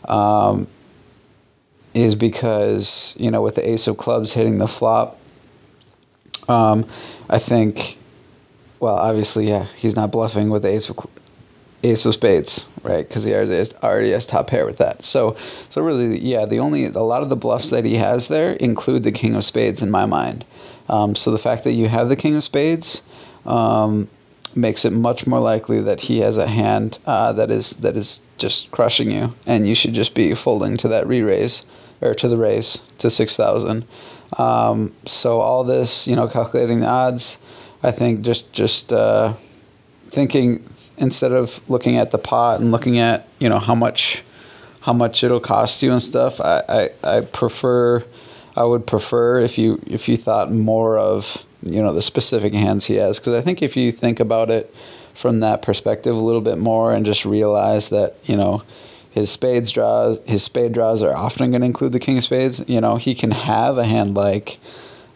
um, 0.06 0.68
is 1.94 2.14
because, 2.14 3.14
you 3.18 3.30
know, 3.30 3.40
with 3.40 3.54
the 3.54 3.68
ace 3.68 3.86
of 3.86 3.96
clubs 3.96 4.34
hitting 4.34 4.58
the 4.58 4.68
flop, 4.68 5.18
um, 6.46 6.86
I 7.30 7.38
think, 7.38 7.96
well, 8.80 8.96
obviously, 8.96 9.48
yeah, 9.48 9.66
he's 9.76 9.96
not 9.96 10.12
bluffing 10.12 10.50
with 10.50 10.62
the 10.62 10.68
ace 10.68 10.90
of 10.90 10.96
ace 11.83 12.05
of 12.07 12.14
spades, 12.14 12.66
right? 12.83 13.07
Because 13.07 13.24
he 13.24 13.33
already 13.33 13.57
has, 13.57 13.72
already 13.83 14.11
has 14.11 14.26
top 14.26 14.49
pair 14.49 14.66
with 14.66 14.79
that. 14.79 15.05
So, 15.05 15.37
so 15.70 15.81
really, 15.81 16.18
yeah, 16.18 16.45
the 16.45 16.59
only 16.59 16.87
a 16.87 16.99
lot 16.99 17.22
of 17.22 17.29
the 17.29 17.37
bluffs 17.37 17.70
that 17.70 17.85
he 17.85 17.95
has 17.95 18.29
there 18.29 18.53
include 18.55 19.05
the 19.05 19.12
king 19.12 19.35
of 19.37 19.45
spades 19.45 19.83
in 19.83 19.91
my 19.91 20.07
mind. 20.07 20.45
Um, 20.89 21.14
so 21.14 21.31
the 21.31 21.39
fact 21.39 21.64
that 21.64 21.72
you 21.72 21.89
have 21.89 22.09
the 22.09 22.16
king 22.16 22.35
of 22.35 22.43
spades 22.43 23.03
um, 23.47 24.09
makes 24.57 24.85
it 24.85 24.93
much 24.93 25.26
more 25.26 25.39
likely 25.39 25.81
that 25.83 26.01
he 26.01 26.18
has 26.20 26.37
a 26.37 26.49
hand 26.49 26.99
uh, 27.07 27.33
that 27.35 27.51
is 27.51 27.70
that 27.70 27.97
is 27.97 28.20
just 28.39 28.70
crushing 28.70 29.11
you, 29.11 29.33
and 29.47 29.68
you 29.68 29.74
should 29.74 29.95
just 29.95 30.14
be 30.14 30.35
folding 30.35 30.76
to 30.79 30.89
that 30.89 31.07
re-raise 31.07 31.66
or 32.01 32.14
to 32.14 32.29
the 32.29 32.39
raise 32.39 32.79
to 32.99 33.11
six 33.11 33.37
thousand. 33.37 33.85
Um, 34.37 34.93
so 35.05 35.41
all 35.41 35.64
this, 35.64 36.07
you 36.07 36.16
know, 36.16 36.26
calculating 36.26 36.81
the 36.81 36.87
odds, 36.87 37.39
I 37.83 37.93
think 37.93 38.22
just 38.22 38.53
just 38.53 38.93
uh, 38.93 39.35
thinking 40.11 40.64
instead 41.01 41.32
of 41.32 41.61
looking 41.68 41.96
at 41.96 42.11
the 42.11 42.18
pot 42.18 42.61
and 42.61 42.72
looking 42.72 42.99
at 42.99 43.28
you 43.38 43.49
know 43.49 43.59
how 43.59 43.74
much 43.74 44.22
how 44.80 44.92
much 44.92 45.22
it'll 45.22 45.40
cost 45.40 45.82
you 45.82 45.92
and 45.92 46.03
stuff. 46.03 46.40
I, 46.40 46.90
I, 47.03 47.16
I 47.16 47.20
prefer 47.20 48.05
I 48.57 48.64
would 48.64 48.86
prefer 48.86 49.40
if 49.40 49.59
you 49.59 49.80
if 49.86 50.09
you 50.09 50.16
thought 50.16 50.53
more 50.53 50.99
of 50.99 51.44
you 51.62 51.82
know 51.82 51.92
the 51.92 52.03
specific 52.03 52.53
hands 52.53 52.84
he 52.86 52.94
has 52.94 53.18
because 53.18 53.34
I 53.34 53.42
think 53.42 53.62
if 53.62 53.76
you 53.76 53.92
think 53.92 54.20
about 54.20 54.51
it 54.51 54.74
from 55.14 55.40
that 55.40 55.62
perspective 55.62 56.14
a 56.14 56.18
little 56.18 56.40
bit 56.40 56.59
more 56.59 56.92
and 56.92 57.05
just 57.05 57.24
realize 57.24 57.88
that 57.90 58.14
you 58.24 58.36
know 58.36 58.62
his 59.11 59.30
spades 59.30 59.70
draws 59.70 60.18
his 60.26 60.42
spade 60.42 60.72
draws 60.72 61.03
are 61.03 61.14
often 61.14 61.51
going 61.51 61.61
to 61.61 61.66
include 61.66 61.92
the 61.92 62.01
king 62.01 62.18
of 62.18 62.24
spades 62.24 62.62
you 62.68 62.80
know 62.80 62.96
he 62.96 63.14
can 63.14 63.30
have 63.30 63.78
a 63.78 63.84
hand 63.84 64.14
like 64.14 64.59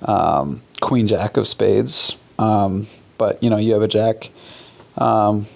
um, 0.02 0.60
queen 0.80 1.06
jack 1.06 1.36
of 1.36 1.46
spades 1.46 2.16
um, 2.38 2.86
but 3.18 3.42
you 3.42 3.48
know 3.48 3.56
you 3.56 3.72
have 3.72 3.82
a 3.82 3.88
jack 3.88 4.30
um, 4.98 5.46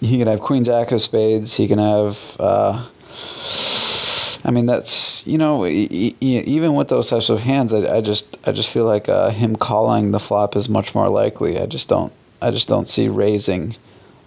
he 0.00 0.18
can 0.18 0.26
have 0.26 0.40
queen 0.40 0.64
jack 0.64 0.92
of 0.92 1.00
spades 1.00 1.54
he 1.54 1.66
can 1.68 1.78
have 1.78 2.36
uh, 2.38 2.86
I 4.46 4.50
mean, 4.50 4.66
that's 4.66 5.26
you 5.26 5.38
know, 5.38 5.66
even 5.66 6.74
with 6.74 6.88
those 6.88 7.08
types 7.08 7.30
of 7.30 7.40
hands, 7.40 7.72
I, 7.72 7.96
I 7.96 8.00
just 8.02 8.36
I 8.44 8.52
just 8.52 8.68
feel 8.68 8.84
like 8.84 9.08
uh, 9.08 9.30
him 9.30 9.56
calling 9.56 10.10
the 10.10 10.20
flop 10.20 10.54
is 10.54 10.68
much 10.68 10.94
more 10.94 11.08
likely. 11.08 11.58
I 11.58 11.64
just 11.64 11.88
don't 11.88 12.12
I 12.42 12.50
just 12.50 12.68
don't 12.68 12.86
see 12.86 13.08
raising 13.08 13.74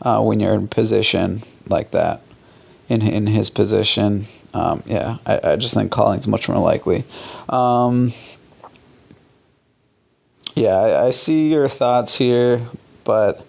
uh, 0.02 0.22
when 0.24 0.40
you're 0.40 0.56
in 0.56 0.68
position 0.68 1.44
like 1.68 1.92
that. 1.92 2.22
In 2.90 3.02
in 3.04 3.28
his 3.28 3.50
position, 3.52 4.28
um, 4.56 4.82
yeah, 4.88 5.18
I, 5.26 5.52
I 5.52 5.56
just 5.56 5.76
think 5.76 5.92
calling 5.92 6.20
is 6.20 6.28
much 6.28 6.50
more 6.50 6.60
likely. 6.60 7.04
Um, 7.50 8.14
yeah, 10.56 10.78
I, 10.78 11.08
I, 11.08 11.12
see 11.12 11.50
your 11.50 11.68
thoughts 11.68 12.16
here, 12.16 12.66
but 13.04 13.46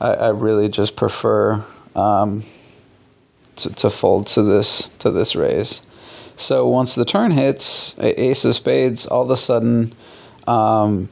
I, 0.00 0.10
I 0.10 0.28
really 0.30 0.68
just 0.68 0.96
prefer. 0.96 1.64
Um, 1.94 2.44
to, 3.56 3.70
to 3.74 3.90
fold 3.90 4.26
to 4.28 4.42
this 4.42 4.90
to 5.00 5.10
this 5.10 5.36
raise. 5.36 5.80
So 6.36 6.66
once 6.66 6.94
the 6.94 7.04
turn 7.04 7.30
hits, 7.30 7.94
Ace 7.98 8.44
of 8.44 8.56
Spades, 8.56 9.06
all 9.06 9.22
of 9.22 9.30
a 9.30 9.36
sudden, 9.36 9.94
um, 10.46 11.08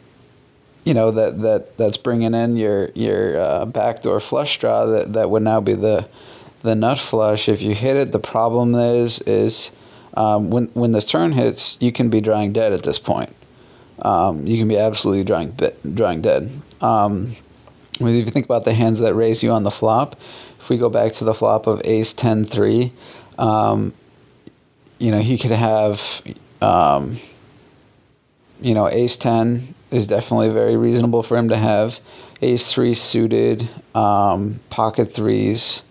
you 0.85 0.95
know 0.95 1.13
that 1.13 1.41
that 1.43 1.77
that's 1.77 1.97
bringing 1.97 2.35
in 2.35 2.57
your 2.57 2.91
your 2.95 3.41
uh, 3.41 3.65
backdoor 3.67 4.21
flush 4.21 4.59
draw. 4.59 4.87
That 4.87 5.13
that 5.13 5.31
would 5.31 5.43
now 5.43 5.61
be 5.61 5.75
the 5.75 6.09
the 6.63 6.75
nut 6.75 6.99
flush. 6.99 7.49
If 7.49 7.63
you 7.63 7.75
hit 7.75 7.97
it, 7.97 8.13
the 8.13 8.19
problem 8.19 8.75
is 8.75 9.21
is 9.21 9.71
um, 10.15 10.51
when 10.51 10.67
when 10.75 10.93
this 10.93 11.05
turn 11.05 11.33
hits, 11.33 11.77
you 11.81 11.93
can 11.93 12.11
be 12.11 12.21
drawing 12.21 12.53
dead 12.53 12.73
at 12.73 12.83
this 12.83 12.99
point. 12.99 13.35
Um, 14.01 14.45
you 14.47 14.59
can 14.59 14.67
be 14.67 14.77
absolutely 14.77 15.23
drawing 15.23 15.57
drawing 15.95 16.23
dead. 16.23 16.51
If 18.07 18.27
you 18.27 18.31
think 18.31 18.47
about 18.47 18.65
the 18.65 18.75
hands 18.75 18.99
that 19.01 19.15
raise 19.15 19.43
you 19.43 19.51
on 19.51 19.63
the 19.63 19.71
flop, 19.71 20.17
if 20.61 20.69
we 20.69 20.79
go 20.79 20.89
back 20.89 21.13
to 21.15 21.25
the 21.25 21.35
flop 21.35 21.67
of 21.67 21.81
ace 21.85 22.13
10 22.13 22.45
3, 22.45 22.93
um, 23.39 23.93
you 24.99 25.11
know, 25.11 25.19
he 25.19 25.39
could 25.39 25.51
have, 25.51 26.01
um, 26.61 27.19
you 28.61 28.75
know, 28.75 28.89
ace 28.89 29.17
10 29.17 29.75
is 29.91 30.07
definitely 30.07 30.51
very 30.51 30.77
reasonable 30.77 31.23
for 31.23 31.37
him 31.37 31.49
to 31.49 31.57
have. 31.57 31.99
Ace 32.41 32.73
3 32.73 32.95
suited, 32.95 33.69
um, 33.95 34.61
pocket 34.71 35.15
threes, 35.15 35.83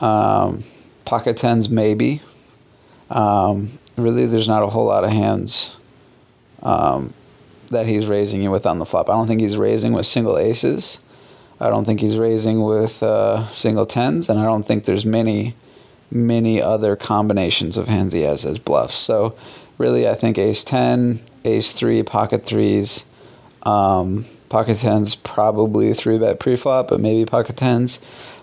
Um, 0.00 0.64
pocket 1.04 1.36
tens 1.36 1.68
maybe. 1.68 2.20
Um, 3.10 3.78
really, 3.96 4.26
there's 4.26 4.46
not 4.46 4.62
a 4.62 4.68
whole 4.68 4.86
lot 4.86 5.02
of 5.02 5.10
hands 5.10 5.76
um, 6.62 7.12
that 7.70 7.86
he's 7.86 8.06
raising 8.06 8.42
you 8.42 8.50
with 8.50 8.66
on 8.66 8.78
the 8.78 8.84
flop. 8.84 9.08
I 9.08 9.14
don't 9.14 9.26
think 9.26 9.40
he's 9.40 9.56
raising 9.56 9.92
with 9.92 10.06
single 10.06 10.38
aces. 10.38 11.00
I 11.60 11.70
don't 11.70 11.84
think 11.84 12.00
he's 12.00 12.16
raising 12.16 12.62
with 12.62 13.02
uh, 13.02 13.50
single 13.52 13.86
tens, 13.86 14.28
and 14.28 14.38
I 14.38 14.44
don't 14.44 14.62
think 14.62 14.84
there's 14.84 15.04
many, 15.04 15.54
many 16.10 16.62
other 16.62 16.94
combinations 16.94 17.76
of 17.76 17.88
hands 17.88 18.12
he 18.12 18.22
has 18.22 18.44
as 18.44 18.58
bluffs. 18.58 18.96
So, 18.96 19.34
really, 19.76 20.08
I 20.08 20.14
think 20.14 20.38
ace 20.38 20.62
ten, 20.62 21.20
ace 21.44 21.72
three, 21.72 22.02
pocket 22.02 22.44
threes, 22.44 23.04
um, 23.64 24.24
pocket 24.48 24.78
tens, 24.78 25.14
probably 25.14 25.92
three 25.94 26.18
bet 26.18 26.38
pre-flop, 26.38 26.88
but 26.88 27.00
maybe 27.00 27.24
pocket 27.26 27.56
tens. 27.56 27.98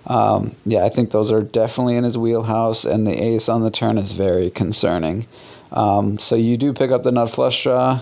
Um, 0.07 0.55
yeah, 0.65 0.85
I 0.85 0.89
think 0.89 1.11
those 1.11 1.31
are 1.31 1.41
definitely 1.41 1.95
in 1.95 2.03
his 2.03 2.17
wheelhouse, 2.17 2.85
and 2.85 3.07
the 3.07 3.23
ace 3.23 3.49
on 3.49 3.63
the 3.63 3.71
turn 3.71 3.97
is 3.97 4.11
very 4.11 4.51
concerning. 4.51 5.25
Um, 5.71 6.19
so 6.19 6.35
you 6.35 6.57
do 6.57 6.73
pick 6.73 6.91
up 6.91 7.03
the 7.03 7.11
nut 7.11 7.31
flush 7.31 7.63
draw, 7.63 8.01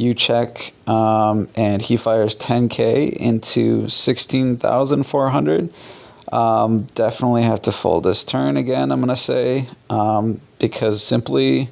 you 0.00 0.14
check, 0.14 0.72
um, 0.86 1.48
and 1.54 1.82
he 1.82 1.96
fires 1.96 2.34
10k 2.36 3.12
into 3.12 3.88
16,400. 3.88 5.72
Um, 6.32 6.82
definitely 6.94 7.42
have 7.42 7.62
to 7.62 7.72
fold 7.72 8.04
this 8.04 8.24
turn 8.24 8.56
again, 8.56 8.92
I'm 8.92 9.00
going 9.00 9.08
to 9.08 9.16
say, 9.16 9.68
um, 9.88 10.40
because 10.58 11.02
simply. 11.02 11.70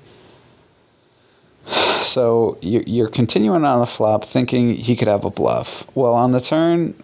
So 2.00 2.58
you're 2.60 3.10
continuing 3.10 3.64
on 3.64 3.80
the 3.80 3.86
flop 3.86 4.24
thinking 4.24 4.76
he 4.76 4.94
could 4.94 5.08
have 5.08 5.24
a 5.24 5.30
bluff. 5.30 5.84
Well, 5.96 6.14
on 6.14 6.30
the 6.30 6.40
turn, 6.40 6.94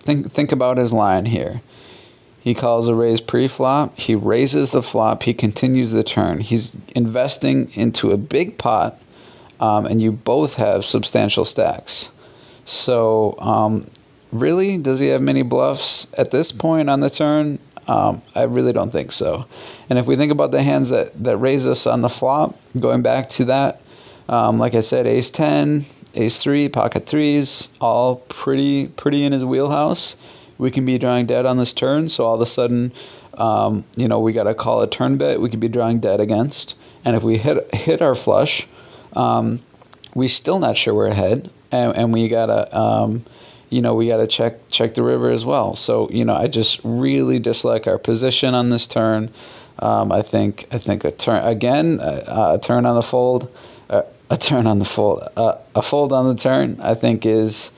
think 0.00 0.30
think 0.34 0.52
about 0.52 0.76
his 0.76 0.92
line 0.92 1.24
here. 1.24 1.62
He 2.40 2.54
calls 2.54 2.88
a 2.88 2.94
raise 2.94 3.20
pre-flop. 3.20 3.98
He 3.98 4.14
raises 4.14 4.70
the 4.70 4.82
flop. 4.82 5.22
He 5.22 5.34
continues 5.34 5.90
the 5.90 6.04
turn. 6.04 6.40
He's 6.40 6.72
investing 6.94 7.70
into 7.74 8.10
a 8.10 8.16
big 8.16 8.58
pot, 8.58 8.98
um, 9.60 9.86
and 9.86 10.00
you 10.00 10.12
both 10.12 10.54
have 10.54 10.84
substantial 10.84 11.44
stacks. 11.44 12.10
So, 12.64 13.36
um, 13.38 13.90
really, 14.32 14.78
does 14.78 15.00
he 15.00 15.06
have 15.08 15.22
many 15.22 15.42
bluffs 15.42 16.06
at 16.16 16.30
this 16.30 16.52
point 16.52 16.90
on 16.90 17.00
the 17.00 17.10
turn? 17.10 17.58
Um, 17.86 18.20
I 18.34 18.42
really 18.42 18.72
don't 18.72 18.90
think 18.90 19.12
so. 19.12 19.46
And 19.88 19.98
if 19.98 20.06
we 20.06 20.16
think 20.16 20.30
about 20.30 20.50
the 20.50 20.62
hands 20.62 20.90
that, 20.90 21.22
that 21.24 21.38
raise 21.38 21.66
us 21.66 21.86
on 21.86 22.02
the 22.02 22.10
flop, 22.10 22.58
going 22.78 23.00
back 23.00 23.30
to 23.30 23.46
that, 23.46 23.80
um, 24.28 24.58
like 24.58 24.74
I 24.74 24.82
said, 24.82 25.06
ace 25.06 25.30
10, 25.30 25.86
ace 26.14 26.36
3, 26.36 26.68
pocket 26.68 27.06
threes, 27.06 27.70
all 27.80 28.16
pretty 28.28 28.88
pretty 28.88 29.24
in 29.24 29.32
his 29.32 29.44
wheelhouse 29.44 30.16
we 30.58 30.70
can 30.70 30.84
be 30.84 30.98
drawing 30.98 31.26
dead 31.26 31.46
on 31.46 31.56
this 31.56 31.72
turn. 31.72 32.08
So 32.08 32.24
all 32.24 32.34
of 32.34 32.40
a 32.40 32.46
sudden, 32.46 32.92
um, 33.34 33.84
you 33.96 34.08
know, 34.08 34.20
we 34.20 34.32
got 34.32 34.44
to 34.44 34.54
call 34.54 34.82
a 34.82 34.90
turn 34.90 35.16
bet. 35.16 35.40
We 35.40 35.48
could 35.48 35.60
be 35.60 35.68
drawing 35.68 36.00
dead 36.00 36.20
against, 36.20 36.74
and 37.04 37.16
if 37.16 37.22
we 37.22 37.38
hit 37.38 37.72
hit 37.74 38.02
our 38.02 38.14
flush, 38.14 38.66
um, 39.14 39.60
we 40.14 40.28
still 40.28 40.58
not 40.58 40.76
sure 40.76 40.94
we're 40.94 41.06
ahead, 41.06 41.50
and, 41.70 41.96
and 41.96 42.12
we 42.12 42.28
gotta. 42.28 42.76
Um, 42.76 43.24
you 43.70 43.82
know, 43.82 43.94
we 43.94 44.08
got 44.08 44.16
to 44.16 44.26
check 44.26 44.54
check 44.70 44.94
the 44.94 45.02
river 45.02 45.30
as 45.30 45.44
well. 45.44 45.76
So, 45.76 46.08
you 46.10 46.24
know, 46.24 46.34
I 46.34 46.48
just 46.48 46.80
really 46.84 47.38
dislike 47.38 47.86
our 47.86 47.98
position 47.98 48.54
on 48.54 48.70
this 48.70 48.86
turn. 48.86 49.30
Um, 49.80 50.10
I 50.10 50.22
think 50.22 50.66
I 50.72 50.78
think 50.78 51.04
a 51.04 51.12
turn 51.12 51.44
again, 51.44 52.00
a, 52.00 52.54
a 52.54 52.60
turn 52.62 52.86
on 52.86 52.94
the 52.94 53.02
fold, 53.02 53.54
uh, 53.90 54.02
a 54.30 54.38
turn 54.38 54.66
on 54.66 54.78
the 54.78 54.84
fold, 54.84 55.22
uh, 55.36 55.56
a 55.74 55.82
fold 55.82 56.12
on 56.12 56.34
the 56.34 56.40
turn. 56.40 56.78
I 56.80 56.94
think 56.94 57.26
is 57.26 57.70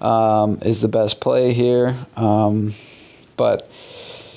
um, 0.00 0.58
is 0.62 0.80
the 0.80 0.88
best 0.88 1.20
play 1.20 1.52
here. 1.52 1.98
Um, 2.16 2.74
but 3.36 3.68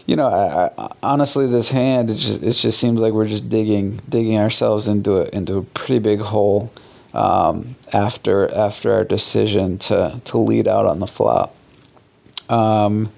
you 0.08 0.16
know, 0.16 0.28
I, 0.28 0.72
I, 0.78 0.92
honestly, 1.04 1.48
this 1.48 1.70
hand 1.70 2.10
it 2.10 2.16
just 2.16 2.42
it 2.42 2.54
just 2.54 2.80
seems 2.80 3.00
like 3.00 3.14
we're 3.14 3.28
just 3.28 3.50
digging 3.50 4.02
digging 4.10 4.38
ourselves 4.38 4.88
into 4.88 5.18
a 5.18 5.26
into 5.36 5.58
a 5.58 5.62
pretty 5.62 6.00
big 6.00 6.22
hole 6.22 6.72
um, 7.14 7.76
after 7.92 8.52
after 8.56 8.94
our 8.94 9.04
decision 9.04 9.78
to 9.80 10.20
to 10.24 10.38
lead 10.38 10.68
out 10.68 10.86
on 10.86 11.00
the 11.00 11.08
flop. 11.08 11.54
Um, 12.50 13.12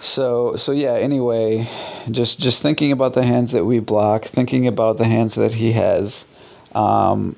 so 0.00 0.56
so 0.56 0.72
yeah. 0.72 0.94
Anyway, 0.94 1.70
just 2.10 2.40
just 2.40 2.60
thinking 2.60 2.90
about 2.90 3.14
the 3.14 3.22
hands 3.22 3.52
that 3.52 3.64
we 3.64 3.78
block, 3.78 4.24
thinking 4.24 4.66
about 4.66 4.98
the 4.98 5.04
hands 5.04 5.36
that 5.36 5.52
he 5.52 5.72
has. 5.72 6.24
Um, 6.74 7.36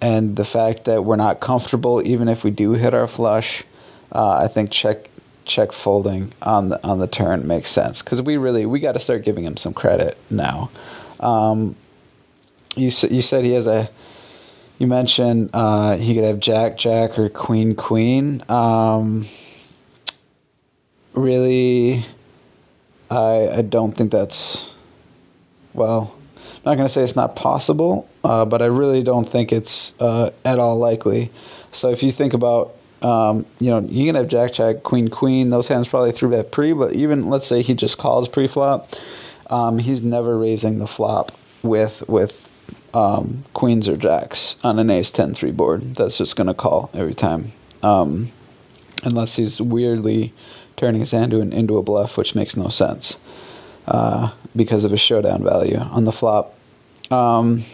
and 0.00 0.34
the 0.34 0.44
fact 0.44 0.84
that 0.86 1.04
we're 1.04 1.14
not 1.14 1.38
comfortable 1.38 2.02
even 2.04 2.28
if 2.28 2.42
we 2.42 2.50
do 2.50 2.72
hit 2.72 2.92
our 2.92 3.06
flush, 3.06 3.62
uh, 4.10 4.30
I 4.30 4.48
think 4.48 4.72
check 4.72 5.08
check 5.52 5.72
folding 5.72 6.32
on 6.42 6.70
the 6.70 6.82
on 6.84 6.98
the 6.98 7.06
turn 7.06 7.46
makes 7.46 7.70
sense 7.70 8.02
because 8.02 8.22
we 8.22 8.36
really 8.36 8.66
we 8.66 8.80
got 8.80 8.92
to 8.92 9.00
start 9.00 9.22
giving 9.24 9.44
him 9.44 9.56
some 9.56 9.74
credit 9.74 10.16
now. 10.30 10.70
Um, 11.20 11.76
you 12.74 12.90
you 13.10 13.22
said 13.22 13.44
he 13.44 13.52
has 13.52 13.66
a. 13.66 13.90
You 14.78 14.86
mentioned 14.88 15.50
uh, 15.52 15.96
he 15.96 16.14
could 16.14 16.24
have 16.24 16.40
Jack 16.40 16.78
Jack 16.78 17.18
or 17.18 17.28
Queen 17.28 17.76
Queen. 17.76 18.42
Um, 18.48 19.28
really, 21.12 22.04
I 23.10 23.48
I 23.58 23.62
don't 23.62 23.96
think 23.96 24.10
that's 24.10 24.74
well. 25.74 26.14
I'm 26.64 26.70
not 26.70 26.74
going 26.76 26.86
to 26.86 26.92
say 26.92 27.02
it's 27.02 27.16
not 27.16 27.34
possible, 27.34 28.08
uh, 28.22 28.44
but 28.44 28.62
I 28.62 28.66
really 28.66 29.02
don't 29.02 29.28
think 29.28 29.52
it's 29.52 30.00
uh, 30.00 30.30
at 30.44 30.60
all 30.60 30.78
likely. 30.78 31.30
So 31.72 31.90
if 31.90 32.04
you 32.04 32.12
think 32.12 32.34
about, 32.34 32.76
um, 33.02 33.44
you 33.58 33.70
know, 33.70 33.80
you 33.80 34.06
can 34.06 34.14
have 34.14 34.28
Jack 34.28 34.52
Jack, 34.52 34.82
Queen 34.82 35.08
Queen. 35.08 35.48
Those 35.48 35.68
hands 35.68 35.88
probably 35.88 36.12
threw 36.12 36.30
that 36.30 36.52
pre, 36.52 36.72
but 36.72 36.94
even 36.94 37.28
let's 37.28 37.46
say 37.46 37.62
he 37.62 37.74
just 37.74 37.98
calls 37.98 38.28
pre 38.28 38.46
flop, 38.46 38.94
um, 39.48 39.78
he's 39.78 40.02
never 40.02 40.38
raising 40.38 40.78
the 40.78 40.86
flop 40.86 41.32
with 41.62 42.02
with 42.08 42.48
um, 42.94 43.44
queens 43.54 43.88
or 43.88 43.96
jacks 43.96 44.56
on 44.62 44.78
an 44.78 44.90
ace 44.90 45.10
10 45.10 45.34
3 45.34 45.50
board. 45.52 45.94
That's 45.94 46.18
just 46.18 46.36
going 46.36 46.46
to 46.46 46.54
call 46.54 46.90
every 46.94 47.14
time. 47.14 47.52
Um, 47.82 48.30
unless 49.04 49.36
he's 49.36 49.60
weirdly 49.60 50.32
turning 50.76 51.00
his 51.00 51.10
hand 51.10 51.32
into, 51.32 51.40
an, 51.40 51.52
into 51.52 51.78
a 51.78 51.82
bluff, 51.82 52.16
which 52.16 52.34
makes 52.34 52.56
no 52.56 52.68
sense 52.68 53.16
uh, 53.88 54.30
because 54.54 54.84
of 54.84 54.90
his 54.90 55.00
showdown 55.00 55.42
value 55.42 55.78
on 55.78 56.04
the 56.04 56.12
flop. 56.12 56.54
Um, 57.10 57.64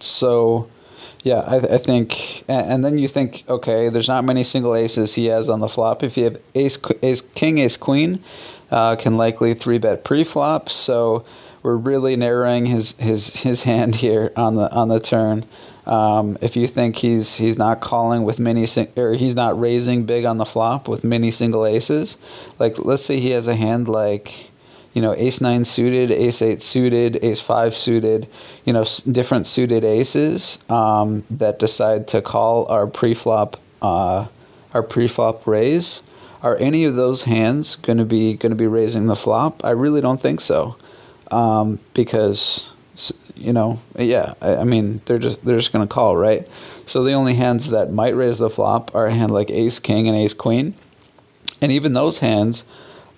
so, 0.00 0.68
yeah, 1.26 1.40
I, 1.40 1.56
I 1.56 1.78
think, 1.78 2.44
and, 2.46 2.70
and, 2.70 2.84
then 2.84 2.98
you 2.98 3.08
think, 3.08 3.42
okay, 3.48 3.88
there's 3.88 4.06
not 4.06 4.24
many 4.24 4.44
single 4.44 4.76
aces 4.76 5.12
he 5.12 5.26
has 5.26 5.48
on 5.48 5.58
the 5.58 5.68
flop. 5.68 6.04
If 6.04 6.16
you 6.16 6.22
have 6.22 6.40
ace, 6.54 6.78
ace 7.02 7.20
king, 7.20 7.58
ace 7.58 7.76
queen, 7.76 8.22
uh, 8.70 8.94
can 8.94 9.16
likely 9.16 9.52
three 9.52 9.78
bet 9.78 10.04
pre-flop. 10.04 10.68
So 10.68 11.24
we're 11.64 11.78
really 11.78 12.14
narrowing 12.14 12.64
his 12.64 12.92
his 12.92 13.26
his 13.26 13.62
hand 13.70 13.96
here 13.96 14.30
on 14.36 14.54
the 14.54 14.70
on 14.70 14.86
the 14.86 15.00
turn. 15.00 15.44
Um, 15.84 16.38
if 16.42 16.54
you 16.54 16.68
think 16.68 16.94
he's 16.94 17.34
he's 17.34 17.58
not 17.58 17.80
calling 17.80 18.22
with 18.22 18.38
many 18.38 18.68
or 18.96 19.14
he's 19.14 19.34
not 19.34 19.58
raising 19.58 20.06
big 20.06 20.26
on 20.26 20.38
the 20.38 20.46
flop 20.46 20.86
with 20.86 21.02
many 21.02 21.32
single 21.32 21.66
aces, 21.66 22.16
like 22.60 22.78
let's 22.78 23.04
say 23.04 23.18
he 23.18 23.30
has 23.30 23.48
a 23.48 23.56
hand 23.56 23.88
like 23.88 24.52
you 24.96 25.02
know, 25.02 25.12
ace 25.12 25.42
nine 25.42 25.62
suited, 25.62 26.10
ace 26.10 26.40
eight 26.40 26.62
suited, 26.62 27.22
ace 27.22 27.42
five 27.42 27.74
suited, 27.74 28.26
you 28.64 28.72
know, 28.72 28.82
different 29.12 29.46
suited 29.46 29.84
aces 29.84 30.58
um, 30.70 31.22
that 31.30 31.58
decide 31.58 32.08
to 32.08 32.22
call 32.22 32.64
our 32.68 32.86
pre-flop, 32.86 33.60
uh, 33.82 34.26
our 34.72 34.82
pre-flop 34.82 35.46
raise. 35.46 36.00
Are 36.42 36.56
any 36.56 36.86
of 36.86 36.96
those 36.96 37.24
hands 37.24 37.76
going 37.76 37.98
to 37.98 38.06
be 38.06 38.36
going 38.38 38.52
to 38.52 38.56
be 38.56 38.66
raising 38.66 39.06
the 39.06 39.16
flop? 39.16 39.62
I 39.66 39.72
really 39.72 40.00
don't 40.00 40.20
think 40.20 40.40
so, 40.40 40.76
um, 41.30 41.78
because 41.92 42.72
you 43.34 43.52
know, 43.52 43.78
yeah, 43.98 44.32
I, 44.40 44.56
I, 44.56 44.64
mean 44.64 45.02
they're 45.04 45.18
just 45.18 45.44
they're 45.44 45.58
just 45.58 45.74
going 45.74 45.86
to 45.86 45.94
call, 45.94 46.16
right? 46.16 46.48
So 46.86 47.04
the 47.04 47.12
only 47.12 47.34
hands 47.34 47.68
that 47.68 47.92
might 47.92 48.16
raise 48.16 48.38
the 48.38 48.48
flop 48.48 48.94
are 48.94 49.04
a 49.04 49.12
hand 49.12 49.30
like 49.30 49.50
ace 49.50 49.78
king 49.78 50.08
and 50.08 50.16
ace 50.16 50.32
queen, 50.32 50.74
and 51.60 51.70
even 51.70 51.92
those 51.92 52.16
hands 52.16 52.64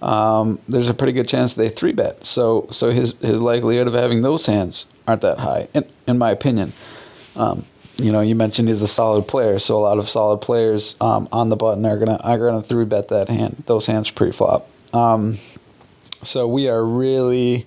um, 0.02 0.58
there's 0.68 0.88
a 0.88 0.94
pretty 0.94 1.12
good 1.12 1.28
chance 1.28 1.54
they 1.54 1.68
three 1.68 1.92
bet. 1.92 2.24
So 2.24 2.66
so 2.70 2.90
his 2.90 3.12
his 3.20 3.40
likelihood 3.40 3.86
of 3.86 3.94
having 3.94 4.22
those 4.22 4.46
hands 4.46 4.86
aren't 5.06 5.22
that 5.22 5.38
high, 5.38 5.68
in 5.74 5.84
in 6.06 6.18
my 6.18 6.30
opinion. 6.30 6.72
Um, 7.36 7.64
you 7.96 8.12
know, 8.12 8.20
you 8.20 8.36
mentioned 8.36 8.68
he's 8.68 8.82
a 8.82 8.88
solid 8.88 9.26
player, 9.26 9.58
so 9.58 9.76
a 9.76 9.80
lot 9.80 9.98
of 9.98 10.08
solid 10.08 10.38
players 10.38 10.94
um, 11.00 11.28
on 11.32 11.48
the 11.48 11.56
button 11.56 11.84
are 11.84 11.98
gonna 11.98 12.20
are 12.22 12.38
gonna 12.38 12.62
three 12.62 12.84
bet 12.84 13.08
that 13.08 13.28
hand, 13.28 13.62
those 13.66 13.86
hands 13.86 14.10
pre-flop. 14.10 14.68
Um, 14.94 15.38
so 16.22 16.46
we 16.46 16.68
are 16.68 16.84
really, 16.84 17.66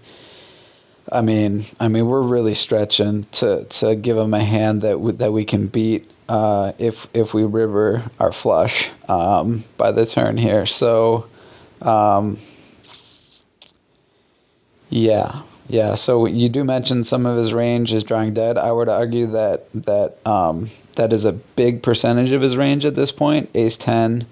I 1.12 1.22
mean, 1.22 1.66
I 1.80 1.90
mean, 1.90 2.08
we're 2.08 2.22
really 2.22 2.54
stretching 2.54 3.26
to 3.34 3.66
to 3.66 3.96
give 3.96 4.18
him 4.18 4.34
a 4.34 4.44
hand 4.44 4.84
that 4.84 5.18
that 5.18 5.34
we 5.34 5.44
can 5.44 5.68
beat 5.68 6.10
uh, 6.30 6.72
if 6.78 7.08
if 7.14 7.34
we 7.34 7.44
river 7.44 8.04
our 8.20 8.32
flush 8.32 8.90
um, 9.10 9.66
by 9.78 9.92
the 9.92 10.06
turn 10.06 10.38
here. 10.38 10.66
So 10.66 11.26
um, 11.82 12.38
yeah, 14.90 15.42
yeah. 15.68 15.96
So 15.96 16.26
you 16.26 16.50
do 16.50 16.64
mention 16.64 17.04
some 17.04 17.26
of 17.26 17.38
his 17.38 17.54
range 17.54 17.94
is 17.94 18.04
drawing 18.04 18.34
dead. 18.34 18.58
I 18.58 18.72
would 18.72 18.90
argue 18.90 19.28
that 19.28 19.68
that 19.74 20.18
um, 20.26 20.70
that 20.96 21.14
is 21.14 21.26
a 21.26 21.32
big 21.32 21.82
percentage 21.84 22.32
of 22.32 22.42
his 22.42 22.58
range 22.58 22.86
at 22.86 22.96
this 22.96 23.12
point. 23.12 23.50
Ace 23.56 23.78
ten, 23.78 24.26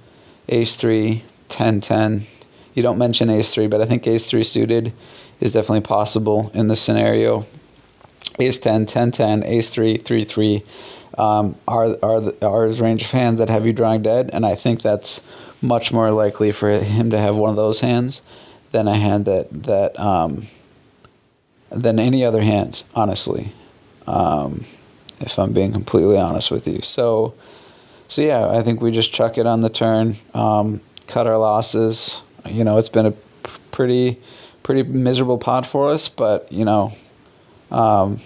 Ace 0.49 0.75
three, 0.75 1.23
10 1.49 1.81
10. 1.81 2.25
you 2.73 2.83
don't 2.83 2.97
mention 2.97 3.29
ace 3.29 3.53
three, 3.53 3.67
but 3.67 3.81
I 3.81 3.85
think 3.85 4.07
ace 4.07 4.25
three 4.25 4.43
suited 4.43 4.93
is 5.39 5.51
definitely 5.51 5.81
possible 5.81 6.51
in 6.53 6.67
this 6.67 6.81
scenario. 6.81 7.45
Ace 8.39 8.57
10, 8.57 8.85
10, 8.85 9.11
10, 9.11 9.43
ace 9.43 9.69
3, 9.69 9.97
3, 9.97 10.23
3 10.23 10.63
um, 11.17 11.55
are, 11.67 11.97
are, 12.01 12.33
are 12.41 12.65
his 12.65 12.79
range 12.79 13.01
of 13.03 13.09
hands 13.09 13.39
that 13.39 13.49
have 13.49 13.65
you 13.65 13.73
drawing 13.73 14.01
dead, 14.01 14.29
and 14.31 14.45
I 14.45 14.55
think 14.55 14.81
that's 14.81 15.21
much 15.61 15.91
more 15.91 16.11
likely 16.11 16.51
for 16.51 16.69
him 16.71 17.09
to 17.11 17.19
have 17.19 17.35
one 17.35 17.49
of 17.49 17.55
those 17.55 17.79
hands 17.79 18.21
than 18.71 18.87
a 18.87 18.95
hand 18.95 19.25
that, 19.25 19.47
that 19.63 19.99
um, 19.99 20.47
than 21.71 21.99
any 21.99 22.23
other 22.23 22.41
hand, 22.41 22.83
honestly. 22.95 23.51
Um, 24.07 24.65
if 25.21 25.37
I'm 25.37 25.53
being 25.53 25.71
completely 25.71 26.17
honest 26.17 26.51
with 26.51 26.67
you. 26.67 26.81
So, 26.81 27.33
so 28.07 28.21
yeah, 28.21 28.47
I 28.49 28.63
think 28.63 28.81
we 28.81 28.91
just 28.91 29.11
chuck 29.11 29.37
it 29.37 29.45
on 29.45 29.61
the 29.61 29.69
turn, 29.69 30.17
um, 30.33 30.81
cut 31.07 31.27
our 31.27 31.37
losses. 31.37 32.21
You 32.45 32.63
know, 32.63 32.77
it's 32.77 32.89
been 32.89 33.05
a 33.05 33.13
pretty, 33.71 34.19
pretty 34.63 34.83
miserable 34.83 35.37
pot 35.37 35.65
for 35.65 35.89
us, 35.89 36.09
but 36.09 36.51
you 36.51 36.65
know, 36.65 36.93
um, 37.71 38.21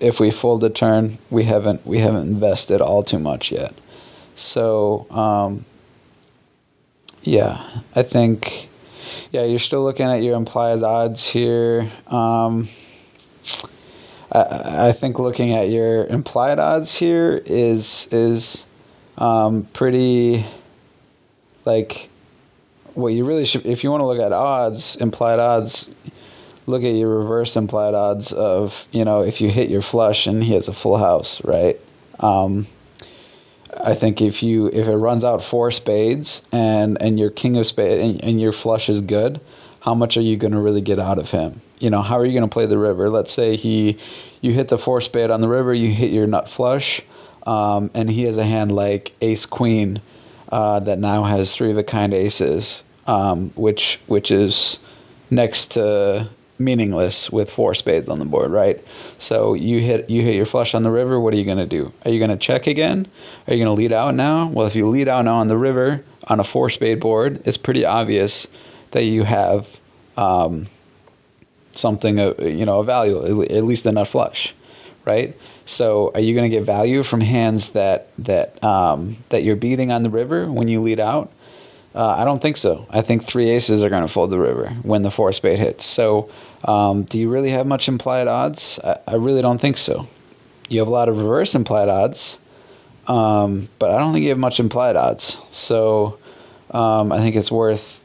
if 0.00 0.18
we 0.20 0.30
fold 0.30 0.64
a 0.64 0.70
turn, 0.70 1.18
we 1.30 1.44
haven't 1.44 1.86
we 1.86 1.98
haven't 1.98 2.22
invested 2.22 2.80
all 2.80 3.02
too 3.02 3.18
much 3.18 3.52
yet. 3.52 3.74
So 4.36 5.06
um, 5.10 5.64
yeah, 7.24 7.80
I 7.94 8.02
think 8.02 8.68
yeah 9.32 9.44
you're 9.44 9.58
still 9.58 9.82
looking 9.82 10.06
at 10.06 10.22
your 10.22 10.36
implied 10.36 10.82
odds 10.82 11.26
here. 11.26 11.90
Um, 12.06 12.68
I, 14.30 14.88
I, 14.88 14.92
think 14.92 15.18
looking 15.18 15.52
at 15.52 15.70
your 15.70 16.06
implied 16.06 16.58
odds 16.58 16.94
here 16.94 17.42
is 17.46 18.08
is 18.12 18.64
um, 19.18 19.66
pretty 19.72 20.44
like 21.64 22.08
what 22.94 23.08
you 23.08 23.24
really 23.24 23.44
should 23.44 23.66
if 23.66 23.82
you 23.82 23.90
want 23.90 24.00
to 24.02 24.06
look 24.06 24.20
at 24.20 24.32
odds 24.32 24.96
implied 24.96 25.38
odds 25.38 25.90
look 26.66 26.82
at 26.82 26.94
your 26.94 27.18
reverse 27.18 27.56
implied 27.56 27.94
odds 27.94 28.32
of 28.32 28.86
you 28.92 29.04
know 29.04 29.22
if 29.22 29.40
you 29.40 29.50
hit 29.50 29.68
your 29.68 29.82
flush 29.82 30.26
and 30.26 30.42
he 30.42 30.54
has 30.54 30.68
a 30.68 30.72
full 30.72 30.96
house, 30.96 31.42
right? 31.44 31.78
Um, 32.20 32.66
I 33.82 33.94
think 33.94 34.20
if 34.20 34.42
you 34.42 34.68
if 34.68 34.86
it 34.86 34.96
runs 34.96 35.24
out 35.24 35.42
four 35.42 35.70
spades 35.70 36.42
and 36.52 37.00
and 37.00 37.18
your 37.18 37.30
king 37.30 37.56
of 37.56 37.66
spades 37.66 38.02
and, 38.02 38.24
and 38.24 38.40
your 38.40 38.52
flush 38.52 38.88
is 38.88 39.00
good, 39.00 39.40
how 39.80 39.94
much 39.94 40.16
are 40.16 40.22
you 40.22 40.36
going 40.36 40.52
to 40.52 40.60
really 40.60 40.80
get 40.80 40.98
out 40.98 41.18
of 41.18 41.30
him? 41.30 41.60
You 41.78 41.90
know, 41.90 42.02
how 42.02 42.18
are 42.18 42.24
you 42.24 42.32
going 42.32 42.48
to 42.48 42.52
play 42.52 42.66
the 42.66 42.78
river? 42.78 43.10
Let's 43.10 43.32
say 43.32 43.56
he 43.56 43.98
you 44.40 44.52
hit 44.52 44.68
the 44.68 44.78
four 44.78 45.00
spade 45.00 45.30
on 45.30 45.40
the 45.40 45.48
river, 45.48 45.74
you 45.74 45.90
hit 45.90 46.10
your 46.10 46.26
nut 46.26 46.48
flush, 46.48 47.00
um, 47.46 47.90
and 47.94 48.10
he 48.10 48.24
has 48.24 48.38
a 48.38 48.44
hand 48.44 48.72
like 48.72 49.12
ace 49.20 49.46
queen 49.46 50.00
uh, 50.50 50.80
that 50.80 50.98
now 50.98 51.24
has 51.24 51.54
three 51.54 51.70
of 51.70 51.78
a 51.78 51.84
kind 51.84 52.14
aces, 52.14 52.84
um, 53.06 53.50
which 53.56 54.00
which 54.06 54.30
is 54.30 54.78
next 55.30 55.72
to 55.72 56.28
meaningless 56.58 57.30
with 57.30 57.50
four 57.50 57.74
spades 57.74 58.08
on 58.08 58.18
the 58.18 58.24
board, 58.24 58.50
right? 58.50 58.82
So 59.18 59.54
you 59.54 59.80
hit 59.80 60.08
you 60.08 60.22
hit 60.22 60.34
your 60.34 60.46
flush 60.46 60.74
on 60.74 60.82
the 60.82 60.90
river. 60.90 61.18
What 61.18 61.34
are 61.34 61.36
you 61.36 61.44
going 61.44 61.58
to 61.58 61.66
do? 61.66 61.92
Are 62.04 62.10
you 62.10 62.18
going 62.18 62.30
to 62.30 62.36
check 62.36 62.66
again? 62.66 63.06
Are 63.46 63.54
you 63.54 63.64
going 63.64 63.74
to 63.74 63.80
lead 63.80 63.92
out 63.92 64.14
now? 64.14 64.48
Well, 64.48 64.66
if 64.66 64.76
you 64.76 64.88
lead 64.88 65.08
out 65.08 65.24
now 65.24 65.36
on 65.36 65.48
the 65.48 65.56
river 65.56 66.04
on 66.28 66.40
a 66.40 66.44
four 66.44 66.70
spade 66.70 67.00
board, 67.00 67.42
it's 67.44 67.56
pretty 67.56 67.84
obvious 67.84 68.46
that 68.92 69.04
you 69.04 69.24
have 69.24 69.68
um, 70.16 70.66
something 71.72 72.20
uh, 72.20 72.34
you 72.38 72.64
know 72.64 72.80
a 72.80 72.84
value, 72.84 73.42
at 73.42 73.64
least 73.64 73.86
a 73.86 74.04
flush, 74.04 74.54
right? 75.04 75.36
So 75.66 76.12
are 76.14 76.20
you 76.20 76.34
going 76.34 76.48
to 76.48 76.54
get 76.54 76.64
value 76.64 77.02
from 77.02 77.20
hands 77.20 77.70
that 77.70 78.08
that 78.18 78.62
um, 78.62 79.16
that 79.30 79.42
you're 79.42 79.56
beating 79.56 79.90
on 79.90 80.02
the 80.02 80.10
river 80.10 80.50
when 80.50 80.68
you 80.68 80.80
lead 80.80 81.00
out? 81.00 81.32
Uh, 81.94 82.16
I 82.18 82.24
don't 82.24 82.42
think 82.42 82.56
so. 82.56 82.86
I 82.90 83.02
think 83.02 83.24
three 83.24 83.50
aces 83.50 83.82
are 83.82 83.88
going 83.88 84.02
to 84.02 84.12
fold 84.12 84.30
the 84.30 84.38
river 84.38 84.70
when 84.82 85.02
the 85.02 85.10
four 85.10 85.32
spade 85.32 85.60
hits. 85.60 85.84
So, 85.84 86.28
um, 86.64 87.04
do 87.04 87.18
you 87.18 87.30
really 87.30 87.50
have 87.50 87.66
much 87.66 87.88
implied 87.88 88.26
odds? 88.26 88.80
I, 88.82 88.98
I, 89.06 89.14
really 89.14 89.42
don't 89.42 89.60
think 89.60 89.76
so. 89.76 90.08
You 90.68 90.80
have 90.80 90.88
a 90.88 90.90
lot 90.90 91.08
of 91.08 91.18
reverse 91.18 91.54
implied 91.54 91.88
odds, 91.88 92.38
um, 93.06 93.68
but 93.78 93.90
I 93.90 93.98
don't 93.98 94.12
think 94.12 94.24
you 94.24 94.30
have 94.30 94.38
much 94.38 94.58
implied 94.58 94.96
odds. 94.96 95.38
So, 95.52 96.18
um, 96.72 97.12
I 97.12 97.18
think 97.18 97.36
it's 97.36 97.52
worth 97.52 98.02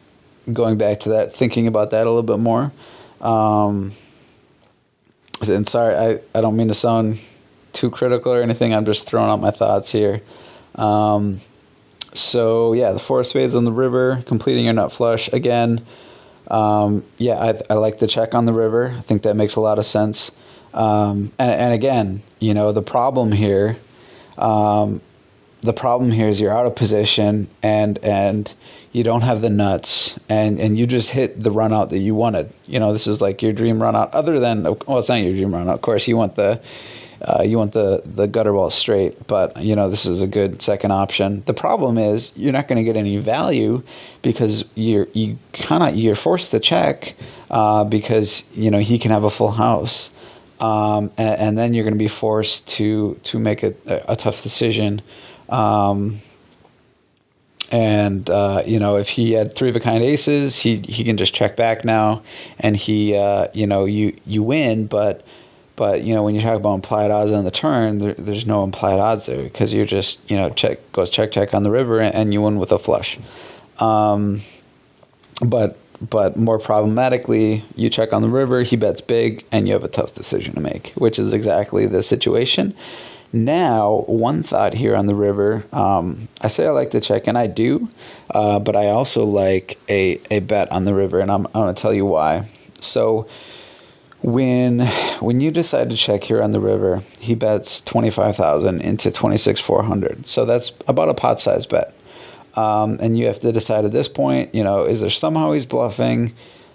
going 0.54 0.78
back 0.78 1.00
to 1.02 1.10
that, 1.10 1.36
thinking 1.36 1.66
about 1.66 1.90
that 1.90 2.06
a 2.06 2.10
little 2.10 2.22
bit 2.22 2.40
more. 2.40 2.72
Um, 3.22 3.94
and 5.48 5.68
sorry, 5.68 5.96
I, 5.96 6.38
I 6.38 6.42
don't 6.42 6.56
mean 6.56 6.68
to 6.68 6.74
sound 6.76 7.20
too 7.74 7.90
critical 7.90 8.34
or 8.34 8.44
anything. 8.44 8.74
I'm 8.74 8.86
just 8.86 9.06
throwing 9.06 9.30
out 9.30 9.42
my 9.42 9.52
thoughts 9.52 9.92
here. 9.92 10.22
Um, 10.76 11.42
so 12.14 12.74
yeah, 12.74 12.92
the 12.92 13.00
four 13.00 13.24
spades 13.24 13.56
on 13.56 13.66
the 13.66 13.72
river, 13.72 14.24
completing 14.26 14.66
your 14.66 14.74
nut 14.74 14.92
flush 14.92 15.30
again. 15.32 15.86
Um, 16.50 17.04
yeah, 17.18 17.36
I, 17.36 17.62
I, 17.70 17.74
like 17.76 18.00
the 18.00 18.08
check 18.08 18.34
on 18.34 18.46
the 18.46 18.54
river. 18.54 18.96
I 18.98 19.02
think 19.02 19.22
that 19.24 19.36
makes 19.36 19.56
a 19.56 19.60
lot 19.60 19.78
of 19.78 19.86
sense. 19.86 20.32
Um, 20.74 21.32
and, 21.38 21.52
and, 21.52 21.74
again, 21.74 22.24
you 22.40 22.56
know, 22.56 22.72
the 22.72 22.82
problem 22.82 23.32
here, 23.32 23.78
um, 24.38 25.02
the 25.62 25.74
problem 25.74 26.12
here 26.12 26.28
is 26.28 26.40
you're 26.40 26.56
out 26.56 26.66
of 26.66 26.76
position 26.76 27.50
and 27.62 27.98
and 28.00 28.52
you 28.94 29.04
don't 29.04 29.22
have 29.22 29.42
the 29.42 29.50
nuts 29.50 30.18
and 30.30 30.60
and 30.60 30.80
you 30.80 30.88
just 30.88 31.10
hit 31.10 31.44
the 31.44 31.52
run 31.52 31.74
out 31.74 31.90
that 31.90 32.00
you 32.00 32.16
wanted. 32.16 32.52
You 32.66 32.80
know, 32.80 32.94
this 32.94 33.08
is 33.08 33.20
like 33.20 33.42
your 33.42 33.54
dream 33.54 33.82
run 33.82 33.96
out. 33.96 34.14
Other 34.14 34.40
than 34.40 34.64
well, 34.64 35.00
it's 35.00 35.10
not 35.10 35.16
your 35.16 35.34
dream 35.34 35.54
run 35.54 35.68
out. 35.68 35.76
Of 35.76 35.82
course, 35.82 36.08
you 36.08 36.18
want 36.18 36.36
the 36.36 36.62
uh, 37.22 37.44
you 37.44 37.58
want 37.58 37.74
the 37.74 38.02
the 38.06 38.28
gutter 38.28 38.54
ball 38.54 38.70
straight, 38.70 39.28
but 39.28 39.56
you 39.62 39.76
know 39.76 39.90
this 39.90 40.06
is 40.06 40.22
a 40.22 40.28
good 40.28 40.62
second 40.62 40.92
option. 40.92 41.44
The 41.46 41.54
problem 41.54 41.98
is 41.98 42.32
you're 42.36 42.54
not 42.54 42.68
going 42.68 42.78
to 42.78 42.84
get 42.84 42.96
any 42.96 43.18
value 43.18 43.84
because 44.22 44.64
you're 44.76 45.08
you 45.14 45.38
kind 45.54 45.84
of 45.84 45.96
you're 45.96 46.16
forced 46.16 46.52
to 46.52 46.60
check 46.60 47.16
uh, 47.52 47.84
because 47.84 48.44
you 48.54 48.72
know 48.72 48.80
he 48.80 48.98
can 48.98 49.12
have 49.12 49.26
a 49.26 49.30
full 49.30 49.52
house, 49.52 50.10
um, 50.62 51.12
and, 51.18 51.40
and, 51.40 51.58
then 51.58 51.74
you're 51.74 51.84
going 51.84 51.94
to 51.94 52.00
be 52.00 52.08
forced 52.08 52.68
to 52.70 53.20
to 53.24 53.38
make 53.38 53.64
a, 53.64 53.74
a 54.08 54.16
tough 54.16 54.42
decision. 54.42 55.02
Um, 55.50 56.22
and 57.72 58.30
uh, 58.30 58.64
you 58.66 58.80
know 58.80 58.96
if 58.96 59.10
he 59.10 59.34
had 59.34 59.56
three 59.56 59.70
of 59.70 59.76
a 59.76 59.82
kind 59.82 60.04
aces, 60.04 60.56
he 60.56 60.78
he 60.88 61.04
can 61.04 61.18
just 61.18 61.34
check 61.34 61.58
back 61.58 61.84
now, 61.84 62.24
and 62.60 62.78
he 62.78 63.16
uh, 63.16 63.48
you 63.54 63.68
know 63.68 63.84
you 63.84 64.18
you 64.26 64.42
win, 64.42 64.86
but 64.86 65.26
but 65.80 66.04
you 66.04 66.14
know, 66.14 66.24
when 66.24 66.36
you 66.36 66.42
talk 66.42 66.58
about 66.58 66.76
implied 66.76 67.10
odds 67.10 67.32
on 67.32 67.46
the 67.46 67.52
turn, 67.52 68.00
there, 68.00 68.14
there's 68.16 68.46
no 68.46 68.66
implied 68.66 69.00
odds 69.00 69.28
there 69.28 69.42
because 69.42 69.74
you're 69.74 69.86
just 69.86 70.20
you 70.30 70.36
know 70.36 70.50
check 70.50 70.78
goes 70.92 71.10
check 71.10 71.32
check 71.32 71.54
on 71.54 71.64
the 71.64 71.72
river 71.72 72.02
and 72.02 72.34
you 72.34 72.42
win 72.42 72.60
with 72.60 72.74
a 72.74 72.78
flush. 72.78 73.18
Um, 73.80 74.42
but 75.42 75.78
but 76.02 76.36
more 76.36 76.60
problematically, 76.60 77.64
you 77.78 77.90
check 77.90 78.12
on 78.12 78.22
the 78.22 78.28
river, 78.28 78.62
he 78.62 78.76
bets 78.76 79.00
big, 79.00 79.46
and 79.54 79.68
you 79.68 79.74
have 79.74 79.86
a 79.86 79.90
tough 79.90 80.16
decision 80.16 80.54
to 80.56 80.60
make, 80.60 80.92
which 80.96 81.18
is 81.18 81.32
exactly 81.32 81.86
the 81.88 82.04
situation. 82.04 82.76
Now, 83.32 84.04
one 84.08 84.44
thought 84.44 84.74
here 84.74 84.98
on 84.98 85.06
the 85.06 85.16
river, 85.16 85.64
um, 85.72 86.28
I 86.42 86.50
say 86.50 86.68
I 86.68 86.72
like 86.72 86.92
to 86.92 87.00
check, 87.00 87.26
and 87.26 87.38
I 87.38 87.48
do, 87.48 87.88
uh, 88.32 88.60
but 88.60 88.76
I 88.76 88.90
also 88.90 89.24
like 89.24 89.78
a, 89.88 90.20
a 90.30 90.40
bet 90.40 90.70
on 90.74 90.84
the 90.84 90.94
river, 90.94 91.20
and 91.20 91.32
I'm, 91.32 91.46
I'm 91.48 91.54
going 91.54 91.74
to 91.74 91.82
tell 91.82 91.94
you 91.94 92.06
why. 92.06 92.50
So, 92.82 93.28
when 94.22 94.80
when 95.20 95.42
you 95.42 95.52
decide 95.52 95.90
to 95.90 95.96
check 95.96 96.24
here 96.24 96.42
on 96.42 96.52
the 96.52 96.60
river, 96.60 97.02
he 97.20 97.36
bets 97.36 97.82
twenty 97.82 98.10
five 98.10 98.36
thousand 98.36 98.82
into 98.82 99.12
twenty 99.12 99.38
six 99.38 99.62
four 99.62 99.84
hundred. 99.84 100.28
So 100.28 100.46
that's 100.46 100.72
about 100.88 101.10
a 101.10 101.14
pot 101.14 101.40
size 101.40 101.66
bet. 101.66 101.94
Um, 102.56 102.98
and 103.00 103.18
you 103.18 103.28
have 103.28 103.40
to 103.42 103.52
decide 103.52 103.86
at 103.86 103.92
this 103.92 104.08
point, 104.10 104.54
you 104.54 104.64
know, 104.64 104.84
is 104.84 105.00
there 105.00 105.10
somehow 105.10 105.52
he's 105.52 105.66
bluffing? 105.66 106.34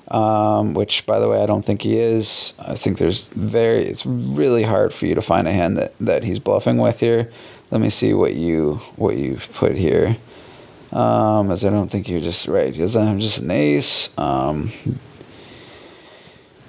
Um, 0.09 0.75
which, 0.75 1.07
by 1.07 1.19
the 1.19 1.29
way, 1.29 1.43
I 1.43 1.47
don't 1.47 1.65
think 1.65 1.81
he 1.81 1.97
is. 1.97 2.53
I 2.59 2.75
think 2.75 2.99
there's 2.99 3.29
very, 3.29 3.87
it's 3.87 4.05
really 4.05 4.63
hard 4.63 4.93
for 4.93 5.07
you 5.07 5.15
to 5.15 5.23
find 5.23 5.49
a 5.49 5.51
hand 5.51 5.79
that, 5.79 5.95
that 6.01 6.23
he's 6.23 6.39
bluffing 6.39 6.77
with 6.77 7.01
here. 7.01 7.33
Let 7.71 7.81
me 7.81 7.89
see 7.89 8.13
what 8.13 8.35
you 8.35 8.75
what 8.97 9.17
you 9.17 9.39
put 9.55 9.75
here. 9.75 10.15
Um, 10.93 11.51
as 11.51 11.65
I 11.65 11.71
don't 11.71 11.91
think 11.91 12.07
you're 12.07 12.21
just 12.21 12.47
right 12.47 12.71
because 12.71 12.95
I'm 12.97 13.19
just 13.19 13.39
an 13.39 13.51
ace. 13.51 14.11
Um, 14.19 14.71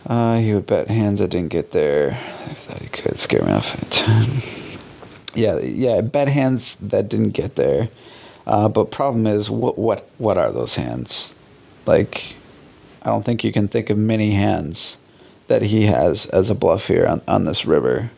uh, 0.08 0.38
he 0.38 0.54
would 0.54 0.68
bet 0.68 0.88
hands 0.88 1.20
that 1.20 1.30
didn't 1.30 1.50
get 1.50 1.72
there. 1.72 2.12
I 2.46 2.54
thought 2.54 2.82
he 2.82 2.88
could 2.88 3.20
scare 3.20 3.44
me 3.44 3.52
off. 3.52 3.76
yeah, 5.36 5.60
yeah, 5.60 6.02
bet 6.02 6.28
hands 6.28 6.76
that 6.76 7.10
didn't 7.10 7.32
get 7.32 7.56
there. 7.56 7.90
Uh, 8.46 8.70
but 8.70 8.92
problem 8.92 9.26
is, 9.26 9.50
what 9.50 9.78
what 9.78 10.08
what 10.20 10.38
are 10.38 10.52
those 10.52 10.76
hands? 10.76 11.36
Like, 11.88 12.24
I 13.02 13.08
don't 13.08 13.26
think 13.26 13.44
you 13.44 13.52
can 13.52 13.68
think 13.68 13.90
of 13.90 13.98
many 13.98 14.32
hands 14.32 14.98
that 15.48 15.62
he 15.62 15.86
has 15.86 16.26
as 16.28 16.50
a 16.50 16.56
bluff 16.56 16.88
here 16.88 17.06
on, 17.08 17.22
on 17.28 17.46
this 17.46 17.66
river. 17.66 18.10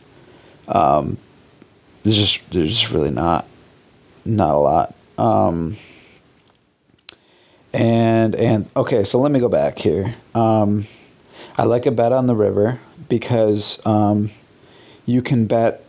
Um, 0.68 1.16
there's 2.02 2.16
just 2.16 2.40
there's 2.50 2.78
just 2.80 2.92
really 2.92 3.10
not 3.10 3.46
not 4.26 4.54
a 4.54 4.58
lot. 4.58 4.94
Um, 5.16 5.76
and 7.72 8.34
and 8.34 8.68
okay, 8.76 9.04
so 9.04 9.18
let 9.18 9.32
me 9.32 9.40
go 9.40 9.48
back 9.48 9.78
here. 9.78 10.14
Um, 10.34 10.86
I 11.58 11.64
like 11.64 11.86
a 11.86 11.90
bet 11.90 12.12
on 12.12 12.28
the 12.28 12.36
river 12.36 12.78
because 13.08 13.84
um, 13.84 14.30
you 15.06 15.22
can 15.22 15.46
bet 15.46 15.84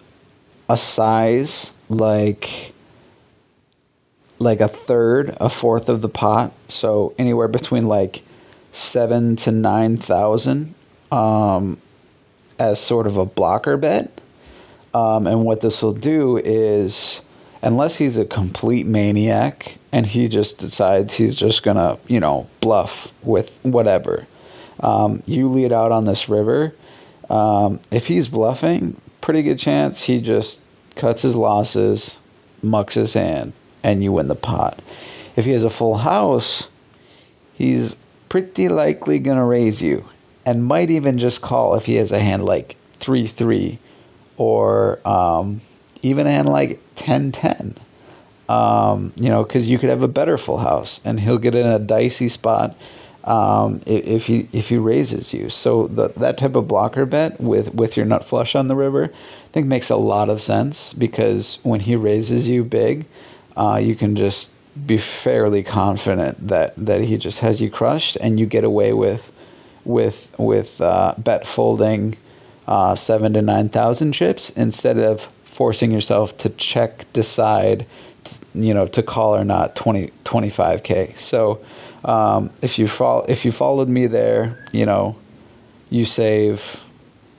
a 0.67 0.75
size 0.75 1.71
like 1.89 2.73
like 4.39 4.61
a 4.61 4.67
third, 4.67 5.37
a 5.39 5.49
fourth 5.49 5.89
of 5.89 6.01
the 6.01 6.09
pot. 6.09 6.53
So 6.69 7.13
anywhere 7.19 7.47
between 7.47 7.87
like 7.87 8.23
seven 8.71 9.35
to 9.37 9.51
nine 9.51 9.97
thousand 9.97 10.73
um, 11.11 11.79
as 12.57 12.79
sort 12.79 13.05
of 13.05 13.17
a 13.17 13.25
blocker 13.25 13.77
bet. 13.77 14.21
Um, 14.93 15.27
and 15.27 15.45
what 15.45 15.61
this 15.61 15.83
will 15.83 15.93
do 15.93 16.37
is, 16.37 17.21
unless 17.61 17.95
he's 17.95 18.17
a 18.17 18.25
complete 18.25 18.87
maniac 18.87 19.77
and 19.91 20.05
he 20.05 20.27
just 20.27 20.57
decides 20.57 21.13
he's 21.13 21.35
just 21.35 21.61
gonna, 21.61 21.99
you 22.07 22.19
know, 22.19 22.47
bluff 22.59 23.13
with 23.21 23.51
whatever, 23.61 24.25
um, 24.81 25.23
you 25.25 25.47
lead 25.47 25.73
out 25.73 25.91
on 25.91 26.05
this 26.05 26.29
river. 26.29 26.73
Um, 27.29 27.79
if 27.91 28.07
he's 28.07 28.27
bluffing, 28.27 28.99
pretty 29.21 29.43
good 29.43 29.59
chance 29.59 30.01
he 30.01 30.21
just 30.21 30.61
cuts 30.95 31.21
his 31.21 31.35
losses, 31.35 32.17
mucks 32.61 32.95
his 32.95 33.13
hand, 33.13 33.53
and 33.83 34.03
you 34.03 34.11
win 34.11 34.27
the 34.27 34.35
pot. 34.35 34.79
If 35.35 35.45
he 35.45 35.51
has 35.51 35.63
a 35.63 35.69
full 35.69 35.95
house, 35.95 36.67
he's 37.53 37.95
pretty 38.29 38.69
likely 38.69 39.19
going 39.19 39.37
to 39.37 39.43
raise 39.43 39.81
you 39.81 40.05
and 40.45 40.65
might 40.65 40.89
even 40.89 41.17
just 41.17 41.41
call 41.41 41.75
if 41.75 41.85
he 41.85 41.95
has 41.95 42.11
a 42.11 42.19
hand 42.19 42.45
like 42.45 42.75
3 42.99 43.27
3 43.27 43.77
or 44.37 44.99
um, 45.07 45.61
even 46.01 46.27
a 46.27 46.31
hand 46.31 46.49
like 46.49 46.79
10 46.95 47.31
10. 47.31 47.75
Um, 48.47 49.13
you 49.15 49.29
know, 49.29 49.43
because 49.43 49.67
you 49.67 49.77
could 49.77 49.89
have 49.89 50.01
a 50.01 50.07
better 50.07 50.37
full 50.37 50.57
house 50.57 51.01
and 51.05 51.19
he'll 51.19 51.37
get 51.37 51.53
in 51.53 51.67
a 51.67 51.77
dicey 51.77 52.29
spot 52.29 52.75
um, 53.25 53.81
if 53.85 54.25
he 54.25 54.47
if 54.53 54.69
he 54.69 54.77
raises 54.77 55.33
you. 55.33 55.49
So 55.49 55.87
the, 55.87 56.09
that 56.17 56.37
type 56.37 56.55
of 56.55 56.67
blocker 56.67 57.05
bet 57.05 57.39
with 57.39 57.73
with 57.73 57.97
your 57.97 58.05
nut 58.05 58.23
flush 58.23 58.55
on 58.55 58.67
the 58.67 58.75
river, 58.75 59.05
I 59.05 59.47
think 59.51 59.67
makes 59.67 59.89
a 59.89 59.95
lot 59.95 60.29
of 60.29 60.41
sense 60.41 60.93
because 60.93 61.59
when 61.63 61.79
he 61.79 61.95
raises 61.95 62.47
you 62.47 62.63
big, 62.63 63.05
uh, 63.57 63.79
you 63.81 63.95
can 63.95 64.15
just 64.15 64.51
be 64.85 64.97
fairly 64.97 65.63
confident 65.63 66.47
that 66.47 66.73
that 66.77 67.01
he 67.01 67.17
just 67.17 67.39
has 67.39 67.61
you 67.61 67.69
crushed 67.69 68.15
and 68.17 68.39
you 68.39 68.45
get 68.45 68.63
away 68.63 68.93
with 68.93 69.31
with 69.85 70.33
with 70.37 70.79
uh, 70.81 71.13
bet 71.17 71.45
folding 71.45 72.15
uh, 72.67 72.95
seven 72.95 73.33
to 73.33 73.41
nine 73.41 73.69
thousand 73.69 74.13
chips 74.13 74.49
instead 74.51 74.97
of 74.97 75.27
forcing 75.45 75.91
yourself 75.91 76.37
to 76.37 76.49
check 76.51 77.05
decide 77.13 77.85
you 78.53 78.73
know 78.73 78.87
to 78.87 79.01
call 79.01 79.35
or 79.35 79.43
not 79.43 79.75
20 79.75 80.11
25k 80.23 81.17
so 81.17 81.59
um, 82.05 82.49
if 82.61 82.79
you 82.79 82.87
follow 82.87 83.25
if 83.27 83.45
you 83.45 83.51
followed 83.51 83.89
me 83.89 84.07
there 84.07 84.65
you 84.71 84.85
know 84.85 85.15
you 85.89 86.05
save 86.05 86.81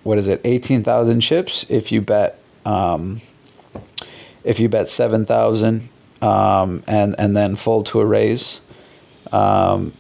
what 0.03 0.19
is 0.19 0.28
it 0.28 0.41
18,000 0.45 1.20
chips 1.20 1.66
if 1.69 1.93
you 1.93 2.01
bet 2.01 2.39
um, 2.65 3.20
if 4.45 4.59
you 4.59 4.69
bet 4.69 4.89
7,000 4.89 5.89
um, 6.23 6.82
and 6.87 7.15
and 7.19 7.37
then 7.37 7.57
fold 7.57 7.87
to 7.87 8.01
a 8.01 8.07
raise, 8.07 8.61
um, 9.32 9.93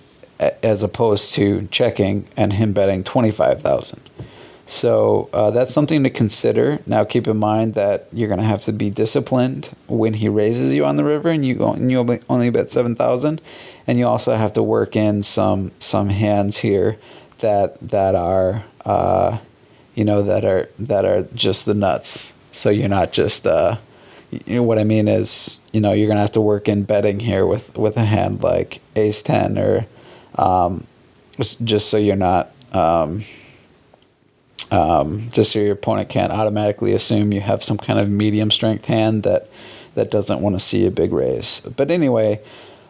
as 0.62 0.82
opposed 0.82 1.34
to 1.34 1.66
checking 1.70 2.26
and 2.36 2.52
him 2.52 2.72
betting 2.72 3.04
twenty 3.04 3.30
five 3.30 3.60
thousand. 3.62 4.00
So 4.66 5.28
uh, 5.32 5.50
that's 5.50 5.74
something 5.74 6.04
to 6.04 6.10
consider. 6.10 6.78
Now, 6.86 7.02
keep 7.02 7.26
in 7.26 7.38
mind 7.38 7.74
that 7.74 8.06
you're 8.12 8.28
going 8.28 8.38
to 8.38 8.46
have 8.46 8.62
to 8.62 8.72
be 8.72 8.88
disciplined 8.88 9.74
when 9.88 10.14
he 10.14 10.28
raises 10.28 10.72
you 10.72 10.84
on 10.84 10.94
the 10.94 11.02
river, 11.02 11.28
and 11.30 11.44
you 11.44 11.56
go, 11.56 11.72
and 11.72 11.90
you 11.90 12.20
only 12.28 12.50
bet 12.50 12.70
seven 12.70 12.94
thousand, 12.94 13.40
and 13.90 13.98
you 13.98 14.06
also 14.06 14.36
have 14.36 14.52
to 14.52 14.62
work 14.62 14.94
in 14.94 15.20
some 15.20 15.72
some 15.80 16.08
hands 16.08 16.56
here 16.56 16.96
that 17.40 17.76
that 17.80 18.14
are 18.14 18.62
uh, 18.84 19.36
you 19.96 20.04
know 20.04 20.22
that 20.22 20.44
are 20.44 20.68
that 20.78 21.04
are 21.04 21.22
just 21.34 21.64
the 21.64 21.74
nuts. 21.74 22.32
So 22.52 22.70
you're 22.70 22.88
not 22.88 23.10
just 23.10 23.48
uh, 23.48 23.74
you 24.30 24.54
know 24.54 24.62
what 24.62 24.78
I 24.78 24.84
mean 24.84 25.08
is 25.08 25.58
you 25.72 25.80
know 25.80 25.90
you're 25.90 26.06
gonna 26.06 26.20
have 26.20 26.30
to 26.32 26.40
work 26.40 26.68
in 26.68 26.84
betting 26.84 27.18
here 27.18 27.46
with 27.46 27.76
with 27.76 27.96
a 27.96 28.04
hand 28.04 28.44
like 28.44 28.80
ace 28.94 29.22
ten 29.22 29.58
or 29.58 29.84
um, 30.36 30.86
just 31.40 31.88
so 31.88 31.96
you're 31.96 32.14
not 32.14 32.52
um, 32.72 33.24
um, 34.70 35.28
just 35.32 35.50
so 35.50 35.58
your 35.58 35.72
opponent 35.72 36.08
can't 36.08 36.30
automatically 36.30 36.92
assume 36.92 37.32
you 37.32 37.40
have 37.40 37.64
some 37.64 37.76
kind 37.76 37.98
of 37.98 38.08
medium 38.08 38.52
strength 38.52 38.84
hand 38.84 39.24
that 39.24 39.48
that 39.96 40.12
doesn't 40.12 40.42
want 40.42 40.54
to 40.54 40.60
see 40.60 40.86
a 40.86 40.92
big 40.92 41.12
raise. 41.12 41.60
But 41.76 41.90
anyway, 41.90 42.40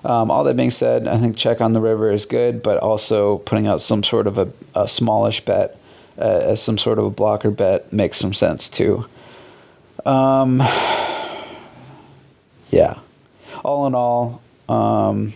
um, 0.04 0.30
all 0.30 0.44
that 0.44 0.56
being 0.56 0.70
said, 0.70 1.06
I 1.06 1.18
think 1.18 1.36
check 1.36 1.60
on 1.60 1.72
the 1.72 1.80
river 1.80 2.10
is 2.10 2.24
good, 2.24 2.62
but 2.62 2.78
also 2.78 3.38
putting 3.38 3.66
out 3.66 3.82
some 3.82 4.02
sort 4.02 4.26
of 4.26 4.38
a, 4.38 4.50
a 4.74 4.88
smallish 4.88 5.44
bet 5.44 5.76
uh, 6.18 6.40
as 6.42 6.62
some 6.62 6.78
sort 6.78 6.98
of 6.98 7.04
a 7.04 7.10
blocker 7.10 7.50
bet 7.50 7.92
makes 7.92 8.18
some 8.18 8.32
sense 8.32 8.68
too. 8.68 9.04
Um, 10.06 10.60
yeah. 12.70 12.98
All 13.64 13.86
in 13.86 13.94
all, 13.94 14.40
um, 14.68 15.34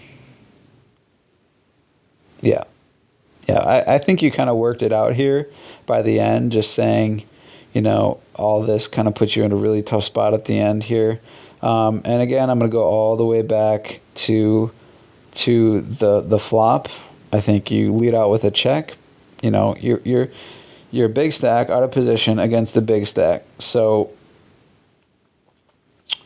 yeah. 2.40 2.64
Yeah, 3.48 3.58
I, 3.58 3.96
I 3.96 3.98
think 3.98 4.22
you 4.22 4.30
kind 4.30 4.48
of 4.48 4.56
worked 4.56 4.82
it 4.82 4.92
out 4.92 5.14
here 5.14 5.50
by 5.84 6.00
the 6.00 6.20
end, 6.20 6.52
just 6.52 6.72
saying, 6.72 7.24
you 7.74 7.82
know, 7.82 8.18
all 8.36 8.62
this 8.62 8.88
kind 8.88 9.06
of 9.06 9.14
puts 9.14 9.36
you 9.36 9.44
in 9.44 9.52
a 9.52 9.56
really 9.56 9.82
tough 9.82 10.04
spot 10.04 10.32
at 10.32 10.46
the 10.46 10.58
end 10.58 10.82
here. 10.82 11.20
Um, 11.60 12.00
and 12.06 12.22
again, 12.22 12.48
I'm 12.48 12.58
going 12.58 12.70
to 12.70 12.74
go 12.74 12.84
all 12.84 13.16
the 13.16 13.26
way 13.26 13.42
back 13.42 14.00
to 14.14 14.70
to 15.32 15.80
the 15.80 16.20
the 16.20 16.38
flop. 16.38 16.88
I 17.32 17.40
think 17.40 17.70
you 17.70 17.92
lead 17.92 18.14
out 18.14 18.30
with 18.30 18.44
a 18.44 18.50
check. 18.50 18.96
You 19.42 19.50
know, 19.50 19.76
you're 19.78 20.00
you're 20.04 20.28
you're 20.90 21.08
big 21.08 21.32
stack 21.32 21.70
out 21.70 21.82
of 21.82 21.90
position 21.90 22.38
against 22.38 22.74
the 22.74 22.80
big 22.80 23.06
stack. 23.06 23.42
So 23.58 24.10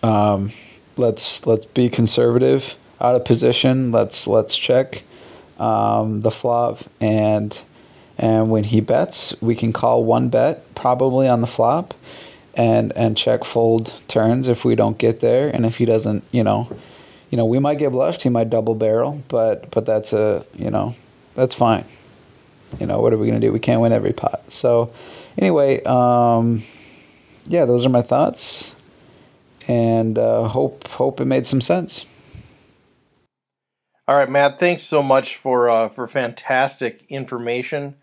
um, 0.02 0.52
let's 0.96 1.46
let's 1.46 1.64
be 1.66 1.88
conservative 1.88 2.76
out 3.00 3.14
of 3.14 3.24
position. 3.24 3.92
Let's 3.92 4.26
let's 4.26 4.56
check 4.56 5.02
um, 5.58 6.22
the 6.22 6.30
flop 6.30 6.80
and 7.00 7.58
and 8.18 8.50
when 8.50 8.64
he 8.64 8.80
bets, 8.80 9.34
we 9.40 9.54
can 9.54 9.72
call 9.72 10.04
one 10.04 10.28
bet 10.28 10.74
probably 10.74 11.28
on 11.28 11.40
the 11.40 11.46
flop 11.46 11.94
and 12.54 12.92
and 12.96 13.16
check 13.16 13.44
fold 13.44 13.92
turns 14.08 14.48
if 14.48 14.64
we 14.64 14.74
don't 14.74 14.98
get 14.98 15.20
there 15.20 15.48
and 15.48 15.64
if 15.64 15.76
he 15.76 15.84
doesn't, 15.84 16.24
you 16.32 16.42
know, 16.42 16.68
you 17.30 17.36
know, 17.36 17.46
we 17.46 17.58
might 17.58 17.78
get 17.78 17.92
blushed, 17.92 18.22
he 18.22 18.28
might 18.28 18.50
double 18.50 18.74
barrel, 18.74 19.22
but 19.28 19.70
but 19.70 19.86
that's 19.86 20.12
a, 20.12 20.44
you 20.54 20.70
know, 20.70 20.94
that's 21.34 21.54
fine. 21.54 21.84
You 22.78 22.86
know, 22.86 23.00
what 23.00 23.12
are 23.12 23.18
we 23.18 23.30
to 23.30 23.40
do? 23.40 23.52
We 23.52 23.60
can't 23.60 23.80
win 23.80 23.92
every 23.92 24.12
pot. 24.12 24.42
So 24.52 24.92
anyway, 25.36 25.82
um 25.84 26.62
yeah, 27.46 27.64
those 27.64 27.86
are 27.86 27.90
my 27.90 28.02
thoughts 28.02 28.74
and 29.68 30.18
uh, 30.18 30.48
hope 30.48 30.88
hope 30.88 31.20
it 31.20 31.26
made 31.26 31.46
some 31.46 31.60
sense. 31.60 32.06
All 34.08 34.16
right, 34.16 34.30
Matt. 34.30 34.58
Thanks 34.58 34.84
so 34.84 35.02
much 35.02 35.36
for 35.36 35.68
uh, 35.68 35.88
for 35.88 36.06
fantastic 36.08 37.04
information. 37.10 37.94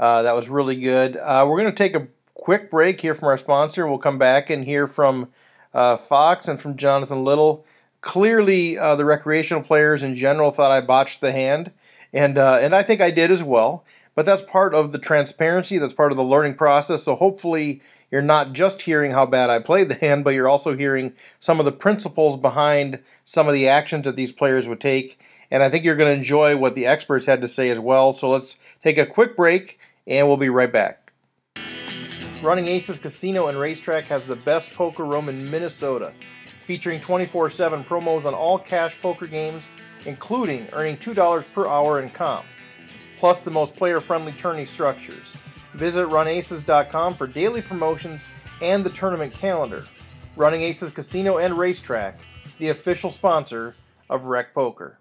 Uh, 0.00 0.22
that 0.22 0.34
was 0.34 0.48
really 0.48 0.76
good. 0.76 1.16
Uh, 1.16 1.46
we're 1.46 1.60
to 1.70 1.72
take 1.72 1.94
a 1.94 2.08
quick 2.34 2.70
break 2.70 3.00
here 3.02 3.14
from 3.14 3.28
our 3.28 3.36
sponsor. 3.36 3.86
We'll 3.86 3.98
come 3.98 4.18
back 4.18 4.48
and 4.48 4.64
hear 4.64 4.86
from 4.86 5.28
uh, 5.74 5.96
Fox 5.98 6.48
and 6.48 6.60
from 6.60 6.76
Jonathan 6.76 7.22
Little. 7.22 7.64
Clearly, 8.02 8.76
uh, 8.76 8.96
the 8.96 9.04
recreational 9.04 9.62
players 9.62 10.02
in 10.02 10.14
general 10.14 10.50
thought 10.50 10.70
I 10.70 10.80
botched 10.80 11.20
the 11.20 11.32
hand, 11.32 11.72
and 12.12 12.36
and 12.36 12.74
I 12.74 12.82
think 12.82 13.00
I 13.00 13.10
did 13.10 13.30
as 13.30 13.42
well. 13.42 13.84
But 14.14 14.26
that's 14.26 14.42
part 14.42 14.74
of 14.74 14.92
the 14.92 14.98
transparency. 14.98 15.78
That's 15.78 15.94
part 15.94 16.12
of 16.12 16.16
the 16.16 16.24
learning 16.24 16.56
process. 16.56 17.04
So 17.04 17.14
hopefully 17.14 17.80
you're 18.10 18.20
not 18.20 18.52
just 18.52 18.82
hearing 18.82 19.12
how 19.12 19.24
bad 19.24 19.48
I 19.48 19.58
played 19.58 19.88
the 19.88 19.94
hand, 19.94 20.22
but 20.22 20.34
you're 20.34 20.48
also 20.48 20.76
hearing 20.76 21.14
some 21.40 21.58
of 21.58 21.64
the 21.64 21.72
principles 21.72 22.36
behind 22.36 22.98
some 23.24 23.48
of 23.48 23.54
the 23.54 23.68
actions 23.68 24.04
that 24.04 24.16
these 24.16 24.32
players 24.32 24.68
would 24.68 24.80
take. 24.80 25.18
And 25.50 25.62
I 25.62 25.70
think 25.70 25.84
you're 25.84 25.96
going 25.96 26.12
to 26.12 26.18
enjoy 26.18 26.56
what 26.56 26.74
the 26.74 26.86
experts 26.86 27.24
had 27.26 27.40
to 27.40 27.48
say 27.48 27.70
as 27.70 27.80
well. 27.80 28.12
So 28.12 28.30
let's 28.30 28.58
take 28.82 28.98
a 28.98 29.06
quick 29.06 29.34
break 29.34 29.78
and 30.06 30.28
we'll 30.28 30.36
be 30.36 30.50
right 30.50 30.72
back. 30.72 31.12
Running 32.42 32.68
Aces 32.68 32.98
Casino 32.98 33.46
and 33.46 33.58
Racetrack 33.58 34.04
has 34.04 34.24
the 34.24 34.36
best 34.36 34.72
poker 34.74 35.04
room 35.04 35.28
in 35.28 35.50
Minnesota, 35.50 36.12
featuring 36.66 37.00
24 37.00 37.50
7 37.50 37.84
promos 37.84 38.24
on 38.24 38.34
all 38.34 38.58
cash 38.58 39.00
poker 39.00 39.26
games, 39.26 39.68
including 40.06 40.68
earning 40.72 40.96
$2 40.96 41.52
per 41.52 41.66
hour 41.66 42.00
in 42.00 42.10
comps, 42.10 42.54
plus 43.18 43.42
the 43.42 43.50
most 43.50 43.76
player 43.76 44.00
friendly 44.00 44.32
tourney 44.32 44.66
structures. 44.66 45.34
Visit 45.74 46.06
runaces.com 46.06 47.14
for 47.14 47.26
daily 47.26 47.62
promotions 47.62 48.26
and 48.60 48.84
the 48.84 48.90
tournament 48.90 49.32
calendar. 49.32 49.86
Running 50.36 50.62
Aces 50.62 50.90
Casino 50.90 51.38
and 51.38 51.58
Racetrack, 51.58 52.18
the 52.58 52.70
official 52.70 53.10
sponsor 53.10 53.74
of 54.08 54.24
Rec 54.24 54.54
Poker. 54.54 54.98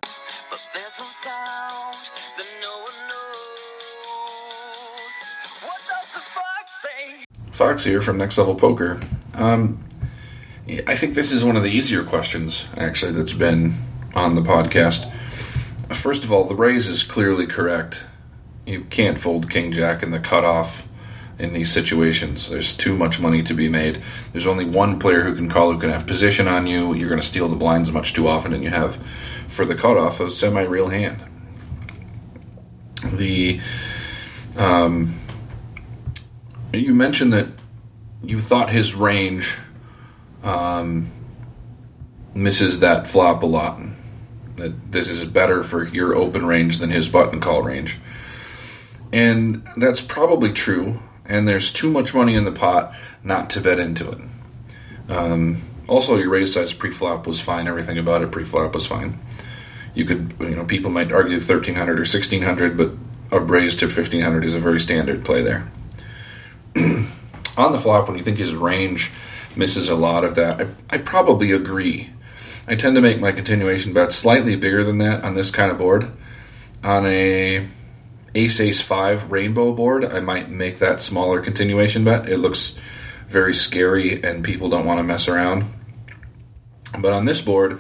Fox 7.52 7.84
here 7.84 8.02
from 8.02 8.18
Next 8.18 8.38
Level 8.40 8.56
Poker. 8.56 9.00
Um, 9.36 9.84
I 10.88 10.96
think 10.96 11.16
this 11.16 11.32
is 11.32 11.44
one 11.44 11.56
of 11.56 11.64
the 11.64 11.70
easier 11.70 12.04
questions, 12.04 12.68
actually, 12.78 13.12
that's 13.14 13.34
been 13.34 13.74
on 14.14 14.36
the 14.36 14.42
podcast. 14.42 15.12
First 15.90 16.24
of 16.24 16.32
all, 16.32 16.46
the 16.46 16.56
raise 16.56 16.88
is 16.88 17.04
clearly 17.04 17.46
correct 17.46 18.06
you 18.66 18.84
can't 18.86 19.18
fold 19.18 19.50
king 19.50 19.72
jack 19.72 20.04
in 20.04 20.12
the 20.12 20.20
cutoff 20.20 20.88
in 21.40 21.54
these 21.54 21.72
situations. 21.72 22.50
There's 22.50 22.76
too 22.76 22.96
much 22.96 23.20
money 23.20 23.42
to 23.44 23.54
be 23.54 23.70
made. 23.70 24.02
There's 24.32 24.48
only 24.48 24.66
one 24.66 25.00
player 25.00 25.22
who 25.22 25.36
can 25.36 25.50
call 25.50 25.72
who 25.72 25.80
can 25.80 25.90
have 25.90 26.06
position 26.06 26.48
on 26.48 26.68
you. 26.68 26.94
You're 26.94 27.10
going 27.10 27.20
to 27.20 27.26
steal 27.26 27.48
the 27.48 27.56
blinds 27.56 27.92
much 27.92 28.14
too 28.14 28.28
often 28.28 28.54
and 28.54 28.64
you 28.64 28.70
have 28.70 28.96
for 29.48 29.66
the 29.66 29.76
cutoff 29.76 30.20
a 30.20 30.30
semi 30.30 30.62
real 30.62 30.90
hand. 30.90 31.24
The 33.12 33.60
um, 34.58 35.16
you 36.72 36.94
mentioned 36.94 37.34
that 37.34 37.48
you 38.24 38.40
thought 38.40 38.70
his 38.70 38.94
range 38.94 39.58
um, 40.44 41.12
misses 42.34 42.80
that 42.80 43.08
flop 43.08 43.44
a 43.44 43.46
lot. 43.46 43.80
That 44.58 44.92
this 44.92 45.10
is 45.10 45.26
better 45.26 45.64
for 45.64 45.84
your 45.84 46.16
open 46.16 46.46
range 46.46 46.80
than 46.80 46.90
his 46.90 47.10
button 47.10 47.40
call 47.40 47.64
range. 47.64 48.00
And 49.12 49.68
that's 49.78 50.02
probably 50.02 50.52
true. 50.54 51.00
And 51.26 51.48
there's 51.48 51.72
too 51.72 51.90
much 51.90 52.14
money 52.14 52.36
in 52.36 52.46
the 52.46 52.52
pot 52.52 52.94
not 53.24 53.50
to 53.52 53.62
bet 53.62 53.80
into 53.80 54.12
it. 54.12 54.20
Um, 55.10 55.62
also, 55.88 56.18
your 56.18 56.30
raise 56.30 56.54
size 56.54 56.74
pre-flop 56.74 57.28
was 57.28 57.40
fine. 57.40 57.68
Everything 57.68 57.98
about 57.98 58.22
it 58.22 58.32
pre-flop 58.32 58.74
was 58.74 58.86
fine. 58.86 59.20
You 59.94 60.06
could, 60.06 60.34
you 60.40 60.56
know, 60.56 60.64
people 60.64 60.90
might 60.90 61.12
argue 61.12 61.36
1300 61.36 61.94
or 61.94 62.02
1600, 62.02 62.78
but 62.78 62.92
a 63.32 63.40
raise 63.40 63.76
to 63.78 63.86
1500 63.86 64.46
is 64.46 64.56
a 64.56 64.60
very 64.60 64.80
standard 64.80 65.26
play 65.26 65.42
there. 65.42 65.70
On 67.58 67.72
the 67.72 67.80
flop, 67.80 68.08
when 68.08 68.18
you 68.18 68.24
think 68.24 68.38
his 68.38 68.56
range 68.56 69.12
misses 69.56 69.90
a 69.90 69.96
lot 69.96 70.24
of 70.24 70.36
that, 70.36 70.62
I, 70.62 70.68
I 70.90 70.98
probably 70.98 71.52
agree. 71.52 72.12
I 72.68 72.76
tend 72.76 72.96
to 72.96 73.02
make 73.02 73.20
my 73.20 73.32
continuation 73.32 73.94
bets 73.94 74.16
slightly 74.16 74.56
bigger 74.56 74.84
than 74.84 75.00
that 75.00 75.24
on 75.24 75.34
this 75.34 75.52
kind 75.52 75.72
of 75.72 75.78
board. 75.78 76.12
On 76.84 77.06
a 77.06 77.68
ace 78.34 78.60
ace 78.60 78.82
five 78.82 79.32
rainbow 79.32 79.74
board, 79.74 80.06
I 80.06 80.20
might 80.20 80.50
make 80.50 80.80
that 80.80 81.02
smaller 81.02 81.42
continuation 81.42 82.04
bet. 82.04 82.30
It 82.30 82.38
looks 82.38 82.80
very 83.28 83.54
scary 83.54 84.22
and 84.24 84.44
people 84.44 84.70
don't 84.70 84.86
want 84.86 85.00
to 85.00 85.04
mess 85.04 85.28
around. 85.28 85.66
But 86.98 87.14
on 87.14 87.26
this 87.26 87.42
board, 87.42 87.80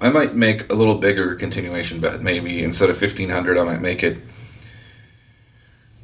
I 0.00 0.08
might 0.08 0.34
make 0.34 0.70
a 0.70 0.74
little 0.74 0.98
bigger 0.98 1.34
continuation 1.34 2.00
bet. 2.00 2.20
Maybe 2.20 2.62
instead 2.62 2.90
of 2.90 3.00
1500, 3.00 3.58
I 3.58 3.64
might 3.64 3.80
make 3.80 4.02
it 4.02 4.18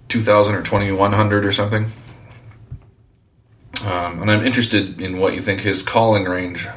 2000 0.09 0.55
or 0.55 0.63
2100 0.63 1.47
or 1.47 1.53
something. 1.53 1.87
Um, 3.85 4.21
and 4.21 4.31
I'm 4.31 4.45
interested 4.45 5.01
in 5.01 5.19
what 5.19 5.35
you 5.35 5.41
think 5.41 5.61
his 5.61 5.83
calling 5.83 6.25
range 6.25 6.69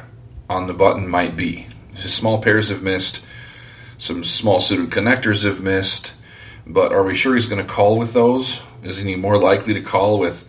on 0.48 0.66
the 0.66 0.74
button 0.74 1.08
might 1.08 1.36
be. 1.36 1.66
His 1.94 2.12
small 2.12 2.42
pairs 2.42 2.70
have 2.70 2.82
missed, 2.82 3.24
some 3.98 4.24
small 4.24 4.60
suited 4.60 4.90
connectors 4.90 5.44
have 5.44 5.62
missed, 5.62 6.14
but 6.66 6.92
are 6.92 7.02
we 7.02 7.14
sure 7.14 7.34
he's 7.34 7.46
going 7.46 7.64
to 7.64 7.72
call 7.72 7.98
with 7.98 8.14
those? 8.14 8.62
Isn't 8.82 9.08
he 9.08 9.16
more 9.16 9.38
likely 9.38 9.74
to 9.74 9.82
call 9.82 10.18
with 10.18 10.48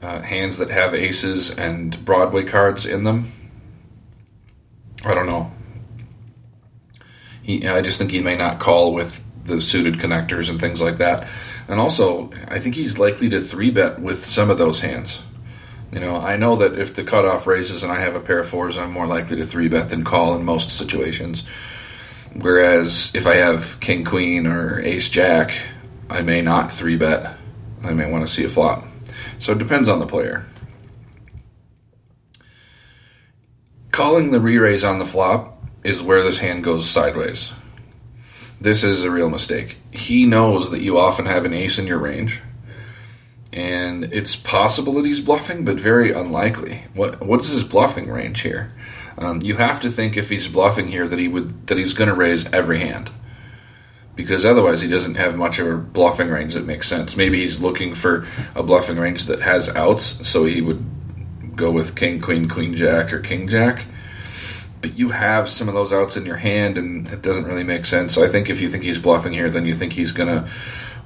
uh, 0.00 0.22
hands 0.22 0.58
that 0.58 0.70
have 0.70 0.94
aces 0.94 1.50
and 1.56 2.04
Broadway 2.04 2.44
cards 2.44 2.86
in 2.86 3.04
them? 3.04 3.32
I 5.04 5.14
don't 5.14 5.26
know. 5.26 5.52
He, 7.42 7.66
I 7.66 7.82
just 7.82 7.98
think 7.98 8.10
he 8.10 8.20
may 8.20 8.36
not 8.36 8.60
call 8.60 8.92
with 8.92 9.24
the 9.44 9.60
suited 9.60 9.94
connectors 9.94 10.48
and 10.48 10.60
things 10.60 10.80
like 10.80 10.98
that. 10.98 11.28
And 11.68 11.80
also, 11.80 12.30
I 12.48 12.58
think 12.58 12.74
he's 12.74 12.98
likely 12.98 13.28
to 13.30 13.40
three 13.40 13.70
bet 13.70 14.00
with 14.00 14.24
some 14.24 14.50
of 14.50 14.58
those 14.58 14.80
hands. 14.80 15.22
You 15.92 15.98
know, 15.98 16.16
I 16.16 16.36
know 16.36 16.56
that 16.56 16.78
if 16.78 16.94
the 16.94 17.02
cutoff 17.02 17.46
raises 17.46 17.82
and 17.82 17.92
I 17.92 18.00
have 18.00 18.14
a 18.14 18.20
pair 18.20 18.38
of 18.38 18.48
fours, 18.48 18.78
I'm 18.78 18.92
more 18.92 19.06
likely 19.06 19.36
to 19.36 19.44
three 19.44 19.68
bet 19.68 19.88
than 19.88 20.04
call 20.04 20.36
in 20.36 20.44
most 20.44 20.70
situations. 20.70 21.44
Whereas 22.34 23.10
if 23.14 23.26
I 23.26 23.36
have 23.36 23.78
king 23.80 24.04
queen 24.04 24.46
or 24.46 24.80
ace 24.80 25.08
jack, 25.08 25.52
I 26.08 26.22
may 26.22 26.42
not 26.42 26.70
three 26.70 26.96
bet. 26.96 27.36
I 27.82 27.92
may 27.92 28.08
want 28.08 28.24
to 28.24 28.32
see 28.32 28.44
a 28.44 28.48
flop. 28.48 28.84
So 29.40 29.52
it 29.52 29.58
depends 29.58 29.88
on 29.88 29.98
the 29.98 30.06
player. 30.06 30.46
Calling 33.90 34.30
the 34.30 34.40
re 34.40 34.58
raise 34.58 34.84
on 34.84 35.00
the 35.00 35.06
flop 35.06 35.60
is 35.82 36.02
where 36.02 36.22
this 36.22 36.38
hand 36.38 36.62
goes 36.62 36.88
sideways. 36.88 37.52
This 38.60 38.84
is 38.84 39.02
a 39.02 39.10
real 39.10 39.30
mistake. 39.30 39.78
He 39.90 40.24
knows 40.24 40.70
that 40.70 40.82
you 40.82 40.98
often 40.98 41.26
have 41.26 41.44
an 41.44 41.54
ace 41.54 41.78
in 41.78 41.86
your 41.88 41.98
range 41.98 42.42
and 43.52 44.04
it's 44.12 44.36
possible 44.36 44.94
that 44.94 45.04
he's 45.04 45.20
bluffing, 45.20 45.64
but 45.64 45.78
very 45.78 46.12
unlikely. 46.12 46.84
What 46.94 47.20
what's 47.20 47.50
his 47.50 47.64
bluffing 47.64 48.10
range 48.10 48.42
here? 48.42 48.72
Um, 49.18 49.40
you 49.42 49.56
have 49.56 49.80
to 49.80 49.90
think 49.90 50.16
if 50.16 50.30
he's 50.30 50.48
bluffing 50.48 50.88
here 50.88 51.06
that 51.08 51.18
he 51.18 51.28
would 51.28 51.66
that 51.66 51.78
he's 51.78 51.94
going 51.94 52.08
to 52.08 52.14
raise 52.14 52.46
every 52.52 52.78
hand, 52.78 53.10
because 54.14 54.46
otherwise 54.46 54.82
he 54.82 54.88
doesn't 54.88 55.16
have 55.16 55.36
much 55.36 55.58
of 55.58 55.66
a 55.66 55.76
bluffing 55.76 56.28
range 56.28 56.54
that 56.54 56.64
makes 56.64 56.88
sense. 56.88 57.16
Maybe 57.16 57.40
he's 57.40 57.60
looking 57.60 57.94
for 57.94 58.26
a 58.54 58.62
bluffing 58.62 58.98
range 58.98 59.24
that 59.26 59.40
has 59.42 59.68
outs, 59.70 60.26
so 60.28 60.44
he 60.44 60.60
would 60.60 60.84
go 61.56 61.70
with 61.70 61.96
king, 61.96 62.20
queen, 62.20 62.48
queen, 62.48 62.74
jack, 62.74 63.12
or 63.12 63.20
king, 63.20 63.48
jack. 63.48 63.84
But 64.80 64.98
you 64.98 65.10
have 65.10 65.50
some 65.50 65.68
of 65.68 65.74
those 65.74 65.92
outs 65.92 66.16
in 66.16 66.24
your 66.24 66.36
hand, 66.36 66.78
and 66.78 67.06
it 67.08 67.20
doesn't 67.20 67.44
really 67.44 67.64
make 67.64 67.84
sense. 67.84 68.14
So 68.14 68.24
I 68.24 68.28
think 68.28 68.48
if 68.48 68.62
you 68.62 68.68
think 68.68 68.84
he's 68.84 68.98
bluffing 68.98 69.34
here, 69.34 69.50
then 69.50 69.66
you 69.66 69.74
think 69.74 69.92
he's 69.92 70.12
going 70.12 70.28
to 70.28 70.48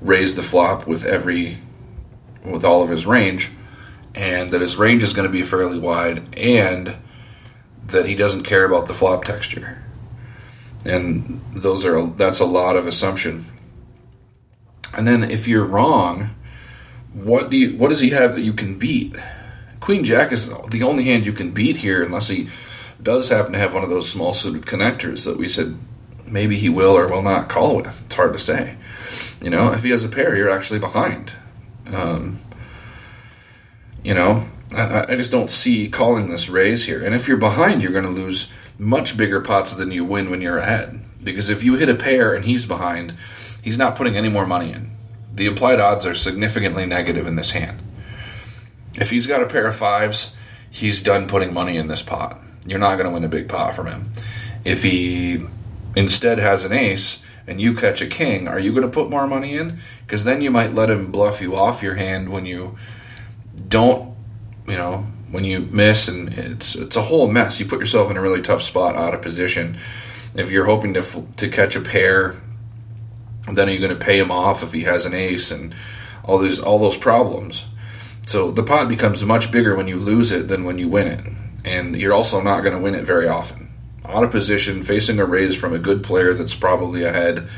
raise 0.01 0.37
the 0.37 0.45
flop 0.45 0.87
with 0.87 1.05
every 1.05 1.59
with 2.45 2.65
all 2.65 2.83
of 2.83 2.91
his 2.91 3.07
range, 3.07 3.51
and 4.15 4.53
that 4.53 4.61
his 4.61 4.77
range 4.77 5.03
is 5.03 5.13
going 5.13 5.27
to 5.27 5.33
be 5.33 5.43
fairly 5.43 5.79
wide, 5.79 6.35
and 6.37 6.97
that 7.87 8.07
he 8.07 8.15
doesn't 8.15 8.45
care 8.45 8.65
about 8.65 8.87
the 8.87 8.95
flop 8.95 9.25
texture. 9.25 9.83
And 10.85 11.41
those 11.55 11.85
are 11.85 12.07
that's 12.07 12.41
a 12.41 12.45
lot 12.45 12.77
of 12.77 12.87
assumption. 12.87 13.47
And 14.97 15.09
then 15.09 15.25
if 15.25 15.49
you're 15.49 15.65
wrong, 15.65 16.35
what 17.13 17.51
do 17.51 17.57
you 17.57 17.77
what 17.77 17.89
does 17.89 18.01
he 18.01 18.11
have 18.11 18.35
that 18.35 18.43
you 18.43 18.53
can 18.53 18.79
beat? 18.79 19.15
Queen 19.81 20.05
Jack 20.05 20.33
is 20.33 20.51
the 20.69 20.83
only 20.83 21.05
hand 21.05 21.27
you 21.27 21.33
can 21.33 21.51
beat 21.51 21.77
here, 21.77 22.03
unless 22.03 22.29
he 22.29 22.49
does 23.03 23.29
happen 23.29 23.53
to 23.53 23.59
have 23.59 23.75
one 23.75 23.83
of 23.83 23.91
those 23.91 24.11
small 24.11 24.33
suited 24.33 24.63
connectors 24.63 25.25
that 25.25 25.37
we 25.37 25.49
said 25.49 25.77
maybe 26.27 26.57
he 26.57 26.69
will 26.69 26.97
or 26.97 27.09
will 27.09 27.23
not 27.23 27.49
call 27.49 27.77
with. 27.77 28.05
It's 28.07 28.15
hard 28.15 28.33
to 28.33 28.39
say. 28.39 28.77
You 29.43 29.51
know, 29.51 29.73
if 29.73 29.83
he 29.83 29.91
has 29.91 30.05
a 30.05 30.09
pair, 30.09 30.37
you're 30.37 30.51
actually 30.51 30.81
behind. 30.81 31.33
Um, 31.93 32.41
you 34.03 34.15
know, 34.15 34.47
I, 34.75 35.13
I, 35.13 35.17
just 35.17 35.31
don't 35.31 35.51
see 35.51 35.89
calling 35.89 36.29
this 36.29 36.49
raise 36.49 36.87
here. 36.87 37.05
And 37.05 37.15
if 37.15 37.29
you're 37.29 37.37
behind, 37.37 37.83
you're 37.83 37.93
going 37.93 38.05
to 38.05 38.11
lose 38.11 38.51
much 38.79 39.17
bigger 39.17 39.41
pots 39.41 39.75
than 39.75 39.91
you 39.91 40.05
win 40.05 40.31
when 40.31 40.41
you're 40.41 40.59
ahead. 40.59 41.01
Because 41.23 41.51
if 41.51 41.63
you 41.63 41.75
hit 41.75 41.89
a 41.89 41.95
pair 41.95 42.35
and 42.35 42.45
he's 42.45 42.67
behind, 42.67 43.15
he's 43.63 43.79
not 43.79 43.97
putting 43.97 44.17
any 44.17 44.29
more 44.29 44.47
money 44.47 44.73
in. 44.73 44.91
The 45.33 45.47
implied 45.47 45.81
odds 45.81 46.07
are 46.07 46.15
significantly 46.15 46.87
negative 46.87 47.27
in 47.27 47.37
this 47.37 47.53
hand. 47.53 47.81
If 48.97 49.11
he's 49.11 49.27
got 49.27 49.43
a 49.43 49.47
pair 49.47 49.67
of 49.67 49.75
fives, 49.75 50.37
he's 50.71 51.01
done 51.01 51.27
putting 51.27 51.53
money 51.53 51.77
in 51.77 51.89
this 51.89 52.03
pot. 52.03 52.41
You're 52.67 52.79
not 52.79 52.97
going 52.97 53.07
to 53.07 53.13
win 53.13 53.25
a 53.25 53.29
big 53.29 53.49
pot 53.49 53.75
from 53.75 53.87
him. 53.87 54.13
If 54.65 54.83
he 54.83 55.45
instead 55.97 56.39
has 56.39 56.65
an 56.65 56.73
ace, 56.73 57.24
and 57.47 57.61
you 57.61 57.75
catch 57.75 58.01
a 58.01 58.07
king, 58.07 58.49
are 58.49 58.59
you 58.59 58.71
going 58.71 58.83
to 58.83 58.89
put 58.89 59.11
more 59.11 59.27
money 59.27 59.57
in? 59.57 59.79
Because 60.07 60.25
then 60.25 60.41
you 60.41 60.51
might 60.51 60.75
let 60.75 60.91
him 60.91 61.11
bluff 61.11 61.41
you 61.41 61.57
off 61.57 61.83
your 61.83 61.95
hand 61.95 62.31
when 62.31 62.47
you 62.47 62.77
don't, 63.69 64.15
you 64.67 64.77
know, 64.77 65.07
when 65.31 65.45
you 65.45 65.61
miss, 65.61 66.09
and 66.09 66.33
it's 66.35 66.75
it's 66.75 66.97
a 66.97 67.03
whole 67.03 67.29
mess. 67.29 67.61
You 67.61 67.67
put 67.67 67.81
yourself 67.81 68.11
in 68.11 68.17
a 68.17 68.21
really 68.21 68.41
tough 68.41 68.63
spot, 68.63 68.97
out 68.97 69.15
of 69.15 69.23
position. 69.23 69.77
If 70.35 70.51
you're 70.51 70.67
hoping 70.67 70.95
to 70.95 71.27
to 71.37 71.49
catch 71.49 71.77
a 71.77 71.81
pair, 71.81 72.35
then 73.53 73.69
are 73.69 73.73
you 73.73 73.79
going 73.79 73.97
to 73.97 74.05
pay 74.05 74.19
him 74.19 74.31
off 74.31 74.63
if 74.63 74.73
he 74.73 74.83
has 74.83 75.07
an 75.07 75.15
ace 75.15 75.51
and 75.51 75.75
all 76.25 76.39
these 76.39 76.59
all 76.59 76.79
those 76.79 76.97
problems? 76.97 77.67
So 78.27 78.51
the 78.51 78.63
pot 78.63 78.89
becomes 78.89 79.25
much 79.25 79.53
bigger 79.53 79.77
when 79.77 79.89
you 79.89 79.97
lose 79.97 80.33
it 80.33 80.49
than 80.49 80.65
when 80.65 80.79
you 80.79 80.89
win 80.89 81.09
it, 81.09 81.27
and 81.65 81.97
you're 81.97 82.15
also 82.15 82.41
not 82.41 82.63
going 82.63 82.75
to 82.75 82.83
win 82.83 82.95
it 82.95 83.05
very 83.05 83.29
often 83.29 83.64
out 84.05 84.25
of 84.25 84.31
position, 84.31 84.83
facing 84.83 85.19
a 85.19 85.25
raise 85.25 85.57
from 85.57 85.73
a 85.73 85.79
good 85.79 86.03
player 86.03 86.35
that's 86.35 86.55
probably 86.55 87.05
ahead, 87.05 87.49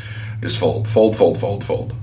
just 0.40 0.58
fold, 0.58 0.86
fold, 0.86 1.16
fold, 1.16 1.38
fold, 1.38 1.64
fold. 1.64 1.94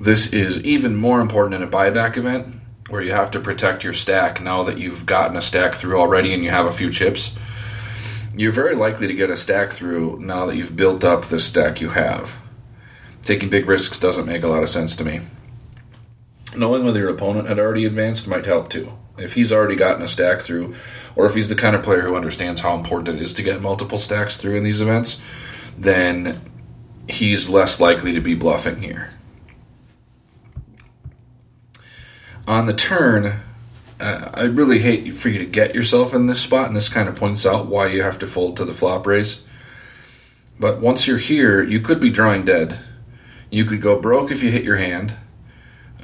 This 0.00 0.32
is 0.32 0.62
even 0.62 0.94
more 0.94 1.20
important 1.20 1.54
in 1.54 1.62
a 1.62 1.70
buyback 1.70 2.16
event 2.16 2.54
where 2.88 3.02
you 3.02 3.12
have 3.12 3.30
to 3.32 3.40
protect 3.40 3.82
your 3.82 3.92
stack 3.92 4.40
now 4.40 4.62
that 4.62 4.78
you've 4.78 5.06
gotten 5.06 5.36
a 5.36 5.42
stack 5.42 5.74
through 5.74 5.98
already 5.98 6.32
and 6.32 6.44
you 6.44 6.50
have 6.50 6.66
a 6.66 6.72
few 6.72 6.90
chips. 6.90 7.34
You're 8.36 8.52
very 8.52 8.74
likely 8.74 9.06
to 9.06 9.14
get 9.14 9.30
a 9.30 9.36
stack 9.36 9.70
through 9.70 10.20
now 10.20 10.46
that 10.46 10.56
you've 10.56 10.76
built 10.76 11.02
up 11.02 11.24
the 11.24 11.40
stack 11.40 11.80
you 11.80 11.88
have. 11.90 12.36
Taking 13.22 13.48
big 13.48 13.66
risks 13.66 13.98
doesn't 13.98 14.26
make 14.26 14.44
a 14.44 14.48
lot 14.48 14.62
of 14.62 14.68
sense 14.68 14.94
to 14.96 15.04
me. 15.04 15.20
Knowing 16.54 16.84
whether 16.84 17.00
your 17.00 17.08
opponent 17.08 17.48
had 17.48 17.58
already 17.58 17.84
advanced 17.84 18.28
might 18.28 18.46
help 18.46 18.68
too. 18.68 18.92
If 19.18 19.34
he's 19.34 19.52
already 19.52 19.76
gotten 19.76 20.02
a 20.02 20.08
stack 20.08 20.40
through, 20.40 20.74
or 21.14 21.26
if 21.26 21.34
he's 21.34 21.48
the 21.48 21.54
kind 21.54 21.74
of 21.74 21.82
player 21.82 22.02
who 22.02 22.16
understands 22.16 22.60
how 22.60 22.74
important 22.74 23.16
it 23.16 23.22
is 23.22 23.32
to 23.34 23.42
get 23.42 23.62
multiple 23.62 23.98
stacks 23.98 24.36
through 24.36 24.56
in 24.56 24.64
these 24.64 24.80
events, 24.80 25.20
then 25.78 26.40
he's 27.08 27.48
less 27.48 27.80
likely 27.80 28.12
to 28.12 28.20
be 28.20 28.34
bluffing 28.34 28.82
here. 28.82 29.10
On 32.46 32.66
the 32.66 32.74
turn, 32.74 33.40
uh, 33.98 34.30
I 34.34 34.42
really 34.42 34.78
hate 34.80 35.16
for 35.16 35.30
you 35.30 35.38
to 35.38 35.46
get 35.46 35.74
yourself 35.74 36.14
in 36.14 36.26
this 36.26 36.40
spot, 36.42 36.68
and 36.68 36.76
this 36.76 36.88
kind 36.88 37.08
of 37.08 37.16
points 37.16 37.46
out 37.46 37.66
why 37.66 37.86
you 37.86 38.02
have 38.02 38.18
to 38.20 38.26
fold 38.26 38.56
to 38.56 38.64
the 38.64 38.74
flop 38.74 39.06
raise. 39.06 39.44
But 40.60 40.80
once 40.80 41.06
you're 41.06 41.18
here, 41.18 41.62
you 41.62 41.80
could 41.80 42.00
be 42.00 42.10
drawing 42.10 42.44
dead. 42.44 42.78
You 43.50 43.64
could 43.64 43.80
go 43.80 44.00
broke 44.00 44.30
if 44.30 44.42
you 44.42 44.50
hit 44.50 44.64
your 44.64 44.76
hand, 44.76 45.16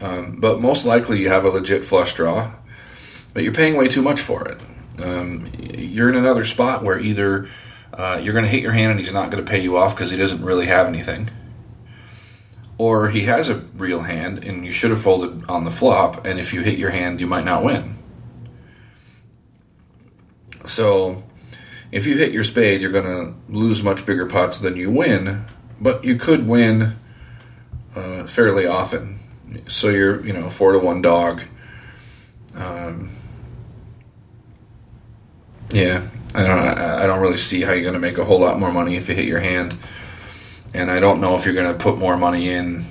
Um, 0.01 0.41
but 0.41 0.61
most 0.61 0.85
likely 0.85 1.21
you 1.21 1.29
have 1.29 1.45
a 1.45 1.49
legit 1.49 1.85
flush 1.85 2.15
draw, 2.15 2.51
but 3.33 3.43
you're 3.43 3.53
paying 3.53 3.77
way 3.77 3.89
too 3.89 4.03
much 4.03 4.21
for 4.21 4.47
it. 4.49 4.61
Um, 5.03 5.51
you're 5.59 6.09
in 6.09 6.17
another 6.17 6.45
spot 6.45 6.83
where 6.83 6.99
either 6.99 7.49
uh, 7.93 8.21
you're 8.23 8.33
going 8.33 8.45
to 8.45 8.51
hit 8.51 8.63
your 8.63 8.73
hand 8.73 8.93
and 8.93 9.01
he's 9.01 9.13
not 9.13 9.31
going 9.31 9.45
to 9.45 9.51
pay 9.51 9.61
you 9.61 9.77
off 9.77 9.95
because 9.95 10.11
he 10.11 10.17
doesn't 10.17 10.45
really 10.45 10.67
have 10.67 10.87
anything, 10.87 11.31
or 12.79 13.09
he 13.09 13.23
has 13.23 13.49
a 13.49 13.57
real 13.75 14.01
hand 14.01 14.45
and 14.45 14.65
you 14.65 14.73
should 14.73 14.91
have 14.91 15.01
folded 15.01 15.45
on 15.49 15.65
the 15.65 15.71
flop, 15.71 16.27
and 16.27 16.39
if 16.39 16.53
you 16.53 16.63
hit 16.63 16.79
your 16.79 16.91
hand, 16.91 17.21
you 17.21 17.27
might 17.27 17.45
not 17.45 17.65
win. 17.65 17.97
So, 20.65 21.25
if 21.91 22.07
you 22.07 22.17
hit 22.17 22.33
your 22.33 22.45
spade, 22.45 22.81
you're 22.81 22.93
going 22.93 23.05
to 23.05 23.35
lose 23.53 23.83
much 23.83 24.07
bigger 24.07 24.27
pots 24.27 24.59
than 24.59 24.77
you 24.77 24.91
win, 24.91 25.45
but 25.81 26.05
you 26.05 26.17
could 26.17 26.47
win 26.47 26.97
uh, 27.95 28.25
fairly 28.27 28.67
often. 28.67 29.19
So 29.69 29.91
you're, 29.91 30.25
you 30.25 30.33
know, 30.33 30.49
four 30.49 30.73
to 30.73 30.79
one 30.79 31.03
dog. 31.03 31.43
Um, 32.55 33.11
yeah, 35.73 36.07
I 36.35 36.47
don't. 36.47 36.59
I 36.59 37.07
don't 37.07 37.21
really 37.21 37.37
see 37.37 37.63
how 37.63 37.73
you're 37.73 37.83
going 37.83 37.95
to 37.95 38.01
make 38.01 38.19
a 38.19 38.25
whole 38.25 38.41
lot 38.41 38.59
more 38.59 38.73
money 38.73 38.97
if 38.97 39.09
you 39.09 39.15
hit 39.15 39.27
your 39.27 39.41
hand, 39.41 39.77
and 40.75 40.91
I 40.91 41.01
don't 41.01 41.21
know 41.21 41.35
if 41.35 41.45
you're 41.45 41.55
going 41.55 41.73
to 41.73 41.83
put 41.83 41.99
more 41.99 42.17
money 42.17 42.51
in 42.51 42.85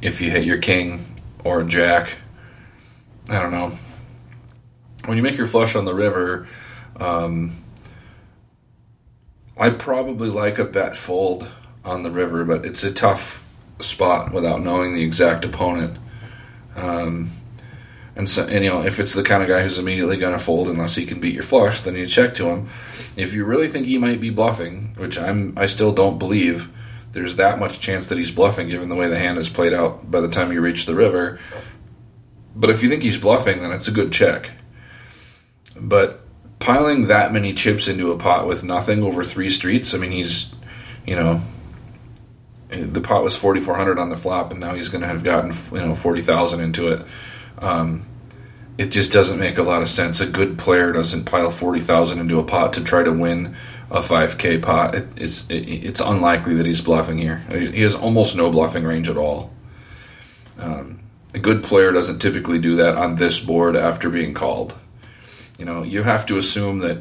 if 0.00 0.20
you 0.20 0.30
hit 0.30 0.44
your 0.44 0.58
king 0.58 1.04
or 1.44 1.64
jack. 1.64 2.16
I 3.30 3.40
don't 3.40 3.52
know. 3.52 3.72
When 5.06 5.16
you 5.16 5.22
make 5.22 5.36
your 5.36 5.46
flush 5.46 5.74
on 5.74 5.84
the 5.84 5.94
river, 5.94 6.46
um, 6.96 7.62
I 9.56 9.70
probably 9.70 10.28
like 10.28 10.58
a 10.58 10.64
bet 10.64 10.96
fold 10.96 11.50
on 11.84 12.02
the 12.02 12.10
river, 12.10 12.44
but 12.44 12.64
it's 12.64 12.84
a 12.84 12.92
tough 12.92 13.44
spot 13.80 14.32
without 14.32 14.60
knowing 14.60 14.94
the 14.94 15.02
exact 15.02 15.44
opponent. 15.44 15.98
Um, 16.76 17.32
and, 18.18 18.28
so, 18.28 18.42
and 18.48 18.64
you 18.64 18.70
know, 18.70 18.82
if 18.82 18.98
it's 18.98 19.14
the 19.14 19.22
kind 19.22 19.44
of 19.44 19.48
guy 19.48 19.62
who's 19.62 19.78
immediately 19.78 20.16
going 20.16 20.32
to 20.32 20.40
fold 20.40 20.66
unless 20.66 20.96
he 20.96 21.06
can 21.06 21.20
beat 21.20 21.34
your 21.34 21.44
flush, 21.44 21.82
then 21.82 21.94
you 21.94 22.04
check 22.04 22.34
to 22.34 22.48
him. 22.48 22.66
If 23.16 23.32
you 23.32 23.44
really 23.44 23.68
think 23.68 23.86
he 23.86 23.96
might 23.96 24.20
be 24.20 24.30
bluffing, 24.30 24.92
which 24.96 25.16
I'm, 25.16 25.56
I 25.56 25.66
still 25.66 25.92
don't 25.92 26.18
believe, 26.18 26.68
there's 27.12 27.36
that 27.36 27.60
much 27.60 27.78
chance 27.78 28.08
that 28.08 28.18
he's 28.18 28.32
bluffing 28.32 28.68
given 28.68 28.88
the 28.88 28.96
way 28.96 29.06
the 29.06 29.16
hand 29.16 29.38
is 29.38 29.48
played 29.48 29.72
out 29.72 30.10
by 30.10 30.20
the 30.20 30.28
time 30.28 30.50
you 30.50 30.60
reach 30.60 30.84
the 30.84 30.96
river. 30.96 31.38
But 32.56 32.70
if 32.70 32.82
you 32.82 32.88
think 32.88 33.04
he's 33.04 33.16
bluffing, 33.16 33.60
then 33.60 33.70
it's 33.70 33.86
a 33.86 33.92
good 33.92 34.10
check. 34.10 34.50
But 35.76 36.20
piling 36.58 37.06
that 37.06 37.32
many 37.32 37.54
chips 37.54 37.86
into 37.86 38.10
a 38.10 38.18
pot 38.18 38.48
with 38.48 38.64
nothing 38.64 39.00
over 39.00 39.22
three 39.22 39.48
streets, 39.48 39.94
I 39.94 39.98
mean, 39.98 40.10
he's, 40.10 40.52
you 41.06 41.14
know, 41.14 41.40
eh, 42.72 42.82
the 42.84 43.00
pot 43.00 43.22
was 43.22 43.36
4400 43.36 43.96
on 43.96 44.08
the 44.08 44.16
flop 44.16 44.50
and 44.50 44.58
now 44.58 44.74
he's 44.74 44.88
going 44.88 45.02
to 45.02 45.06
have 45.06 45.22
gotten 45.22 45.52
you 45.72 45.86
know 45.86 45.94
40,000 45.94 46.58
into 46.58 46.88
it 46.88 47.06
um, 47.60 48.06
it 48.76 48.86
just 48.86 49.12
doesn't 49.12 49.38
make 49.38 49.58
a 49.58 49.62
lot 49.62 49.82
of 49.82 49.88
sense. 49.88 50.20
A 50.20 50.26
good 50.26 50.56
player 50.58 50.92
doesn't 50.92 51.24
pile 51.24 51.50
40,000 51.50 52.18
into 52.18 52.38
a 52.38 52.44
pot 52.44 52.72
to 52.74 52.84
try 52.84 53.02
to 53.02 53.12
win 53.12 53.56
a 53.90 54.00
5k 54.00 54.62
pot. 54.62 54.94
It, 54.94 55.08
it's 55.16 55.48
it, 55.48 55.68
it's 55.68 56.00
unlikely 56.00 56.54
that 56.54 56.66
he's 56.66 56.80
bluffing 56.80 57.18
here. 57.18 57.38
He 57.50 57.82
has 57.82 57.94
almost 57.94 58.36
no 58.36 58.50
bluffing 58.50 58.84
range 58.84 59.08
at 59.08 59.16
all. 59.16 59.50
Um, 60.58 61.00
a 61.34 61.38
good 61.38 61.62
player 61.62 61.92
doesn't 61.92 62.20
typically 62.20 62.58
do 62.58 62.76
that 62.76 62.96
on 62.96 63.16
this 63.16 63.40
board 63.40 63.76
after 63.76 64.10
being 64.10 64.34
called. 64.34 64.76
You 65.58 65.64
know 65.64 65.82
you 65.82 66.04
have 66.04 66.26
to 66.26 66.36
assume 66.36 66.78
that 66.80 66.98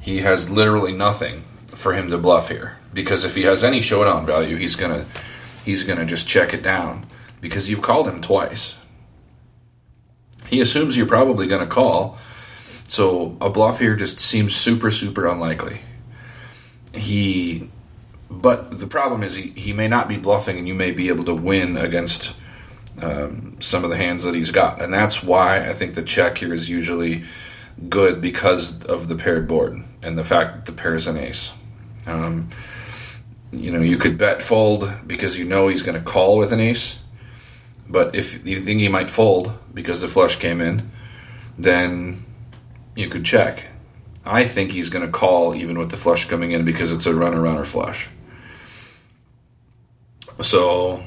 he 0.00 0.18
has 0.18 0.50
literally 0.50 0.92
nothing 0.92 1.42
for 1.66 1.92
him 1.94 2.10
to 2.10 2.18
bluff 2.18 2.48
here 2.48 2.78
because 2.94 3.24
if 3.24 3.34
he 3.34 3.42
has 3.42 3.64
any 3.64 3.80
showdown 3.80 4.24
value, 4.24 4.56
he's 4.56 4.76
gonna 4.76 5.06
he's 5.64 5.84
gonna 5.84 6.06
just 6.06 6.28
check 6.28 6.54
it 6.54 6.62
down 6.62 7.06
because 7.40 7.68
you've 7.68 7.82
called 7.82 8.08
him 8.08 8.20
twice. 8.20 8.76
He 10.48 10.60
assumes 10.60 10.96
you're 10.96 11.06
probably 11.06 11.46
gonna 11.46 11.66
call, 11.66 12.18
so 12.84 13.36
a 13.40 13.50
bluff 13.50 13.78
here 13.78 13.96
just 13.96 14.20
seems 14.20 14.54
super 14.54 14.90
super 14.90 15.26
unlikely. 15.26 15.80
He, 16.94 17.68
but 18.30 18.78
the 18.78 18.86
problem 18.86 19.22
is 19.22 19.36
he, 19.36 19.50
he 19.50 19.72
may 19.72 19.88
not 19.88 20.08
be 20.08 20.16
bluffing, 20.16 20.58
and 20.58 20.66
you 20.66 20.74
may 20.74 20.90
be 20.92 21.08
able 21.08 21.24
to 21.24 21.34
win 21.34 21.76
against 21.76 22.34
um, 23.02 23.56
some 23.60 23.84
of 23.84 23.90
the 23.90 23.96
hands 23.96 24.24
that 24.24 24.34
he's 24.34 24.50
got, 24.50 24.80
and 24.80 24.92
that's 24.92 25.22
why 25.22 25.68
I 25.68 25.72
think 25.72 25.94
the 25.94 26.02
check 26.02 26.38
here 26.38 26.54
is 26.54 26.68
usually 26.68 27.24
good 27.88 28.20
because 28.20 28.82
of 28.84 29.08
the 29.08 29.14
paired 29.14 29.46
board 29.46 29.82
and 30.02 30.18
the 30.18 30.24
fact 30.24 30.54
that 30.54 30.66
the 30.66 30.72
pair 30.72 30.94
is 30.94 31.06
an 31.06 31.16
ace. 31.16 31.52
Um, 32.06 32.48
you 33.52 33.70
know, 33.70 33.80
you 33.80 33.96
could 33.96 34.18
bet 34.18 34.42
fold 34.42 34.90
because 35.06 35.38
you 35.38 35.44
know 35.44 35.68
he's 35.68 35.82
going 35.82 35.98
to 35.98 36.04
call 36.04 36.38
with 36.38 36.52
an 36.52 36.60
ace. 36.60 36.98
But 37.88 38.14
if 38.14 38.46
you 38.46 38.60
think 38.60 38.80
he 38.80 38.88
might 38.88 39.10
fold 39.10 39.52
because 39.72 40.00
the 40.00 40.08
flush 40.08 40.36
came 40.36 40.60
in, 40.60 40.90
then 41.56 42.24
you 42.94 43.08
could 43.08 43.24
check. 43.24 43.66
I 44.26 44.44
think 44.44 44.72
he's 44.72 44.90
going 44.90 45.06
to 45.06 45.10
call 45.10 45.54
even 45.54 45.78
with 45.78 45.90
the 45.90 45.96
flush 45.96 46.26
coming 46.26 46.52
in 46.52 46.64
because 46.64 46.92
it's 46.92 47.06
a 47.06 47.14
runner 47.14 47.40
runner 47.40 47.64
flush. 47.64 48.10
So 50.42 51.02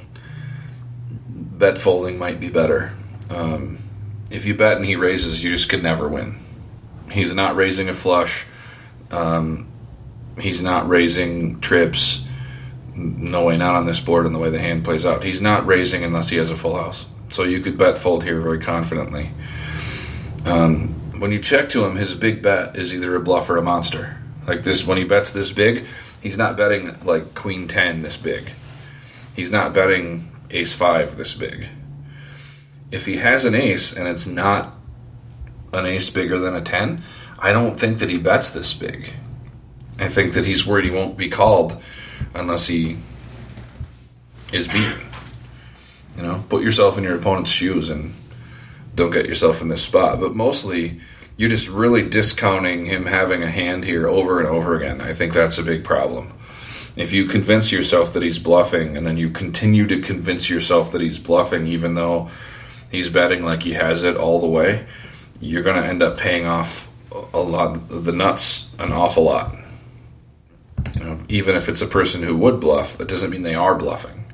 bet 1.29 1.77
folding 1.77 2.17
might 2.17 2.39
be 2.39 2.49
better. 2.49 2.93
Um, 3.29 3.77
if 4.31 4.45
you 4.45 4.55
bet 4.55 4.77
and 4.77 4.85
he 4.85 4.95
raises, 4.95 5.43
you 5.43 5.51
just 5.51 5.69
could 5.69 5.83
never 5.83 6.07
win. 6.07 6.37
He's 7.11 7.33
not 7.33 7.55
raising 7.55 7.89
a 7.89 7.93
flush. 7.93 8.45
Um, 9.11 9.67
he's 10.39 10.61
not 10.61 10.87
raising 10.87 11.59
trips 11.59 12.25
no 13.01 13.45
way 13.45 13.57
not 13.57 13.75
on 13.75 13.85
this 13.85 13.99
board 13.99 14.25
and 14.25 14.35
the 14.35 14.39
way 14.39 14.49
the 14.49 14.59
hand 14.59 14.83
plays 14.83 15.05
out. 15.05 15.23
He's 15.23 15.41
not 15.41 15.65
raising 15.65 16.03
unless 16.03 16.29
he 16.29 16.37
has 16.37 16.51
a 16.51 16.55
full 16.55 16.75
house. 16.75 17.05
So 17.29 17.43
you 17.43 17.59
could 17.59 17.77
bet 17.77 17.97
fold 17.97 18.23
here 18.23 18.39
very 18.41 18.59
confidently. 18.59 19.29
Um, 20.45 20.89
when 21.19 21.31
you 21.31 21.39
check 21.39 21.69
to 21.69 21.85
him, 21.85 21.95
his 21.95 22.15
big 22.15 22.41
bet 22.41 22.75
is 22.75 22.93
either 22.93 23.15
a 23.15 23.19
bluff 23.19 23.49
or 23.49 23.57
a 23.57 23.61
monster. 23.61 24.17
Like 24.47 24.63
this, 24.63 24.85
when 24.85 24.97
he 24.97 25.03
bets 25.03 25.31
this 25.31 25.51
big, 25.51 25.85
he's 26.21 26.37
not 26.37 26.57
betting 26.57 26.97
like 27.03 27.35
queen 27.35 27.67
10 27.67 28.01
this 28.01 28.17
big. 28.17 28.51
He's 29.35 29.51
not 29.51 29.73
betting 29.73 30.31
ace 30.49 30.73
5 30.73 31.15
this 31.17 31.33
big. 31.33 31.67
If 32.91 33.05
he 33.05 33.17
has 33.17 33.45
an 33.45 33.55
ace 33.55 33.93
and 33.93 34.07
it's 34.07 34.27
not 34.27 34.75
an 35.71 35.85
ace 35.85 36.09
bigger 36.09 36.37
than 36.37 36.55
a 36.55 36.61
10, 36.61 37.01
I 37.39 37.53
don't 37.53 37.79
think 37.79 37.99
that 37.99 38.09
he 38.09 38.17
bets 38.17 38.49
this 38.49 38.73
big. 38.73 39.13
I 39.99 40.07
think 40.07 40.33
that 40.33 40.45
he's 40.45 40.65
worried 40.65 40.85
he 40.85 40.91
won't 40.91 41.17
be 41.17 41.29
called 41.29 41.81
unless 42.33 42.67
he 42.67 42.97
is 44.51 44.67
beaten. 44.67 45.07
You 46.15 46.23
know, 46.23 46.43
put 46.49 46.63
yourself 46.63 46.97
in 46.97 47.03
your 47.03 47.15
opponent's 47.15 47.51
shoes 47.51 47.89
and 47.89 48.13
don't 48.95 49.11
get 49.11 49.25
yourself 49.25 49.61
in 49.61 49.69
this 49.69 49.83
spot. 49.83 50.19
But 50.19 50.35
mostly, 50.35 50.99
you're 51.37 51.49
just 51.49 51.69
really 51.69 52.07
discounting 52.07 52.85
him 52.85 53.05
having 53.05 53.41
a 53.43 53.49
hand 53.49 53.83
here 53.83 54.07
over 54.07 54.39
and 54.39 54.47
over 54.47 54.75
again. 54.75 55.01
I 55.01 55.13
think 55.13 55.33
that's 55.33 55.57
a 55.57 55.63
big 55.63 55.83
problem. 55.83 56.33
If 56.97 57.13
you 57.13 57.25
convince 57.25 57.71
yourself 57.71 58.13
that 58.13 58.23
he's 58.23 58.37
bluffing 58.37 58.97
and 58.97 59.07
then 59.07 59.17
you 59.17 59.29
continue 59.29 59.87
to 59.87 60.01
convince 60.01 60.49
yourself 60.49 60.91
that 60.91 61.01
he's 61.01 61.19
bluffing, 61.19 61.65
even 61.67 61.95
though 61.95 62.29
he's 62.91 63.09
betting 63.09 63.43
like 63.43 63.63
he 63.63 63.73
has 63.73 64.03
it 64.03 64.17
all 64.17 64.41
the 64.41 64.47
way, 64.47 64.85
you're 65.39 65.63
going 65.63 65.81
to 65.81 65.87
end 65.87 66.03
up 66.03 66.17
paying 66.17 66.45
off 66.45 66.91
a 67.33 67.39
lot, 67.39 67.79
the 67.89 68.11
nuts, 68.11 68.69
an 68.77 68.91
awful 68.91 69.23
lot. 69.23 69.55
You 70.95 71.03
know, 71.03 71.19
even 71.29 71.55
if 71.55 71.69
it's 71.69 71.81
a 71.81 71.87
person 71.87 72.23
who 72.23 72.35
would 72.37 72.59
bluff, 72.59 72.97
that 72.97 73.07
doesn't 73.07 73.29
mean 73.29 73.43
they 73.43 73.55
are 73.55 73.75
bluffing. 73.75 74.25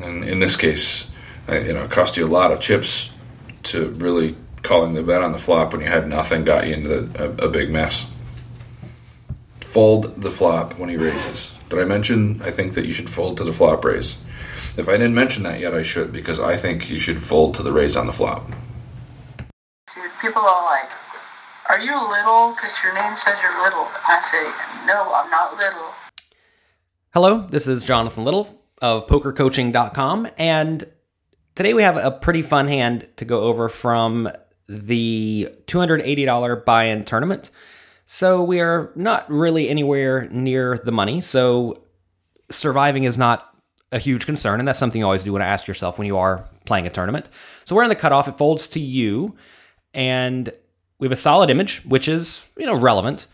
And 0.00 0.24
in 0.24 0.40
this 0.40 0.56
case, 0.56 1.10
uh, 1.48 1.58
you 1.58 1.72
know, 1.72 1.84
it 1.84 1.90
cost 1.90 2.16
you 2.16 2.26
a 2.26 2.28
lot 2.28 2.52
of 2.52 2.60
chips 2.60 3.10
to 3.64 3.90
really 3.90 4.36
calling 4.62 4.94
the 4.94 5.02
bet 5.02 5.22
on 5.22 5.32
the 5.32 5.38
flop 5.38 5.72
when 5.72 5.80
you 5.80 5.88
had 5.88 6.08
nothing 6.08 6.44
got 6.44 6.66
you 6.66 6.74
into 6.74 6.88
the, 6.88 7.24
a, 7.24 7.46
a 7.46 7.50
big 7.50 7.70
mess. 7.70 8.06
Fold 9.60 10.20
the 10.20 10.30
flop 10.30 10.78
when 10.78 10.88
he 10.88 10.96
raises. 10.96 11.54
Did 11.68 11.80
I 11.80 11.84
mention 11.84 12.40
I 12.42 12.50
think 12.50 12.74
that 12.74 12.86
you 12.86 12.92
should 12.92 13.10
fold 13.10 13.36
to 13.38 13.44
the 13.44 13.52
flop 13.52 13.84
raise? 13.84 14.18
If 14.76 14.88
I 14.88 14.92
didn't 14.92 15.14
mention 15.14 15.42
that 15.42 15.60
yet, 15.60 15.74
I 15.74 15.82
should 15.82 16.12
because 16.12 16.40
I 16.40 16.56
think 16.56 16.88
you 16.88 17.00
should 17.00 17.20
fold 17.20 17.54
to 17.54 17.62
the 17.62 17.72
raise 17.72 17.96
on 17.96 18.06
the 18.06 18.12
flop. 18.12 18.44
People 20.20 20.42
are 20.42 20.64
like, 20.64 20.88
are 21.68 21.80
you 21.80 21.92
little? 21.92 22.54
Because 22.54 22.82
your 22.82 22.94
name 22.94 23.14
says 23.16 23.36
you're 23.42 23.62
little. 23.62 23.86
I 24.06 24.20
say, 24.30 24.86
No, 24.86 25.12
I'm 25.14 25.30
not 25.30 25.56
little. 25.56 25.90
Hello, 27.12 27.46
this 27.46 27.66
is 27.66 27.84
Jonathan 27.84 28.24
Little 28.24 28.62
of 28.80 29.06
PokerCoaching.com, 29.06 30.28
and 30.38 30.84
today 31.54 31.74
we 31.74 31.82
have 31.82 31.96
a 31.96 32.10
pretty 32.10 32.42
fun 32.42 32.68
hand 32.68 33.06
to 33.16 33.24
go 33.24 33.42
over 33.42 33.68
from 33.68 34.30
the 34.68 35.48
$280 35.66 36.64
buy 36.64 36.84
in 36.84 37.04
tournament. 37.04 37.50
So 38.06 38.42
we 38.44 38.60
are 38.60 38.90
not 38.94 39.30
really 39.30 39.68
anywhere 39.68 40.26
near 40.30 40.78
the 40.82 40.92
money, 40.92 41.20
so 41.20 41.82
surviving 42.50 43.04
is 43.04 43.18
not 43.18 43.54
a 43.92 43.98
huge 43.98 44.24
concern, 44.24 44.58
and 44.58 44.66
that's 44.68 44.78
something 44.78 45.00
you 45.00 45.04
always 45.04 45.24
do 45.24 45.32
want 45.32 45.42
to 45.42 45.46
ask 45.46 45.66
yourself 45.66 45.98
when 45.98 46.06
you 46.06 46.16
are 46.16 46.48
playing 46.64 46.86
a 46.86 46.90
tournament. 46.90 47.28
So 47.66 47.74
we're 47.74 47.82
in 47.82 47.90
the 47.90 47.94
cutoff, 47.94 48.28
it 48.28 48.38
folds 48.38 48.68
to 48.68 48.80
you, 48.80 49.36
and 49.92 50.50
we 50.98 51.06
have 51.06 51.12
a 51.12 51.16
solid 51.16 51.50
image, 51.50 51.82
which 51.84 52.08
is, 52.08 52.46
you 52.56 52.66
know, 52.66 52.76
relevant. 52.76 53.26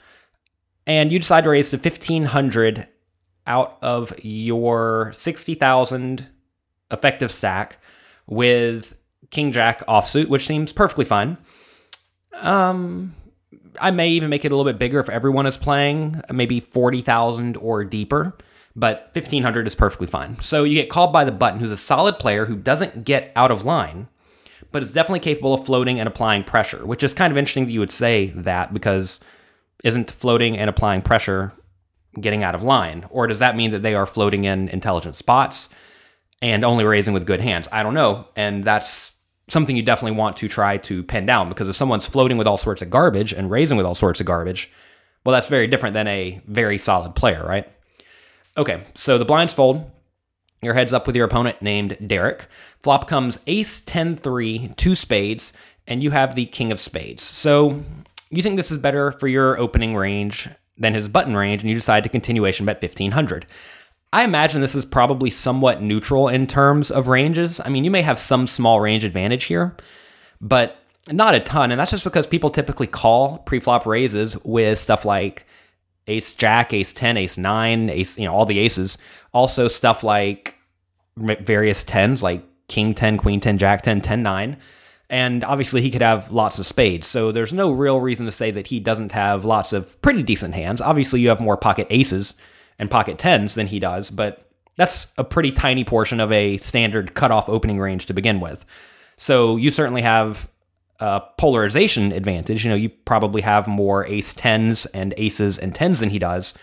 And 0.86 1.11
you 1.11 1.19
decide 1.19 1.45
to 1.45 1.51
raise 1.51 1.70
to 1.70 1.77
1500 1.77 2.86
out 3.47 3.78
of 3.82 4.12
your 4.23 5.12
60,000 5.15 6.27
effective 6.91 7.31
stack 7.31 7.78
with 8.27 8.97
king 9.31 9.53
jack 9.53 9.86
offsuit, 9.86 10.28
which 10.28 10.47
seems 10.47 10.73
perfectly 10.73 11.05
fine. 11.05 11.39
Um, 12.35 13.15
I 13.81 13.91
may 13.91 14.11
even 14.11 14.31
make 14.31 14.45
it 14.45 14.53
a 14.53 14.57
little 14.57 14.70
bit 14.70 14.78
bigger 14.78 15.01
if 15.01 15.09
everyone 15.09 15.47
is 15.47 15.57
playing, 15.57 16.23
maybe 16.32 16.61
40,000 16.61 17.57
or 17.57 17.85
deeper, 17.85 18.36
but 18.77 19.11
1500 19.15 19.66
is 19.66 19.74
perfectly 19.74 20.07
fine. 20.07 20.41
So 20.41 20.65
you 20.65 20.74
get 20.74 20.91
called 20.91 21.12
by 21.12 21.24
the 21.24 21.32
button, 21.32 21.61
who's 21.61 21.70
a 21.70 21.77
solid 21.77 22.19
player 22.19 22.47
who 22.47 22.57
doesn't 22.57 23.05
get 23.05 23.32
out 23.35 23.51
of 23.51 23.65
line, 23.65 24.09
but 24.75 24.83
it's 24.83 24.91
definitely 24.91 25.21
capable 25.21 25.55
of 25.55 25.65
floating 25.65 26.01
and 26.01 26.09
applying 26.09 26.43
pressure, 26.43 26.85
which 26.85 27.05
is 27.05 27.15
kind 27.15 27.31
of 27.31 27.37
interesting 27.37 27.65
that 27.65 27.71
you 27.71 27.79
would 27.79 27.93
say 27.93 28.33
that 28.35 28.75
because 28.75 29.21
isn't 29.85 30.11
floating 30.11 30.59
and 30.59 30.69
applying 30.69 31.01
pressure 31.01 31.53
getting 32.21 32.43
out 32.43 32.57
of 32.57 32.65
line? 32.65 33.07
Or 33.11 33.29
does 33.29 33.39
that 33.39 33.55
mean 33.55 33.71
that 33.71 33.83
they 33.85 33.95
are 33.95 34.05
floating 34.05 34.47
in 34.47 34.69
intelligent 34.71 35.15
spots 35.15 35.69
and 36.43 36.65
only 36.65 36.83
raising 36.83 37.15
with 37.15 37.25
good 37.25 37.41
hands? 37.41 37.69
I 37.71 37.85
don't 37.85 37.95
know. 37.95 38.27
And 38.35 38.65
that's 38.65 39.13
something 39.47 39.77
you 39.77 39.83
definitely 39.85 40.19
want 40.19 40.39
to 40.39 40.49
try 40.49 40.77
to 40.79 41.05
pin 41.05 41.25
down 41.25 41.49
because 41.49 41.69
if 41.69 41.77
someone's 41.77 42.09
floating 42.09 42.37
with 42.37 42.49
all 42.49 42.57
sorts 42.57 42.83
of 42.83 42.91
garbage 42.91 43.33
and 43.33 43.53
raising 43.53 43.77
with 43.77 43.87
all 43.87 43.95
sorts 43.95 44.19
of 44.19 44.27
garbage, 44.27 44.73
well, 45.25 45.35
that's 45.35 45.47
very 45.47 45.69
different 45.69 45.95
than 45.95 46.09
a 46.09 46.43
very 46.49 46.79
solid 46.79 47.15
player, 47.15 47.47
right? 47.47 47.71
Okay, 48.57 48.83
so 48.97 49.19
the 49.19 49.25
blinds 49.25 49.53
fold. 49.53 49.89
Your 50.65 50.74
heads 50.74 50.93
up 50.93 51.07
with 51.07 51.16
your 51.16 51.27
opponent 51.27 51.61
named 51.62 51.97
Derek. 52.07 52.47
Flop 52.82 53.07
comes 53.07 53.39
ace 53.47 53.81
10 53.82 54.16
3, 54.16 54.73
two 54.77 54.95
spades, 54.95 55.53
and 55.86 56.03
you 56.03 56.11
have 56.11 56.35
the 56.35 56.47
king 56.47 56.73
of 56.73 56.81
spades. 56.81 57.23
So 57.23 57.82
you 58.31 58.43
think 58.43 58.57
this 58.57 58.70
is 58.70 58.78
better 58.78 59.12
for 59.12 59.28
your 59.28 59.59
opening 59.59 59.95
range 59.95 60.49
than 60.77 60.95
his 60.95 61.09
button 61.09 61.36
range, 61.36 61.62
and 61.62 61.69
you 61.69 61.77
decide 61.77 62.03
to 62.05 62.09
continuation 62.09 62.66
bet 62.66 62.82
1500. 62.82 63.47
I 64.12 64.24
imagine 64.24 64.61
this 64.61 64.77
is 64.77 64.85
probably 64.85 65.31
somewhat 65.31 65.82
neutral 65.82 66.28
in 66.28 66.47
terms 66.47 66.91
of 66.91 67.09
ranges. 67.09 67.61
I 67.65 67.69
mean, 67.69 67.85
you 67.85 67.91
may 67.91 68.03
have 68.03 68.19
some 68.19 68.47
small 68.47 68.81
range 68.81 69.05
advantage 69.05 69.45
here, 69.45 69.77
but 70.41 70.78
not 71.11 71.35
a 71.35 71.41
ton. 71.41 71.70
And 71.70 71.81
that's 71.81 71.91
just 71.91 72.05
because 72.05 72.27
people 72.27 72.51
typically 72.51 72.86
call 72.86 73.43
preflop 73.45 73.86
raises 73.86 74.36
with 74.45 74.78
stuff 74.78 75.05
like 75.05 75.47
ace 76.06 76.35
jack, 76.35 76.72
ace 76.72 76.93
10, 76.93 77.16
ace 77.16 77.39
9, 77.39 77.90
ace, 77.90 78.18
you 78.18 78.26
know, 78.26 78.32
all 78.32 78.47
the 78.47 78.59
aces. 78.59 78.98
Also, 79.32 79.68
stuff 79.68 80.05
like 80.05 80.59
various 81.16 81.85
10s, 81.85 82.22
like 82.22 82.44
king 82.68 82.94
10, 82.94 83.18
queen 83.18 83.40
10, 83.40 83.59
jack 83.59 83.82
10, 83.82 84.01
10 84.01 84.22
9. 84.22 84.56
And 85.10 85.44
obviously, 85.44 85.82
he 85.82 85.90
could 85.90 86.02
have 86.02 86.31
lots 86.32 86.59
of 86.59 86.66
spades. 86.66 87.06
So 87.06 87.31
there's 87.31 87.52
no 87.52 87.70
real 87.70 88.01
reason 88.01 88.26
to 88.26 88.32
say 88.32 88.51
that 88.51 88.68
he 88.68 88.81
doesn't 88.81 89.12
have 89.12 89.44
lots 89.44 89.72
of 89.72 90.01
pretty 90.02 90.22
decent 90.22 90.55
hands. 90.55 90.81
Obviously, 90.81 91.20
you 91.20 91.28
have 91.28 91.40
more 91.40 91.56
pocket 91.56 91.86
aces 91.90 92.35
and 92.78 92.90
pocket 92.90 93.18
tens 93.18 93.55
than 93.55 93.66
he 93.66 93.78
does, 93.78 94.10
but 94.10 94.51
that's 94.76 95.12
a 95.18 95.24
pretty 95.24 95.52
tiny 95.52 95.85
portion 95.85 96.20
of 96.20 96.32
a 96.32 96.56
standard 96.56 97.14
cutoff 97.14 97.48
opening 97.48 97.78
range 97.78 98.06
to 98.06 98.14
begin 98.14 98.40
with. 98.40 98.64
So 99.16 99.56
you 99.56 99.70
certainly 99.70 100.02
have 100.02 100.48
a 101.01 101.23
polarization 101.39 102.12
advantage. 102.12 102.65
You 102.65 102.71
know, 102.71 102.77
you 102.77 102.89
probably 102.89 103.43
have 103.43 103.66
more 103.66 104.07
ace 104.07 104.35
tens 104.35 104.87
and 104.87 105.15
aces 105.16 105.59
and 105.59 105.75
tens 105.75 106.01
than 106.01 106.11
he 106.11 106.19
does. 106.19 106.55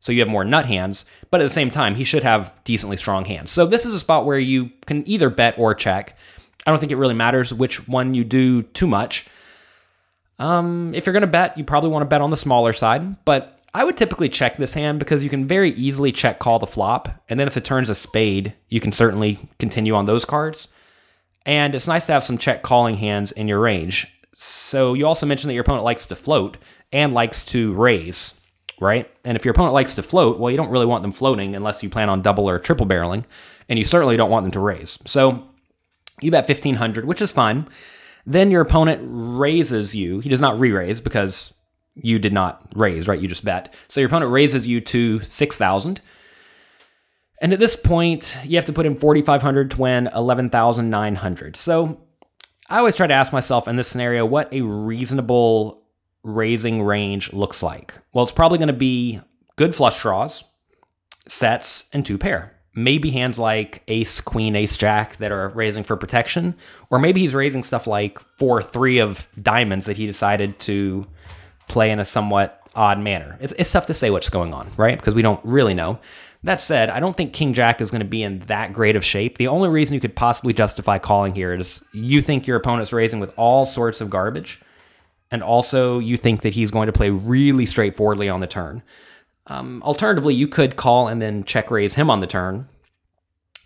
So 0.00 0.10
you 0.10 0.20
have 0.20 0.28
more 0.28 0.44
nut 0.44 0.66
hands, 0.66 1.04
but 1.30 1.40
at 1.40 1.44
the 1.44 1.52
same 1.52 1.70
time, 1.70 1.94
he 1.94 2.02
should 2.02 2.24
have 2.24 2.52
decently 2.64 2.96
strong 2.96 3.24
hands. 3.24 3.52
So 3.52 3.66
this 3.66 3.86
is 3.86 3.94
a 3.94 4.00
spot 4.00 4.26
where 4.26 4.38
you 4.38 4.70
can 4.84 5.08
either 5.08 5.30
bet 5.30 5.56
or 5.58 5.74
check. 5.76 6.18
I 6.66 6.70
don't 6.70 6.80
think 6.80 6.90
it 6.90 6.96
really 6.96 7.14
matters 7.14 7.52
which 7.54 7.86
one 7.86 8.12
you 8.12 8.24
do 8.24 8.62
too 8.62 8.88
much. 8.88 9.26
Um, 10.40 10.92
if 10.92 11.06
you're 11.06 11.12
going 11.12 11.20
to 11.20 11.28
bet, 11.28 11.56
you 11.56 11.62
probably 11.62 11.90
want 11.90 12.02
to 12.02 12.08
bet 12.08 12.20
on 12.20 12.30
the 12.30 12.36
smaller 12.36 12.72
side, 12.72 13.24
but 13.24 13.60
I 13.74 13.84
would 13.84 13.96
typically 13.96 14.28
check 14.28 14.56
this 14.56 14.74
hand 14.74 14.98
because 14.98 15.22
you 15.22 15.30
can 15.30 15.46
very 15.46 15.70
easily 15.74 16.10
check 16.10 16.40
call 16.40 16.58
the 16.58 16.66
flop, 16.66 17.22
and 17.28 17.38
then 17.38 17.46
if 17.46 17.56
it 17.56 17.64
turns 17.64 17.88
a 17.88 17.94
spade, 17.94 18.54
you 18.68 18.80
can 18.80 18.90
certainly 18.92 19.38
continue 19.58 19.94
on 19.94 20.06
those 20.06 20.24
cards. 20.24 20.68
And 21.44 21.74
it's 21.74 21.88
nice 21.88 22.06
to 22.06 22.12
have 22.12 22.24
some 22.24 22.38
check 22.38 22.62
calling 22.62 22.96
hands 22.96 23.32
in 23.32 23.48
your 23.48 23.60
range. 23.60 24.06
So 24.34 24.94
you 24.94 25.06
also 25.06 25.26
mentioned 25.26 25.50
that 25.50 25.54
your 25.54 25.62
opponent 25.62 25.84
likes 25.84 26.06
to 26.06 26.16
float 26.16 26.56
and 26.92 27.14
likes 27.14 27.44
to 27.46 27.72
raise, 27.74 28.34
right? 28.80 29.10
And 29.24 29.36
if 29.36 29.44
your 29.44 29.52
opponent 29.52 29.74
likes 29.74 29.94
to 29.96 30.02
float, 30.02 30.38
well, 30.38 30.50
you 30.50 30.56
don't 30.56 30.70
really 30.70 30.86
want 30.86 31.02
them 31.02 31.12
floating 31.12 31.54
unless 31.54 31.82
you 31.82 31.90
plan 31.90 32.08
on 32.08 32.22
double 32.22 32.48
or 32.48 32.58
triple 32.58 32.86
barreling, 32.86 33.24
and 33.68 33.78
you 33.78 33.84
certainly 33.84 34.16
don't 34.16 34.30
want 34.30 34.44
them 34.44 34.52
to 34.52 34.60
raise. 34.60 34.98
So 35.06 35.46
you 36.20 36.30
bet 36.30 36.48
1500, 36.48 37.04
which 37.04 37.22
is 37.22 37.32
fine. 37.32 37.66
Then 38.24 38.50
your 38.50 38.62
opponent 38.62 39.02
raises 39.04 39.94
you. 39.94 40.20
He 40.20 40.28
does 40.28 40.40
not 40.40 40.58
re-raise 40.60 41.00
because 41.00 41.54
you 41.94 42.18
did 42.18 42.32
not 42.32 42.62
raise, 42.74 43.08
right? 43.08 43.20
You 43.20 43.28
just 43.28 43.44
bet. 43.44 43.74
So 43.88 44.00
your 44.00 44.08
opponent 44.08 44.30
raises 44.30 44.66
you 44.66 44.80
to 44.80 45.20
6,000. 45.20 46.00
And 47.42 47.52
at 47.52 47.58
this 47.58 47.74
point, 47.74 48.38
you 48.44 48.56
have 48.56 48.64
to 48.66 48.72
put 48.72 48.86
in 48.86 48.94
4,500 48.94 49.72
to 49.72 49.80
win 49.80 50.08
11,900. 50.14 51.56
So 51.56 52.00
I 52.70 52.78
always 52.78 52.94
try 52.94 53.08
to 53.08 53.14
ask 53.14 53.32
myself 53.32 53.66
in 53.66 53.74
this 53.74 53.88
scenario 53.88 54.24
what 54.24 54.50
a 54.54 54.62
reasonable 54.62 55.82
raising 56.22 56.84
range 56.84 57.32
looks 57.32 57.60
like. 57.60 57.94
Well, 58.12 58.22
it's 58.22 58.30
probably 58.30 58.58
going 58.58 58.68
to 58.68 58.72
be 58.72 59.20
good 59.56 59.74
flush 59.74 60.00
draws, 60.00 60.44
sets, 61.26 61.90
and 61.92 62.06
two 62.06 62.16
pair. 62.16 62.56
Maybe 62.76 63.10
hands 63.10 63.40
like 63.40 63.82
ace, 63.88 64.20
queen, 64.20 64.54
ace, 64.54 64.76
jack 64.76 65.16
that 65.16 65.32
are 65.32 65.48
raising 65.48 65.82
for 65.82 65.96
protection. 65.96 66.54
Or 66.90 67.00
maybe 67.00 67.18
he's 67.18 67.34
raising 67.34 67.64
stuff 67.64 67.88
like 67.88 68.20
4 68.38 68.62
3 68.62 69.00
of 69.00 69.26
diamonds 69.42 69.86
that 69.86 69.96
he 69.96 70.06
decided 70.06 70.60
to 70.60 71.08
play 71.66 71.90
in 71.90 71.98
a 71.98 72.04
somewhat 72.04 72.60
odd 72.76 73.02
manner. 73.02 73.36
It's, 73.40 73.52
it's 73.58 73.72
tough 73.72 73.86
to 73.86 73.94
say 73.94 74.10
what's 74.10 74.28
going 74.30 74.54
on, 74.54 74.70
right? 74.76 74.96
Because 74.96 75.14
we 75.14 75.22
don't 75.22 75.40
really 75.44 75.74
know. 75.74 75.98
That 76.44 76.60
said, 76.60 76.90
I 76.90 76.98
don't 76.98 77.16
think 77.16 77.32
King 77.32 77.54
Jack 77.54 77.80
is 77.80 77.90
going 77.90 78.00
to 78.00 78.08
be 78.08 78.22
in 78.22 78.40
that 78.40 78.72
great 78.72 78.96
of 78.96 79.04
shape. 79.04 79.38
The 79.38 79.46
only 79.46 79.68
reason 79.68 79.94
you 79.94 80.00
could 80.00 80.16
possibly 80.16 80.52
justify 80.52 80.98
calling 80.98 81.34
here 81.34 81.54
is 81.54 81.84
you 81.92 82.20
think 82.20 82.46
your 82.46 82.56
opponent's 82.56 82.92
raising 82.92 83.20
with 83.20 83.32
all 83.36 83.64
sorts 83.64 84.00
of 84.00 84.10
garbage, 84.10 84.60
and 85.30 85.42
also 85.42 86.00
you 86.00 86.16
think 86.16 86.42
that 86.42 86.52
he's 86.52 86.72
going 86.72 86.86
to 86.86 86.92
play 86.92 87.10
really 87.10 87.64
straightforwardly 87.64 88.28
on 88.28 88.40
the 88.40 88.48
turn. 88.48 88.82
Um, 89.46 89.82
alternatively, 89.84 90.34
you 90.34 90.48
could 90.48 90.76
call 90.76 91.06
and 91.08 91.22
then 91.22 91.44
check 91.44 91.70
raise 91.70 91.94
him 91.94 92.10
on 92.10 92.20
the 92.20 92.26
turn, 92.26 92.68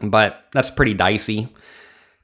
but 0.02 0.44
that's 0.52 0.70
pretty 0.70 0.92
dicey. 0.92 1.48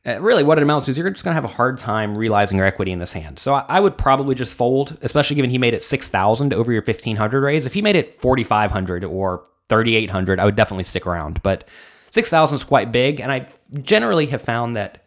Uh, 0.05 0.21
really, 0.21 0.43
what 0.43 0.59
it 0.59 0.63
amounts 0.63 0.87
to 0.87 0.91
is 0.91 0.99
you're 0.99 1.09
just 1.11 1.25
going 1.25 1.31
to 1.31 1.41
have 1.41 1.45
a 1.45 1.55
hard 1.55 1.79
time 1.79 2.19
realizing 2.19 2.59
your 2.59 2.67
equity 2.67 2.91
in 2.91 2.99
this 2.99 3.13
hand. 3.13 3.39
So 3.39 3.55
I, 3.55 3.65
I 3.69 3.81
would 3.81 3.97
probably 3.97 4.35
just 4.35 4.57
fold, 4.57 4.99
especially 5.03 5.37
given 5.37 5.51
he 5.51 5.59
made 5.59 5.75
it 5.75 5.83
6,000 5.83 6.53
over 6.55 6.73
your 6.73 6.83
1,500 6.83 7.41
raise. 7.41 7.67
If 7.67 7.75
he 7.75 7.83
made 7.83 7.95
it 7.95 8.21
4,500 8.21 9.05
or 9.05 9.45
3,800, 9.69 10.41
I 10.41 10.45
would 10.45 10.57
definitely 10.57 10.85
stick 10.85 11.07
around. 11.07 11.41
But 11.45 11.69
6,000 12.11 12.57
is 12.57 12.65
quite 12.65 12.91
big, 12.91 13.21
and 13.21 13.31
I 13.31 13.49
generally 13.81 14.27
have 14.27 14.43
found 14.43 14.75
that 14.75 15.05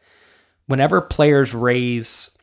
whenever 0.68 1.02
players 1.02 1.54
raise 1.54 2.38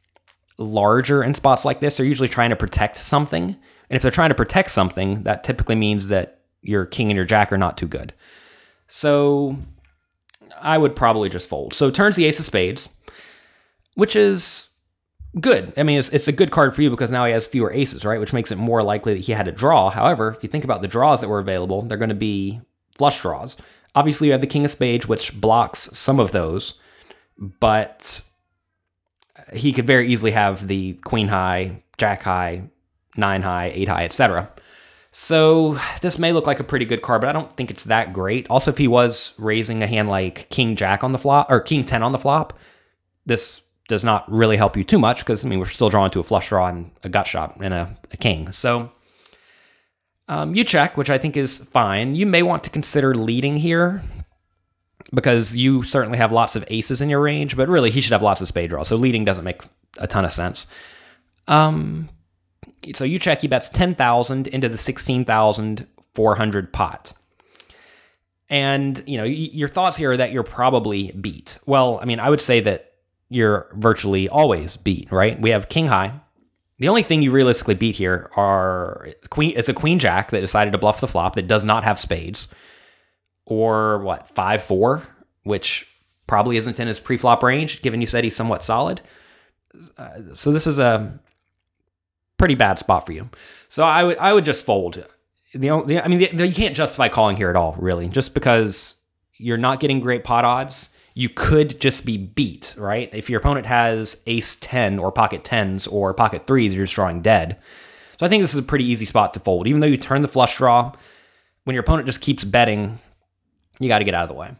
larger 0.59 1.23
in 1.23 1.35
spots 1.35 1.65
like 1.65 1.81
this, 1.81 1.97
they're 1.97 2.07
usually 2.07 2.29
trying 2.29 2.51
to 2.51 2.57
protect 2.57 2.99
something. 2.99 3.45
And 3.45 3.97
if 3.97 4.03
they're 4.03 4.11
trying 4.11 4.29
to 4.29 4.35
protect 4.35 4.71
something, 4.71 5.23
that 5.23 5.43
typically 5.43 5.75
means 5.75 6.09
that 6.09 6.41
your 6.61 6.85
king 6.85 7.11
and 7.11 7.17
your 7.17 7.25
jack 7.25 7.51
are 7.51 7.59
not 7.59 7.79
too 7.79 7.89
good. 7.89 8.13
So 8.89 9.57
I 10.63 10.79
would 10.79 10.97
probably 10.97 11.29
just 11.29 11.49
fold. 11.49 11.75
So 11.75 11.91
turns 11.91 12.17
the 12.17 12.25
ace 12.25 12.39
of 12.39 12.45
spades, 12.45 12.89
which 13.95 14.17
is 14.17 14.69
good. 15.41 15.73
I 15.77 15.83
mean, 15.83 15.99
it's, 15.99 16.11
it's 16.11 16.29
a 16.29 16.33
good 16.33 16.51
card 16.51 16.75
for 16.75 16.83
you 16.83 16.91
because 16.91 17.11
now 17.11 17.25
he 17.25 17.33
has 17.33 17.47
fewer 17.47 17.73
aces, 17.73 18.05
right? 18.05 18.21
Which 18.21 18.33
makes 18.33 18.53
it 18.53 18.57
more 18.57 18.83
likely 18.83 19.15
that 19.15 19.21
he 19.21 19.33
had 19.33 19.49
a 19.49 19.53
draw. 19.53 19.91
However, 19.91 20.31
if 20.31 20.43
you 20.43 20.49
think 20.49 20.65
about 20.65 20.83
the 20.83 20.89
draws 20.89 21.21
that 21.21 21.29
were 21.29 21.39
available, 21.39 21.83
they're 21.83 21.99
going 21.99 22.09
to 22.09 22.15
be 22.15 22.61
flush 22.97 23.21
draws. 23.21 23.57
Obviously, 23.95 24.29
you 24.29 24.33
have 24.33 24.41
the 24.41 24.47
king 24.47 24.65
of 24.65 24.71
spades, 24.71 25.07
which 25.07 25.39
blocks 25.39 25.91
some 25.97 26.19
of 26.19 26.33
those, 26.33 26.81
but 27.39 28.23
he 29.53 29.73
could 29.73 29.87
very 29.87 30.11
easily 30.11 30.31
have 30.31 30.67
the 30.67 30.95
queen 31.05 31.29
high, 31.29 31.83
jack 31.99 32.23
high, 32.23 32.63
nine 33.17 33.43
high, 33.43 33.71
eight 33.75 33.89
high, 33.89 34.05
etc. 34.05 34.51
So 35.15 35.79
this 36.01 36.19
may 36.19 36.33
look 36.33 36.47
like 36.47 36.59
a 36.59 36.65
pretty 36.65 36.87
good 36.87 37.03
card, 37.03 37.21
but 37.21 37.29
I 37.29 37.33
don't 37.33 37.55
think 37.55 37.71
it's 37.71 37.85
that 37.85 38.15
great. 38.15 38.47
Also, 38.49 38.71
if 38.71 38.79
he 38.79 38.89
was 38.89 39.35
raising 39.39 39.83
a 39.83 39.87
hand 39.87 40.09
like 40.09 40.49
King 40.49 40.75
Jack 40.75 41.05
on 41.05 41.13
the 41.13 41.19
flop 41.19 41.51
or 41.51 41.61
King 41.61 41.85
10 41.85 42.03
on 42.03 42.13
the 42.13 42.19
flop, 42.19 42.59
this 43.27 43.61
does 43.89 44.05
not 44.05 44.31
really 44.33 44.57
help 44.57 44.75
you 44.75 44.83
too 44.83 44.99
much 44.99 45.19
because 45.19 45.45
I 45.45 45.49
mean 45.49 45.59
we're 45.59 45.67
still 45.67 45.91
drawn 45.91 46.11
to 46.11 46.21
a 46.21 46.23
flush 46.23 46.49
draw 46.49 46.67
and 46.67 46.91
a 47.05 47.11
gut 47.11 47.27
shot 47.27 47.59
and 47.61 47.75
a, 47.75 47.95
a 48.11 48.17
king. 48.17 48.51
So 48.53 48.91
um, 50.29 50.55
you 50.55 50.65
check, 50.65 50.97
which 50.97 51.11
I 51.11 51.19
think 51.19 51.37
is 51.37 51.59
fine. 51.59 52.15
You 52.15 52.25
may 52.25 52.43
want 52.43 52.65
to 52.65 52.71
consider 52.71 53.15
leading 53.15 53.59
here 53.59 54.03
because 55.13 55.55
you 55.55 55.83
certainly 55.83 56.17
have 56.17 56.33
lots 56.33 56.57
of 56.57 56.65
aces 56.69 57.03
in 57.03 57.11
your 57.11 57.21
range, 57.21 57.55
but 57.55 57.69
really 57.69 57.91
he 57.91 58.01
should 58.01 58.13
have 58.13 58.23
lots 58.23 58.41
of 58.41 58.49
spade 58.49 58.71
draws. 58.71 58.89
So 58.89 58.97
leading 58.97 59.27
doesn't 59.27 59.45
make 59.45 59.61
a 59.99 60.07
ton 60.07 60.25
of 60.25 60.33
sense. 60.33 60.69
Um, 61.49 62.09
so 62.95 63.05
you 63.05 63.19
check, 63.19 63.43
he 63.43 63.49
bets 63.49 63.69
10,000 63.69 64.49
into 64.49 64.69
the 64.69 64.79
16,400 64.79 66.73
pot. 66.73 67.13
And, 68.49 69.03
you 69.07 69.17
know, 69.17 69.25
your 69.25 69.69
thoughts 69.69 69.97
here 69.97 70.13
are 70.13 70.17
that 70.17 70.33
you're 70.33 70.43
probably 70.43 71.11
beat. 71.13 71.59
Well, 71.65 71.99
I 72.03 72.05
mean, 72.05 72.21
I 72.21 72.29
would 72.29 72.41
say 72.41 72.61
that 72.61 72.93
you're 73.31 73.71
virtually 73.75 74.29
always 74.29 74.77
beat, 74.77 75.11
right? 75.11 75.41
We 75.41 75.51
have 75.51 75.69
king 75.71 75.87
high. 75.87 76.21
The 76.79 76.89
only 76.89 77.03
thing 77.03 77.23
you 77.23 77.31
realistically 77.31 77.77
beat 77.77 77.95
here 77.95 78.31
are 78.37 79.09
queen 79.31 79.53
is 79.53 79.69
a 79.69 79.75
queen 79.75 79.99
jack 79.99 80.33
that 80.33 80.41
decided 80.41 80.73
to 80.73 80.79
bluff 80.79 81.01
the 81.01 81.09
flop 81.09 81.35
that 81.37 81.47
does 81.47 81.65
not 81.65 81.85
have 81.85 81.99
spades. 81.99 82.49
Or 83.47 83.99
what, 84.01 84.29
5 84.29 84.63
4, 84.65 85.03
which 85.45 85.89
probably 86.27 86.57
isn't 86.57 86.79
in 86.79 86.89
his 86.89 86.99
pre-flop 86.99 87.43
range, 87.43 87.83
given 87.83 88.01
you 88.01 88.07
said 88.07 88.25
he's 88.25 88.37
somewhat 88.37 88.63
solid. 88.63 89.01
Uh, 89.97 90.35
so 90.35 90.53
this 90.53 90.67
is 90.67 90.79
a 90.79 91.19
pretty 92.43 92.57
bad 92.57 92.77
spot 92.77 93.07
for 93.07 93.13
you. 93.13 93.31
So 93.69 93.85
I 93.85 94.03
would 94.03 94.19
I 94.19 94.33
would 94.33 94.45
just 94.45 94.67
fold. 94.67 95.07
The, 95.55 95.71
only, 95.71 96.01
I 96.01 96.09
mean, 96.09 96.19
the, 96.19 96.27
the, 96.33 96.49
you 96.49 96.55
can't 96.55 96.75
justify 96.75 97.09
calling 97.09 97.37
here 97.37 97.51
at 97.51 97.55
all, 97.55 97.77
really, 97.79 98.09
just 98.09 98.35
because 98.35 98.97
you're 99.37 99.59
not 99.59 99.79
getting 99.79 100.01
great 100.01 100.25
pot 100.25 100.45
odds. 100.45 100.97
You 101.15 101.29
could 101.29 101.79
just 101.79 102.05
be 102.05 102.17
beat, 102.17 102.75
right? 102.77 103.09
If 103.13 103.31
your 103.31 103.39
opponent 103.39 103.67
has 103.67 104.25
ace 104.27 104.57
10 104.57 104.99
or 104.99 105.13
pocket 105.13 105.45
10s 105.45 105.93
or 105.93 106.15
pocket 106.15 106.47
3s, 106.49 106.73
you're 106.73 106.83
just 106.83 106.95
drawing 106.95 107.23
dead. 107.23 107.59
So 108.19 108.27
I 108.27 108.29
think 108.29 108.43
this 108.43 108.55
is 108.55 108.61
a 108.61 108.67
pretty 108.67 108.87
easy 108.87 109.05
spot 109.05 109.35
to 109.35 109.41
fold. 109.41 109.69
Even 109.69 109.81
though 109.81 109.87
you 109.87 109.97
turn 109.97 110.23
the 110.23 110.29
flush 110.29 110.57
draw, 110.57 110.93
when 111.63 111.75
your 111.75 111.83
opponent 111.83 112.07
just 112.07 112.23
keeps 112.23 112.43
betting, 112.43 112.99
you 113.79 113.87
got 113.87 113.99
to 113.99 114.05
get 114.05 114.15
out 114.15 114.23
of 114.23 114.29
the 114.29 114.35
way. 114.35 114.51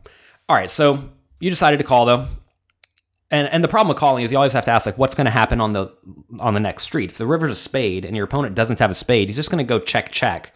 All 0.49 0.55
right, 0.55 0.71
so 0.71 1.11
you 1.41 1.51
decided 1.51 1.79
to 1.79 1.85
call 1.85 2.05
though. 2.05 2.29
And 3.33 3.49
and 3.49 3.65
the 3.65 3.69
problem 3.69 3.89
with 3.89 3.97
calling 3.97 4.25
is 4.25 4.31
you 4.31 4.37
always 4.37 4.53
have 4.53 4.67
to 4.67 4.71
ask 4.71 4.85
like 4.85 4.99
what's 4.99 5.15
going 5.15 5.25
to 5.25 5.31
happen 5.31 5.61
on 5.61 5.73
the 5.73 5.91
on 6.39 6.53
the 6.53 6.61
next 6.61 6.85
street. 6.85 7.11
If 7.11 7.19
the 7.19 7.27
river's 7.27 7.51
a 7.51 7.57
spade 7.57 8.05
and 8.05 8.15
your 8.15 8.27
opponent 8.27 8.55
doesn't 8.55 8.79
have 8.79 8.91
a 8.91 8.95
spade, 8.95 9.29
he's 9.31 9.37
just 9.37 9.51
going 9.51 9.65
to 9.65 9.69
go 9.69 9.81
check 9.81 10.13
check, 10.13 10.55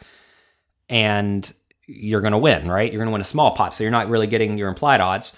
and 0.91 1.51
you're 1.87 2.21
going 2.21 2.33
to 2.33 2.39
win, 2.39 2.69
right? 2.69 2.93
You're 2.93 2.99
going 2.99 3.09
to 3.09 3.13
win 3.13 3.23
a 3.23 3.25
small 3.25 3.57
pot, 3.57 3.73
so 3.73 3.83
you're 3.83 3.91
not 3.91 4.11
really 4.11 4.27
getting 4.27 4.59
your 4.59 4.69
implied 4.69 5.01
odds. 5.01 5.35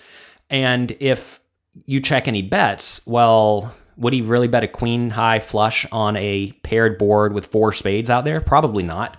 And 0.50 0.96
if 0.98 1.38
you 1.86 2.00
check 2.00 2.26
any 2.26 2.42
bets, 2.42 3.06
well, 3.06 3.72
would 3.96 4.12
he 4.12 4.20
really 4.20 4.48
bet 4.48 4.64
a 4.64 4.68
queen 4.68 5.10
high 5.10 5.38
flush 5.38 5.86
on 5.92 6.16
a 6.16 6.50
paired 6.64 6.98
board 6.98 7.34
with 7.34 7.46
four 7.46 7.72
spades 7.72 8.10
out 8.10 8.24
there? 8.24 8.40
Probably 8.40 8.82
not. 8.82 9.16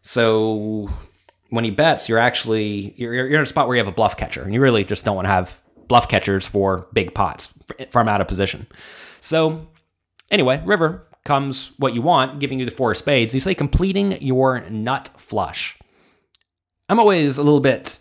So 0.00 0.88
when 1.50 1.64
he 1.64 1.72
bets, 1.72 2.08
you're 2.08 2.18
actually 2.18 2.94
you're, 2.96 3.14
you're 3.14 3.38
in 3.38 3.40
a 3.40 3.46
spot 3.46 3.66
where 3.66 3.76
you 3.76 3.80
have 3.80 3.92
a 3.92 3.96
bluff 3.96 4.16
catcher, 4.16 4.42
and 4.42 4.54
you 4.54 4.60
really 4.60 4.84
just 4.84 5.04
don't 5.04 5.16
want 5.16 5.26
to 5.26 5.32
have 5.32 5.60
bluff 5.88 6.08
catchers 6.08 6.46
for 6.46 6.86
big 6.92 7.14
pots 7.14 7.52
from 7.90 8.08
out 8.08 8.20
of 8.20 8.28
position. 8.28 8.66
So 9.20 9.66
anyway, 10.30 10.62
river 10.64 11.06
comes 11.24 11.72
what 11.78 11.94
you 11.94 12.02
want, 12.02 12.40
giving 12.40 12.58
you 12.58 12.64
the 12.64 12.70
four 12.70 12.92
of 12.92 12.96
spades. 12.96 13.34
You 13.34 13.40
say 13.40 13.54
completing 13.54 14.20
your 14.22 14.60
nut 14.70 15.08
flush. 15.08 15.78
I'm 16.88 16.98
always 16.98 17.38
a 17.38 17.42
little 17.42 17.60
bit 17.60 17.98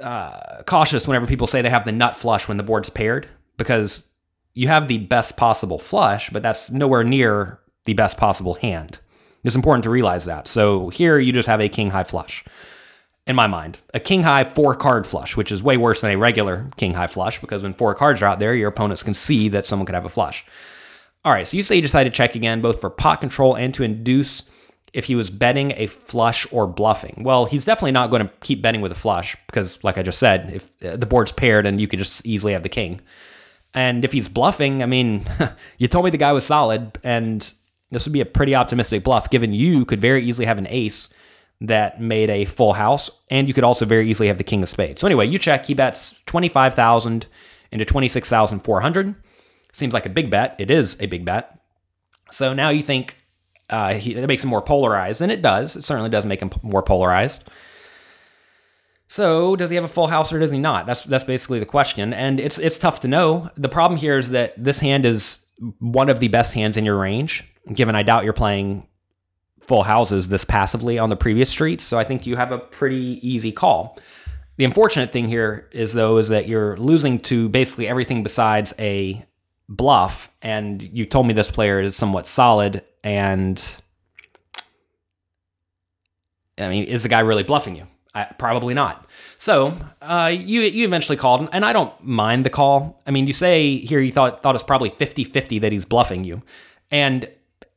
uh, 0.00 0.62
cautious 0.66 1.06
whenever 1.08 1.26
people 1.26 1.46
say 1.46 1.62
they 1.62 1.70
have 1.70 1.84
the 1.84 1.92
nut 1.92 2.16
flush 2.16 2.48
when 2.48 2.56
the 2.56 2.62
board's 2.62 2.90
paired 2.90 3.28
because 3.56 4.12
you 4.54 4.68
have 4.68 4.88
the 4.88 4.98
best 4.98 5.36
possible 5.36 5.78
flush, 5.78 6.30
but 6.30 6.42
that's 6.42 6.70
nowhere 6.70 7.04
near 7.04 7.58
the 7.84 7.94
best 7.94 8.16
possible 8.16 8.54
hand. 8.54 8.98
It's 9.44 9.56
important 9.56 9.84
to 9.84 9.90
realize 9.90 10.26
that. 10.26 10.46
So 10.46 10.88
here 10.90 11.18
you 11.18 11.32
just 11.32 11.48
have 11.48 11.60
a 11.60 11.68
king 11.68 11.90
high 11.90 12.04
flush. 12.04 12.44
In 13.26 13.36
my 13.36 13.46
mind, 13.46 13.78
a 13.94 14.00
king 14.00 14.24
high 14.24 14.44
four 14.44 14.74
card 14.74 15.06
flush, 15.06 15.36
which 15.36 15.52
is 15.52 15.62
way 15.62 15.76
worse 15.76 16.00
than 16.00 16.10
a 16.10 16.18
regular 16.18 16.68
king 16.76 16.94
high 16.94 17.06
flush 17.06 17.40
because 17.40 17.62
when 17.62 17.72
four 17.72 17.94
cards 17.94 18.20
are 18.20 18.26
out 18.26 18.40
there, 18.40 18.54
your 18.54 18.68
opponents 18.68 19.02
can 19.02 19.14
see 19.14 19.48
that 19.50 19.64
someone 19.64 19.86
could 19.86 19.94
have 19.94 20.04
a 20.04 20.08
flush. 20.08 20.44
All 21.24 21.32
right, 21.32 21.46
so 21.46 21.56
you 21.56 21.62
say 21.62 21.76
you 21.76 21.82
decide 21.82 22.04
to 22.04 22.10
check 22.10 22.34
again, 22.34 22.60
both 22.60 22.80
for 22.80 22.90
pot 22.90 23.20
control 23.20 23.54
and 23.54 23.72
to 23.74 23.84
induce 23.84 24.42
if 24.92 25.04
he 25.04 25.14
was 25.14 25.30
betting 25.30 25.72
a 25.76 25.86
flush 25.86 26.46
or 26.52 26.66
bluffing. 26.66 27.22
Well, 27.24 27.46
he's 27.46 27.64
definitely 27.64 27.92
not 27.92 28.10
going 28.10 28.26
to 28.26 28.32
keep 28.40 28.60
betting 28.60 28.80
with 28.80 28.92
a 28.92 28.96
flush 28.96 29.36
because, 29.46 29.82
like 29.84 29.98
I 29.98 30.02
just 30.02 30.18
said, 30.18 30.50
if 30.52 30.68
uh, 30.84 30.96
the 30.96 31.06
board's 31.06 31.32
paired 31.32 31.64
and 31.64 31.80
you 31.80 31.86
could 31.86 32.00
just 32.00 32.26
easily 32.26 32.52
have 32.52 32.64
the 32.64 32.68
king. 32.68 33.00
And 33.72 34.04
if 34.04 34.12
he's 34.12 34.28
bluffing, 34.28 34.82
I 34.82 34.86
mean, 34.86 35.24
you 35.78 35.86
told 35.88 36.04
me 36.04 36.10
the 36.10 36.18
guy 36.18 36.32
was 36.32 36.44
solid, 36.44 36.98
and 37.02 37.50
this 37.90 38.04
would 38.04 38.12
be 38.12 38.20
a 38.20 38.26
pretty 38.26 38.54
optimistic 38.54 39.04
bluff, 39.04 39.30
given 39.30 39.54
you 39.54 39.84
could 39.84 40.00
very 40.00 40.24
easily 40.24 40.46
have 40.46 40.58
an 40.58 40.66
ace 40.68 41.14
that 41.62 42.00
made 42.00 42.28
a 42.28 42.44
full 42.44 42.72
house, 42.72 43.10
and 43.30 43.48
you 43.48 43.54
could 43.54 43.64
also 43.64 43.84
very 43.84 44.10
easily 44.10 44.28
have 44.28 44.38
the 44.38 44.44
king 44.44 44.62
of 44.62 44.68
spades. 44.68 45.00
So 45.00 45.06
anyway, 45.06 45.26
you 45.26 45.38
check. 45.38 45.66
He 45.66 45.74
bets 45.74 46.20
twenty 46.26 46.48
five 46.48 46.74
thousand 46.74 47.26
into 47.70 47.84
twenty 47.84 48.08
six 48.08 48.28
thousand 48.28 48.60
four 48.60 48.80
hundred. 48.80 49.14
Seems 49.72 49.94
like 49.94 50.04
a 50.04 50.10
big 50.10 50.30
bet. 50.30 50.56
It 50.58 50.70
is 50.70 51.00
a 51.00 51.06
big 51.06 51.24
bet. 51.24 51.58
So 52.30 52.52
now 52.52 52.70
you 52.70 52.82
think 52.82 53.16
uh, 53.70 53.94
he, 53.94 54.14
it 54.14 54.26
makes 54.26 54.44
him 54.44 54.50
more 54.50 54.62
polarized, 54.62 55.22
and 55.22 55.32
it 55.32 55.40
does. 55.40 55.76
It 55.76 55.84
certainly 55.84 56.10
does 56.10 56.26
make 56.26 56.40
him 56.40 56.50
more 56.62 56.82
polarized. 56.82 57.48
So 59.08 59.56
does 59.56 59.70
he 59.70 59.76
have 59.76 59.84
a 59.84 59.88
full 59.88 60.06
house 60.06 60.32
or 60.32 60.38
does 60.38 60.50
he 60.50 60.58
not? 60.58 60.86
That's 60.86 61.04
that's 61.04 61.24
basically 61.24 61.58
the 61.58 61.66
question, 61.66 62.12
and 62.12 62.40
it's 62.40 62.58
it's 62.58 62.78
tough 62.78 63.00
to 63.00 63.08
know. 63.08 63.50
The 63.56 63.68
problem 63.68 63.98
here 63.98 64.18
is 64.18 64.30
that 64.30 64.54
this 64.62 64.80
hand 64.80 65.06
is 65.06 65.46
one 65.78 66.08
of 66.08 66.18
the 66.18 66.28
best 66.28 66.54
hands 66.54 66.76
in 66.76 66.84
your 66.84 66.98
range 66.98 67.44
given 67.72 67.94
I 67.94 68.02
doubt 68.02 68.24
you're 68.24 68.32
playing 68.32 68.88
full 69.62 69.82
houses 69.82 70.28
this 70.28 70.44
passively 70.44 70.98
on 70.98 71.08
the 71.08 71.16
previous 71.16 71.50
streets. 71.50 71.84
So 71.84 71.98
I 71.98 72.04
think 72.04 72.26
you 72.26 72.36
have 72.36 72.52
a 72.52 72.58
pretty 72.58 73.26
easy 73.26 73.52
call. 73.52 73.98
The 74.56 74.64
unfortunate 74.64 75.12
thing 75.12 75.28
here 75.28 75.68
is 75.72 75.92
though 75.92 76.18
is 76.18 76.28
that 76.28 76.48
you're 76.48 76.76
losing 76.76 77.18
to 77.20 77.48
basically 77.48 77.88
everything 77.88 78.22
besides 78.22 78.74
a 78.78 79.24
bluff 79.68 80.30
and 80.42 80.82
you 80.82 81.04
told 81.04 81.26
me 81.26 81.32
this 81.32 81.50
player 81.50 81.80
is 81.80 81.96
somewhat 81.96 82.26
solid 82.26 82.84
and 83.02 83.76
I 86.58 86.68
mean 86.68 86.84
is 86.84 87.02
the 87.02 87.08
guy 87.08 87.20
really 87.20 87.42
bluffing 87.42 87.76
you? 87.76 87.86
I, 88.14 88.24
probably 88.24 88.74
not. 88.74 89.08
So 89.38 89.74
uh, 90.02 90.30
you 90.34 90.60
you 90.60 90.84
eventually 90.84 91.16
called, 91.16 91.48
and 91.52 91.64
I 91.64 91.72
don't 91.72 91.92
mind 92.04 92.44
the 92.44 92.50
call. 92.50 93.02
I 93.06 93.10
mean, 93.10 93.26
you 93.26 93.32
say 93.32 93.78
here 93.78 94.00
you 94.00 94.12
thought 94.12 94.42
thought 94.42 94.54
it's 94.54 94.62
probably 94.62 94.90
50-50 94.90 95.62
that 95.62 95.72
he's 95.72 95.86
bluffing 95.86 96.24
you, 96.24 96.42
and 96.90 97.28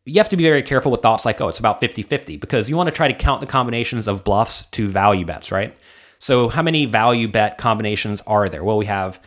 you 0.05 0.19
have 0.19 0.29
to 0.29 0.37
be 0.37 0.43
very 0.43 0.61
careful 0.61 0.91
with 0.91 1.01
thoughts 1.01 1.25
like, 1.25 1.41
oh, 1.41 1.47
it's 1.47 1.59
about 1.59 1.79
50 1.79 2.03
50, 2.03 2.37
because 2.37 2.69
you 2.69 2.77
want 2.77 2.87
to 2.87 2.95
try 2.95 3.07
to 3.07 3.13
count 3.13 3.41
the 3.41 3.47
combinations 3.47 4.07
of 4.07 4.23
bluffs 4.23 4.67
to 4.67 4.87
value 4.87 5.25
bets, 5.25 5.51
right? 5.51 5.75
So, 6.19 6.47
how 6.47 6.61
many 6.61 6.85
value 6.85 7.27
bet 7.27 7.57
combinations 7.57 8.21
are 8.21 8.47
there? 8.47 8.63
Well, 8.63 8.77
we 8.77 8.85
have 8.85 9.19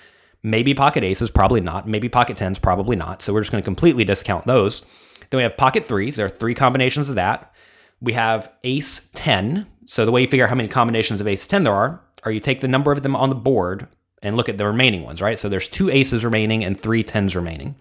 maybe 0.42 0.74
pocket 0.74 1.02
aces, 1.02 1.30
probably 1.30 1.60
not. 1.60 1.88
Maybe 1.88 2.08
pocket 2.08 2.36
tens, 2.36 2.58
probably 2.58 2.96
not. 2.96 3.22
So, 3.22 3.32
we're 3.32 3.40
just 3.40 3.50
going 3.50 3.62
to 3.62 3.66
completely 3.66 4.04
discount 4.04 4.46
those. 4.46 4.86
Then 5.30 5.38
we 5.38 5.42
have 5.42 5.56
pocket 5.56 5.84
threes. 5.84 6.16
There 6.16 6.26
are 6.26 6.30
three 6.30 6.54
combinations 6.54 7.08
of 7.08 7.16
that. 7.16 7.52
We 8.00 8.12
have 8.12 8.50
ace 8.62 9.10
10. 9.14 9.66
So, 9.86 10.06
the 10.06 10.12
way 10.12 10.22
you 10.22 10.28
figure 10.28 10.44
out 10.44 10.50
how 10.50 10.54
many 10.56 10.68
combinations 10.68 11.20
of 11.20 11.26
ace 11.26 11.46
10 11.46 11.64
there 11.64 11.74
are, 11.74 12.00
are 12.22 12.30
you 12.30 12.40
take 12.40 12.60
the 12.60 12.68
number 12.68 12.92
of 12.92 13.02
them 13.02 13.16
on 13.16 13.30
the 13.30 13.34
board 13.34 13.88
and 14.22 14.36
look 14.36 14.48
at 14.48 14.58
the 14.58 14.66
remaining 14.66 15.02
ones, 15.02 15.20
right? 15.20 15.38
So, 15.38 15.48
there's 15.48 15.68
two 15.68 15.90
aces 15.90 16.24
remaining 16.24 16.64
and 16.64 16.80
three 16.80 17.02
tens 17.02 17.34
remaining. 17.34 17.74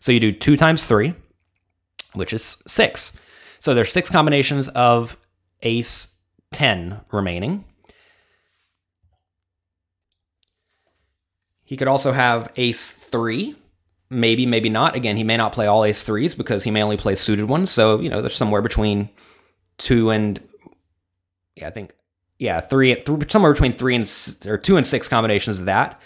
So, 0.00 0.12
you 0.12 0.20
do 0.20 0.32
two 0.32 0.56
times 0.56 0.84
three 0.84 1.14
which 2.14 2.32
is 2.32 2.62
six. 2.66 3.18
So 3.58 3.74
there's 3.74 3.92
six 3.92 4.10
combinations 4.10 4.68
of 4.70 5.16
ace 5.62 6.16
10 6.52 7.00
remaining. 7.10 7.64
He 11.64 11.76
could 11.76 11.88
also 11.88 12.12
have 12.12 12.52
ace 12.56 12.92
3. 12.92 13.56
Maybe, 14.10 14.44
maybe 14.44 14.68
not. 14.68 14.94
Again, 14.94 15.16
he 15.16 15.24
may 15.24 15.38
not 15.38 15.52
play 15.52 15.66
all 15.66 15.84
ace 15.84 16.04
3s 16.04 16.36
because 16.36 16.64
he 16.64 16.70
may 16.70 16.82
only 16.82 16.98
play 16.98 17.14
suited 17.14 17.46
ones. 17.46 17.70
So, 17.70 17.98
you 17.98 18.10
know, 18.10 18.20
there's 18.20 18.36
somewhere 18.36 18.60
between 18.60 19.08
2 19.78 20.10
and 20.10 20.40
yeah, 21.56 21.68
I 21.68 21.70
think 21.70 21.94
yeah, 22.38 22.60
3 22.60 22.96
th- 22.96 23.32
somewhere 23.32 23.52
between 23.52 23.72
3 23.72 23.94
and 23.94 24.36
or 24.46 24.58
2 24.58 24.76
and 24.76 24.86
6 24.86 25.08
combinations 25.08 25.60
of 25.60 25.66
that. 25.66 26.00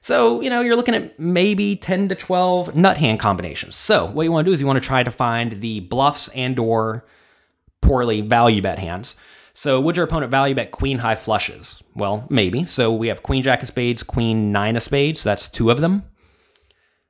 So, 0.00 0.40
you 0.40 0.50
know, 0.50 0.60
you're 0.60 0.76
looking 0.76 0.94
at 0.94 1.18
maybe 1.18 1.76
10 1.76 2.08
to 2.08 2.14
12 2.14 2.76
nut 2.76 2.96
hand 2.96 3.18
combinations. 3.18 3.76
So, 3.76 4.06
what 4.06 4.22
you 4.22 4.32
want 4.32 4.46
to 4.46 4.50
do 4.50 4.54
is 4.54 4.60
you 4.60 4.66
want 4.66 4.80
to 4.80 4.86
try 4.86 5.02
to 5.02 5.10
find 5.10 5.60
the 5.60 5.80
bluffs 5.80 6.28
and 6.28 6.58
or 6.58 7.04
poorly 7.80 8.20
value 8.20 8.62
bet 8.62 8.78
hands. 8.78 9.16
So, 9.54 9.80
would 9.80 9.96
your 9.96 10.04
opponent 10.04 10.30
value 10.30 10.54
bet 10.54 10.70
queen 10.70 10.98
high 10.98 11.16
flushes? 11.16 11.82
Well, 11.94 12.26
maybe. 12.30 12.64
So, 12.64 12.92
we 12.92 13.08
have 13.08 13.22
queen 13.22 13.42
jack 13.42 13.62
of 13.62 13.68
spades, 13.68 14.02
queen 14.02 14.52
nine 14.52 14.76
of 14.76 14.82
spades. 14.82 15.22
So 15.22 15.30
that's 15.30 15.48
two 15.48 15.70
of 15.70 15.80
them. 15.80 16.04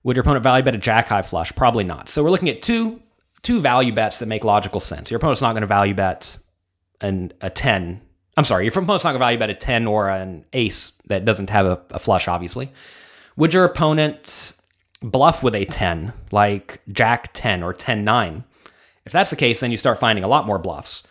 Would 0.03 0.17
your 0.17 0.23
opponent 0.23 0.43
value 0.43 0.65
bet 0.65 0.75
a 0.75 0.79
jack 0.79 1.09
high 1.09 1.23
flush? 1.23 1.55
Probably 1.55 1.85
not. 1.85 2.09
So, 2.09 2.25
we're 2.25 2.31
looking 2.31 2.49
at 2.49 2.63
two 2.63 3.03
two 3.43 3.61
value 3.61 3.93
bets 3.93 4.19
that 4.19 4.27
make 4.27 4.45
logical 4.45 4.81
sense. 4.81 5.11
Your 5.11 5.19
opponent's 5.19 5.43
not 5.43 5.53
going 5.53 5.61
to 5.61 5.69
value 5.69 5.95
bet 5.95 6.39
an, 7.01 7.33
a 7.41 7.51
10 7.51 8.01
I'm 8.39 8.45
sorry, 8.45 8.65
your 8.65 8.71
opponent's 8.71 9.03
not 9.03 9.11
going 9.11 9.19
to 9.19 9.25
value 9.25 9.39
bet 9.39 9.51
a 9.51 9.55
10 9.55 9.89
or 9.89 10.09
an 10.09 10.45
ace 10.53 10.93
that 11.09 11.25
doesn't 11.25 11.51
have 11.51 11.67
a, 11.67 11.81
a, 11.91 11.99
flush, 11.99 12.29
obviously. 12.29 12.71
Would 13.37 13.55
your 13.55 13.65
opponent 13.65 14.53
bluff 15.03 15.43
with 15.43 15.55
a 15.55 15.65
10, 15.65 16.13
like 16.33 16.81
Jack 16.93 17.31
10 17.33 17.63
or 17.63 17.73
10 17.73 18.05
9? 18.05 18.45
If 19.05 19.13
that's 19.13 19.31
the 19.31 19.37
case, 19.37 19.61
then 19.61 19.71
you 19.71 19.77
start 19.77 19.99
finding 19.99 20.25
a 20.25 20.29
lot 20.29 20.47
more 20.47 20.59
bluffs. 20.59 21.07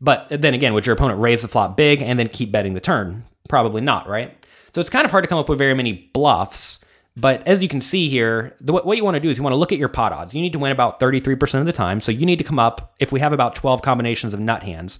But 0.00 0.28
then 0.30 0.54
again, 0.54 0.74
would 0.74 0.86
your 0.86 0.94
opponent 0.94 1.20
raise 1.20 1.42
the 1.42 1.48
flop 1.48 1.76
big 1.76 2.02
and 2.02 2.18
then 2.18 2.28
keep 2.28 2.50
betting 2.50 2.74
the 2.74 2.80
turn? 2.80 3.24
Probably 3.48 3.80
not, 3.80 4.08
right? 4.08 4.36
So 4.74 4.80
it's 4.80 4.90
kind 4.90 5.04
of 5.04 5.10
hard 5.10 5.24
to 5.24 5.28
come 5.28 5.38
up 5.38 5.48
with 5.48 5.58
very 5.58 5.74
many 5.74 6.10
bluffs. 6.12 6.84
But 7.16 7.46
as 7.46 7.62
you 7.62 7.68
can 7.68 7.80
see 7.80 8.08
here, 8.08 8.56
the, 8.60 8.72
what 8.72 8.96
you 8.96 9.04
want 9.04 9.16
to 9.16 9.20
do 9.20 9.28
is 9.28 9.36
you 9.36 9.42
want 9.42 9.52
to 9.52 9.58
look 9.58 9.72
at 9.72 9.78
your 9.78 9.88
pot 9.88 10.12
odds. 10.12 10.34
You 10.34 10.40
need 10.40 10.54
to 10.54 10.58
win 10.58 10.72
about 10.72 10.98
33% 10.98 11.60
of 11.60 11.66
the 11.66 11.72
time. 11.72 12.00
So 12.00 12.10
you 12.10 12.24
need 12.24 12.38
to 12.38 12.44
come 12.44 12.58
up, 12.58 12.94
if 12.98 13.12
we 13.12 13.20
have 13.20 13.32
about 13.32 13.54
12 13.54 13.82
combinations 13.82 14.32
of 14.32 14.40
nut 14.40 14.62
hands, 14.62 14.98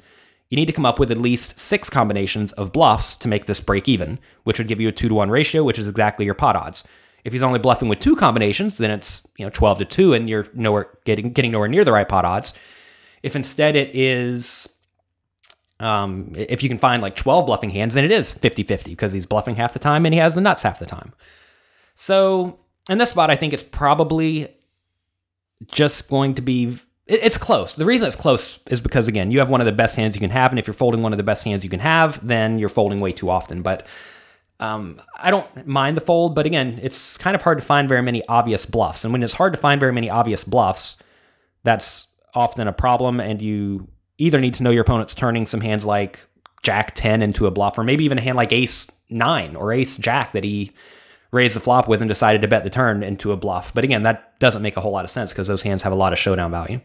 you 0.52 0.56
need 0.56 0.66
to 0.66 0.72
come 0.74 0.84
up 0.84 0.98
with 0.98 1.10
at 1.10 1.16
least 1.16 1.58
six 1.58 1.88
combinations 1.88 2.52
of 2.52 2.72
bluffs 2.72 3.16
to 3.16 3.26
make 3.26 3.46
this 3.46 3.58
break 3.58 3.88
even, 3.88 4.18
which 4.44 4.58
would 4.58 4.68
give 4.68 4.82
you 4.82 4.88
a 4.88 4.92
two 4.92 5.08
to 5.08 5.14
one 5.14 5.30
ratio, 5.30 5.64
which 5.64 5.78
is 5.78 5.88
exactly 5.88 6.26
your 6.26 6.34
pot 6.34 6.56
odds. 6.56 6.84
If 7.24 7.32
he's 7.32 7.42
only 7.42 7.58
bluffing 7.58 7.88
with 7.88 8.00
two 8.00 8.16
combinations, 8.16 8.76
then 8.76 8.90
it's 8.90 9.26
you 9.38 9.46
know 9.46 9.50
12 9.50 9.78
to 9.78 9.84
2 9.86 10.12
and 10.12 10.28
you're 10.28 10.48
nowhere 10.52 10.90
getting 11.06 11.32
getting 11.32 11.52
nowhere 11.52 11.68
near 11.68 11.84
the 11.86 11.92
right 11.92 12.06
pot 12.06 12.26
odds. 12.26 12.52
If 13.22 13.34
instead 13.34 13.76
it 13.76 13.94
is 13.94 14.68
Um, 15.80 16.32
if 16.36 16.62
you 16.62 16.68
can 16.68 16.78
find 16.78 17.02
like 17.02 17.16
12 17.16 17.46
bluffing 17.46 17.70
hands, 17.70 17.94
then 17.94 18.04
it 18.04 18.12
is 18.12 18.32
50 18.32 18.62
50 18.62 18.90
because 18.90 19.12
he's 19.12 19.26
bluffing 19.26 19.54
half 19.56 19.72
the 19.72 19.78
time 19.78 20.04
and 20.04 20.12
he 20.14 20.20
has 20.20 20.34
the 20.34 20.40
nuts 20.42 20.62
half 20.64 20.78
the 20.78 20.86
time. 20.86 21.12
So 21.94 22.58
in 22.90 22.98
this 22.98 23.10
spot, 23.10 23.30
I 23.30 23.36
think 23.36 23.52
it's 23.52 23.62
probably 23.62 24.54
just 25.66 26.10
going 26.10 26.34
to 26.34 26.42
be. 26.42 26.76
It's 27.06 27.36
close. 27.36 27.74
The 27.74 27.84
reason 27.84 28.06
it's 28.06 28.16
close 28.16 28.60
is 28.70 28.80
because, 28.80 29.08
again, 29.08 29.30
you 29.30 29.40
have 29.40 29.50
one 29.50 29.60
of 29.60 29.64
the 29.64 29.72
best 29.72 29.96
hands 29.96 30.14
you 30.14 30.20
can 30.20 30.30
have. 30.30 30.50
And 30.52 30.58
if 30.58 30.66
you're 30.66 30.74
folding 30.74 31.02
one 31.02 31.12
of 31.12 31.16
the 31.16 31.24
best 31.24 31.44
hands 31.44 31.64
you 31.64 31.70
can 31.70 31.80
have, 31.80 32.24
then 32.26 32.58
you're 32.58 32.68
folding 32.68 33.00
way 33.00 33.12
too 33.12 33.28
often. 33.28 33.62
But 33.62 33.86
um, 34.60 35.00
I 35.16 35.30
don't 35.32 35.66
mind 35.66 35.96
the 35.96 36.00
fold. 36.00 36.36
But 36.36 36.46
again, 36.46 36.78
it's 36.80 37.16
kind 37.16 37.34
of 37.34 37.42
hard 37.42 37.58
to 37.58 37.64
find 37.64 37.88
very 37.88 38.02
many 38.02 38.24
obvious 38.28 38.64
bluffs. 38.64 39.04
And 39.04 39.12
when 39.12 39.22
it's 39.22 39.34
hard 39.34 39.52
to 39.52 39.58
find 39.58 39.80
very 39.80 39.92
many 39.92 40.08
obvious 40.10 40.44
bluffs, 40.44 40.96
that's 41.64 42.06
often 42.34 42.68
a 42.68 42.72
problem. 42.72 43.18
And 43.18 43.42
you 43.42 43.88
either 44.18 44.40
need 44.40 44.54
to 44.54 44.62
know 44.62 44.70
your 44.70 44.82
opponent's 44.82 45.14
turning 45.14 45.46
some 45.46 45.60
hands 45.60 45.84
like 45.84 46.24
Jack 46.62 46.94
10 46.94 47.22
into 47.22 47.46
a 47.46 47.50
bluff, 47.50 47.76
or 47.76 47.82
maybe 47.82 48.04
even 48.04 48.18
a 48.18 48.20
hand 48.20 48.36
like 48.36 48.52
Ace 48.52 48.88
9 49.10 49.56
or 49.56 49.72
Ace 49.72 49.96
Jack 49.96 50.32
that 50.32 50.44
he 50.44 50.72
raised 51.32 51.56
the 51.56 51.60
flop 51.60 51.88
with 51.88 52.02
and 52.02 52.08
decided 52.08 52.42
to 52.42 52.48
bet 52.48 52.62
the 52.62 52.70
turn 52.70 53.02
into 53.02 53.32
a 53.32 53.36
bluff. 53.36 53.74
But 53.74 53.84
again, 53.84 54.02
that 54.04 54.38
doesn't 54.38 54.62
make 54.62 54.76
a 54.76 54.80
whole 54.80 54.92
lot 54.92 55.04
of 55.04 55.10
sense 55.10 55.32
because 55.32 55.48
those 55.48 55.62
hands 55.62 55.82
have 55.82 55.92
a 55.92 55.96
lot 55.96 56.12
of 56.12 56.18
showdown 56.18 56.50
value. 56.50 56.80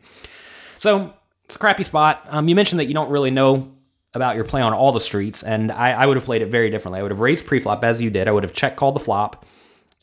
So 0.77 1.13
it's 1.45 1.55
a 1.55 1.59
crappy 1.59 1.83
spot. 1.83 2.25
Um, 2.29 2.47
you 2.47 2.55
mentioned 2.55 2.79
that 2.79 2.85
you 2.85 2.93
don't 2.93 3.09
really 3.09 3.31
know 3.31 3.73
about 4.13 4.35
your 4.35 4.45
play 4.45 4.61
on 4.61 4.73
all 4.73 4.91
the 4.91 4.99
streets, 4.99 5.43
and 5.43 5.71
I, 5.71 5.91
I 5.91 6.05
would 6.05 6.17
have 6.17 6.25
played 6.25 6.41
it 6.41 6.47
very 6.47 6.69
differently. 6.69 6.99
I 6.99 7.03
would 7.03 7.11
have 7.11 7.19
raised 7.19 7.45
preflop 7.45 7.83
as 7.83 8.01
you 8.01 8.09
did. 8.09 8.27
I 8.27 8.31
would 8.31 8.43
have 8.43 8.53
check 8.53 8.77
called 8.77 8.95
the 8.95 8.99
flop. 9.01 9.45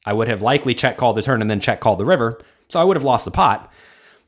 I 0.05 0.13
would 0.13 0.29
have 0.29 0.43
likely 0.43 0.75
check 0.75 0.99
called 0.99 1.17
the 1.17 1.23
turn 1.23 1.41
and 1.41 1.51
then 1.51 1.61
check 1.61 1.81
called 1.81 1.99
the 1.99 2.05
river. 2.05 2.41
So 2.69 2.79
I 2.79 2.85
would 2.85 2.97
have 2.97 3.05
lost 3.05 3.25
the 3.25 3.31
pot. 3.31 3.73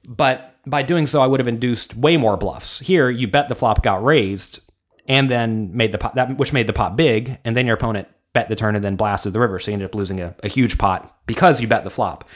But 0.07 0.55
by 0.67 0.83
doing 0.83 1.07
so, 1.07 1.21
I 1.21 1.27
would 1.27 1.41
have 1.41 1.49
induced 1.49 1.95
way 1.95 2.17
more 2.17 2.37
bluffs. 2.37 2.81
Here, 2.81 3.11
you 3.11 3.29
bet 3.29 3.49
the 3.49 3.55
flop 3.55 3.83
got 3.83 4.03
raised 4.03 4.61
and 5.07 5.31
then 5.31 5.77
made 5.77 5.93
the 5.93 5.99
pot 5.99 6.15
that 6.15 6.37
which 6.37 6.53
made 6.53 6.67
the 6.67 6.73
pot 6.73 6.97
big, 6.97 7.39
and 7.45 7.57
then 7.57 7.67
your 7.67 7.77
opponent 7.77 8.09
bet 8.37 8.51
the 8.51 8.55
turn 8.55 8.77
and 8.77 8.85
then 8.85 8.97
blasted 8.97 9.33
the 9.33 9.41
river. 9.41 9.59
So 9.59 9.71
you 9.71 9.73
ended 9.73 9.87
up 9.87 9.95
losing 9.95 10.21
a, 10.21 10.35
a 10.45 10.49
huge 10.49 10.77
pot 10.77 11.17
because 11.27 11.59
you 11.59 11.67
bet 11.67 11.85
the 11.85 11.91
flop. 11.91 12.29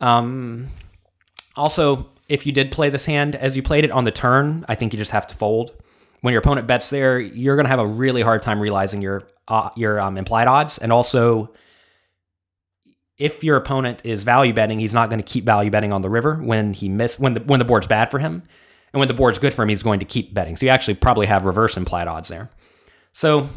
Um, 0.00 0.68
also, 1.54 2.10
if 2.30 2.46
you 2.46 2.52
did 2.52 2.72
play 2.72 2.88
this 2.88 3.04
hand 3.04 3.36
as 3.36 3.54
you 3.54 3.62
played 3.62 3.84
it 3.84 3.90
on 3.90 4.04
the 4.04 4.10
turn, 4.10 4.64
I 4.68 4.74
think 4.74 4.94
you 4.94 4.96
just 4.96 5.10
have 5.10 5.26
to 5.26 5.34
fold. 5.34 5.72
When 6.22 6.32
your 6.32 6.40
opponent 6.40 6.66
bets 6.66 6.88
there, 6.88 7.20
you're 7.20 7.56
going 7.56 7.66
to 7.66 7.70
have 7.70 7.78
a 7.78 7.86
really 7.86 8.22
hard 8.22 8.40
time 8.40 8.58
realizing 8.58 9.02
your 9.02 9.28
uh, 9.46 9.68
your 9.76 10.00
um, 10.00 10.16
implied 10.16 10.48
odds, 10.48 10.78
and 10.78 10.90
also 10.90 11.52
if 13.18 13.44
your 13.44 13.56
opponent 13.56 14.00
is 14.04 14.22
value 14.22 14.54
betting, 14.54 14.80
he's 14.80 14.94
not 14.94 15.10
going 15.10 15.22
to 15.22 15.32
keep 15.32 15.44
value 15.44 15.70
betting 15.70 15.92
on 15.92 16.00
the 16.00 16.08
river 16.08 16.36
when 16.36 16.72
he 16.72 16.88
miss 16.88 17.18
when 17.18 17.34
the 17.34 17.40
when 17.40 17.58
the 17.58 17.66
board's 17.66 17.86
bad 17.86 18.10
for 18.10 18.18
him, 18.18 18.42
and 18.94 18.98
when 19.00 19.08
the 19.08 19.14
board's 19.14 19.38
good 19.38 19.52
for 19.52 19.62
him, 19.62 19.68
he's 19.68 19.82
going 19.82 20.00
to 20.00 20.06
keep 20.06 20.32
betting. 20.32 20.56
So 20.56 20.64
you 20.64 20.72
actually 20.72 20.94
probably 20.94 21.26
have 21.26 21.44
reverse 21.44 21.76
implied 21.76 22.08
odds 22.08 22.30
there. 22.30 22.48
So 23.12 23.50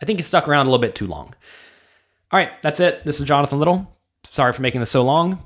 I 0.00 0.06
think 0.06 0.18
he 0.18 0.22
stuck 0.22 0.48
around 0.48 0.66
a 0.66 0.70
little 0.70 0.80
bit 0.80 0.94
too 0.94 1.06
long. 1.06 1.34
All 2.32 2.38
right, 2.38 2.50
that's 2.62 2.80
it. 2.80 3.04
This 3.04 3.20
is 3.20 3.26
Jonathan 3.26 3.58
Little. 3.58 3.94
Sorry 4.30 4.52
for 4.52 4.62
making 4.62 4.80
this 4.80 4.90
so 4.90 5.02
long. 5.02 5.42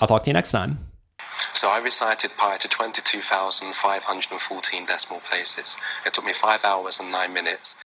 I'll 0.00 0.08
talk 0.08 0.24
to 0.24 0.30
you 0.30 0.34
next 0.34 0.50
time. 0.50 0.78
So 1.52 1.70
I 1.70 1.78
recited 1.78 2.32
pi 2.36 2.56
to 2.56 2.68
22,514 2.68 4.86
decimal 4.86 5.20
places. 5.20 5.76
It 6.04 6.12
took 6.12 6.24
me 6.24 6.32
5 6.32 6.64
hours 6.64 6.98
and 6.98 7.12
9 7.12 7.32
minutes. 7.32 7.80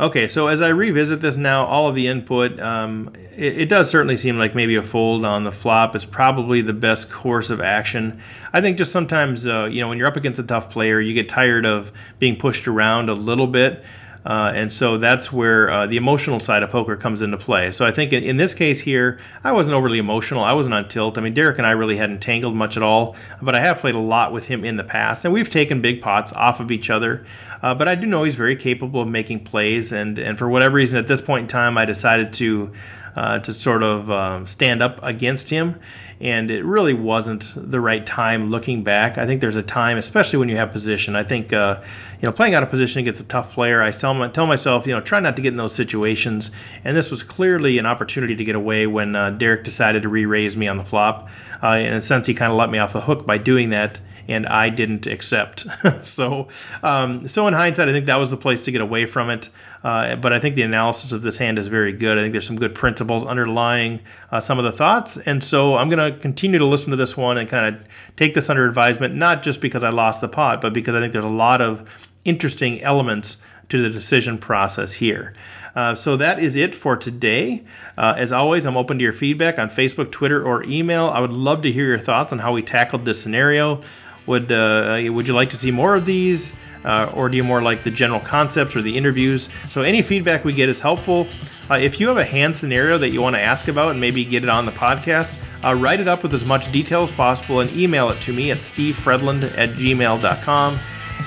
Okay, 0.00 0.26
so 0.26 0.48
as 0.48 0.60
I 0.60 0.68
revisit 0.68 1.20
this 1.20 1.36
now, 1.36 1.66
all 1.66 1.88
of 1.88 1.94
the 1.94 2.08
input, 2.08 2.58
um, 2.58 3.12
it, 3.36 3.60
it, 3.60 3.68
does 3.68 3.88
certainly 3.88 4.16
seem 4.16 4.36
like 4.36 4.52
maybe 4.52 4.74
a 4.74 4.82
fold 4.82 5.24
on 5.24 5.44
the 5.44 5.52
flop 5.52 5.94
is 5.94 6.04
probably 6.04 6.62
the 6.62 6.72
best 6.72 7.12
course 7.12 7.48
of 7.48 7.60
action. 7.60 8.20
I 8.52 8.60
think 8.60 8.76
just 8.76 8.90
sometimes, 8.90 9.46
uh, 9.46 9.66
you 9.66 9.80
know, 9.80 9.88
when 9.88 9.98
you're 9.98 10.08
up 10.08 10.16
against 10.16 10.40
a 10.40 10.44
tough 10.44 10.68
player, 10.68 11.00
you 11.00 11.14
get 11.14 11.28
tired 11.28 11.64
of 11.64 11.92
being 12.18 12.34
pushed 12.34 12.66
around 12.66 13.08
a 13.08 13.14
little 13.14 13.46
bit. 13.46 13.84
Uh, 14.24 14.52
and 14.54 14.72
so 14.72 14.96
that's 14.96 15.30
where 15.30 15.70
uh, 15.70 15.86
the 15.86 15.98
emotional 15.98 16.40
side 16.40 16.62
of 16.62 16.70
poker 16.70 16.96
comes 16.96 17.20
into 17.20 17.36
play. 17.36 17.70
So 17.70 17.84
I 17.84 17.92
think 17.92 18.12
in, 18.12 18.22
in, 18.22 18.38
this 18.38 18.54
case 18.54 18.80
here, 18.80 19.18
I 19.42 19.52
wasn't 19.52 19.74
overly 19.74 19.98
emotional. 19.98 20.42
I 20.42 20.54
wasn't 20.54 20.74
on 20.74 20.88
tilt. 20.88 21.18
I 21.18 21.20
mean, 21.20 21.34
Derek 21.34 21.58
and 21.58 21.66
I 21.66 21.72
really 21.72 21.96
hadn't 21.96 22.20
tangled 22.20 22.54
much 22.54 22.78
at 22.78 22.82
all, 22.82 23.16
but 23.42 23.54
I 23.54 23.60
have 23.60 23.78
played 23.78 23.94
a 23.94 24.00
lot 24.00 24.32
with 24.32 24.46
him 24.46 24.64
in 24.64 24.76
the 24.76 24.84
past, 24.84 25.24
and 25.24 25.34
we've 25.34 25.50
taken 25.50 25.82
big 25.82 26.00
pots 26.00 26.32
off 26.32 26.58
of 26.60 26.70
each 26.70 26.88
other. 26.88 27.24
Uh, 27.62 27.74
but 27.74 27.86
I 27.86 27.94
do 27.94 28.06
know 28.06 28.24
he's 28.24 28.34
very 28.34 28.56
capable 28.56 29.02
of 29.02 29.08
making 29.08 29.44
plays, 29.44 29.92
and, 29.92 30.18
and 30.18 30.38
for 30.38 30.48
whatever 30.48 30.76
reason, 30.76 30.98
at 30.98 31.06
this 31.06 31.20
point 31.20 31.42
in 31.42 31.48
time, 31.48 31.76
I 31.76 31.84
decided 31.84 32.32
to 32.34 32.72
uh, 33.16 33.38
to 33.40 33.54
sort 33.54 33.82
of 33.82 34.10
um, 34.10 34.46
stand 34.46 34.82
up 34.82 35.02
against 35.02 35.50
him. 35.50 35.78
And 36.20 36.50
it 36.50 36.64
really 36.64 36.94
wasn't 36.94 37.52
the 37.56 37.80
right 37.80 38.04
time 38.06 38.50
looking 38.50 38.84
back. 38.84 39.18
I 39.18 39.26
think 39.26 39.40
there's 39.40 39.56
a 39.56 39.62
time, 39.62 39.98
especially 39.98 40.38
when 40.38 40.48
you 40.48 40.56
have 40.56 40.70
position. 40.72 41.16
I 41.16 41.24
think, 41.24 41.52
uh, 41.52 41.82
you 42.20 42.26
know, 42.26 42.32
playing 42.32 42.54
out 42.54 42.62
of 42.62 42.70
position 42.70 43.00
against 43.00 43.20
a 43.20 43.26
tough 43.26 43.52
player, 43.52 43.82
I 43.82 43.90
tell, 43.90 44.30
tell 44.30 44.46
myself, 44.46 44.86
you 44.86 44.94
know, 44.94 45.00
try 45.00 45.20
not 45.20 45.36
to 45.36 45.42
get 45.42 45.52
in 45.52 45.56
those 45.56 45.74
situations. 45.74 46.50
And 46.84 46.96
this 46.96 47.10
was 47.10 47.22
clearly 47.22 47.78
an 47.78 47.86
opportunity 47.86 48.36
to 48.36 48.44
get 48.44 48.54
away 48.54 48.86
when 48.86 49.16
uh, 49.16 49.30
Derek 49.30 49.64
decided 49.64 50.02
to 50.02 50.08
re 50.08 50.24
raise 50.24 50.56
me 50.56 50.68
on 50.68 50.78
the 50.78 50.84
flop. 50.84 51.28
Uh, 51.62 51.68
in 51.68 51.92
a 51.92 52.00
sense, 52.00 52.26
he 52.26 52.34
kind 52.34 52.50
of 52.50 52.56
let 52.56 52.70
me 52.70 52.78
off 52.78 52.92
the 52.92 53.02
hook 53.02 53.26
by 53.26 53.36
doing 53.36 53.70
that 53.70 54.00
and 54.28 54.46
I 54.46 54.68
didn't 54.68 55.06
accept. 55.06 55.66
so, 56.02 56.48
um, 56.82 57.28
so 57.28 57.46
in 57.48 57.54
hindsight, 57.54 57.88
I 57.88 57.92
think 57.92 58.06
that 58.06 58.18
was 58.18 58.30
the 58.30 58.36
place 58.36 58.64
to 58.64 58.72
get 58.72 58.80
away 58.80 59.06
from 59.06 59.30
it. 59.30 59.48
Uh, 59.82 60.16
but 60.16 60.32
I 60.32 60.40
think 60.40 60.54
the 60.54 60.62
analysis 60.62 61.12
of 61.12 61.22
this 61.22 61.36
hand 61.36 61.58
is 61.58 61.68
very 61.68 61.92
good. 61.92 62.18
I 62.18 62.22
think 62.22 62.32
there's 62.32 62.46
some 62.46 62.58
good 62.58 62.74
principles 62.74 63.24
underlying 63.24 64.00
uh, 64.32 64.40
some 64.40 64.58
of 64.58 64.64
the 64.64 64.72
thoughts, 64.72 65.18
and 65.18 65.44
so 65.44 65.76
I'm 65.76 65.90
going 65.90 66.12
to 66.12 66.18
continue 66.18 66.58
to 66.58 66.64
listen 66.64 66.90
to 66.90 66.96
this 66.96 67.16
one 67.16 67.36
and 67.36 67.48
kind 67.48 67.74
of 67.74 67.84
take 68.16 68.32
this 68.32 68.48
under 68.48 68.66
advisement, 68.66 69.14
not 69.14 69.42
just 69.42 69.60
because 69.60 69.84
I 69.84 69.90
lost 69.90 70.22
the 70.22 70.28
pot, 70.28 70.62
but 70.62 70.72
because 70.72 70.94
I 70.94 71.00
think 71.00 71.12
there's 71.12 71.24
a 71.24 71.28
lot 71.28 71.60
of 71.60 72.08
interesting 72.24 72.82
elements 72.82 73.36
to 73.68 73.82
the 73.82 73.90
decision 73.90 74.38
process 74.38 74.94
here. 74.94 75.34
Uh, 75.74 75.94
so 75.94 76.16
that 76.16 76.38
is 76.38 76.56
it 76.56 76.74
for 76.74 76.96
today. 76.96 77.64
Uh, 77.98 78.14
as 78.16 78.32
always, 78.32 78.64
I'm 78.64 78.76
open 78.76 78.98
to 78.98 79.02
your 79.02 79.12
feedback 79.12 79.58
on 79.58 79.68
Facebook, 79.68 80.12
Twitter, 80.12 80.44
or 80.44 80.62
email. 80.64 81.08
I 81.08 81.18
would 81.18 81.32
love 81.32 81.62
to 81.62 81.72
hear 81.72 81.86
your 81.86 81.98
thoughts 81.98 82.32
on 82.32 82.38
how 82.38 82.52
we 82.52 82.62
tackled 82.62 83.04
this 83.04 83.20
scenario. 83.20 83.82
Would 84.26 84.52
uh, 84.52 85.02
would 85.10 85.28
you 85.28 85.34
like 85.34 85.50
to 85.50 85.56
see 85.56 85.70
more 85.70 85.94
of 85.94 86.04
these, 86.04 86.54
uh, 86.84 87.10
or 87.14 87.28
do 87.28 87.36
you 87.36 87.44
more 87.44 87.62
like 87.62 87.82
the 87.82 87.90
general 87.90 88.20
concepts 88.20 88.74
or 88.76 88.82
the 88.82 88.96
interviews? 88.96 89.48
So 89.68 89.82
any 89.82 90.02
feedback 90.02 90.44
we 90.44 90.52
get 90.52 90.68
is 90.68 90.80
helpful. 90.80 91.26
Uh, 91.70 91.78
if 91.78 91.98
you 91.98 92.08
have 92.08 92.18
a 92.18 92.24
hand 92.24 92.54
scenario 92.54 92.98
that 92.98 93.10
you 93.10 93.22
want 93.22 93.36
to 93.36 93.40
ask 93.40 93.68
about 93.68 93.90
and 93.90 94.00
maybe 94.00 94.24
get 94.24 94.42
it 94.42 94.48
on 94.48 94.66
the 94.66 94.72
podcast, 94.72 95.34
uh, 95.64 95.74
write 95.74 96.00
it 96.00 96.08
up 96.08 96.22
with 96.22 96.34
as 96.34 96.44
much 96.44 96.70
detail 96.70 97.02
as 97.02 97.10
possible 97.10 97.60
and 97.60 97.72
email 97.72 98.10
it 98.10 98.20
to 98.20 98.32
me 98.32 98.50
at 98.50 98.58
stevefredlund 98.58 99.56
at 99.56 99.70
gmail.com. 99.70 100.78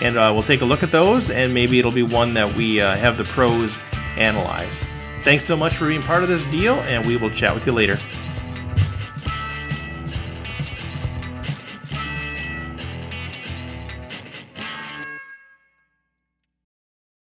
And 0.01 0.17
uh, 0.17 0.31
we'll 0.33 0.43
take 0.43 0.61
a 0.61 0.65
look 0.65 0.83
at 0.83 0.91
those, 0.91 1.31
and 1.31 1.53
maybe 1.53 1.79
it'll 1.79 1.91
be 1.91 2.03
one 2.03 2.33
that 2.35 2.55
we 2.55 2.79
uh, 2.81 2.95
have 2.97 3.17
the 3.17 3.23
pros 3.23 3.79
analyze. 4.15 4.85
Thanks 5.23 5.45
so 5.45 5.57
much 5.57 5.75
for 5.75 5.87
being 5.87 6.03
part 6.03 6.23
of 6.23 6.29
this 6.29 6.43
deal, 6.45 6.75
and 6.81 7.05
we 7.05 7.17
will 7.17 7.31
chat 7.31 7.55
with 7.55 7.65
you 7.65 7.71
later. 7.71 7.97